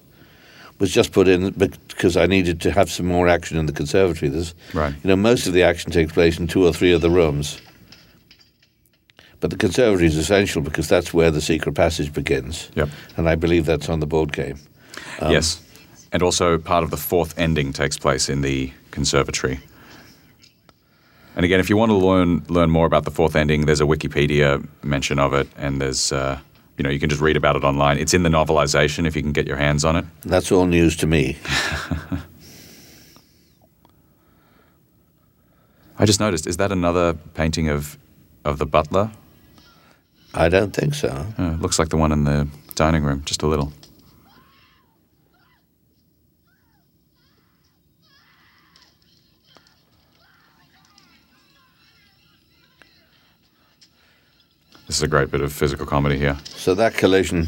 was 0.80 0.92
just 0.92 1.12
put 1.12 1.28
in 1.28 1.52
because 1.52 2.18
I 2.18 2.26
needed 2.26 2.60
to 2.62 2.72
have 2.72 2.90
some 2.90 3.06
more 3.06 3.28
action 3.28 3.58
in 3.58 3.68
the 3.68 3.74
conservatory. 3.74 4.30
There's, 4.30 4.56
Right. 4.74 4.94
You 5.04 5.10
know, 5.10 5.16
most 5.16 5.46
of 5.48 5.54
the 5.54 5.64
action 5.64 5.92
takes 5.92 6.12
place 6.12 6.40
in 6.40 6.48
two 6.48 6.66
or 6.66 6.74
three 6.74 6.92
of 6.92 7.02
the 7.02 7.10
rooms. 7.12 7.62
But 9.42 9.52
the 9.52 9.58
conservatory 9.58 10.08
is 10.08 10.18
essential 10.18 10.62
because 10.62 10.88
that's 10.88 11.14
where 11.14 11.30
the 11.30 11.42
secret 11.42 11.74
passage 11.74 12.14
begins. 12.14 12.72
Yep. 12.76 12.90
And 13.18 13.30
I 13.30 13.36
believe 13.36 13.66
that's 13.66 13.90
on 13.90 14.00
the 14.00 14.08
board 14.08 14.34
game. 14.34 14.60
Um, 15.20 15.32
yes. 15.32 15.62
And 16.12 16.22
also, 16.22 16.58
part 16.58 16.84
of 16.84 16.92
the 16.92 16.98
fourth 16.98 17.38
ending 17.38 17.72
takes 17.72 17.98
place 17.98 18.28
in 18.28 18.42
the 18.42 18.74
conservatory. 18.92 19.60
And 21.36 21.46
again, 21.46 21.60
if 21.62 21.70
you 21.70 21.78
want 21.78 21.90
to 21.92 21.96
learn 21.96 22.44
learn 22.50 22.70
more 22.70 22.86
about 22.86 23.06
the 23.06 23.12
fourth 23.12 23.36
ending, 23.36 23.66
there's 23.66 23.80
a 23.80 23.86
Wikipedia 23.86 24.68
mention 24.84 25.20
of 25.20 25.34
it, 25.34 25.48
and 25.58 25.82
there's 25.82 26.12
uh, 26.12 26.40
you 26.78 26.84
know 26.84 26.90
you 26.90 27.00
can 27.00 27.10
just 27.10 27.22
read 27.22 27.38
about 27.38 27.56
it 27.56 27.64
online. 27.64 27.98
It's 27.98 28.14
in 28.14 28.24
the 28.24 28.30
novelization 28.30 29.08
if 29.08 29.16
you 29.16 29.22
can 29.22 29.32
get 29.32 29.48
your 29.48 29.56
hands 29.58 29.86
on 29.86 29.96
it. 29.96 30.04
That's 30.22 30.52
all 30.52 30.66
news 30.66 30.98
to 30.98 31.08
me. 31.08 31.38
I 35.98 36.06
just 36.06 36.20
noticed 36.20 36.48
is 36.48 36.58
that 36.58 36.72
another 36.72 37.14
painting 37.34 37.70
of 37.70 37.98
of 38.44 38.58
the 38.58 38.66
butler? 38.66 39.12
I 40.34 40.50
don't 40.50 40.72
think 40.72 40.94
so. 40.96 41.26
Uh, 41.38 41.52
looks 41.60 41.78
like 41.80 41.90
the 41.90 41.98
one 41.98 42.12
in 42.12 42.24
the 42.24 42.48
dining 42.76 43.04
room, 43.04 43.22
just 43.26 43.44
a 43.44 43.48
little. 43.48 43.72
This 54.92 54.98
is 54.98 55.04
a 55.04 55.08
great 55.08 55.32
bit 55.32 55.40
of 55.40 55.54
physical 55.54 55.86
comedy 55.86 56.18
here. 56.18 56.38
So 56.44 56.76
that 56.76 56.96
collision 56.96 57.48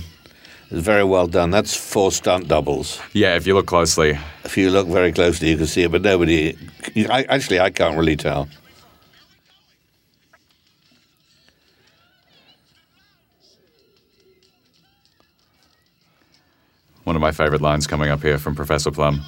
is 0.71 0.81
very 0.81 1.03
well 1.03 1.27
done. 1.27 1.51
That's 1.51 1.75
four 1.75 2.09
stunt 2.13 2.47
doubles. 2.47 3.01
Yeah, 3.11 3.35
if 3.35 3.45
you 3.45 3.53
look 3.53 3.65
closely, 3.65 4.17
If 4.45 4.55
you 4.55 4.69
look 4.69 4.87
very 4.87 5.11
closely, 5.11 5.49
you 5.49 5.57
can 5.57 5.65
see 5.65 5.83
it, 5.83 5.91
but 5.91 6.03
nobody. 6.03 6.55
I, 6.95 7.23
actually, 7.23 7.59
I 7.59 7.69
can't 7.69 7.97
really 7.97 8.15
tell. 8.15 8.47
one 17.03 17.17
of 17.17 17.21
my 17.21 17.33
favorite 17.33 17.59
lines 17.59 17.87
coming 17.87 18.09
up 18.09 18.21
here 18.21 18.37
from 18.37 18.55
Professor 18.55 18.89
Plum. 18.89 19.21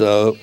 So 0.00 0.38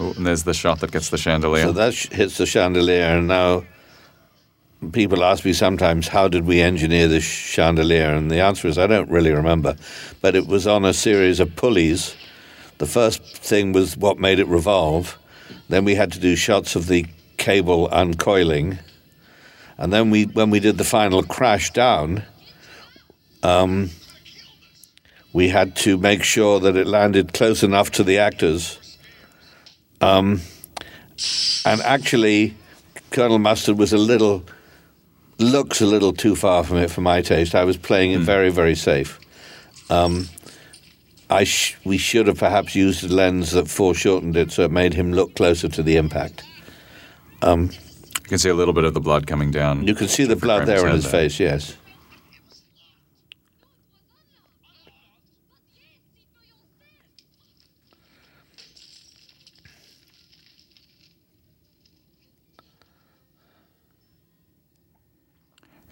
Oh, 0.00 0.14
and 0.16 0.26
there's 0.26 0.44
the 0.44 0.54
shot 0.54 0.80
that 0.80 0.92
gets 0.92 1.10
the 1.10 1.18
chandelier. 1.18 1.64
So 1.64 1.72
that 1.72 1.92
sh- 1.92 2.08
hits 2.10 2.38
the 2.38 2.46
chandelier, 2.46 3.18
and 3.18 3.28
now 3.28 3.64
people 4.92 5.22
ask 5.22 5.44
me 5.44 5.52
sometimes, 5.52 6.08
how 6.08 6.26
did 6.26 6.46
we 6.46 6.62
engineer 6.62 7.06
this 7.06 7.22
chandelier? 7.22 8.14
And 8.14 8.30
the 8.30 8.40
answer 8.40 8.66
is, 8.66 8.78
I 8.78 8.86
don't 8.86 9.10
really 9.10 9.30
remember. 9.30 9.76
But 10.22 10.34
it 10.34 10.46
was 10.46 10.66
on 10.66 10.86
a 10.86 10.94
series 10.94 11.38
of 11.38 11.54
pulleys. 11.54 12.16
The 12.78 12.86
first 12.86 13.22
thing 13.22 13.74
was 13.74 13.98
what 13.98 14.18
made 14.18 14.38
it 14.38 14.48
revolve. 14.48 15.18
Then 15.68 15.84
we 15.84 15.96
had 15.96 16.12
to 16.12 16.18
do 16.18 16.34
shots 16.34 16.76
of 16.76 16.86
the 16.86 17.04
cable 17.36 17.90
uncoiling. 17.90 18.78
And 19.76 19.92
then 19.92 20.08
we, 20.08 20.24
when 20.24 20.48
we 20.48 20.60
did 20.60 20.78
the 20.78 20.84
final 20.84 21.22
crash 21.22 21.72
down, 21.72 22.24
um, 23.42 23.90
we 25.34 25.50
had 25.50 25.76
to 25.76 25.98
make 25.98 26.22
sure 26.22 26.58
that 26.60 26.76
it 26.76 26.86
landed 26.86 27.34
close 27.34 27.62
enough 27.62 27.90
to 27.90 28.02
the 28.02 28.16
actors 28.16 28.78
um, 30.04 30.42
and 31.64 31.80
actually, 31.80 32.54
Colonel 33.10 33.38
Mustard 33.38 33.78
was 33.78 33.92
a 33.92 33.98
little, 33.98 34.44
looks 35.38 35.80
a 35.80 35.86
little 35.86 36.12
too 36.12 36.36
far 36.36 36.62
from 36.62 36.78
it 36.78 36.90
for 36.90 37.00
my 37.00 37.22
taste. 37.22 37.54
I 37.54 37.64
was 37.64 37.78
playing 37.78 38.12
it 38.12 38.18
hmm. 38.18 38.24
very, 38.24 38.50
very 38.50 38.74
safe. 38.74 39.18
Um, 39.90 40.28
I 41.30 41.44
sh- 41.44 41.76
we 41.84 41.96
should 41.96 42.26
have 42.26 42.38
perhaps 42.38 42.74
used 42.74 43.02
a 43.02 43.08
lens 43.08 43.52
that 43.52 43.68
foreshortened 43.68 44.36
it 44.36 44.52
so 44.52 44.64
it 44.64 44.70
made 44.70 44.92
him 44.92 45.12
look 45.12 45.34
closer 45.36 45.68
to 45.68 45.82
the 45.82 45.96
impact. 45.96 46.44
Um, 47.40 47.70
you 48.22 48.28
can 48.28 48.38
see 48.38 48.50
a 48.50 48.54
little 48.54 48.74
bit 48.74 48.84
of 48.84 48.92
the 48.92 49.00
blood 49.00 49.26
coming 49.26 49.50
down. 49.50 49.86
You 49.86 49.94
can 49.94 50.08
see 50.08 50.24
the 50.24 50.36
blood 50.36 50.66
there 50.66 50.80
in 50.80 50.86
head 50.86 50.94
his 50.96 51.06
face, 51.06 51.40
yes. 51.40 51.76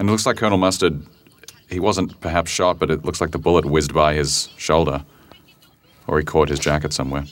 And 0.02 0.08
it 0.08 0.10
looks 0.10 0.26
like 0.26 0.36
Colonel 0.36 0.58
Mustard, 0.58 1.00
he 1.70 1.78
wasn't 1.78 2.18
perhaps 2.20 2.50
shot, 2.50 2.80
but 2.80 2.90
it 2.90 3.04
looks 3.04 3.20
like 3.20 3.30
the 3.30 3.38
bullet 3.38 3.64
whizzed 3.64 3.94
by 3.94 4.14
his 4.14 4.48
shoulder. 4.56 5.04
Or 6.08 6.18
he 6.18 6.24
caught 6.24 6.48
his 6.48 6.58
jacket 6.58 6.92
somewhere. 6.92 7.22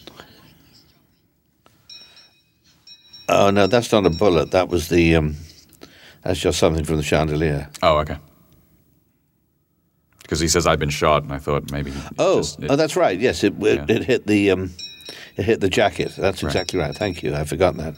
Oh, 3.29 3.51
no, 3.51 3.67
that's 3.67 3.91
not 3.91 4.07
a 4.07 4.11
bullet. 4.11 4.53
That 4.53 4.69
was 4.69 4.89
the, 4.89 5.17
um, 5.17 5.35
that's 6.23 6.39
just 6.39 6.61
something 6.61 6.85
from 6.85 6.97
the 6.99 7.03
chandelier. 7.03 7.69
Oh, 7.83 7.99
okay. 7.99 8.19
Because 10.23 10.39
he 10.39 10.47
says, 10.47 10.65
I've 10.69 10.79
been 10.79 10.91
shot, 10.91 11.25
and 11.25 11.33
I 11.33 11.39
thought 11.39 11.73
maybe. 11.73 11.93
Oh, 12.21 12.37
just- 12.37 12.63
it- 12.63 12.71
oh, 12.71 12.77
that's 12.77 12.95
right. 12.95 13.19
Yes, 13.19 13.43
it, 13.43 13.55
it, 13.61 13.79
Yeah. 13.89 13.97
it 13.97 14.05
hit 14.05 14.29
the, 14.29 14.53
um, 14.53 14.71
it 15.37 15.45
hit 15.45 15.61
the 15.61 15.69
jacket. 15.69 16.13
That's 16.17 16.41
Right. 16.45 16.51
exactly 16.51 16.79
right. 16.79 16.95
Thank 16.97 17.25
you. 17.25 17.35
I 17.35 17.43
forgot 17.43 17.77
that. 17.79 17.97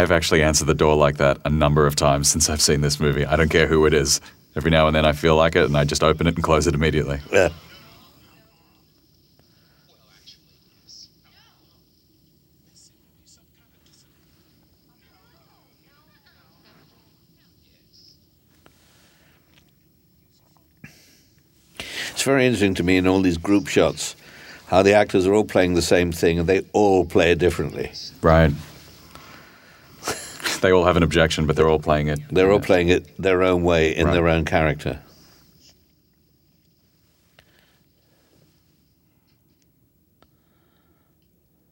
Have 0.00 0.10
actually 0.10 0.42
answered 0.42 0.66
the 0.66 0.74
door 0.74 0.96
like 0.96 1.16
that 1.18 1.38
a 1.44 1.50
number 1.50 1.86
of 1.86 1.96
times 1.96 2.28
since 2.28 2.50
I've 2.50 2.60
seen 2.60 2.80
this 2.80 3.00
movie. 3.00 3.24
I 3.24 3.36
don't 3.36 3.48
care 3.50 3.66
who 3.66 3.86
it 3.86 3.94
is. 3.94 4.20
Every 4.56 4.70
now 4.70 4.86
and 4.88 4.96
then 4.96 5.06
I 5.06 5.12
feel 5.12 5.36
like 5.36 5.54
it, 5.54 5.64
and 5.64 5.76
I 5.76 5.84
just 5.84 6.02
open 6.02 6.26
it 6.26 6.34
and 6.34 6.42
close 6.42 6.66
it 6.66 6.74
immediately. 6.74 7.20
Yeah. 7.32 7.50
It's 22.10 22.22
very 22.22 22.44
interesting 22.44 22.74
to 22.74 22.82
me 22.82 22.98
in 22.98 23.06
all 23.06 23.22
these 23.22 23.38
group 23.38 23.66
shots 23.66 24.14
how 24.66 24.82
the 24.82 24.92
actors 24.92 25.26
are 25.26 25.34
all 25.34 25.44
playing 25.44 25.74
the 25.74 25.82
same 25.82 26.12
thing 26.12 26.38
and 26.38 26.48
they 26.48 26.60
all 26.72 27.04
play 27.04 27.32
it 27.32 27.38
differently. 27.38 27.90
Right. 28.22 28.52
They 30.60 30.72
all 30.72 30.84
have 30.84 30.96
an 30.96 31.02
objection, 31.02 31.46
but 31.46 31.56
they're 31.56 31.68
all 31.68 31.78
playing 31.78 32.08
it. 32.08 32.20
They're 32.30 32.50
all 32.50 32.58
Yeah. 32.60 32.66
playing 32.66 32.88
it 32.88 33.16
their 33.18 33.42
own 33.42 33.62
way 33.62 33.94
in 33.96 34.06
Right. 34.06 34.12
their 34.14 34.28
own 34.28 34.44
character. 34.44 35.00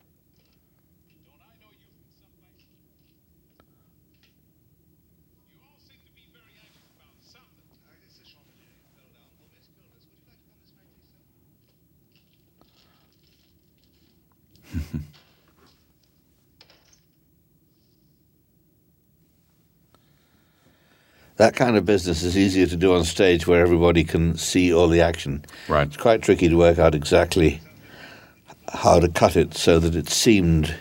Don't 0.09 1.43
I 1.45 1.53
know 1.61 1.69
you 1.77 1.89
from 1.93 2.09
someplace? 2.17 2.65
You 5.53 5.59
all 5.61 5.77
seem 5.85 6.01
to 6.01 6.13
be 6.17 6.25
very 6.33 6.55
anxious 6.65 6.89
about 6.97 7.13
something. 7.21 7.69
I 7.85 7.95
guess 8.01 8.17
the 8.17 8.25
chandelier 8.25 8.73
fell 8.97 9.11
down. 9.13 9.29
Oh, 9.37 9.49
Miss 9.53 9.69
Gildas, 9.69 10.05
would 10.09 10.17
you 10.17 10.25
like 10.33 10.41
to 10.41 10.49
come 10.57 10.65
this 10.73 10.81
way, 10.89 10.97
please, 11.13 11.77
sir? 11.77 11.99
That 21.39 21.55
kind 21.55 21.77
of 21.77 21.87
business 21.87 22.25
is 22.25 22.37
easier 22.37 22.67
to 22.67 22.77
do 22.77 22.95
on 22.95 23.05
stage 23.05 23.47
where 23.47 23.63
everybody 23.63 24.03
can 24.03 24.37
see 24.37 24.75
all 24.75 24.89
the 24.89 25.01
action. 25.01 25.45
Right. 25.69 25.87
It's 25.87 25.97
quite 25.97 26.21
tricky 26.21 26.49
to 26.49 26.57
work 26.57 26.79
out 26.81 26.97
exactly 26.97 27.61
how 28.73 28.99
to 28.99 29.09
cut 29.09 29.37
it 29.37 29.55
so 29.55 29.79
that 29.79 29.95
it 29.95 30.09
seemed 30.09 30.75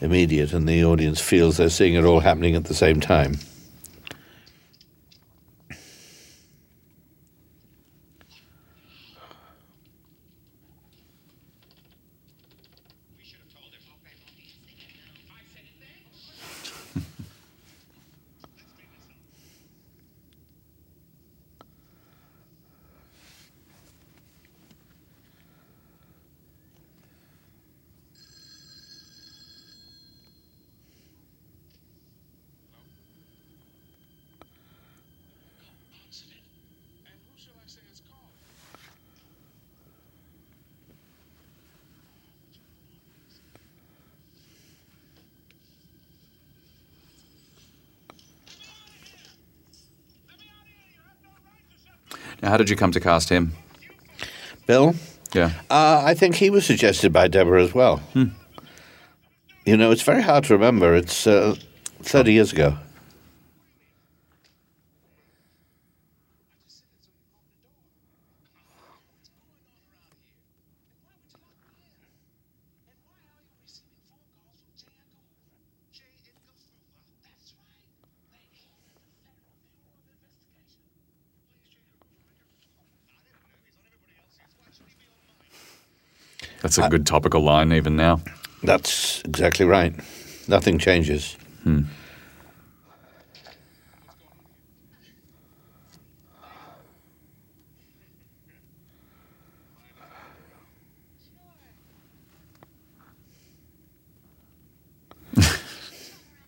immediate 0.00 0.52
and 0.52 0.68
the 0.68 0.84
audience 0.84 1.20
feels 1.20 1.56
they're 1.58 1.70
seeing 1.70 1.94
it 1.94 2.04
all 2.04 2.20
happening 2.20 2.56
at 2.56 2.64
the 2.64 2.74
same 2.74 3.00
time. 3.00 3.36
We 13.16 13.24
should 13.24 13.38
have 13.40 13.52
told 13.54 13.72
him. 13.72 13.80
I 15.30 15.40
said 15.54 15.64
it 15.64 15.78
then. 15.80 17.04
Let's 18.42 18.72
bring 18.74 18.88
this 18.92 19.08
up. 19.08 19.20
Answer 36.06 36.26
it. 36.30 36.44
And 37.06 37.16
who 37.24 37.32
shall 37.40 37.54
I 37.58 37.66
say 37.66 37.80
it's 37.90 38.00
called? 38.00 38.30
Let 50.28 50.38
me 50.40 50.46
out 50.50 50.62
of 50.62 50.68
here. 50.68 50.86
You 50.92 51.00
have 51.06 51.18
no 51.22 51.30
right 51.44 51.64
to 51.70 51.76
shut 51.84 52.42
Now, 52.42 52.43
how 52.54 52.58
did 52.58 52.70
you 52.70 52.76
come 52.76 52.92
to 52.92 53.00
cast 53.00 53.30
him? 53.30 53.52
Bill? 54.68 54.94
Yeah. 55.32 55.50
Uh, 55.68 56.02
I 56.04 56.14
think 56.14 56.36
he 56.36 56.50
was 56.50 56.64
suggested 56.64 57.12
by 57.12 57.26
Debra 57.26 57.60
as 57.60 57.74
well. 57.74 58.00
You 59.66 59.76
know, 59.76 59.90
it's 59.90 60.02
very 60.02 60.22
hard 60.22 60.44
to 60.44 60.52
remember. 60.52 60.94
It's 60.94 61.26
uh, 61.26 61.56
30 62.02 62.32
years 62.32 62.52
ago. 62.52 62.78
That's 86.64 86.78
a 86.78 86.88
good 86.88 87.04
topical 87.04 87.42
line 87.42 87.72
even 87.74 87.94
now. 87.94 88.22
That's 88.62 89.20
exactly 89.26 89.66
right. 89.66 89.92
Nothing 90.48 90.78
changes. 90.78 91.36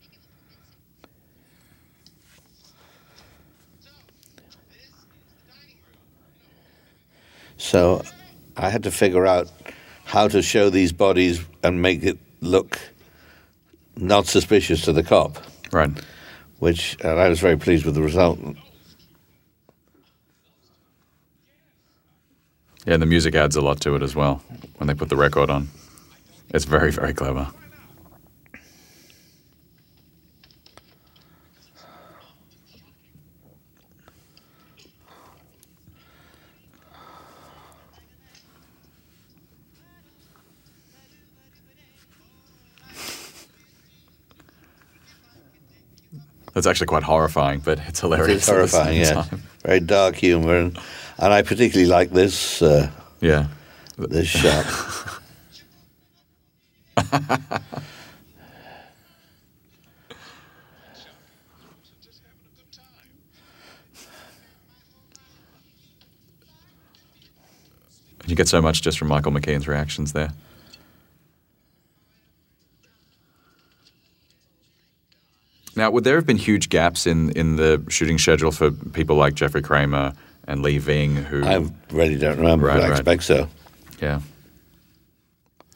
Maybe 0.01 0.19
we'll 0.23 0.31
convince 0.31 0.31
him. 0.31 0.55
So, 3.81 3.91
this 4.71 4.85
is 4.85 5.05
the 5.11 5.51
dining 5.51 5.81
room. 5.83 5.99
So 7.59 8.03
I 8.57 8.70
had 8.81 8.91
to 8.91 8.97
figure 8.99 9.27
out 9.27 9.47
how 10.05 10.27
to 10.27 10.41
show 10.41 10.71
these 10.71 10.91
bodies 10.93 11.45
and 11.63 11.83
make 11.83 12.03
it 12.03 12.19
look 12.41 12.79
not 13.97 14.27
suspicious 14.27 14.83
to 14.83 14.93
the 14.93 15.03
cop, 15.03 15.37
Right. 15.71 15.91
which 16.61 16.97
and 17.05 17.21
I 17.21 17.29
was 17.29 17.41
very 17.41 17.59
pleased 17.59 17.85
with 17.85 17.95
the 17.95 18.03
result. 18.03 18.39
Yeah, 22.87 22.95
and 22.95 23.03
the 23.03 23.07
music 23.07 23.35
adds 23.35 23.57
a 23.57 23.61
lot 23.61 23.81
to 23.83 23.95
it 23.97 24.03
as 24.03 24.17
well 24.17 24.43
when 24.79 24.87
they 24.87 24.95
put 24.95 25.11
the 25.11 25.17
record 25.17 25.51
on. 25.51 25.69
It's 26.49 26.65
very, 26.65 26.91
very 26.91 27.13
clever. 27.13 27.49
That's 46.61 46.67
actually 46.73 46.89
quite 46.89 47.05
horrifying, 47.05 47.61
but 47.61 47.79
it's 47.89 48.01
hilarious. 48.01 48.37
It's 48.47 48.49
at 48.51 48.57
the 48.57 48.69
same 48.69 48.83
horrifying, 48.83 49.01
yeah. 49.01 49.23
time. 49.23 49.43
Very 49.65 49.81
dark 49.81 50.15
humor, 50.17 50.57
and, 50.57 50.79
and 51.19 51.33
I 51.33 51.41
particularly 51.41 51.87
like 51.91 52.11
this 52.11 52.61
uh, 52.61 52.91
Yeah. 53.23 53.47
this 53.97 54.29
shot. 54.29 54.67
Just 62.03 62.23
having 62.23 62.41
a 62.45 62.57
good 62.57 62.73
time. 62.73 62.85
You 68.27 68.37
get 68.37 68.49
so 68.49 68.61
much 68.63 68.83
just 68.83 68.99
from 68.99 69.09
Michael 69.09 69.33
McKean's 69.33 69.67
reactions 69.67 70.13
there. 70.13 70.33
Now, 75.81 75.91
would 75.93 76.05
there 76.05 76.17
have 76.17 76.27
been 76.27 76.37
huge 76.37 76.69
gaps 76.69 77.07
in, 77.07 77.31
in 77.31 77.57
the 77.57 77.83
shooting 77.89 78.19
schedule 78.19 78.53
for 78.53 78.71
people 78.71 79.17
like 79.17 79.33
Jeffrey 79.33 79.63
Kramer 79.63 80.13
and 80.47 80.61
Lee 80.61 80.77
Ving, 80.77 81.17
who 81.17 81.43
I 81.43 81.67
really 81.91 82.17
don't 82.17 82.37
remember, 82.37 82.67
Right, 82.67 82.75
but 82.75 82.83
I 82.85 82.89
right. 82.91 82.99
expect 82.99 83.23
so. 83.23 83.49
Yeah. 83.99 84.21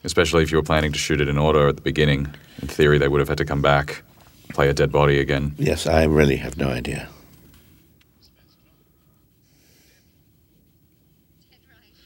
Especially 0.03 0.43
if 0.43 0.51
you 0.51 0.59
were 0.59 0.63
planning 0.63 0.91
to 0.91 0.99
shoot 0.99 1.19
it 1.21 1.27
in 1.27 1.39
order 1.39 1.67
at 1.67 1.77
the 1.77 1.81
beginning. 1.81 2.27
In 2.61 2.67
theory, 2.67 2.99
they 2.99 3.07
would 3.07 3.19
have 3.19 3.29
had 3.29 3.39
to 3.39 3.45
come 3.45 3.63
back, 3.63 4.03
play 4.49 4.69
a 4.69 4.75
dead 4.75 4.91
body 4.91 5.19
again. 5.19 5.55
Yes, 5.57 5.87
I 5.87 6.03
really 6.03 6.35
have 6.35 6.55
no 6.55 6.67
idea. 6.69 7.07
Dead 11.49 11.57
right. 11.65 11.97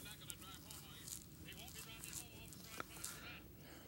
You're 0.00 0.08
not 0.08 0.16
gonna 0.16 0.32
drive 0.40 0.64
home, 0.64 0.80
are 0.88 0.96
you? 0.96 1.12
He 1.44 1.52
won't 1.60 1.74
be 1.76 1.80
driving 1.84 2.16
home 2.16 2.32
all 2.40 2.48
the 2.48 2.56
time 2.64 2.80
running 2.88 3.04
around. 3.12 3.84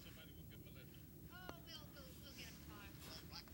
Somebody 0.00 0.32
will 0.32 0.48
give 0.48 0.64
him 0.64 0.72
a 0.72 0.80
lift. 0.80 0.96
Oh, 1.36 1.60
we'll, 1.68 1.84
we'll, 1.92 2.08
we'll 2.24 2.36
get 2.40 2.48
a 2.48 2.56
car. 2.64 2.80
Limousine. 3.04 3.44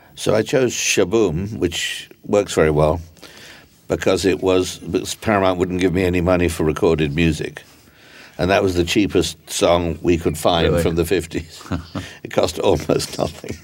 oh, 0.00 0.08
So 0.22 0.36
I 0.36 0.42
chose 0.42 0.72
Sh-Boom, 0.72 1.58
which 1.58 2.08
works 2.22 2.54
very 2.54 2.70
well 2.70 3.00
because 3.88 4.24
it 4.24 4.40
was 4.40 4.78
because 4.78 5.16
Paramount 5.16 5.58
wouldn't 5.58 5.80
give 5.80 5.92
me 5.92 6.04
any 6.04 6.20
money 6.20 6.48
for 6.48 6.62
recorded 6.62 7.12
music. 7.12 7.64
And 8.38 8.48
that 8.48 8.62
was 8.62 8.76
the 8.76 8.84
cheapest 8.84 9.50
song 9.50 9.98
we 10.00 10.16
could 10.16 10.38
find 10.38 10.68
Really? 10.68 10.80
from 10.84 10.94
the 10.94 11.02
50s. 11.02 12.04
it 12.22 12.30
cost 12.30 12.60
almost 12.60 13.18
nothing. 13.18 13.58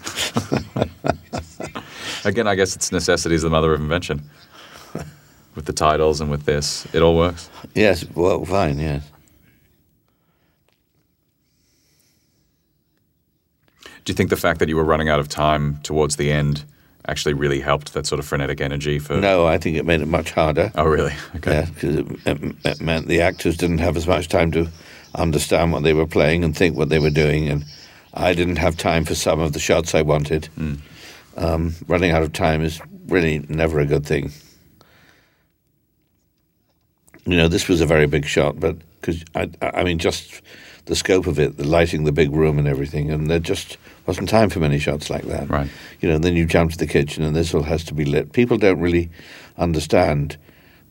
Again, 2.24 2.48
I 2.48 2.56
guess 2.56 2.74
it's 2.74 2.90
necessity 2.90 3.36
is 3.36 3.42
the 3.42 3.50
mother 3.50 3.72
of 3.72 3.80
invention. 3.80 4.28
With 5.54 5.66
the 5.66 5.72
titles 5.72 6.20
and 6.20 6.28
with 6.28 6.44
this, 6.44 6.92
it 6.92 7.02
all 7.02 7.16
works. 7.16 7.50
yes, 7.76 8.04
well, 8.16 8.44
fine, 8.44 8.80
yes. 8.80 9.04
Do 14.08 14.12
you 14.12 14.16
think 14.16 14.30
the 14.30 14.36
fact 14.36 14.58
that 14.60 14.70
you 14.70 14.76
were 14.76 14.84
running 14.84 15.10
out 15.10 15.20
of 15.20 15.28
time 15.28 15.80
towards 15.82 16.16
the 16.16 16.32
end 16.32 16.64
actually 17.08 17.34
really 17.34 17.60
helped 17.60 17.92
that 17.92 18.06
sort 18.06 18.18
of 18.18 18.24
frenetic 18.24 18.58
energy 18.58 18.98
for? 18.98 19.18
No, 19.18 19.46
I 19.46 19.58
think 19.58 19.76
it 19.76 19.84
made 19.84 20.00
it 20.00 20.08
much 20.08 20.30
harder. 20.30 20.72
Oh, 20.76 20.86
really? 20.86 21.12
Okay. 21.36 21.50
Yeah, 21.52 21.66
because 21.66 21.96
it, 21.96 22.06
it, 22.24 22.56
it 22.64 22.80
meant 22.80 23.08
the 23.08 23.20
actors 23.20 23.58
didn't 23.58 23.80
have 23.80 23.98
as 23.98 24.06
much 24.06 24.28
time 24.28 24.50
to 24.52 24.70
understand 25.14 25.72
what 25.72 25.82
they 25.82 25.92
were 25.92 26.06
playing 26.06 26.42
and 26.42 26.56
think 26.56 26.74
what 26.74 26.88
they 26.88 26.98
were 26.98 27.10
doing, 27.10 27.50
and 27.50 27.66
I 28.14 28.32
didn't 28.32 28.56
have 28.56 28.78
time 28.78 29.04
for 29.04 29.14
some 29.14 29.40
of 29.40 29.52
the 29.52 29.58
shots 29.58 29.94
I 29.94 30.00
wanted. 30.00 30.48
Um, 31.36 31.74
running 31.86 32.10
out 32.10 32.22
of 32.22 32.32
time 32.32 32.62
is 32.62 32.80
really 33.08 33.40
never 33.50 33.78
a 33.78 33.84
good 33.84 34.06
thing. 34.06 34.32
You 37.26 37.36
know, 37.36 37.48
this 37.48 37.68
was 37.68 37.82
a 37.82 37.86
very 37.86 38.06
big 38.06 38.24
shot, 38.24 38.58
but 38.58 38.78
because 39.02 39.22
I, 39.34 39.50
I 39.60 39.84
mean, 39.84 39.98
just 39.98 40.40
the 40.88 40.96
scope 40.96 41.26
of 41.26 41.38
it, 41.38 41.58
the 41.58 41.68
lighting 41.68 42.04
the 42.04 42.12
big 42.12 42.32
room 42.32 42.58
and 42.58 42.66
everything, 42.66 43.10
and 43.10 43.30
there 43.30 43.38
just 43.38 43.76
wasn't 44.06 44.28
time 44.28 44.48
for 44.48 44.58
many 44.58 44.78
shots 44.78 45.10
like 45.10 45.24
that. 45.24 45.48
Right. 45.48 45.68
You 46.00 46.08
know, 46.08 46.18
then 46.18 46.34
you 46.34 46.46
jump 46.46 46.72
to 46.72 46.78
the 46.78 46.86
kitchen 46.86 47.22
and 47.22 47.36
this 47.36 47.54
all 47.54 47.62
has 47.62 47.84
to 47.84 47.94
be 47.94 48.06
lit. 48.06 48.32
People 48.32 48.56
don't 48.56 48.80
really 48.80 49.10
understand 49.58 50.38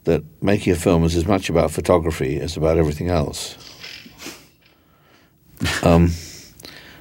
that 0.04 0.24
making 0.42 0.72
a 0.72 0.76
film 0.76 1.04
is 1.04 1.16
as 1.16 1.26
much 1.26 1.50
about 1.50 1.72
photography 1.72 2.40
as 2.40 2.56
about 2.56 2.78
everything 2.78 3.10
else. 3.10 3.58
um, 5.84 6.12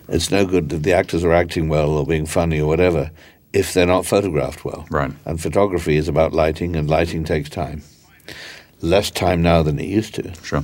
it's 0.08 0.30
no 0.30 0.46
good 0.46 0.70
that 0.70 0.82
the 0.82 0.94
actors 0.94 1.22
are 1.22 1.32
acting 1.32 1.68
well 1.68 1.90
or 1.90 2.06
being 2.06 2.24
funny 2.24 2.60
or 2.60 2.66
whatever 2.66 3.10
if 3.52 3.74
they're 3.74 3.86
not 3.86 4.06
photographed 4.06 4.64
well. 4.64 4.86
Right. 4.90 5.12
And 5.26 5.40
photography 5.40 5.96
is 5.96 6.08
about 6.08 6.32
lighting, 6.32 6.76
and 6.76 6.90
lighting 6.90 7.24
takes 7.24 7.48
time. 7.48 7.82
Less 8.80 9.10
time 9.10 9.40
now 9.40 9.62
than 9.62 9.78
it 9.78 9.86
used 9.86 10.14
to. 10.16 10.34
Sure. 10.42 10.62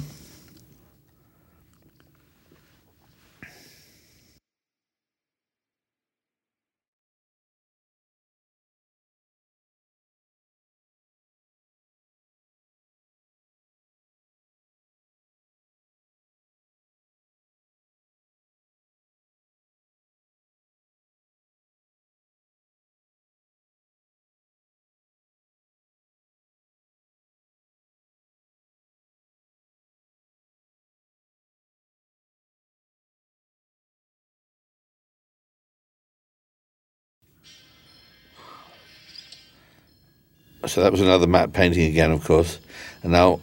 So 40.66 40.82
that 40.82 40.92
was 40.92 41.00
another 41.00 41.26
matte 41.26 41.52
painting 41.52 41.84
again, 41.90 42.12
of 42.12 42.24
course. 42.24 42.58
And 43.02 43.12
now, 43.12 43.40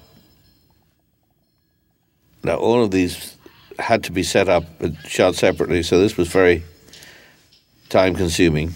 now 2.44 2.56
all 2.56 2.84
of 2.84 2.92
these 2.92 3.36
had 3.78 4.04
to 4.06 4.12
be 4.12 4.24
set 4.24 4.48
up 4.48 4.64
and 4.82 4.98
shot 5.06 5.36
separately. 5.36 5.84
So 5.84 6.00
this 6.00 6.18
was 6.18 6.30
very 6.30 6.64
time 7.90 8.16
consuming. 8.16 8.74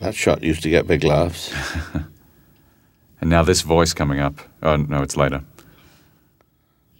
That 0.00 0.14
shot 0.14 0.42
used 0.42 0.62
to 0.64 0.70
get 0.70 0.86
big 0.86 1.04
laughs. 1.04 1.54
And 3.20 3.30
now 3.30 3.42
this 3.42 3.62
voice 3.62 3.94
coming 3.94 4.20
up. 4.20 4.40
Oh, 4.62 4.76
no, 4.76 5.02
it's 5.02 5.16
later. 5.16 5.42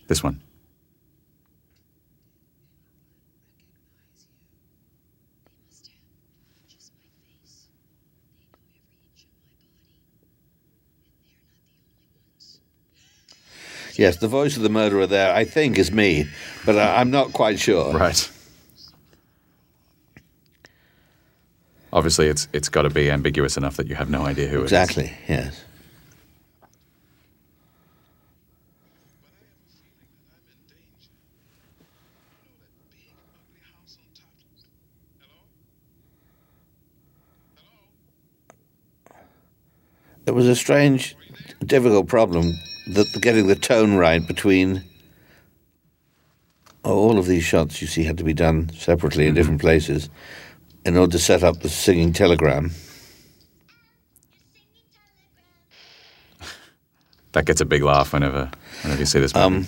This 0.08 0.22
one. 0.22 0.40
Yes, 13.98 14.18
the 14.18 14.28
voice 14.28 14.56
of 14.56 14.62
the 14.62 14.68
murderer 14.68 15.06
there, 15.06 15.34
I 15.34 15.44
think, 15.44 15.78
is 15.78 15.90
me, 15.90 16.26
but 16.64 16.76
I, 16.76 17.00
I'm 17.00 17.10
not 17.10 17.32
quite 17.32 17.58
sure. 17.58 17.92
Right. 17.92 18.30
Obviously, 21.92 22.26
it's 22.28 22.46
it's 22.52 22.68
got 22.68 22.82
to 22.82 22.90
be 22.90 23.10
ambiguous 23.10 23.56
enough 23.56 23.76
that 23.76 23.86
you 23.86 23.94
have 23.94 24.10
no 24.10 24.22
idea 24.26 24.48
who 24.48 24.60
it 24.60 24.64
is. 24.66 24.72
Exactly, 24.72 25.12
yes. 25.28 25.62
It 40.26 40.34
was 40.34 40.48
a 40.48 40.56
strange, 40.56 41.16
difficult 41.64 42.08
problem 42.08 42.52
that 42.86 43.20
getting 43.20 43.46
the 43.46 43.56
tone 43.56 43.94
right 43.96 44.26
between 44.26 44.84
oh, 46.84 46.94
all 46.94 47.18
of 47.18 47.26
these 47.26 47.44
shots 47.44 47.82
you 47.82 47.88
see 47.88 48.04
had 48.04 48.18
to 48.18 48.24
be 48.24 48.34
done 48.34 48.70
separately 48.70 49.26
in 49.26 49.34
different 49.34 49.60
places 49.60 50.08
in 50.84 50.96
order 50.96 51.12
to 51.12 51.18
set 51.18 51.42
up 51.42 51.60
the 51.60 51.68
singing 51.68 52.12
telegram. 52.12 52.70
That 57.32 57.44
gets 57.44 57.60
a 57.60 57.66
big 57.66 57.82
laugh 57.82 58.14
whenever 58.14 58.50
whenever 58.80 59.00
you 59.00 59.04
see 59.04 59.18
this 59.18 59.36
Um. 59.36 59.66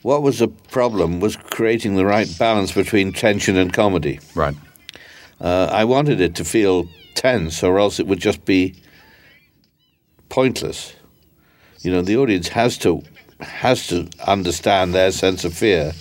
What 0.00 0.22
was 0.22 0.38
the 0.38 0.48
problem 0.48 1.20
was 1.20 1.36
creating 1.36 1.96
the 1.96 2.06
right 2.06 2.26
balance 2.38 2.72
between 2.72 3.12
tension 3.12 3.58
and 3.58 3.70
comedy. 3.70 4.20
right. 4.34 4.54
Uh, 5.38 5.68
I 5.70 5.84
wanted 5.84 6.22
it 6.22 6.34
to 6.36 6.44
feel 6.46 6.88
tense, 7.14 7.62
or 7.62 7.78
else 7.78 8.00
it 8.00 8.06
would 8.06 8.20
just 8.20 8.46
be 8.46 8.74
pointless. 10.38 10.94
You 11.80 11.90
know, 11.90 12.00
the 12.00 12.16
audience 12.16 12.46
has 12.50 12.78
to 12.78 13.02
has 13.40 13.88
to 13.88 14.08
understand 14.24 14.94
their 14.94 15.10
sense 15.10 15.44
of 15.44 15.52
fear. 15.52 15.92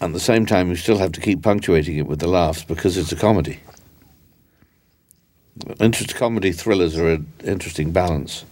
At 0.00 0.14
the 0.14 0.18
same 0.18 0.46
time, 0.46 0.70
you 0.70 0.76
still 0.76 0.96
have 0.96 1.12
to 1.12 1.20
keep 1.20 1.42
punctuating 1.42 1.98
it 1.98 2.06
with 2.06 2.20
the 2.20 2.26
laughs 2.26 2.64
because 2.64 2.96
it's 2.96 3.12
a 3.12 3.16
comedy. 3.16 3.60
Interest 5.78 6.14
comedy 6.14 6.52
thrillers 6.52 6.96
are 6.96 7.10
an 7.10 7.26
interesting 7.44 7.92
balance. 7.92 8.46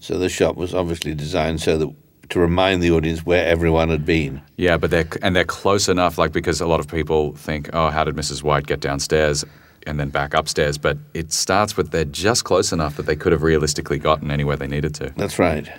So 0.00 0.18
the 0.18 0.28
shop 0.28 0.56
was 0.56 0.74
obviously 0.74 1.14
designed 1.14 1.60
so 1.60 1.78
that 1.78 1.94
to 2.30 2.40
remind 2.40 2.82
the 2.82 2.90
audience 2.90 3.24
where 3.24 3.46
everyone 3.46 3.88
had 3.88 4.04
been. 4.04 4.40
Yeah, 4.56 4.76
but 4.76 4.90
they're 4.90 5.08
and 5.22 5.34
they're 5.34 5.44
close 5.44 5.88
enough, 5.88 6.18
like 6.18 6.32
because 6.32 6.60
a 6.60 6.66
lot 6.66 6.80
of 6.80 6.88
people 6.88 7.34
think, 7.34 7.70
oh, 7.72 7.90
how 7.90 8.04
did 8.04 8.16
Mrs. 8.16 8.42
White 8.42 8.66
get 8.66 8.80
downstairs 8.80 9.44
and 9.86 10.00
then 10.00 10.10
back 10.10 10.34
upstairs? 10.34 10.78
But 10.78 10.98
it 11.12 11.32
starts 11.32 11.76
with 11.76 11.90
they're 11.90 12.04
just 12.04 12.44
close 12.44 12.72
enough 12.72 12.96
that 12.96 13.06
they 13.06 13.16
could 13.16 13.32
have 13.32 13.42
realistically 13.42 13.98
gotten 13.98 14.30
anywhere 14.30 14.56
they 14.56 14.66
needed 14.66 14.94
to. 14.96 15.12
That's 15.16 15.38
right. 15.38 15.70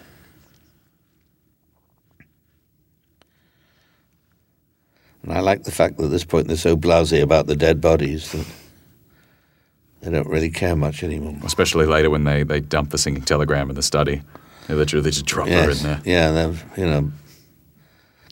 And 5.24 5.34
I 5.34 5.40
like 5.40 5.64
the 5.64 5.72
fact 5.72 5.98
that 5.98 6.06
at 6.06 6.12
this 6.12 6.24
point 6.24 6.48
they're 6.48 6.56
so 6.56 6.78
blasé 6.78 7.24
about 7.24 7.48
the 7.48 7.56
dead 7.56 7.82
bodies 7.82 8.32
that 8.32 8.46
they 10.02 10.12
don't 10.12 10.28
really 10.28 10.52
care 10.52 10.76
much 10.76 11.04
anymore. 11.04 11.36
Especially 11.44 11.88
later 11.88 12.12
when 12.12 12.26
they, 12.26 12.44
they 12.44 12.60
dump 12.60 12.92
the 12.92 13.00
singing 13.00 13.24
telegram 13.24 13.72
in 13.72 13.76
the 13.76 13.82
study. 13.82 14.22
They 14.68 14.74
literally 14.74 15.12
just 15.12 15.26
drop 15.26 15.48
her 15.48 15.54
Yes, 15.54 15.84
in 15.84 15.88
there. 15.90 16.02
yeah, 16.06 16.32
they're 16.32 16.56
you 16.78 16.86
know 16.86 17.12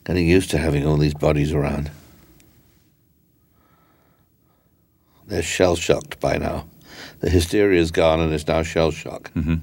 getting 0.04 0.28
used 0.28 0.50
to 0.52 0.58
having 0.58 0.86
all 0.86 0.98
these 0.98 1.14
bodies 1.14 1.54
around. 1.54 1.92
They're 5.28 5.42
shell 5.44 5.76
shocked 5.76 6.20
by 6.20 6.38
now. 6.38 6.66
The 7.20 7.30
hysteria's 7.30 7.92
gone 7.92 8.20
and 8.20 8.34
it's 8.34 8.48
now 8.48 8.62
shell 8.64 8.92
shock. 8.92 9.32
Mm-hmm. 9.34 9.56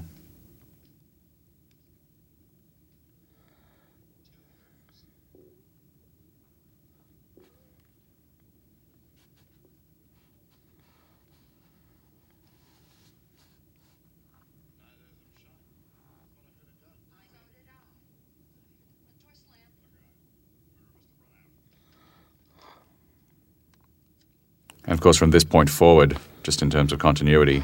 And 24.91 24.99
of 24.99 25.03
course, 25.03 25.17
from 25.17 25.31
this 25.31 25.45
point 25.45 25.71
forward, 25.71 26.19
just 26.43 26.63
in 26.63 26.69
terms 26.69 26.93
of 26.93 26.99
continuity, 26.99 27.63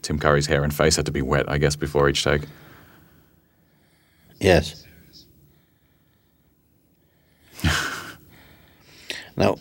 Tim 0.00 0.18
Curry's 0.18 0.46
hair 0.46 0.64
and 0.64 0.74
face 0.74 0.96
had 0.96 1.04
to 1.04 1.12
be 1.12 1.20
wet, 1.20 1.46
I 1.46 1.58
guess, 1.58 1.76
before 1.76 2.08
each 2.08 2.24
take. 2.24 2.40
Yes. 4.40 4.82
now, 9.36 9.58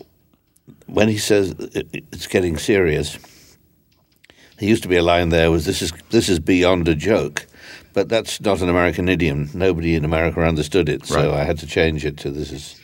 when 0.86 1.10
he 1.10 1.18
says 1.18 1.54
it's 1.60 2.28
getting 2.28 2.58
serious, 2.58 3.18
There 4.60 4.70
used 4.70 4.84
to 4.84 4.90
be 4.90 4.96
a 4.96 5.04
line 5.04 5.28
there 5.28 5.52
was 5.52 5.66
this 5.66 5.82
is 5.82 5.92
this 6.10 6.30
is 6.30 6.40
beyond 6.40 6.88
a 6.88 6.96
joke, 6.96 7.48
but 7.92 8.08
that's 8.08 8.40
not 8.40 8.62
an 8.62 8.70
American 8.70 9.10
idiom. 9.10 9.50
Nobody 9.54 9.96
in 9.96 10.06
America 10.06 10.40
understood 10.40 10.88
it, 10.88 11.06
so 11.06 11.16
Right. 11.16 11.42
I 11.42 11.44
had 11.44 11.60
to 11.60 11.68
change 11.68 12.06
it 12.06 12.16
to 12.20 12.32
this 12.32 12.54
is 12.54 12.80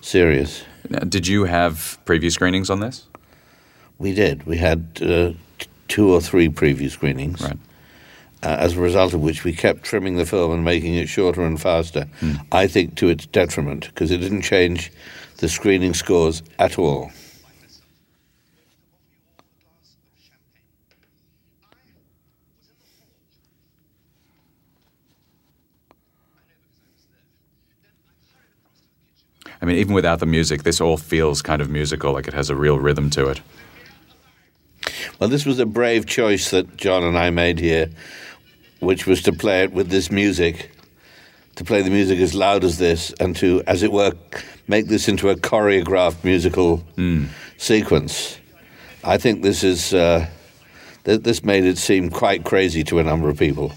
serious. 0.00 0.64
Now, 0.88 1.00
did 1.00 1.26
you 1.26 1.44
have 1.44 1.98
preview 2.06 2.32
screenings 2.32 2.70
on 2.70 2.80
this? 2.80 3.07
We 3.98 4.14
did. 4.14 4.44
We 4.46 4.58
had 4.58 4.86
uh, 5.02 5.32
two 5.88 6.12
or 6.12 6.20
three 6.20 6.48
preview 6.48 6.90
screenings. 6.90 7.40
Right. 7.40 7.58
uh, 8.42 8.46
as 8.46 8.76
a 8.76 8.80
result 8.80 9.14
of 9.14 9.20
which 9.20 9.42
we 9.44 9.52
kept 9.52 9.82
trimming 9.82 10.16
the 10.16 10.26
film 10.26 10.52
and 10.52 10.64
making 10.64 10.94
it 10.94 11.08
shorter 11.08 11.44
and 11.44 11.60
faster, 11.60 12.06
I 12.52 12.68
think 12.68 12.94
to 12.96 13.08
its 13.08 13.26
detriment, 13.26 13.86
because 13.86 14.10
it 14.12 14.18
didn't 14.18 14.42
change 14.42 14.92
the 15.38 15.48
screening 15.48 15.94
scores 15.94 16.42
at 16.58 16.78
all. 16.78 17.10
I 29.60 29.64
mean, 29.64 29.76
even 29.76 29.94
without 29.94 30.20
the 30.20 30.26
music, 30.26 30.62
this 30.62 30.80
all 30.80 30.96
feels 30.96 31.42
kind 31.42 31.60
of 31.60 31.68
musical, 31.70 32.12
like 32.12 32.28
it 32.28 32.34
has 32.34 32.48
a 32.50 32.54
real 32.54 32.78
rhythm 32.78 33.10
to 33.10 33.28
it. 33.28 33.40
Well, 35.18 35.28
this 35.28 35.44
was 35.46 35.58
a 35.58 35.66
brave 35.66 36.06
choice 36.06 36.50
that 36.50 36.76
John 36.76 37.02
and 37.02 37.16
I 37.16 37.30
made 37.30 37.58
here, 37.58 37.90
which 38.80 39.06
was 39.06 39.22
to 39.22 39.32
play 39.32 39.62
it 39.64 39.72
with 39.72 39.88
this 39.90 40.10
music, 40.10 40.70
to 41.56 41.64
play 41.64 41.82
the 41.82 41.90
music 41.90 42.18
as 42.20 42.34
loud 42.34 42.64
as 42.64 42.78
this, 42.78 43.12
and 43.20 43.34
to, 43.36 43.62
as 43.66 43.82
it 43.82 43.92
were, 43.92 44.12
make 44.66 44.86
this 44.86 45.08
into 45.08 45.28
a 45.28 45.36
choreographed 45.36 46.22
musical 46.24 46.84
sequence. 47.56 48.38
I 49.04 49.16
think 49.16 49.42
this 49.42 49.64
is 49.64 49.94
uh, 49.94 50.26
th- 51.04 51.22
this 51.22 51.44
made 51.44 51.64
it 51.64 51.78
seem 51.78 52.10
quite 52.10 52.44
crazy 52.44 52.84
to 52.84 52.98
a 52.98 53.04
number 53.04 53.28
of 53.28 53.38
people, 53.38 53.72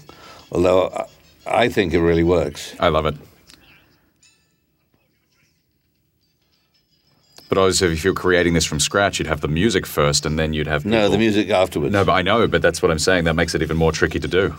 although 0.50 1.06
I 1.46 1.68
think 1.68 1.94
it 1.94 2.00
really 2.00 2.24
works. 2.24 2.74
I 2.78 2.88
love 2.88 3.06
it. 3.06 3.16
But 7.52 7.58
also, 7.58 7.90
if 7.90 8.02
you're 8.02 8.14
creating 8.14 8.54
this 8.54 8.64
from 8.64 8.80
scratch, 8.80 9.18
you'd 9.18 9.28
have 9.28 9.42
the 9.42 9.46
music 9.46 9.84
first, 9.84 10.24
and 10.24 10.38
then 10.38 10.54
you'd 10.54 10.66
have 10.66 10.86
No, 10.86 11.10
the 11.10 11.18
music 11.18 11.50
afterwards. 11.50 11.92
No, 11.92 12.02
but 12.02 12.12
I 12.12 12.22
know, 12.22 12.48
but 12.48 12.62
that's 12.62 12.80
what 12.80 12.90
I'm 12.90 12.98
saying. 12.98 13.24
That 13.24 13.34
makes 13.34 13.54
it 13.54 13.60
even 13.60 13.76
more 13.76 13.92
tricky 13.92 14.18
to 14.20 14.26
do. 14.26 14.54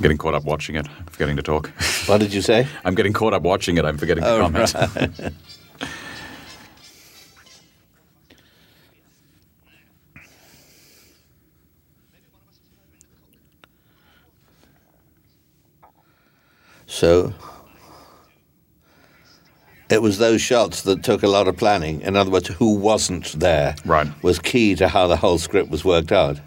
I'm 0.00 0.04
getting 0.04 0.16
caught 0.16 0.32
up 0.34 0.44
watching 0.44 0.76
it. 0.76 0.86
I'm 0.98 1.04
forgetting 1.04 1.36
to 1.36 1.42
talk. 1.42 1.68
What 2.06 2.20
did 2.20 2.32
you 2.32 2.40
say? 2.40 2.66
I'm 2.86 2.94
getting 2.94 3.12
caught 3.12 3.34
up 3.34 3.42
watching 3.42 3.76
it. 3.76 3.84
I'm 3.84 3.98
forgetting 3.98 4.24
to 4.24 4.30
Oh, 4.30 4.40
comment. 4.40 4.74
So 16.86 17.32
it 19.88 20.02
was 20.02 20.18
those 20.18 20.40
shots 20.40 20.82
that 20.82 21.02
took 21.02 21.22
a 21.22 21.28
lot 21.28 21.48
of 21.48 21.56
planning. 21.56 22.00
In 22.02 22.16
other 22.16 22.30
words, 22.30 22.48
who 22.48 22.74
wasn't 22.74 23.32
there 23.38 23.74
Right. 23.84 24.08
was 24.22 24.38
key 24.38 24.74
to 24.76 24.88
how 24.88 25.06
the 25.06 25.16
whole 25.16 25.38
script 25.38 25.70
was 25.70 25.84
worked 25.84 26.12
out. 26.12 26.38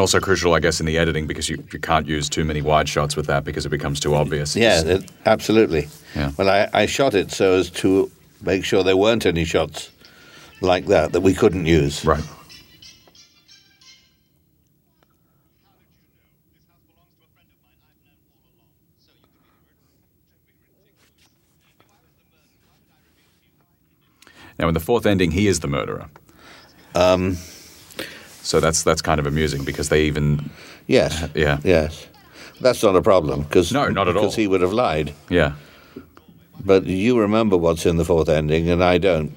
And 0.00 0.04
also 0.04 0.18
crucial, 0.18 0.54
I 0.54 0.60
guess, 0.60 0.80
in 0.80 0.86
the 0.86 0.96
editing 0.96 1.26
because 1.26 1.50
you, 1.50 1.62
you 1.74 1.78
can't 1.78 2.06
use 2.06 2.30
too 2.30 2.42
many 2.42 2.62
wide 2.62 2.88
shots 2.88 3.16
with 3.16 3.26
that 3.26 3.44
because 3.44 3.66
it 3.66 3.68
becomes 3.68 4.00
too 4.00 4.14
obvious. 4.14 4.56
Yeah, 4.56 4.80
it, 4.82 5.10
absolutely. 5.26 5.88
Yeah. 6.16 6.32
Well, 6.38 6.48
I, 6.48 6.70
I 6.72 6.86
shot 6.86 7.12
it 7.12 7.30
so 7.30 7.52
as 7.58 7.68
to 7.82 8.10
make 8.40 8.64
sure 8.64 8.82
there 8.82 8.96
weren't 8.96 9.26
any 9.26 9.44
shots 9.44 9.90
like 10.62 10.86
that 10.86 11.12
that 11.12 11.20
we 11.20 11.34
couldn't 11.34 11.66
use. 11.66 12.02
Right. 12.02 12.24
Now, 24.58 24.68
in 24.68 24.72
the 24.72 24.80
fourth 24.80 25.04
ending, 25.04 25.32
he 25.32 25.46
is 25.46 25.60
the 25.60 25.68
murderer. 25.68 26.08
Um. 26.94 27.36
So 28.42 28.60
that's 28.60 28.82
that's 28.82 29.02
kind 29.02 29.20
of 29.20 29.26
amusing 29.26 29.64
because 29.64 29.88
they 29.88 30.04
even 30.04 30.50
Yes. 30.86 31.28
Yeah. 31.34 31.58
Yes. 31.62 32.06
That's 32.60 32.82
not 32.82 32.96
a 32.96 33.02
problem 33.02 33.42
because 33.42 33.72
No, 33.72 33.88
not 33.88 34.08
at 34.08 34.16
all. 34.16 34.22
Because 34.24 34.36
he 34.36 34.46
would 34.46 34.60
have 34.60 34.72
lied. 34.72 35.14
yeah. 35.28 35.52
But 36.62 36.84
you 36.84 37.18
remember 37.18 37.56
what's 37.56 37.86
in 37.86 37.96
the 37.96 38.04
fourth 38.04 38.28
ending, 38.28 38.68
and 38.68 38.84
I 38.84 38.98
don't. 38.98 39.32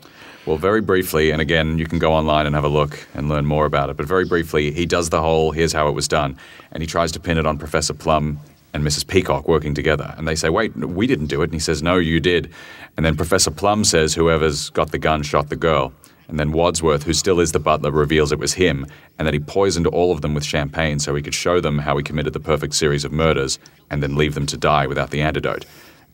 Well, 0.45 0.57
very 0.57 0.81
briefly, 0.81 1.31
and 1.31 1.41
again, 1.41 1.77
you 1.77 1.85
can 1.85 1.97
go 1.99 2.11
online 2.11 2.45
and 2.45 2.53
have 2.53 2.65
a 2.65 2.69
look 2.69 3.07
and 3.13 3.29
learn 3.29 3.45
more 3.45 3.65
about 3.65 3.89
it. 3.89 3.95
But 3.95 4.07
very 4.07 4.25
briefly, 4.25 4.71
he 4.71 4.85
does 4.85 5.09
the 5.09 5.21
whole 5.21 5.51
here's 5.51 5.71
how 5.71 5.87
it 5.87 5.93
was 5.93 6.09
done. 6.09 6.37
And 6.73 6.83
he 6.83 6.87
tries 6.87 7.13
to 7.13 7.21
pin 7.21 7.37
it 7.37 7.45
on 7.45 7.57
Professor 7.57 7.93
Plum 7.93 8.39
and 8.73 8.83
Mrs. 8.83 9.07
Peacock 9.07 9.47
working 9.47 9.73
together. 9.73 10.13
And 10.17 10.27
they 10.27 10.35
say, 10.35 10.49
wait, 10.49 10.75
we 10.75 11.07
didn't 11.07 11.27
do 11.27 11.41
it. 11.41 11.45
And 11.45 11.53
he 11.53 11.59
says, 11.59 11.81
no, 11.81 11.95
you 11.95 12.19
did. 12.19 12.51
And 12.97 13.05
then 13.05 13.15
Professor 13.15 13.51
Plum 13.51 13.85
says, 13.85 14.15
whoever's 14.15 14.69
got 14.71 14.91
the 14.91 14.97
gun 14.99 15.23
shot 15.23 15.47
the 15.49 15.55
girl. 15.55 15.93
And 16.27 16.39
then 16.39 16.51
Wadsworth, 16.51 17.03
who 17.03 17.13
still 17.13 17.39
is 17.39 17.51
the 17.51 17.59
butler, 17.59 17.91
reveals 17.91 18.31
it 18.31 18.39
was 18.39 18.53
him 18.53 18.87
and 19.19 19.27
that 19.27 19.33
he 19.33 19.39
poisoned 19.39 19.87
all 19.87 20.11
of 20.11 20.21
them 20.21 20.33
with 20.33 20.45
champagne 20.45 20.99
so 20.99 21.13
he 21.13 21.21
could 21.21 21.35
show 21.35 21.59
them 21.59 21.79
how 21.79 21.97
he 21.97 22.03
committed 22.03 22.33
the 22.33 22.39
perfect 22.39 22.73
series 22.75 23.03
of 23.05 23.11
murders 23.11 23.59
and 23.89 24.01
then 24.01 24.15
leave 24.15 24.33
them 24.33 24.45
to 24.47 24.57
die 24.57 24.87
without 24.87 25.11
the 25.11 25.21
antidote. 25.21 25.65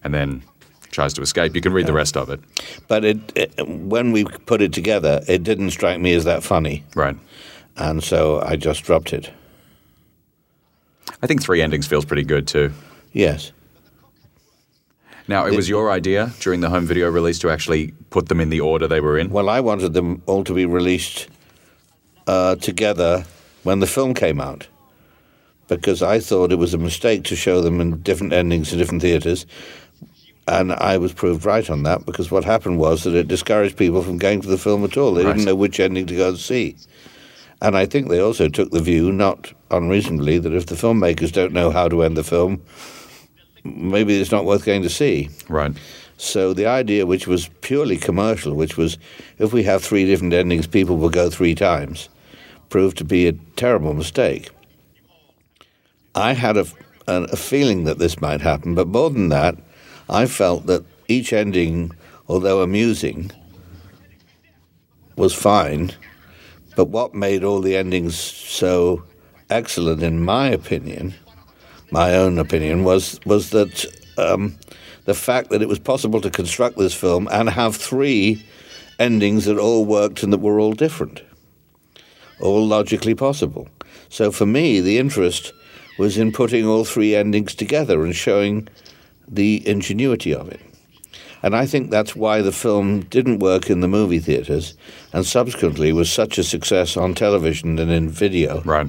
And 0.04 0.14
then 0.14 0.44
tries 0.92 1.14
to 1.14 1.22
escape. 1.22 1.54
You 1.56 1.62
can 1.62 1.72
read 1.74 1.86
the 1.86 1.94
rest 1.94 2.18
of 2.18 2.30
it. 2.32 2.40
But 2.88 3.06
it, 3.06 3.18
it, 3.36 3.68
when 3.68 4.12
we 4.12 4.24
put 4.26 4.62
it 4.62 4.74
together, 4.74 5.22
it 5.28 5.44
didn't 5.44 5.70
strike 5.72 6.00
me 6.00 6.14
as 6.14 6.24
that 6.24 6.42
funny, 6.42 6.84
Right. 6.96 7.16
and 7.78 8.04
so 8.04 8.42
I 8.42 8.56
just 8.56 8.84
dropped 8.84 9.14
it. 9.14 9.30
I 11.22 11.28
think 11.28 11.44
three 11.44 11.62
endings 11.62 11.86
feels 11.86 12.06
pretty 12.06 12.24
good 12.24 12.48
too. 12.48 12.72
Yes. 13.14 13.52
Now, 15.30 15.46
it 15.46 15.56
was 15.56 15.70
your 15.70 15.92
idea 15.92 16.34
during 16.40 16.62
the 16.62 16.70
home 16.70 16.88
video 16.88 17.08
release 17.08 17.38
to 17.40 17.52
actually 17.52 17.92
put 18.10 18.30
them 18.30 18.40
in 18.40 18.50
the 18.50 18.62
order 18.62 18.88
they 18.88 19.00
were 19.00 19.16
in. 19.16 19.30
Well, 19.30 19.48
I 19.48 19.60
wanted 19.60 19.94
them 19.94 20.24
all 20.26 20.44
to 20.44 20.56
be 20.56 20.66
released 20.66 21.28
uh, 22.26 22.56
together 22.56 23.26
when 23.62 23.80
the 23.80 23.86
film 23.86 24.16
came 24.16 24.42
out 24.42 24.68
because 25.68 26.02
I 26.02 26.20
thought 26.20 26.52
it 26.52 26.56
was 26.56 26.74
a 26.74 26.80
mistake 26.80 27.26
to 27.26 27.36
show 27.36 27.62
them 27.62 27.80
in 27.80 28.02
different 28.02 28.34
endings 28.34 28.74
in 28.74 28.80
different 28.80 29.04
theatres. 29.04 29.46
And 30.48 30.72
I 30.74 30.98
was 30.98 31.14
proved 31.14 31.46
right 31.46 31.70
on 31.70 31.84
that 31.84 32.08
because 32.08 32.32
what 32.32 32.44
happened 32.44 32.80
was 32.80 33.04
that 33.04 33.14
it 33.14 33.28
discouraged 33.28 33.78
people 33.78 34.02
from 34.02 34.18
going 34.18 34.42
to 34.42 34.48
the 34.48 34.58
film 34.58 34.84
at 34.84 34.98
all. 34.98 35.14
They 35.14 35.26
Right. 35.26 35.34
didn't 35.34 35.46
know 35.46 35.54
which 35.54 35.80
ending 35.80 36.08
to 36.08 36.16
go 36.16 36.30
and 36.30 36.40
see. 36.40 36.76
And 37.62 37.78
I 37.78 37.86
think 37.86 38.10
they 38.10 38.20
also 38.20 38.50
took 38.50 38.72
the 38.72 38.82
view, 38.82 39.12
not 39.12 39.54
unreasonably, 39.70 40.40
that 40.40 40.54
if 40.54 40.66
the 40.66 40.74
filmmakers 40.76 41.32
don't 41.32 41.54
know 41.54 41.70
how 41.70 41.88
to 41.88 42.02
end 42.02 42.18
the 42.18 42.24
film, 42.24 42.64
maybe 43.64 44.20
it's 44.20 44.32
not 44.32 44.46
worth 44.46 44.66
going 44.66 44.84
to 44.84 44.90
see. 44.90 45.30
Right. 45.48 45.76
So 46.18 46.54
the 46.54 46.66
idea, 46.66 47.06
which 47.06 47.28
was 47.28 47.50
purely 47.62 47.98
commercial, 47.98 48.54
which 48.54 48.76
was 48.76 48.98
if 49.38 49.54
we 49.54 49.64
have 49.64 49.84
three 49.84 50.06
different 50.06 50.34
endings, 50.34 50.68
people 50.68 50.98
will 50.98 51.10
go 51.10 51.30
three 51.30 51.56
times, 51.56 52.10
proved 52.70 52.98
to 52.98 53.06
be 53.06 53.28
a 53.28 53.34
terrible 53.56 53.94
mistake. 53.94 54.50
I 56.16 56.34
had 56.34 56.58
a, 56.58 56.66
a, 57.08 57.24
a 57.24 57.36
feeling 57.38 57.86
that 57.86 58.00
this 58.00 58.20
might 58.20 58.42
happen, 58.42 58.76
but 58.76 58.88
more 58.88 59.10
than 59.10 59.30
that, 59.30 59.56
I 60.10 60.26
felt 60.26 60.66
that 60.66 60.84
each 61.08 61.32
ending, 61.32 61.92
although 62.28 62.62
amusing, 62.62 63.32
was 65.16 65.34
fine. 65.34 65.92
But 66.76 66.86
what 66.86 67.14
made 67.14 67.44
all 67.44 67.62
the 67.62 67.78
endings 67.78 68.18
so 68.18 69.04
excellent, 69.50 70.04
in 70.04 70.24
my 70.24 70.50
opinion, 70.50 71.14
my 71.92 72.16
own 72.16 72.38
opinion, 72.38 72.84
was 72.84 73.20
was 73.26 73.50
that 73.52 73.86
um, 74.18 74.58
the 75.06 75.14
fact 75.14 75.50
that 75.50 75.62
it 75.62 75.68
was 75.68 75.80
possible 75.80 76.22
to 76.22 76.30
construct 76.30 76.78
this 76.78 76.94
film 76.94 77.28
and 77.32 77.50
have 77.50 77.76
three 77.76 78.46
endings 79.00 79.46
that 79.46 79.58
all 79.58 79.86
worked 79.86 80.24
and 80.24 80.32
that 80.34 80.40
were 80.42 80.60
all 80.60 80.74
different, 80.74 81.22
all 82.40 82.66
logically 82.66 83.16
possible. 83.16 83.68
So 84.10 84.32
for 84.32 84.46
me, 84.46 84.82
the 84.82 84.98
interest 84.98 85.54
was 85.98 86.18
in 86.18 86.32
putting 86.32 86.66
all 86.66 86.86
three 86.86 87.16
endings 87.16 87.56
together 87.56 88.04
and 88.04 88.16
showing 88.16 88.68
the 89.28 89.68
ingenuity 89.68 90.34
of 90.34 90.50
it. 90.50 90.62
And 91.42 91.56
I 91.56 91.66
think 91.66 91.90
that's 91.90 92.16
why 92.16 92.42
the 92.42 92.52
film 92.52 93.02
didn't 93.02 93.40
work 93.40 93.70
in 93.70 93.80
the 93.80 93.88
movie 93.88 94.20
theaters 94.20 94.76
and 95.14 95.26
subsequently 95.26 95.94
was 95.94 96.12
such 96.12 96.38
a 96.38 96.44
success 96.44 96.98
on 96.98 97.14
television 97.14 97.80
and 97.80 97.92
in 97.92 98.10
video 98.10 98.62
Right. 98.62 98.88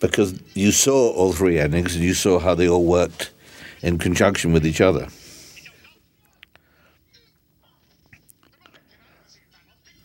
Because 0.00 0.40
you 0.54 0.72
saw 0.72 1.10
all 1.12 1.32
three 1.32 1.58
endings 1.58 1.94
and 1.94 2.04
you 2.04 2.14
saw 2.14 2.38
how 2.38 2.54
they 2.54 2.68
all 2.68 2.84
worked 2.84 3.32
in 3.82 3.98
conjunction 3.98 4.52
with 4.52 4.66
each 4.66 4.80
other. 4.80 5.08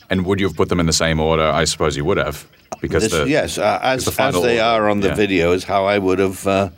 And 0.09 0.25
would 0.25 0.39
you 0.39 0.47
have 0.47 0.55
put 0.55 0.69
them 0.69 0.79
in 0.79 0.85
the 0.85 0.93
same 0.93 1.19
order? 1.19 1.43
I 1.43 1.63
suppose 1.63 1.97
you 1.97 2.05
would 2.05 2.17
have, 2.17 2.45
because 2.81 3.03
This- 3.03 3.13
the 3.13 3.27
yes, 3.29 3.57
uh, 3.57 3.79
as, 3.81 4.05
the 4.05 4.21
as 4.21 4.35
they 4.35 4.59
order, 4.59 4.85
are 4.85 4.89
on 4.89 4.99
the 4.99 5.07
yeah. 5.09 5.15
video 5.15 5.53
is 5.53 5.63
how 5.63 5.85
I 5.85 5.97
would 5.97 6.19
have, 6.19 6.45
uh, 6.45 6.69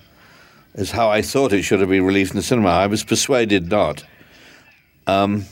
is 0.76 0.92
how 0.92 1.10
I 1.10 1.22
thought 1.22 1.52
it 1.52 1.64
should 1.64 1.80
have 1.80 1.90
been 1.90 2.06
released 2.06 2.32
in 2.32 2.38
the 2.38 2.44
cinema. 2.44 2.70
I 2.70 2.88
was 2.88 3.04
persuaded 3.04 3.70
not. 3.70 4.04
Um, 5.08 5.46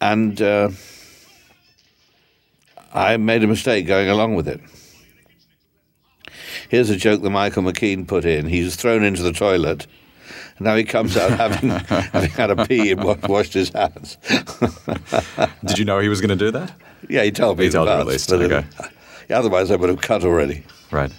and 0.00 0.40
uh, 0.40 0.70
I 2.94 3.16
made 3.16 3.42
a 3.42 3.46
mistake 3.46 3.86
going 3.86 4.08
along 4.08 4.34
with 4.36 4.48
it. 4.48 4.60
Here's 6.70 6.88
a 6.88 6.96
joke 6.96 7.20
that 7.22 7.30
Michael 7.30 7.64
McKean 7.64 8.06
put 8.06 8.24
in. 8.24 8.46
He 8.46 8.62
was 8.62 8.76
thrown 8.76 9.02
into 9.02 9.22
the 9.22 9.32
toilet. 9.32 9.88
And 10.56 10.64
now 10.66 10.76
he 10.76 10.84
comes 10.84 11.16
out 11.16 11.32
having, 11.32 11.70
having 12.12 12.30
had 12.30 12.50
a 12.50 12.64
pee 12.64 12.92
and 12.92 13.02
wa- 13.02 13.16
washed 13.28 13.54
his 13.54 13.70
hands. 13.70 14.16
Did 15.64 15.78
you 15.78 15.84
know 15.84 15.98
he 15.98 16.08
was 16.08 16.20
going 16.20 16.28
to 16.30 16.36
do 16.36 16.52
that? 16.52 16.72
yeah, 17.08 17.24
he 17.24 17.32
told 17.32 17.58
me. 17.58 17.64
He 17.64 17.70
told 17.70 17.88
you 17.88 17.94
at 17.94 18.06
least, 18.06 18.32
okay. 18.32 18.64
yeah, 19.28 19.38
otherwise, 19.38 19.72
I 19.72 19.76
would 19.76 19.88
have 19.90 20.00
cut 20.00 20.22
already. 20.22 20.64
Right. 20.92 21.10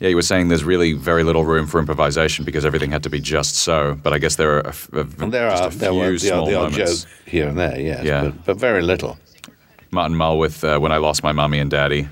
Yeah, 0.00 0.08
you 0.08 0.16
were 0.16 0.22
saying 0.22 0.48
there's 0.48 0.64
really 0.64 0.92
very 0.92 1.22
little 1.22 1.44
room 1.44 1.66
for 1.66 1.78
improvisation 1.78 2.44
because 2.44 2.64
everything 2.64 2.90
had 2.90 3.04
to 3.04 3.10
be 3.10 3.20
just 3.20 3.54
so. 3.56 3.98
But 4.02 4.12
I 4.12 4.18
guess 4.18 4.36
there 4.36 4.56
are 4.56 4.60
a, 4.60 4.74
a- 5.00 5.04
there 5.04 5.48
are 5.48 5.68
a 5.68 5.70
there 5.70 5.90
few 5.92 5.98
were 6.00 6.10
the, 6.12 6.18
small 6.18 6.46
the 6.46 6.54
odd 6.56 6.72
moments. 6.72 7.04
joke 7.04 7.10
here 7.26 7.48
and 7.48 7.56
there, 7.58 7.78
yes, 7.80 8.04
Yeah. 8.04 8.24
but, 8.24 8.44
but 8.44 8.56
very 8.58 8.82
little. 8.82 9.16
Martin 9.94 10.16
Mull 10.16 10.38
with 10.38 10.62
uh, 10.64 10.78
"When 10.78 10.92
I 10.92 10.98
Lost 10.98 11.22
My 11.22 11.32
Mummy 11.32 11.58
and 11.58 11.70
Daddy." 11.70 12.08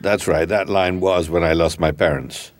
That's 0.00 0.26
right. 0.26 0.46
That 0.48 0.68
line 0.68 1.00
was 1.00 1.30
when 1.30 1.42
I 1.44 1.52
lost 1.52 1.80
my 1.80 1.92
parents. 1.92 2.52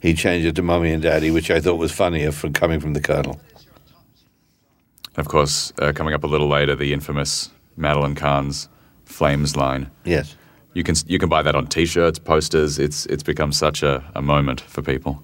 He 0.00 0.14
changed 0.14 0.46
it 0.46 0.54
to 0.56 0.62
mummy 0.62 0.92
and 0.92 1.02
daddy, 1.02 1.30
which 1.30 1.50
I 1.50 1.60
thought 1.60 1.76
was 1.76 1.92
funnier 1.92 2.32
from 2.32 2.52
coming 2.52 2.80
from 2.80 2.94
the 2.94 3.00
colonel. 3.00 3.40
Of 5.16 5.28
course, 5.28 5.72
uh, 5.78 5.92
coming 5.94 6.14
up 6.14 6.24
a 6.24 6.26
little 6.26 6.48
later, 6.48 6.74
the 6.74 6.92
infamous 6.92 7.50
Madeline 7.76 8.14
Kahn's 8.14 8.68
"Flames" 9.04 9.56
line. 9.56 9.90
Yes. 10.04 10.36
You 10.72 10.84
can 10.84 10.94
you 11.06 11.18
can 11.18 11.28
buy 11.28 11.42
that 11.42 11.54
on 11.54 11.66
T-shirts, 11.66 12.18
posters. 12.18 12.78
It's 12.78 13.06
it's 13.06 13.22
become 13.22 13.52
such 13.52 13.82
a, 13.82 14.04
a 14.14 14.22
moment 14.22 14.60
for 14.60 14.82
people. 14.82 15.22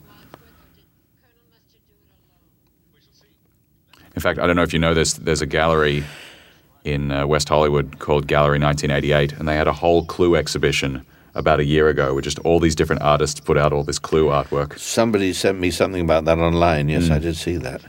In 4.14 4.22
fact, 4.22 4.38
I 4.38 4.46
don't 4.46 4.56
know 4.56 4.62
if 4.62 4.72
you 4.72 4.78
know 4.78 4.94
this. 4.94 5.14
There's 5.14 5.42
a 5.42 5.46
gallery 5.46 6.04
in 6.86 7.10
uh, 7.10 7.26
West 7.26 7.48
Hollywood 7.48 7.98
called 7.98 8.26
Gallery 8.26 8.58
1988, 8.60 9.32
and 9.38 9.48
they 9.48 9.56
had 9.56 9.66
a 9.66 9.72
whole 9.72 10.04
Clue 10.04 10.36
exhibition 10.36 11.04
about 11.34 11.60
a 11.60 11.64
year 11.64 11.88
ago, 11.88 12.12
where 12.14 12.22
just 12.22 12.38
all 12.40 12.60
these 12.60 12.74
different 12.74 13.02
artists 13.02 13.40
put 13.40 13.58
out 13.58 13.72
all 13.72 13.82
this 13.82 13.98
Clue 13.98 14.26
artwork. 14.26 14.78
Somebody 14.78 15.32
sent 15.32 15.58
me 15.58 15.70
something 15.70 16.00
about 16.00 16.24
that 16.24 16.38
online. 16.38 16.88
Yes, 16.88 17.08
Hmm. 17.08 17.14
I 17.14 17.18
did 17.18 17.36
see 17.36 17.56
that. 17.58 17.82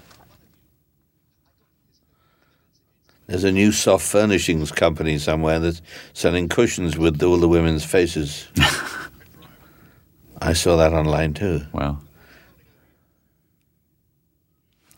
There's 3.28 3.44
a 3.44 3.52
new 3.52 3.72
soft 3.72 4.06
furnishings 4.06 4.72
company 4.72 5.18
somewhere 5.18 5.60
that's 5.60 5.82
selling 6.14 6.48
cushions 6.50 6.98
with 6.98 7.22
all 7.22 7.38
the 7.38 7.48
women's 7.48 7.84
faces. 7.86 8.48
I 10.42 10.54
saw 10.54 10.78
that 10.78 10.94
online 10.94 11.34
too. 11.34 11.62
Wow. 11.74 12.00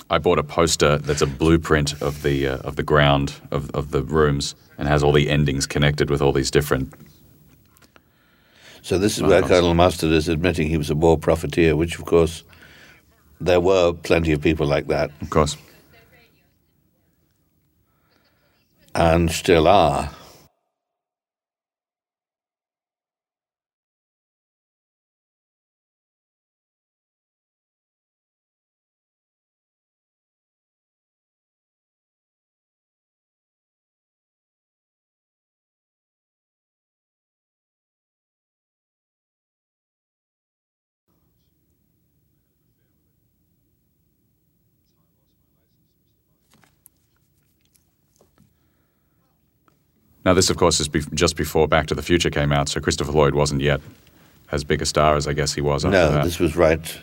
I 0.10 0.18
bought 0.18 0.40
a 0.40 0.44
poster 0.44 0.98
that's 0.98 1.22
a 1.22 1.28
blueprint 1.28 2.02
of 2.02 2.24
the 2.24 2.48
uh, 2.48 2.58
of 2.58 2.76
the 2.76 2.84
ground 2.84 3.36
of, 3.52 3.70
of 3.72 3.92
the 3.92 4.02
rooms 4.02 4.56
and 4.78 4.88
has 4.88 5.04
all 5.04 5.12
the 5.12 5.30
endings 5.30 5.68
connected 5.68 6.10
with 6.10 6.22
all 6.22 6.32
these 6.32 6.50
different. 6.50 6.94
So 8.82 8.98
this 8.98 9.18
is 9.18 9.24
where 9.24 9.42
Colonel 9.42 9.74
Mustard 9.74 10.12
is 10.12 10.28
admitting 10.28 10.70
he 10.70 10.78
was 10.78 10.90
a 10.90 10.96
war 10.96 11.18
profiteer, 11.18 11.76
which 11.76 12.00
of 12.00 12.06
course 12.06 12.44
there 13.40 13.60
were 13.60 13.94
plenty 13.94 14.32
of 14.32 14.42
people 14.42 14.66
like 14.66 14.88
that 14.88 15.12
Of 15.22 15.30
course, 15.30 15.58
and 18.96 19.32
still 19.32 19.68
are. 19.68 20.10
Now, 50.30 50.36
this, 50.36 50.52
of 50.52 50.58
course, 50.58 50.80
is 50.80 50.88
be- 50.88 51.02
just 51.16 51.36
before 51.36 51.68
Back 51.68 51.88
to 51.88 51.96
the 51.96 52.04
Future 52.04 52.30
came 52.30 52.52
out, 52.52 52.70
so 52.70 52.80
Christopher 52.80 53.12
Lloyd 53.12 53.34
wasn't 53.34 53.62
yet 53.62 53.82
as 54.52 54.64
big 54.64 54.80
a 54.80 54.86
star 54.86 55.16
as 55.16 55.28
I 55.28 55.34
guess 55.34 55.54
he 55.54 55.62
was 55.62 55.84
after 55.84 55.98
No, 55.98 56.12
that. 56.12 56.24
this 56.24 56.38
was 56.38 56.56
right 56.56 57.00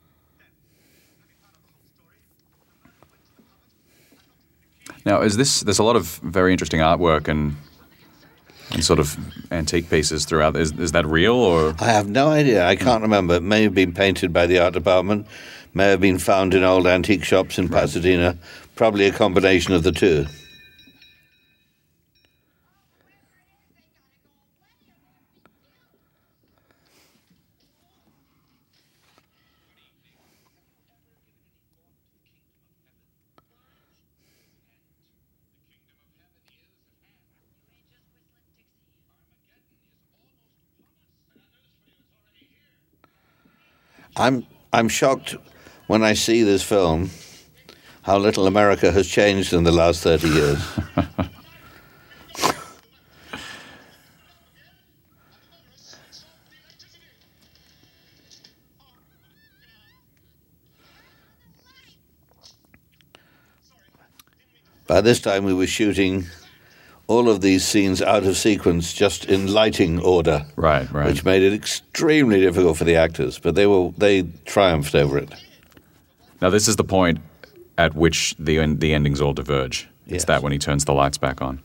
On 0.03 0.18
the 0.18 0.26
desk 0.38 0.60
was 0.72 0.84
the 0.91 2.43
envelope 2.43 2.84
from 2.91 3.07
Mr. 3.15 3.39
Boddy. 3.45 3.80
Now, 5.06 5.22
is 5.22 5.38
this? 5.38 5.61
There's 5.61 5.80
a 5.80 5.84
lot 5.84 5.95
of 5.95 6.19
very 6.23 6.52
interesting 6.52 6.80
artwork 6.80 7.28
and 7.28 7.56
and 8.72 8.84
sort 8.84 8.99
of 8.99 9.18
antique 9.52 9.90
pieces 9.90 10.26
throughout. 10.26 10.56
Is 10.56 10.72
is 10.73 10.91
that 10.91 11.06
real 11.06 11.36
or? 11.36 11.76
I 11.80 11.91
have 11.91 12.10
no 12.10 12.28
idea. 12.28 12.65
I 12.65 12.76
can't 12.76 13.02
remember. 13.02 13.36
It 13.36 13.44
may 13.44 13.64
have 13.64 13.73
been 13.73 13.94
painted 13.94 14.32
by 14.32 14.45
the 14.45 14.60
art 14.60 14.73
department, 14.73 15.28
may 15.73 15.90
have 15.90 16.02
been 16.02 16.19
found 16.19 16.53
in 16.53 16.64
old 16.64 16.88
antique 16.88 17.23
shops 17.23 17.57
in 17.57 17.69
Pasadena. 17.69 18.38
Probably 18.76 19.06
a 19.06 19.11
combination 19.11 19.73
of 19.73 19.84
the 19.84 19.91
two. 19.91 20.28
I'm 44.22 44.45
I'm 44.72 44.88
shocked 44.88 45.35
when 45.88 46.03
I 46.03 46.14
see 46.14 46.43
this 46.43 46.61
film 46.61 47.10
how 48.03 48.19
little 48.19 48.45
America 48.45 48.91
has 48.91 49.07
changed 49.07 49.52
in 49.52 49.64
the 49.64 49.72
last 49.72 50.03
30 50.03 50.27
years. 50.30 50.60
By 64.85 65.02
this 65.02 65.19
time, 65.19 65.45
we 65.45 65.53
were 65.56 65.65
shooting 65.65 66.27
all 67.12 67.28
of 67.30 67.42
these 67.42 67.66
scenes 67.66 68.02
out 68.02 68.24
of 68.24 68.38
sequence, 68.38 68.94
just 68.94 69.26
in 69.26 69.48
lighting 69.52 70.00
order 70.00 70.46
Right, 70.56 70.90
right. 70.94 71.08
which 71.08 71.26
made 71.26 71.44
it 71.44 71.54
extremely 71.54 72.40
difficult 72.40 72.78
for 72.78 72.86
the 72.86 72.96
actors, 72.96 73.38
but 73.38 73.56
they 73.56 73.68
were 73.68 73.92
they 73.98 74.24
triumphed 74.46 74.96
over 74.96 75.18
it. 75.18 75.30
Now, 76.42 76.50
this 76.50 76.68
is 76.68 76.76
the 76.78 76.84
point 76.86 77.20
at 77.78 77.94
which 77.96 78.34
the 78.40 78.66
the 78.76 78.94
endings 78.94 79.20
all 79.22 79.34
diverge. 79.34 79.88
It's 80.06 80.14
Yes. 80.14 80.26
that 80.26 80.42
when 80.44 80.52
he 80.52 80.58
turns 80.58 80.86
the 80.86 80.94
lights 80.94 81.18
back 81.18 81.42
on. 81.42 81.60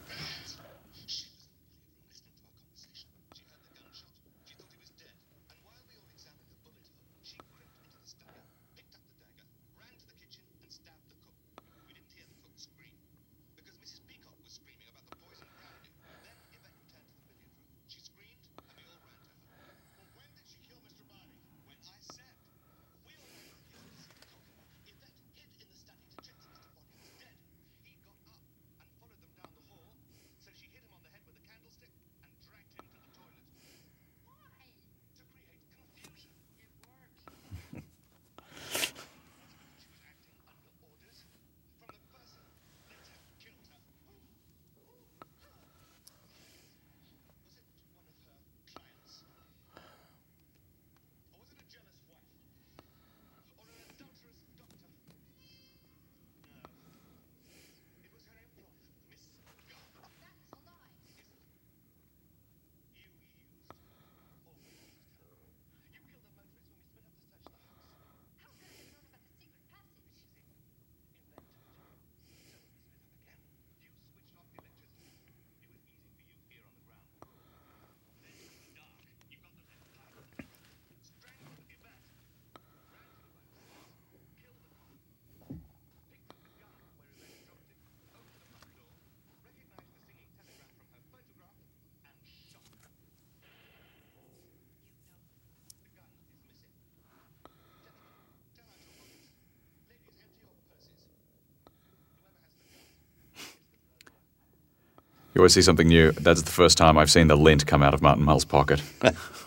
You 105.37 105.41
always 105.41 105.53
see 105.53 105.61
something 105.61 105.89
new. 105.89 106.13
That's 106.13 106.41
the 106.41 106.51
first 106.51 106.79
time 106.79 106.97
I've 106.97 107.11
seen 107.11 107.27
the 107.27 107.37
lint 107.37 107.67
come 107.67 107.83
out 107.83 107.93
of 107.93 108.01
Martin 108.01 108.25
Mull's 108.25 108.47
pocket. 108.47 108.81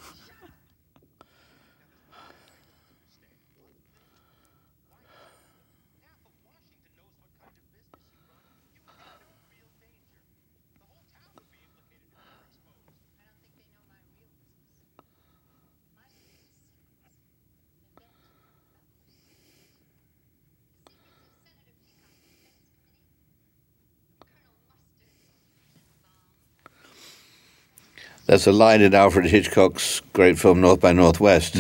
There's 28.30 28.46
a 28.46 28.52
line 28.52 28.82
in 28.82 28.94
Alfred 28.94 29.26
Hitchcock's 29.26 30.04
great 30.14 30.38
film 30.38 30.62
North 30.62 30.82
by 30.82 30.94
Northwest, 30.94 31.56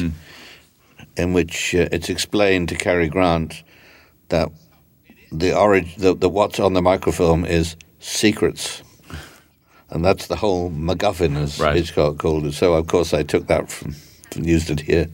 in 1.18 1.34
which 1.34 1.74
uh, 1.74 1.90
it's 1.92 2.10
explained 2.10 2.70
to 2.70 2.76
Cary 2.76 3.10
Grant 3.10 3.64
that 4.28 4.52
the 5.32 5.50
the, 5.98 6.14
the 6.14 6.30
what's 6.30 6.60
on 6.60 6.74
the 6.74 6.82
microfilm 6.84 7.44
is 7.44 7.76
secrets, 7.98 8.84
and 9.90 10.06
that's 10.06 10.28
the 10.28 10.36
whole 10.36 10.70
MacGuffin, 10.70 11.38
as 11.38 11.60
Right. 11.60 11.76
Hitchcock 11.76 12.20
called 12.20 12.46
it. 12.46 12.54
So 12.54 12.76
of 12.76 12.86
course 12.86 13.16
I 13.16 13.24
took 13.24 13.48
that 13.48 13.72
from 13.72 13.96
and 14.36 14.46
used 14.46 14.70
it 14.70 14.82
here. 14.82 15.08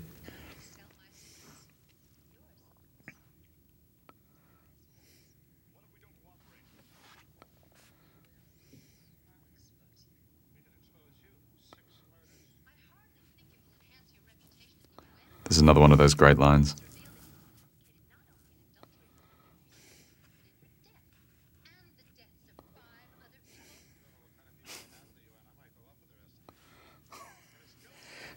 This 15.45 15.57
is 15.57 15.61
another 15.61 15.79
one 15.79 15.91
of 15.91 15.97
those 15.97 16.13
great 16.13 16.39
lines. 16.39 16.75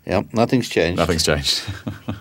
Yep, 0.06 0.32
nothing's 0.32 0.68
changed. 0.68 0.98
Nothing's 0.98 1.24
changed. 1.24 1.62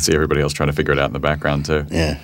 can 0.00 0.04
see 0.12 0.14
everybody 0.14 0.40
else 0.40 0.52
trying 0.54 0.68
to 0.68 0.72
figure 0.72 0.92
it 0.92 0.98
out 0.98 1.06
in 1.06 1.12
the 1.12 1.18
background 1.18 1.66
too. 1.66 1.86
Yeah. 1.90 2.18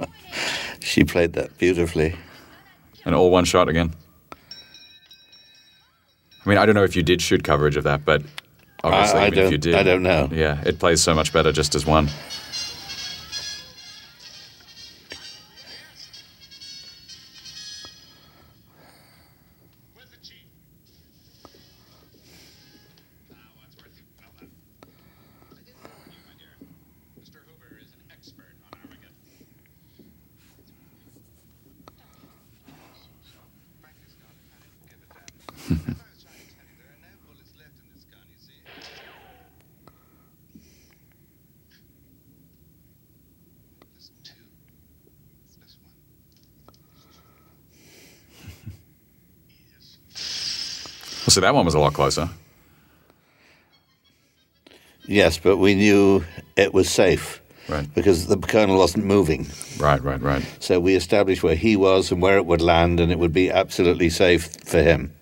she 0.80 1.04
played 1.04 1.32
that 1.34 1.56
beautifully. 1.58 2.14
And 3.04 3.14
all 3.14 3.30
one 3.30 3.44
shot 3.44 3.68
again. 3.68 3.92
I 6.44 6.48
mean, 6.48 6.58
I 6.58 6.66
don't 6.66 6.74
know 6.74 6.84
if 6.84 6.96
you 6.96 7.02
did 7.02 7.20
shoot 7.22 7.42
coverage 7.44 7.76
of 7.76 7.84
that, 7.84 8.04
but 8.04 8.22
obviously, 8.84 9.20
I- 9.20 9.24
I 9.24 9.26
even 9.28 9.38
if 9.40 9.50
you 9.52 9.58
did, 9.58 9.74
I 9.74 9.82
don't 9.82 10.02
know. 10.02 10.28
Yeah, 10.32 10.60
it 10.64 10.78
plays 10.78 11.02
so 11.02 11.14
much 11.14 11.32
better 11.32 11.52
just 11.52 11.74
as 11.74 11.86
one. 11.86 12.08
See, 51.36 51.42
that 51.42 51.54
one 51.54 51.66
was 51.66 51.74
a 51.74 51.78
lot 51.78 51.92
closer. 51.92 52.30
Yes, 55.04 55.36
but 55.36 55.58
we 55.58 55.74
knew 55.74 56.24
it 56.56 56.72
was 56.72 56.88
safe 56.88 57.42
Right, 57.68 57.86
because 57.94 58.26
the 58.26 58.38
colonel 58.38 58.78
wasn't 58.78 59.04
moving. 59.04 59.46
right, 59.78 60.02
right, 60.02 60.22
right. 60.22 60.42
So 60.60 60.80
we 60.80 60.94
established 60.94 61.42
where 61.42 61.54
he 61.54 61.76
was 61.76 62.10
and 62.10 62.22
where 62.22 62.38
it 62.38 62.46
would 62.46 62.62
land, 62.62 63.00
and 63.00 63.12
it 63.12 63.18
would 63.18 63.34
be 63.34 63.50
absolutely 63.50 64.08
safe 64.08 64.48
for 64.64 64.82
him. 64.82 65.12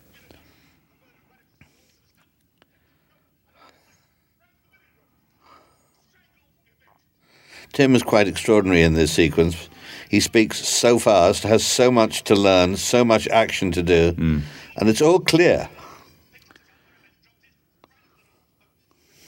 Tim 7.72 7.96
is 7.96 8.04
quite 8.04 8.28
extraordinary 8.28 8.82
in 8.82 8.94
this 8.94 9.12
sequence. 9.12 9.68
He 10.08 10.20
speaks 10.20 10.64
so 10.64 11.00
fast, 11.00 11.42
has 11.42 11.66
so 11.66 11.90
much 11.90 12.22
to 12.22 12.36
learn, 12.36 12.76
so 12.76 13.04
much 13.04 13.26
action 13.26 13.72
to 13.72 13.82
do, 13.82 14.12
hmm. 14.12 14.38
and 14.76 14.88
it's 14.88 15.02
all 15.02 15.18
clear. 15.18 15.68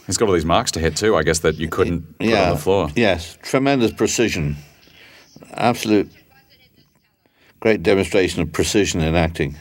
He's 0.07 0.17
got 0.17 0.29
all 0.29 0.35
these 0.35 0.45
marks 0.45 0.71
to 0.73 0.81
hit 0.81 0.97
too. 0.97 1.17
I 1.17 1.23
guess 1.25 1.41
that 1.41 1.57
you 1.57 1.69
couldn't 1.69 2.19
put 2.19 2.33
on 2.33 2.51
the 2.55 2.57
floor. 2.61 2.89
Yes, 2.95 3.37
tremendous 3.43 3.93
precision. 3.93 4.57
Absolute 5.55 6.11
great 7.61 7.83
demonstration 7.83 8.43
of 8.43 8.53
precision 8.53 9.01
in 9.01 9.15
acting. 9.17 9.57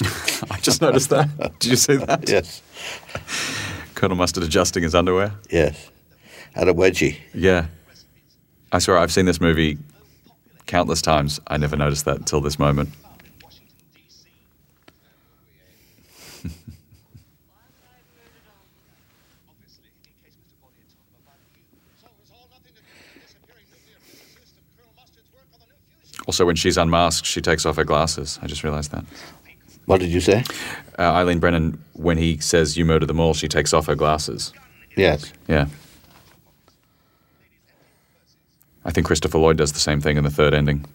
I 0.50 0.58
just 0.60 0.80
noticed 0.80 1.10
that. 1.10 1.28
Did 1.58 1.70
you 1.70 1.76
see 1.76 1.96
that? 1.96 2.28
Yes, 2.28 2.62
Colonel 3.94 4.16
Mustard 4.16 4.44
adjusting 4.44 4.82
his 4.82 4.94
underwear. 4.94 5.32
yes. 5.50 5.90
Had 6.54 6.66
a 6.68 6.72
wedgie. 6.72 7.18
Yeah. 7.34 7.66
I 8.72 8.78
swear 8.80 8.98
I've 8.98 9.12
seen 9.12 9.26
this 9.26 9.40
movie 9.40 9.78
countless 10.68 11.02
times. 11.02 11.40
I 11.48 11.56
never 11.56 11.74
noticed 11.76 12.04
that 12.04 12.18
until 12.18 12.40
this 12.40 12.58
moment. 12.58 12.90
Obviously, 19.48 19.88
in 19.90 20.04
case 20.22 20.36
Mr. 20.38 20.54
Boddy 20.62 20.78
had 20.84 20.92
told 20.94 21.10
him 21.10 21.18
about 21.26 21.40
you. 21.56 21.64
So 22.00 22.06
it 22.06 22.12
was 22.20 22.30
all 22.30 22.48
nothing 22.52 22.74
to 22.76 22.80
do 22.80 22.94
with 22.94 23.14
the 23.14 23.20
disappearing 23.26 23.64
nuclear 23.72 23.98
physics 24.04 24.30
system. 24.36 24.62
Colonel 24.76 24.92
Mustard's 24.94 25.30
work 25.34 25.48
on 25.54 25.58
the 25.60 25.66
new 25.66 25.80
fusion. 26.06 26.24
Also, 26.28 26.46
when 26.46 26.54
she's 26.56 26.76
unmasked, 26.76 27.26
she 27.26 27.40
takes 27.40 27.66
off 27.66 27.76
her 27.76 27.84
glasses. 27.84 28.38
I 28.42 28.46
just 28.46 28.62
realized 28.62 28.92
that. 28.92 29.04
What 29.86 30.00
did 30.00 30.10
you 30.10 30.20
say? 30.20 30.44
Uh, 30.98 31.02
Eileen 31.02 31.38
Brennan, 31.38 31.82
when 31.94 32.18
he 32.18 32.36
says 32.38 32.76
you 32.76 32.84
murder 32.84 33.06
them 33.06 33.18
all, 33.18 33.32
she 33.32 33.48
takes 33.48 33.72
off 33.72 33.86
her 33.86 33.94
glasses. 33.94 34.52
Yes. 34.96 35.32
Yeah. 35.48 35.66
I 38.88 38.90
think 38.90 39.06
Christopher 39.06 39.36
Lloyd 39.36 39.58
does 39.58 39.72
the 39.74 39.80
same 39.80 40.00
thing 40.00 40.16
in 40.16 40.24
the 40.24 40.30
third 40.30 40.54
ending. 40.54 40.86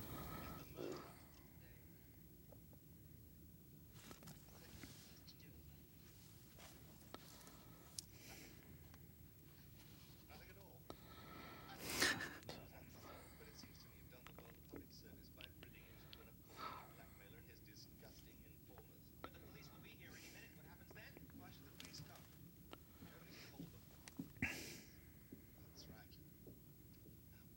That's 25.63 25.85
right. 25.89 26.09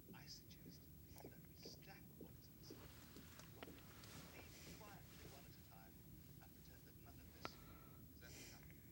Now, 0.09 0.17
I 0.17 0.29
suggest 0.29 0.77
that 1.25 1.41
we 1.47 1.61
stack 1.65 2.01
bullets 2.21 2.69
in 2.73 2.81
this. 2.81 3.01
Leave 4.33 4.57
quietly 4.77 5.25
one 5.33 5.45
at 5.45 5.57
a 5.57 5.65
time 5.73 5.93
and 5.97 6.53
pretend 6.57 6.81
that 6.85 6.97
none 7.05 7.17
of 7.17 7.29
this 7.33 7.49
has 7.49 8.25
ever 8.25 8.41
happened. 8.53 8.89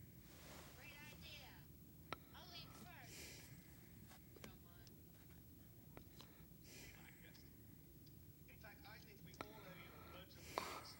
Great 0.76 0.96
idea. 0.96 1.48
I'll 2.36 2.48
leave 2.52 2.72
first. 2.84 3.20
Don't 3.84 4.04
mind. 4.08 4.28
Be 6.72 6.84
my 7.00 7.12
guest. 7.20 7.40
In 8.48 8.58
fact, 8.60 8.80
I 8.84 8.96
think 9.08 9.20
we 9.24 9.32
all 9.44 9.60
owe 9.60 9.76
you 9.76 9.92
a 9.92 10.08
bunch 10.12 10.32
of 10.36 10.44
bullets. 10.56 10.92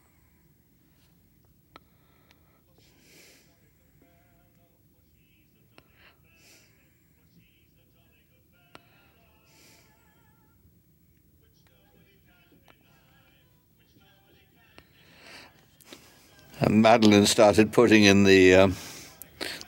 And 16.64 16.80
Madeline 16.80 17.26
started 17.26 17.72
putting 17.72 18.04
in 18.04 18.24
the 18.24 18.54
um, 18.54 18.76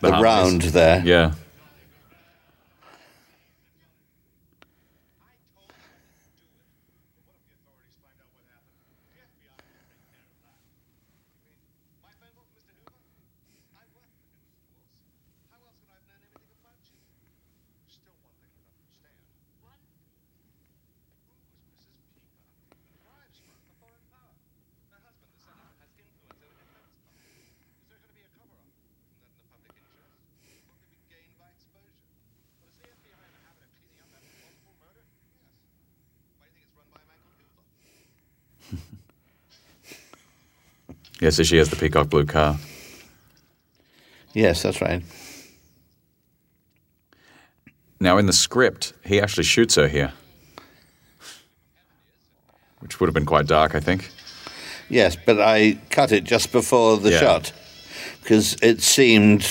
the, 0.00 0.10
round 0.12 0.62
there. 0.62 1.02
Yeah. 1.04 1.32
What 5.20 5.36
if 7.36 7.44
the 7.44 7.52
authorities 7.52 8.00
find 8.00 8.16
out 8.16 8.32
what 8.32 8.48
happened? 8.48 8.80
The 9.12 9.20
FBI 9.28 9.52
will 9.60 9.84
take 9.92 10.08
care 10.08 10.24
of 10.24 10.32
that. 10.40 10.56
I 10.56 11.44
mean, 11.44 11.60
my 12.00 12.16
phone 12.16 12.32
call 12.32 12.48
from 12.48 12.56
Mr. 12.64 12.72
Hoover? 12.80 12.96
I 13.76 13.84
work 13.92 14.08
with 14.16 14.24
him, 14.24 14.40
of 14.40 14.56
course. 14.56 14.80
How 15.52 15.60
else 15.68 15.76
would 15.76 15.92
I 15.92 16.00
have 16.00 16.08
known 16.08 16.24
everything 16.24 16.56
about 16.56 16.80
you? 16.88 16.96
Still 17.92 18.16
one 18.24 18.32
thing 18.40 18.48
I 18.56 18.64
don't 18.64 18.80
understand. 18.88 19.20
What? 19.60 19.76
Who 21.28 21.28
was 21.28 21.44
Mrs. 21.60 21.92
Peacock? 21.92 22.24
Drives 23.04 23.36
for 23.44 23.52
the 23.52 23.68
foreign 23.84 24.00
power. 24.08 24.32
Her 24.96 25.00
husband, 25.04 25.28
the 25.36 25.40
senator, 25.44 25.76
has 25.76 25.92
influence 26.00 26.40
over 26.40 26.56
defense 26.56 26.88
companies. 26.96 27.52
Is 27.84 27.92
there 27.92 28.00
going 28.00 28.08
to 28.10 28.16
be 28.16 28.24
a 28.24 28.32
cover-up? 28.32 28.64
Isn't 28.64 29.20
that 29.20 29.28
in 29.28 29.36
the 29.36 29.48
public 29.52 29.72
interest? 29.76 30.16
What 30.66 30.78
could 30.82 30.90
be 30.94 30.98
gained 31.12 31.34
by 31.36 31.48
exposure? 31.54 31.94
Well, 32.58 32.70
is 32.70 32.76
the 32.80 32.86
FBI 32.90 33.22
in 33.26 33.32
the 33.36 33.42
habit 33.46 33.62
of 33.66 33.70
cleaning 33.78 34.02
up 34.02 34.10
after 34.16 34.34
multiple 34.42 34.74
murder? 34.82 35.04
Yes. 35.06 35.54
Why 36.36 36.46
do 36.50 36.58
you 36.58 36.66
think 36.66 36.66
it's 36.66 36.74
run 36.76 36.88
by 36.90 37.00
a 37.02 37.06
man 37.06 37.18
called 37.22 37.38
Hoover? 37.46 37.64
Yeah, 41.26 41.30
so 41.30 41.42
she 41.42 41.56
has 41.56 41.70
the 41.70 41.74
peacock 41.74 42.08
blue 42.08 42.24
car. 42.24 42.56
Yes, 44.32 44.62
that's 44.62 44.80
right. 44.80 45.02
Now, 47.98 48.16
in 48.18 48.26
the 48.26 48.32
script, 48.32 48.92
he 49.04 49.20
actually 49.20 49.42
shoots 49.42 49.74
her 49.74 49.88
here, 49.88 50.12
which 52.78 53.00
would 53.00 53.08
have 53.08 53.14
been 53.14 53.26
quite 53.26 53.48
dark, 53.48 53.74
I 53.74 53.80
think. 53.80 54.08
Yes, 54.88 55.16
but 55.16 55.40
I 55.40 55.78
cut 55.90 56.12
it 56.12 56.22
just 56.22 56.52
before 56.52 56.96
the 56.96 57.10
Yeah. 57.10 57.18
shot 57.18 57.52
because 58.22 58.56
it 58.62 58.80
seemed 58.80 59.44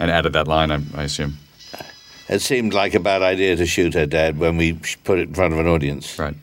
And 0.00 0.10
added 0.10 0.32
that 0.32 0.48
line, 0.48 0.72
I, 0.72 0.80
I 0.96 1.04
assume. 1.04 1.38
it 2.28 2.40
seemed 2.40 2.74
like 2.74 2.94
a 2.94 2.98
bad 3.00 3.22
idea 3.22 3.54
to 3.54 3.66
shoot 3.66 3.94
her 3.94 4.06
dead 4.06 4.36
when 4.36 4.56
we 4.56 4.80
put 5.04 5.20
it 5.20 5.28
in 5.28 5.34
front 5.34 5.52
of 5.54 5.60
an 5.60 5.68
audience. 5.68 6.18
Right. 6.18 6.34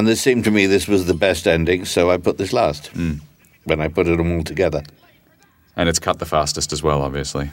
And 0.00 0.08
this 0.08 0.22
seemed 0.22 0.44
to 0.44 0.50
me 0.50 0.64
this 0.64 0.88
was 0.88 1.04
the 1.04 1.12
best 1.12 1.46
ending, 1.46 1.84
so 1.84 2.10
I 2.10 2.16
put 2.16 2.38
this 2.38 2.54
last 2.54 2.86
hmm. 2.86 3.16
when 3.64 3.82
I 3.82 3.88
put 3.88 4.06
it 4.06 4.18
all 4.18 4.42
together. 4.42 4.82
And 5.76 5.90
it's 5.90 5.98
cut 5.98 6.18
the 6.18 6.24
fastest 6.24 6.72
as 6.72 6.82
well, 6.82 7.02
obviously. 7.02 7.50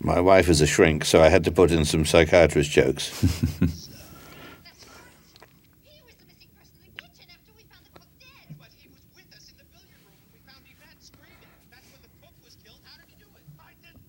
My 0.00 0.18
wife 0.20 0.48
is 0.48 0.62
a 0.62 0.66
shrink, 0.66 1.04
so 1.04 1.20
I 1.20 1.28
had 1.28 1.44
to 1.44 1.52
put 1.52 1.70
in 1.70 1.84
some 1.84 2.06
psychiatrist 2.06 2.70
jokes. 2.70 3.12
He 5.86 6.02
was 6.02 6.14
the 6.16 6.26
missing 6.26 6.50
person 6.52 6.76
in 6.82 6.90
the 6.90 6.98
kitchen 7.02 7.26
after 7.30 7.52
we 7.56 7.62
found 7.70 7.86
the 7.86 7.94
cook 7.94 8.10
dead. 8.18 8.58
But 8.58 8.70
he 8.74 8.88
was 8.90 9.00
with 9.14 9.30
us 9.32 9.48
in 9.50 9.56
the 9.56 9.66
billiard 9.70 10.02
room 10.02 10.18
when 10.18 10.30
we 10.34 10.40
found 10.44 10.66
Yvette 10.66 11.00
screaming. 11.00 11.50
That's 11.70 11.86
when 11.94 12.02
the 12.02 12.12
cook 12.20 12.34
was 12.42 12.58
killed. 12.60 12.82
How 12.84 12.98
did 12.98 13.08
he 13.08 13.16
do 13.22 13.30
it? 13.38 13.44
I 13.58 13.72
didn't. 13.80 14.02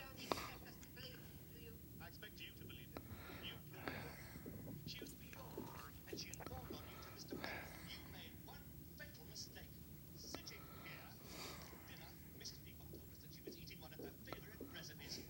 Don't 0.00 0.18
expect 0.18 0.64
us 0.66 0.76
to 0.82 0.88
believe 0.96 1.20
it, 1.20 1.36
do 1.52 1.60
you? 1.62 1.72
I 2.00 2.06
expect 2.08 2.34
you 2.40 2.48
to 2.48 2.64
believe 2.64 2.88
it. 2.90 3.04
You 3.44 3.54
killed 3.76 3.92
her. 3.92 4.02
She 4.88 4.98
was 5.04 5.12
beyond, 5.20 5.68
and 6.08 6.16
she 6.16 6.28
informed 6.32 6.72
on 6.74 6.84
you 6.88 6.96
to 6.96 7.10
Mr. 7.12 7.34
Webb. 7.38 7.62
You 7.92 8.00
made 8.16 8.34
one 8.48 8.66
fatal 8.98 9.24
mistake. 9.30 9.70
Sitting 10.18 10.64
here, 10.82 11.08
dinner, 11.86 12.10
Mrs. 12.42 12.58
Peacock 12.64 12.88
told 12.90 13.04
us 13.06 13.20
that 13.22 13.30
she 13.36 13.44
was 13.44 13.54
eating 13.60 13.78
one 13.78 13.92
of 13.92 14.00
her 14.02 14.14
favorite 14.26 14.64
recipes. 14.72 15.20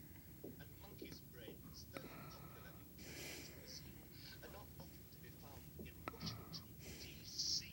And 0.62 0.68
monkey's 0.82 1.18
brains, 1.34 1.86
the 1.94 2.01
popular 2.01 2.70
ingredients 2.93 3.51
of 3.51 3.59
the 3.62 3.70
scene, 3.70 4.05
are 4.43 4.52
not 4.52 4.66
often 4.78 5.02
to 5.10 5.18
be 5.22 5.30
found 5.43 5.62
in 5.82 5.94
Washington, 6.12 6.62
D.C. 7.02 7.66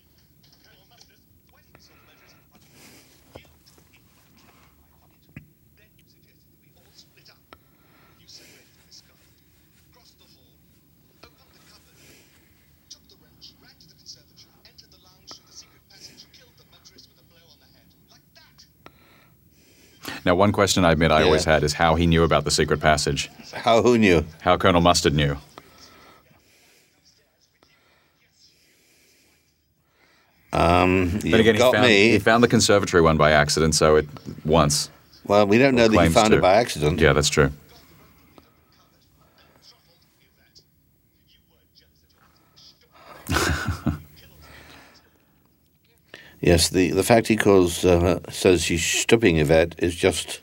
Colonel 0.63 0.85
Mustard, 0.89 1.21
why 1.53 1.61
didn't 1.65 1.77
you 1.77 1.83
sort 1.85 1.99
the 2.01 2.07
letters 2.09 2.33
in 2.33 2.41
one 2.49 2.63
You 3.37 3.45
took 3.69 3.89
it 3.93 4.01
on 4.99 5.09
it. 5.13 5.45
Then 5.77 5.89
you 5.97 6.05
suggested 6.09 6.49
that 6.49 6.59
we 6.63 6.69
all 6.77 6.89
split 6.93 7.29
up. 7.29 7.41
You 8.17 8.25
separated 8.25 8.69
from 8.73 8.83
Miss 8.89 8.97
Scarlet, 9.05 9.33
crossed 9.93 10.17
the 10.17 10.29
hall, 10.29 10.55
opened 11.25 11.53
the 11.53 11.63
cupboard, 11.69 11.99
took 12.89 13.05
the 13.09 13.17
wrench, 13.21 13.53
ran 13.61 13.75
to 13.77 13.87
the 13.89 13.97
conservatory, 13.97 14.53
entered 14.65 14.91
the 14.91 15.01
lounge 15.05 15.29
through 15.35 15.49
the 15.49 15.57
secret 15.57 15.83
passage, 15.93 16.25
killed 16.33 16.55
the 16.57 16.65
motorist 16.73 17.09
with 17.09 17.21
a 17.21 17.27
blow 17.29 17.45
on 17.49 17.59
the 17.61 17.69
head. 17.69 17.89
Like 18.09 18.25
that. 18.35 18.59
Now, 20.29 20.35
one 20.35 20.51
question 20.51 20.85
I 20.85 20.91
admit 20.91 21.09
I 21.11 21.21
Yeah. 21.21 21.25
always 21.25 21.45
had 21.45 21.63
is 21.63 21.73
how 21.73 21.95
he 21.95 22.05
knew 22.05 22.21
about 22.21 22.43
the 22.43 22.51
secret 22.51 22.79
passage, 22.79 23.31
How 23.51 23.81
who 23.81 23.97
knew? 23.97 24.25
how 24.41 24.57
Colonel 24.57 24.79
Mustard 24.79 25.15
knew. 25.15 25.37
Um, 30.51 31.19
you've 31.23 31.39
again, 31.39 31.55
he 31.55 31.59
got 31.59 31.73
found, 31.73 31.87
me. 31.87 32.11
he 32.11 32.19
found 32.19 32.43
the 32.43 32.47
conservatory 32.47 33.01
one 33.01 33.17
by 33.17 33.31
accident, 33.31 33.75
so 33.75 33.95
it 33.97 34.07
once. 34.45 34.89
well, 35.25 35.45
we 35.45 35.57
don't 35.59 35.75
know 35.75 35.83
that 35.87 35.91
you 35.93 35.97
claims 35.97 36.13
found 36.13 36.31
to. 36.31 36.37
it 36.37 36.41
by 36.41 36.53
accident. 36.55 36.99
Yeah, 36.99 37.13
that's 37.13 37.29
true. 37.29 37.51
Yes, 46.41 46.69
the, 46.69 46.91
the 46.91 47.03
fact 47.03 47.27
he 47.27 47.35
calls 47.35 47.83
uh, 47.83 48.19
says 48.29 48.63
she's 48.63 48.81
shtupping 48.81 49.39
Yvette 49.39 49.75
is 49.79 49.95
just 49.95 50.39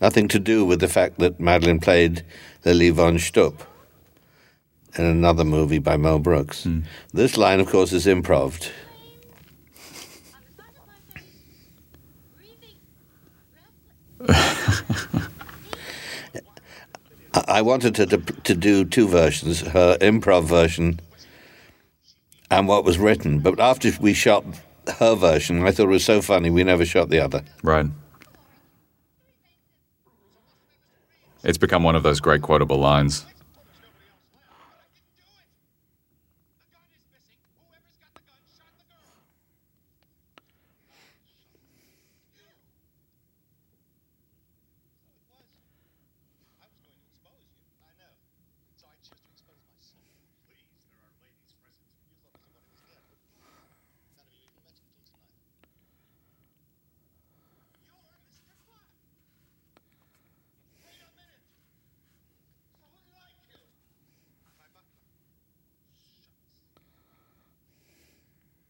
nothing 0.00 0.28
to 0.28 0.38
do 0.38 0.64
with 0.64 0.80
the 0.80 0.88
fact 0.88 1.18
that 1.18 1.40
Madeline 1.40 1.80
played 1.80 2.24
Lili 2.64 2.90
Von 2.90 3.16
Shtupp 3.16 3.60
in 4.96 5.04
another 5.04 5.44
movie 5.44 5.80
by 5.80 5.96
Mel 5.96 6.20
Brooks. 6.20 6.66
This 7.12 7.36
line, 7.36 7.60
of 7.60 7.68
course, 7.68 7.92
is 7.92 8.06
improved. 8.06 8.70
On 9.50 10.40
the 10.40 10.62
side 10.62 10.76
of 10.76 10.86
my 10.86 10.94
face, 11.12 11.26
breathing, 12.36 12.78
I 17.34 17.58
I 17.58 17.62
wanted 17.62 17.96
her 17.98 18.06
to, 18.06 18.18
to 18.18 18.54
do 18.54 18.84
two 18.84 19.08
versions 19.08 19.60
her 19.60 19.98
improv 20.00 20.44
version 20.44 21.00
and 22.50 22.68
what 22.68 22.84
was 22.84 22.98
written. 22.98 23.40
But 23.40 23.58
after 23.60 23.90
we 24.00 24.14
shot 24.14 24.44
her 24.88 25.14
version, 25.14 25.62
I 25.64 25.70
thought 25.72 25.84
it 25.84 25.88
was 25.88 26.04
so 26.04 26.22
funny 26.22 26.50
we 26.50 26.64
never 26.64 26.84
shot 26.84 27.08
the 27.10 27.20
other. 27.20 27.42
Right. 27.62 27.86
It's 31.44 31.58
become 31.58 31.82
one 31.84 31.94
of 31.94 32.02
those 32.02 32.20
great 32.20 32.42
quotable 32.42 32.78
lines. 32.78 33.24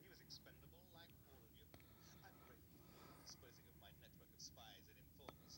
He 0.00 0.06
was 0.10 0.20
expendable 0.26 0.84
like 0.92 1.08
all 1.24 1.40
of 1.40 1.48
you. 1.56 1.64
I'm 2.26 2.36
grateful 2.44 2.80
for 2.98 3.08
disposing 3.24 3.64
of 3.70 3.76
my 3.80 3.88
network 4.00 4.28
of 4.32 4.40
spies 4.42 4.84
and 4.86 4.96
informers. 5.00 5.54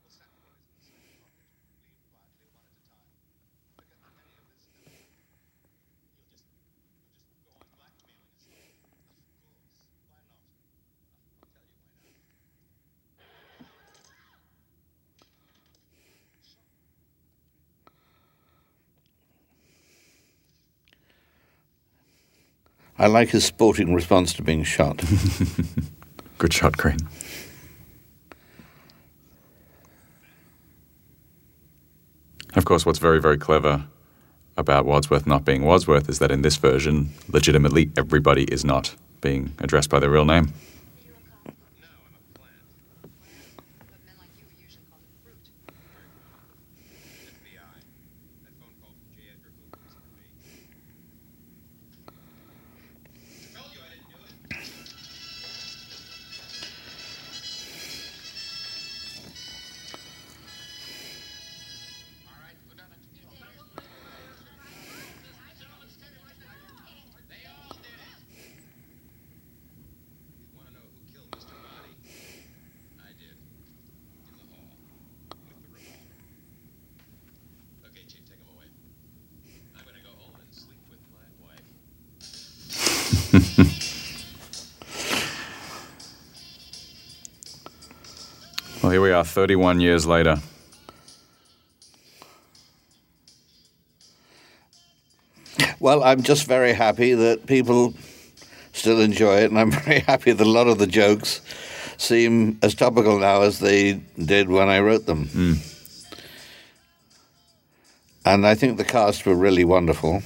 We'll 0.00 0.10
sack 0.10 0.32
boys 0.40 0.58
in 0.60 0.70
the 0.74 0.82
same 0.84 1.22
pocket. 1.30 1.62
Leave 1.80 2.00
quietly, 2.10 2.42
one 2.50 2.60
at 2.60 2.70
a 2.70 2.78
time. 2.90 3.14
Forget 3.78 3.98
that 4.00 4.12
any 4.14 4.30
of 4.30 4.36
this 4.40 4.50
ever 4.50 4.70
happened. 5.50 5.78
You'll 6.10 6.26
just, 6.32 6.44
you'll 6.50 6.58
just 7.24 7.42
go 7.46 7.50
on 7.56 7.66
blackmailing 7.74 8.20
us. 8.24 8.34
Of 8.40 8.46
course. 8.50 8.78
Why 10.10 10.18
not? 10.20 10.30
I'll 10.30 10.90
tell 10.90 11.06
you 13.72 13.78
why 14.00 14.10
not. 14.20 14.34
I 23.00 23.06
like 23.06 23.30
his 23.30 23.46
sporting 23.46 23.94
response 23.94 24.34
to 24.34 24.42
being 24.42 24.62
shot. 24.62 25.02
Good 26.38 26.52
shot, 26.52 26.76
Crane. 26.76 26.98
Of 32.54 32.66
course, 32.66 32.84
what's 32.84 32.98
very, 32.98 33.18
very 33.18 33.38
clever 33.38 33.86
about 34.58 34.84
Wadsworth 34.84 35.26
not 35.26 35.46
being 35.46 35.62
Wadsworth 35.62 36.10
is 36.10 36.18
that 36.18 36.30
in 36.30 36.42
this 36.42 36.56
version, 36.56 37.14
legitimately, 37.32 37.90
everybody 37.96 38.44
is 38.44 38.66
not 38.66 38.94
being 39.22 39.54
addressed 39.60 39.88
by 39.88 39.98
their 39.98 40.10
real 40.10 40.26
name. 40.26 40.52
31 89.30 89.80
years 89.80 90.06
later. 90.06 90.36
Well, 95.78 96.02
I'm 96.02 96.22
just 96.22 96.46
very 96.46 96.74
happy 96.74 97.14
that 97.14 97.46
people 97.46 97.94
still 98.72 99.00
enjoy 99.00 99.38
it, 99.38 99.50
and 99.50 99.58
I'm 99.58 99.70
very 99.86 100.00
happy 100.00 100.32
that 100.32 100.46
a 100.46 100.50
lot 100.50 100.66
of 100.66 100.78
the 100.78 100.86
jokes 100.86 101.40
seem 101.96 102.58
as 102.62 102.74
topical 102.74 103.18
now 103.18 103.42
as 103.42 103.58
they 103.58 104.00
did 104.22 104.48
when 104.48 104.68
I 104.68 104.80
wrote 104.80 105.06
them. 105.06 105.26
Hmm. 105.26 105.54
And 108.24 108.46
I 108.46 108.54
think 108.54 108.76
the 108.76 108.84
cast 108.84 109.24
were 109.24 109.34
really 109.34 109.64
wonderful 109.64 110.22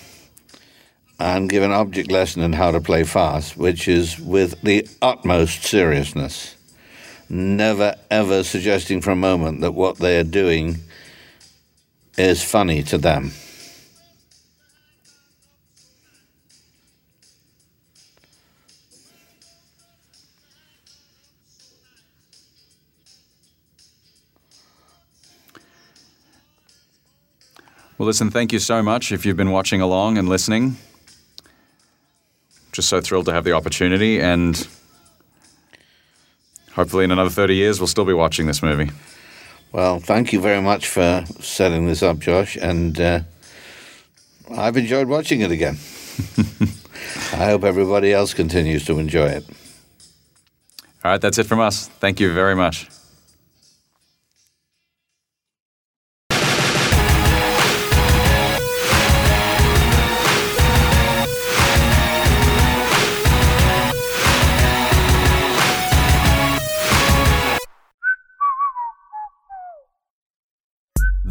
and 1.18 1.48
give 1.48 1.62
an 1.62 1.70
object 1.70 2.10
lesson 2.10 2.42
in 2.42 2.52
how 2.52 2.72
to 2.72 2.80
play 2.80 3.04
fast, 3.04 3.56
which 3.56 3.86
is 3.86 4.18
with 4.18 4.60
the 4.62 4.86
utmost 5.00 5.62
seriousness, 5.62 6.56
never 7.28 7.94
ever 8.10 8.42
suggesting 8.42 9.00
for 9.00 9.10
a 9.10 9.16
moment 9.16 9.60
that 9.60 9.72
what 9.72 9.98
they 9.98 10.18
are 10.18 10.24
doing 10.24 10.80
is 12.16 12.42
funny 12.42 12.82
to 12.84 12.98
them. 12.98 13.32
Well, 27.96 28.06
listen, 28.08 28.30
thank 28.30 28.52
you 28.52 28.58
so 28.58 28.82
much 28.82 29.12
if 29.12 29.24
you've 29.24 29.36
been 29.36 29.52
watching 29.52 29.80
along 29.80 30.18
and 30.18 30.28
listening. 30.28 30.76
Just 32.72 32.88
so 32.88 33.00
thrilled 33.00 33.26
to 33.26 33.32
have 33.32 33.44
the 33.44 33.52
opportunity, 33.52 34.20
and 34.20 34.66
hopefully, 36.74 37.04
in 37.04 37.10
another 37.10 37.30
30 37.30 37.54
years, 37.54 37.80
we'll 37.80 37.86
still 37.86 38.04
be 38.04 38.12
watching 38.12 38.46
this 38.46 38.62
movie. 38.62 38.90
Well, 39.72 39.98
thank 39.98 40.32
you 40.32 40.40
very 40.40 40.62
much 40.62 40.86
for 40.86 41.24
setting 41.40 41.86
this 41.86 42.02
up, 42.02 42.18
Josh, 42.20 42.56
and 42.56 43.00
uh, 43.00 43.20
I've 44.50 44.76
enjoyed 44.76 45.08
watching 45.08 45.40
it 45.40 45.50
again. 45.50 45.78
I 47.32 47.46
hope 47.46 47.64
everybody 47.64 48.12
else 48.12 48.34
continues 48.34 48.84
to 48.86 48.98
enjoy 48.98 49.26
it. 49.26 49.44
All 51.04 51.10
right, 51.10 51.20
that's 51.20 51.38
it 51.38 51.44
from 51.44 51.60
us. 51.60 51.88
Thank 51.88 52.20
you 52.20 52.32
very 52.32 52.54
much. 52.54 52.88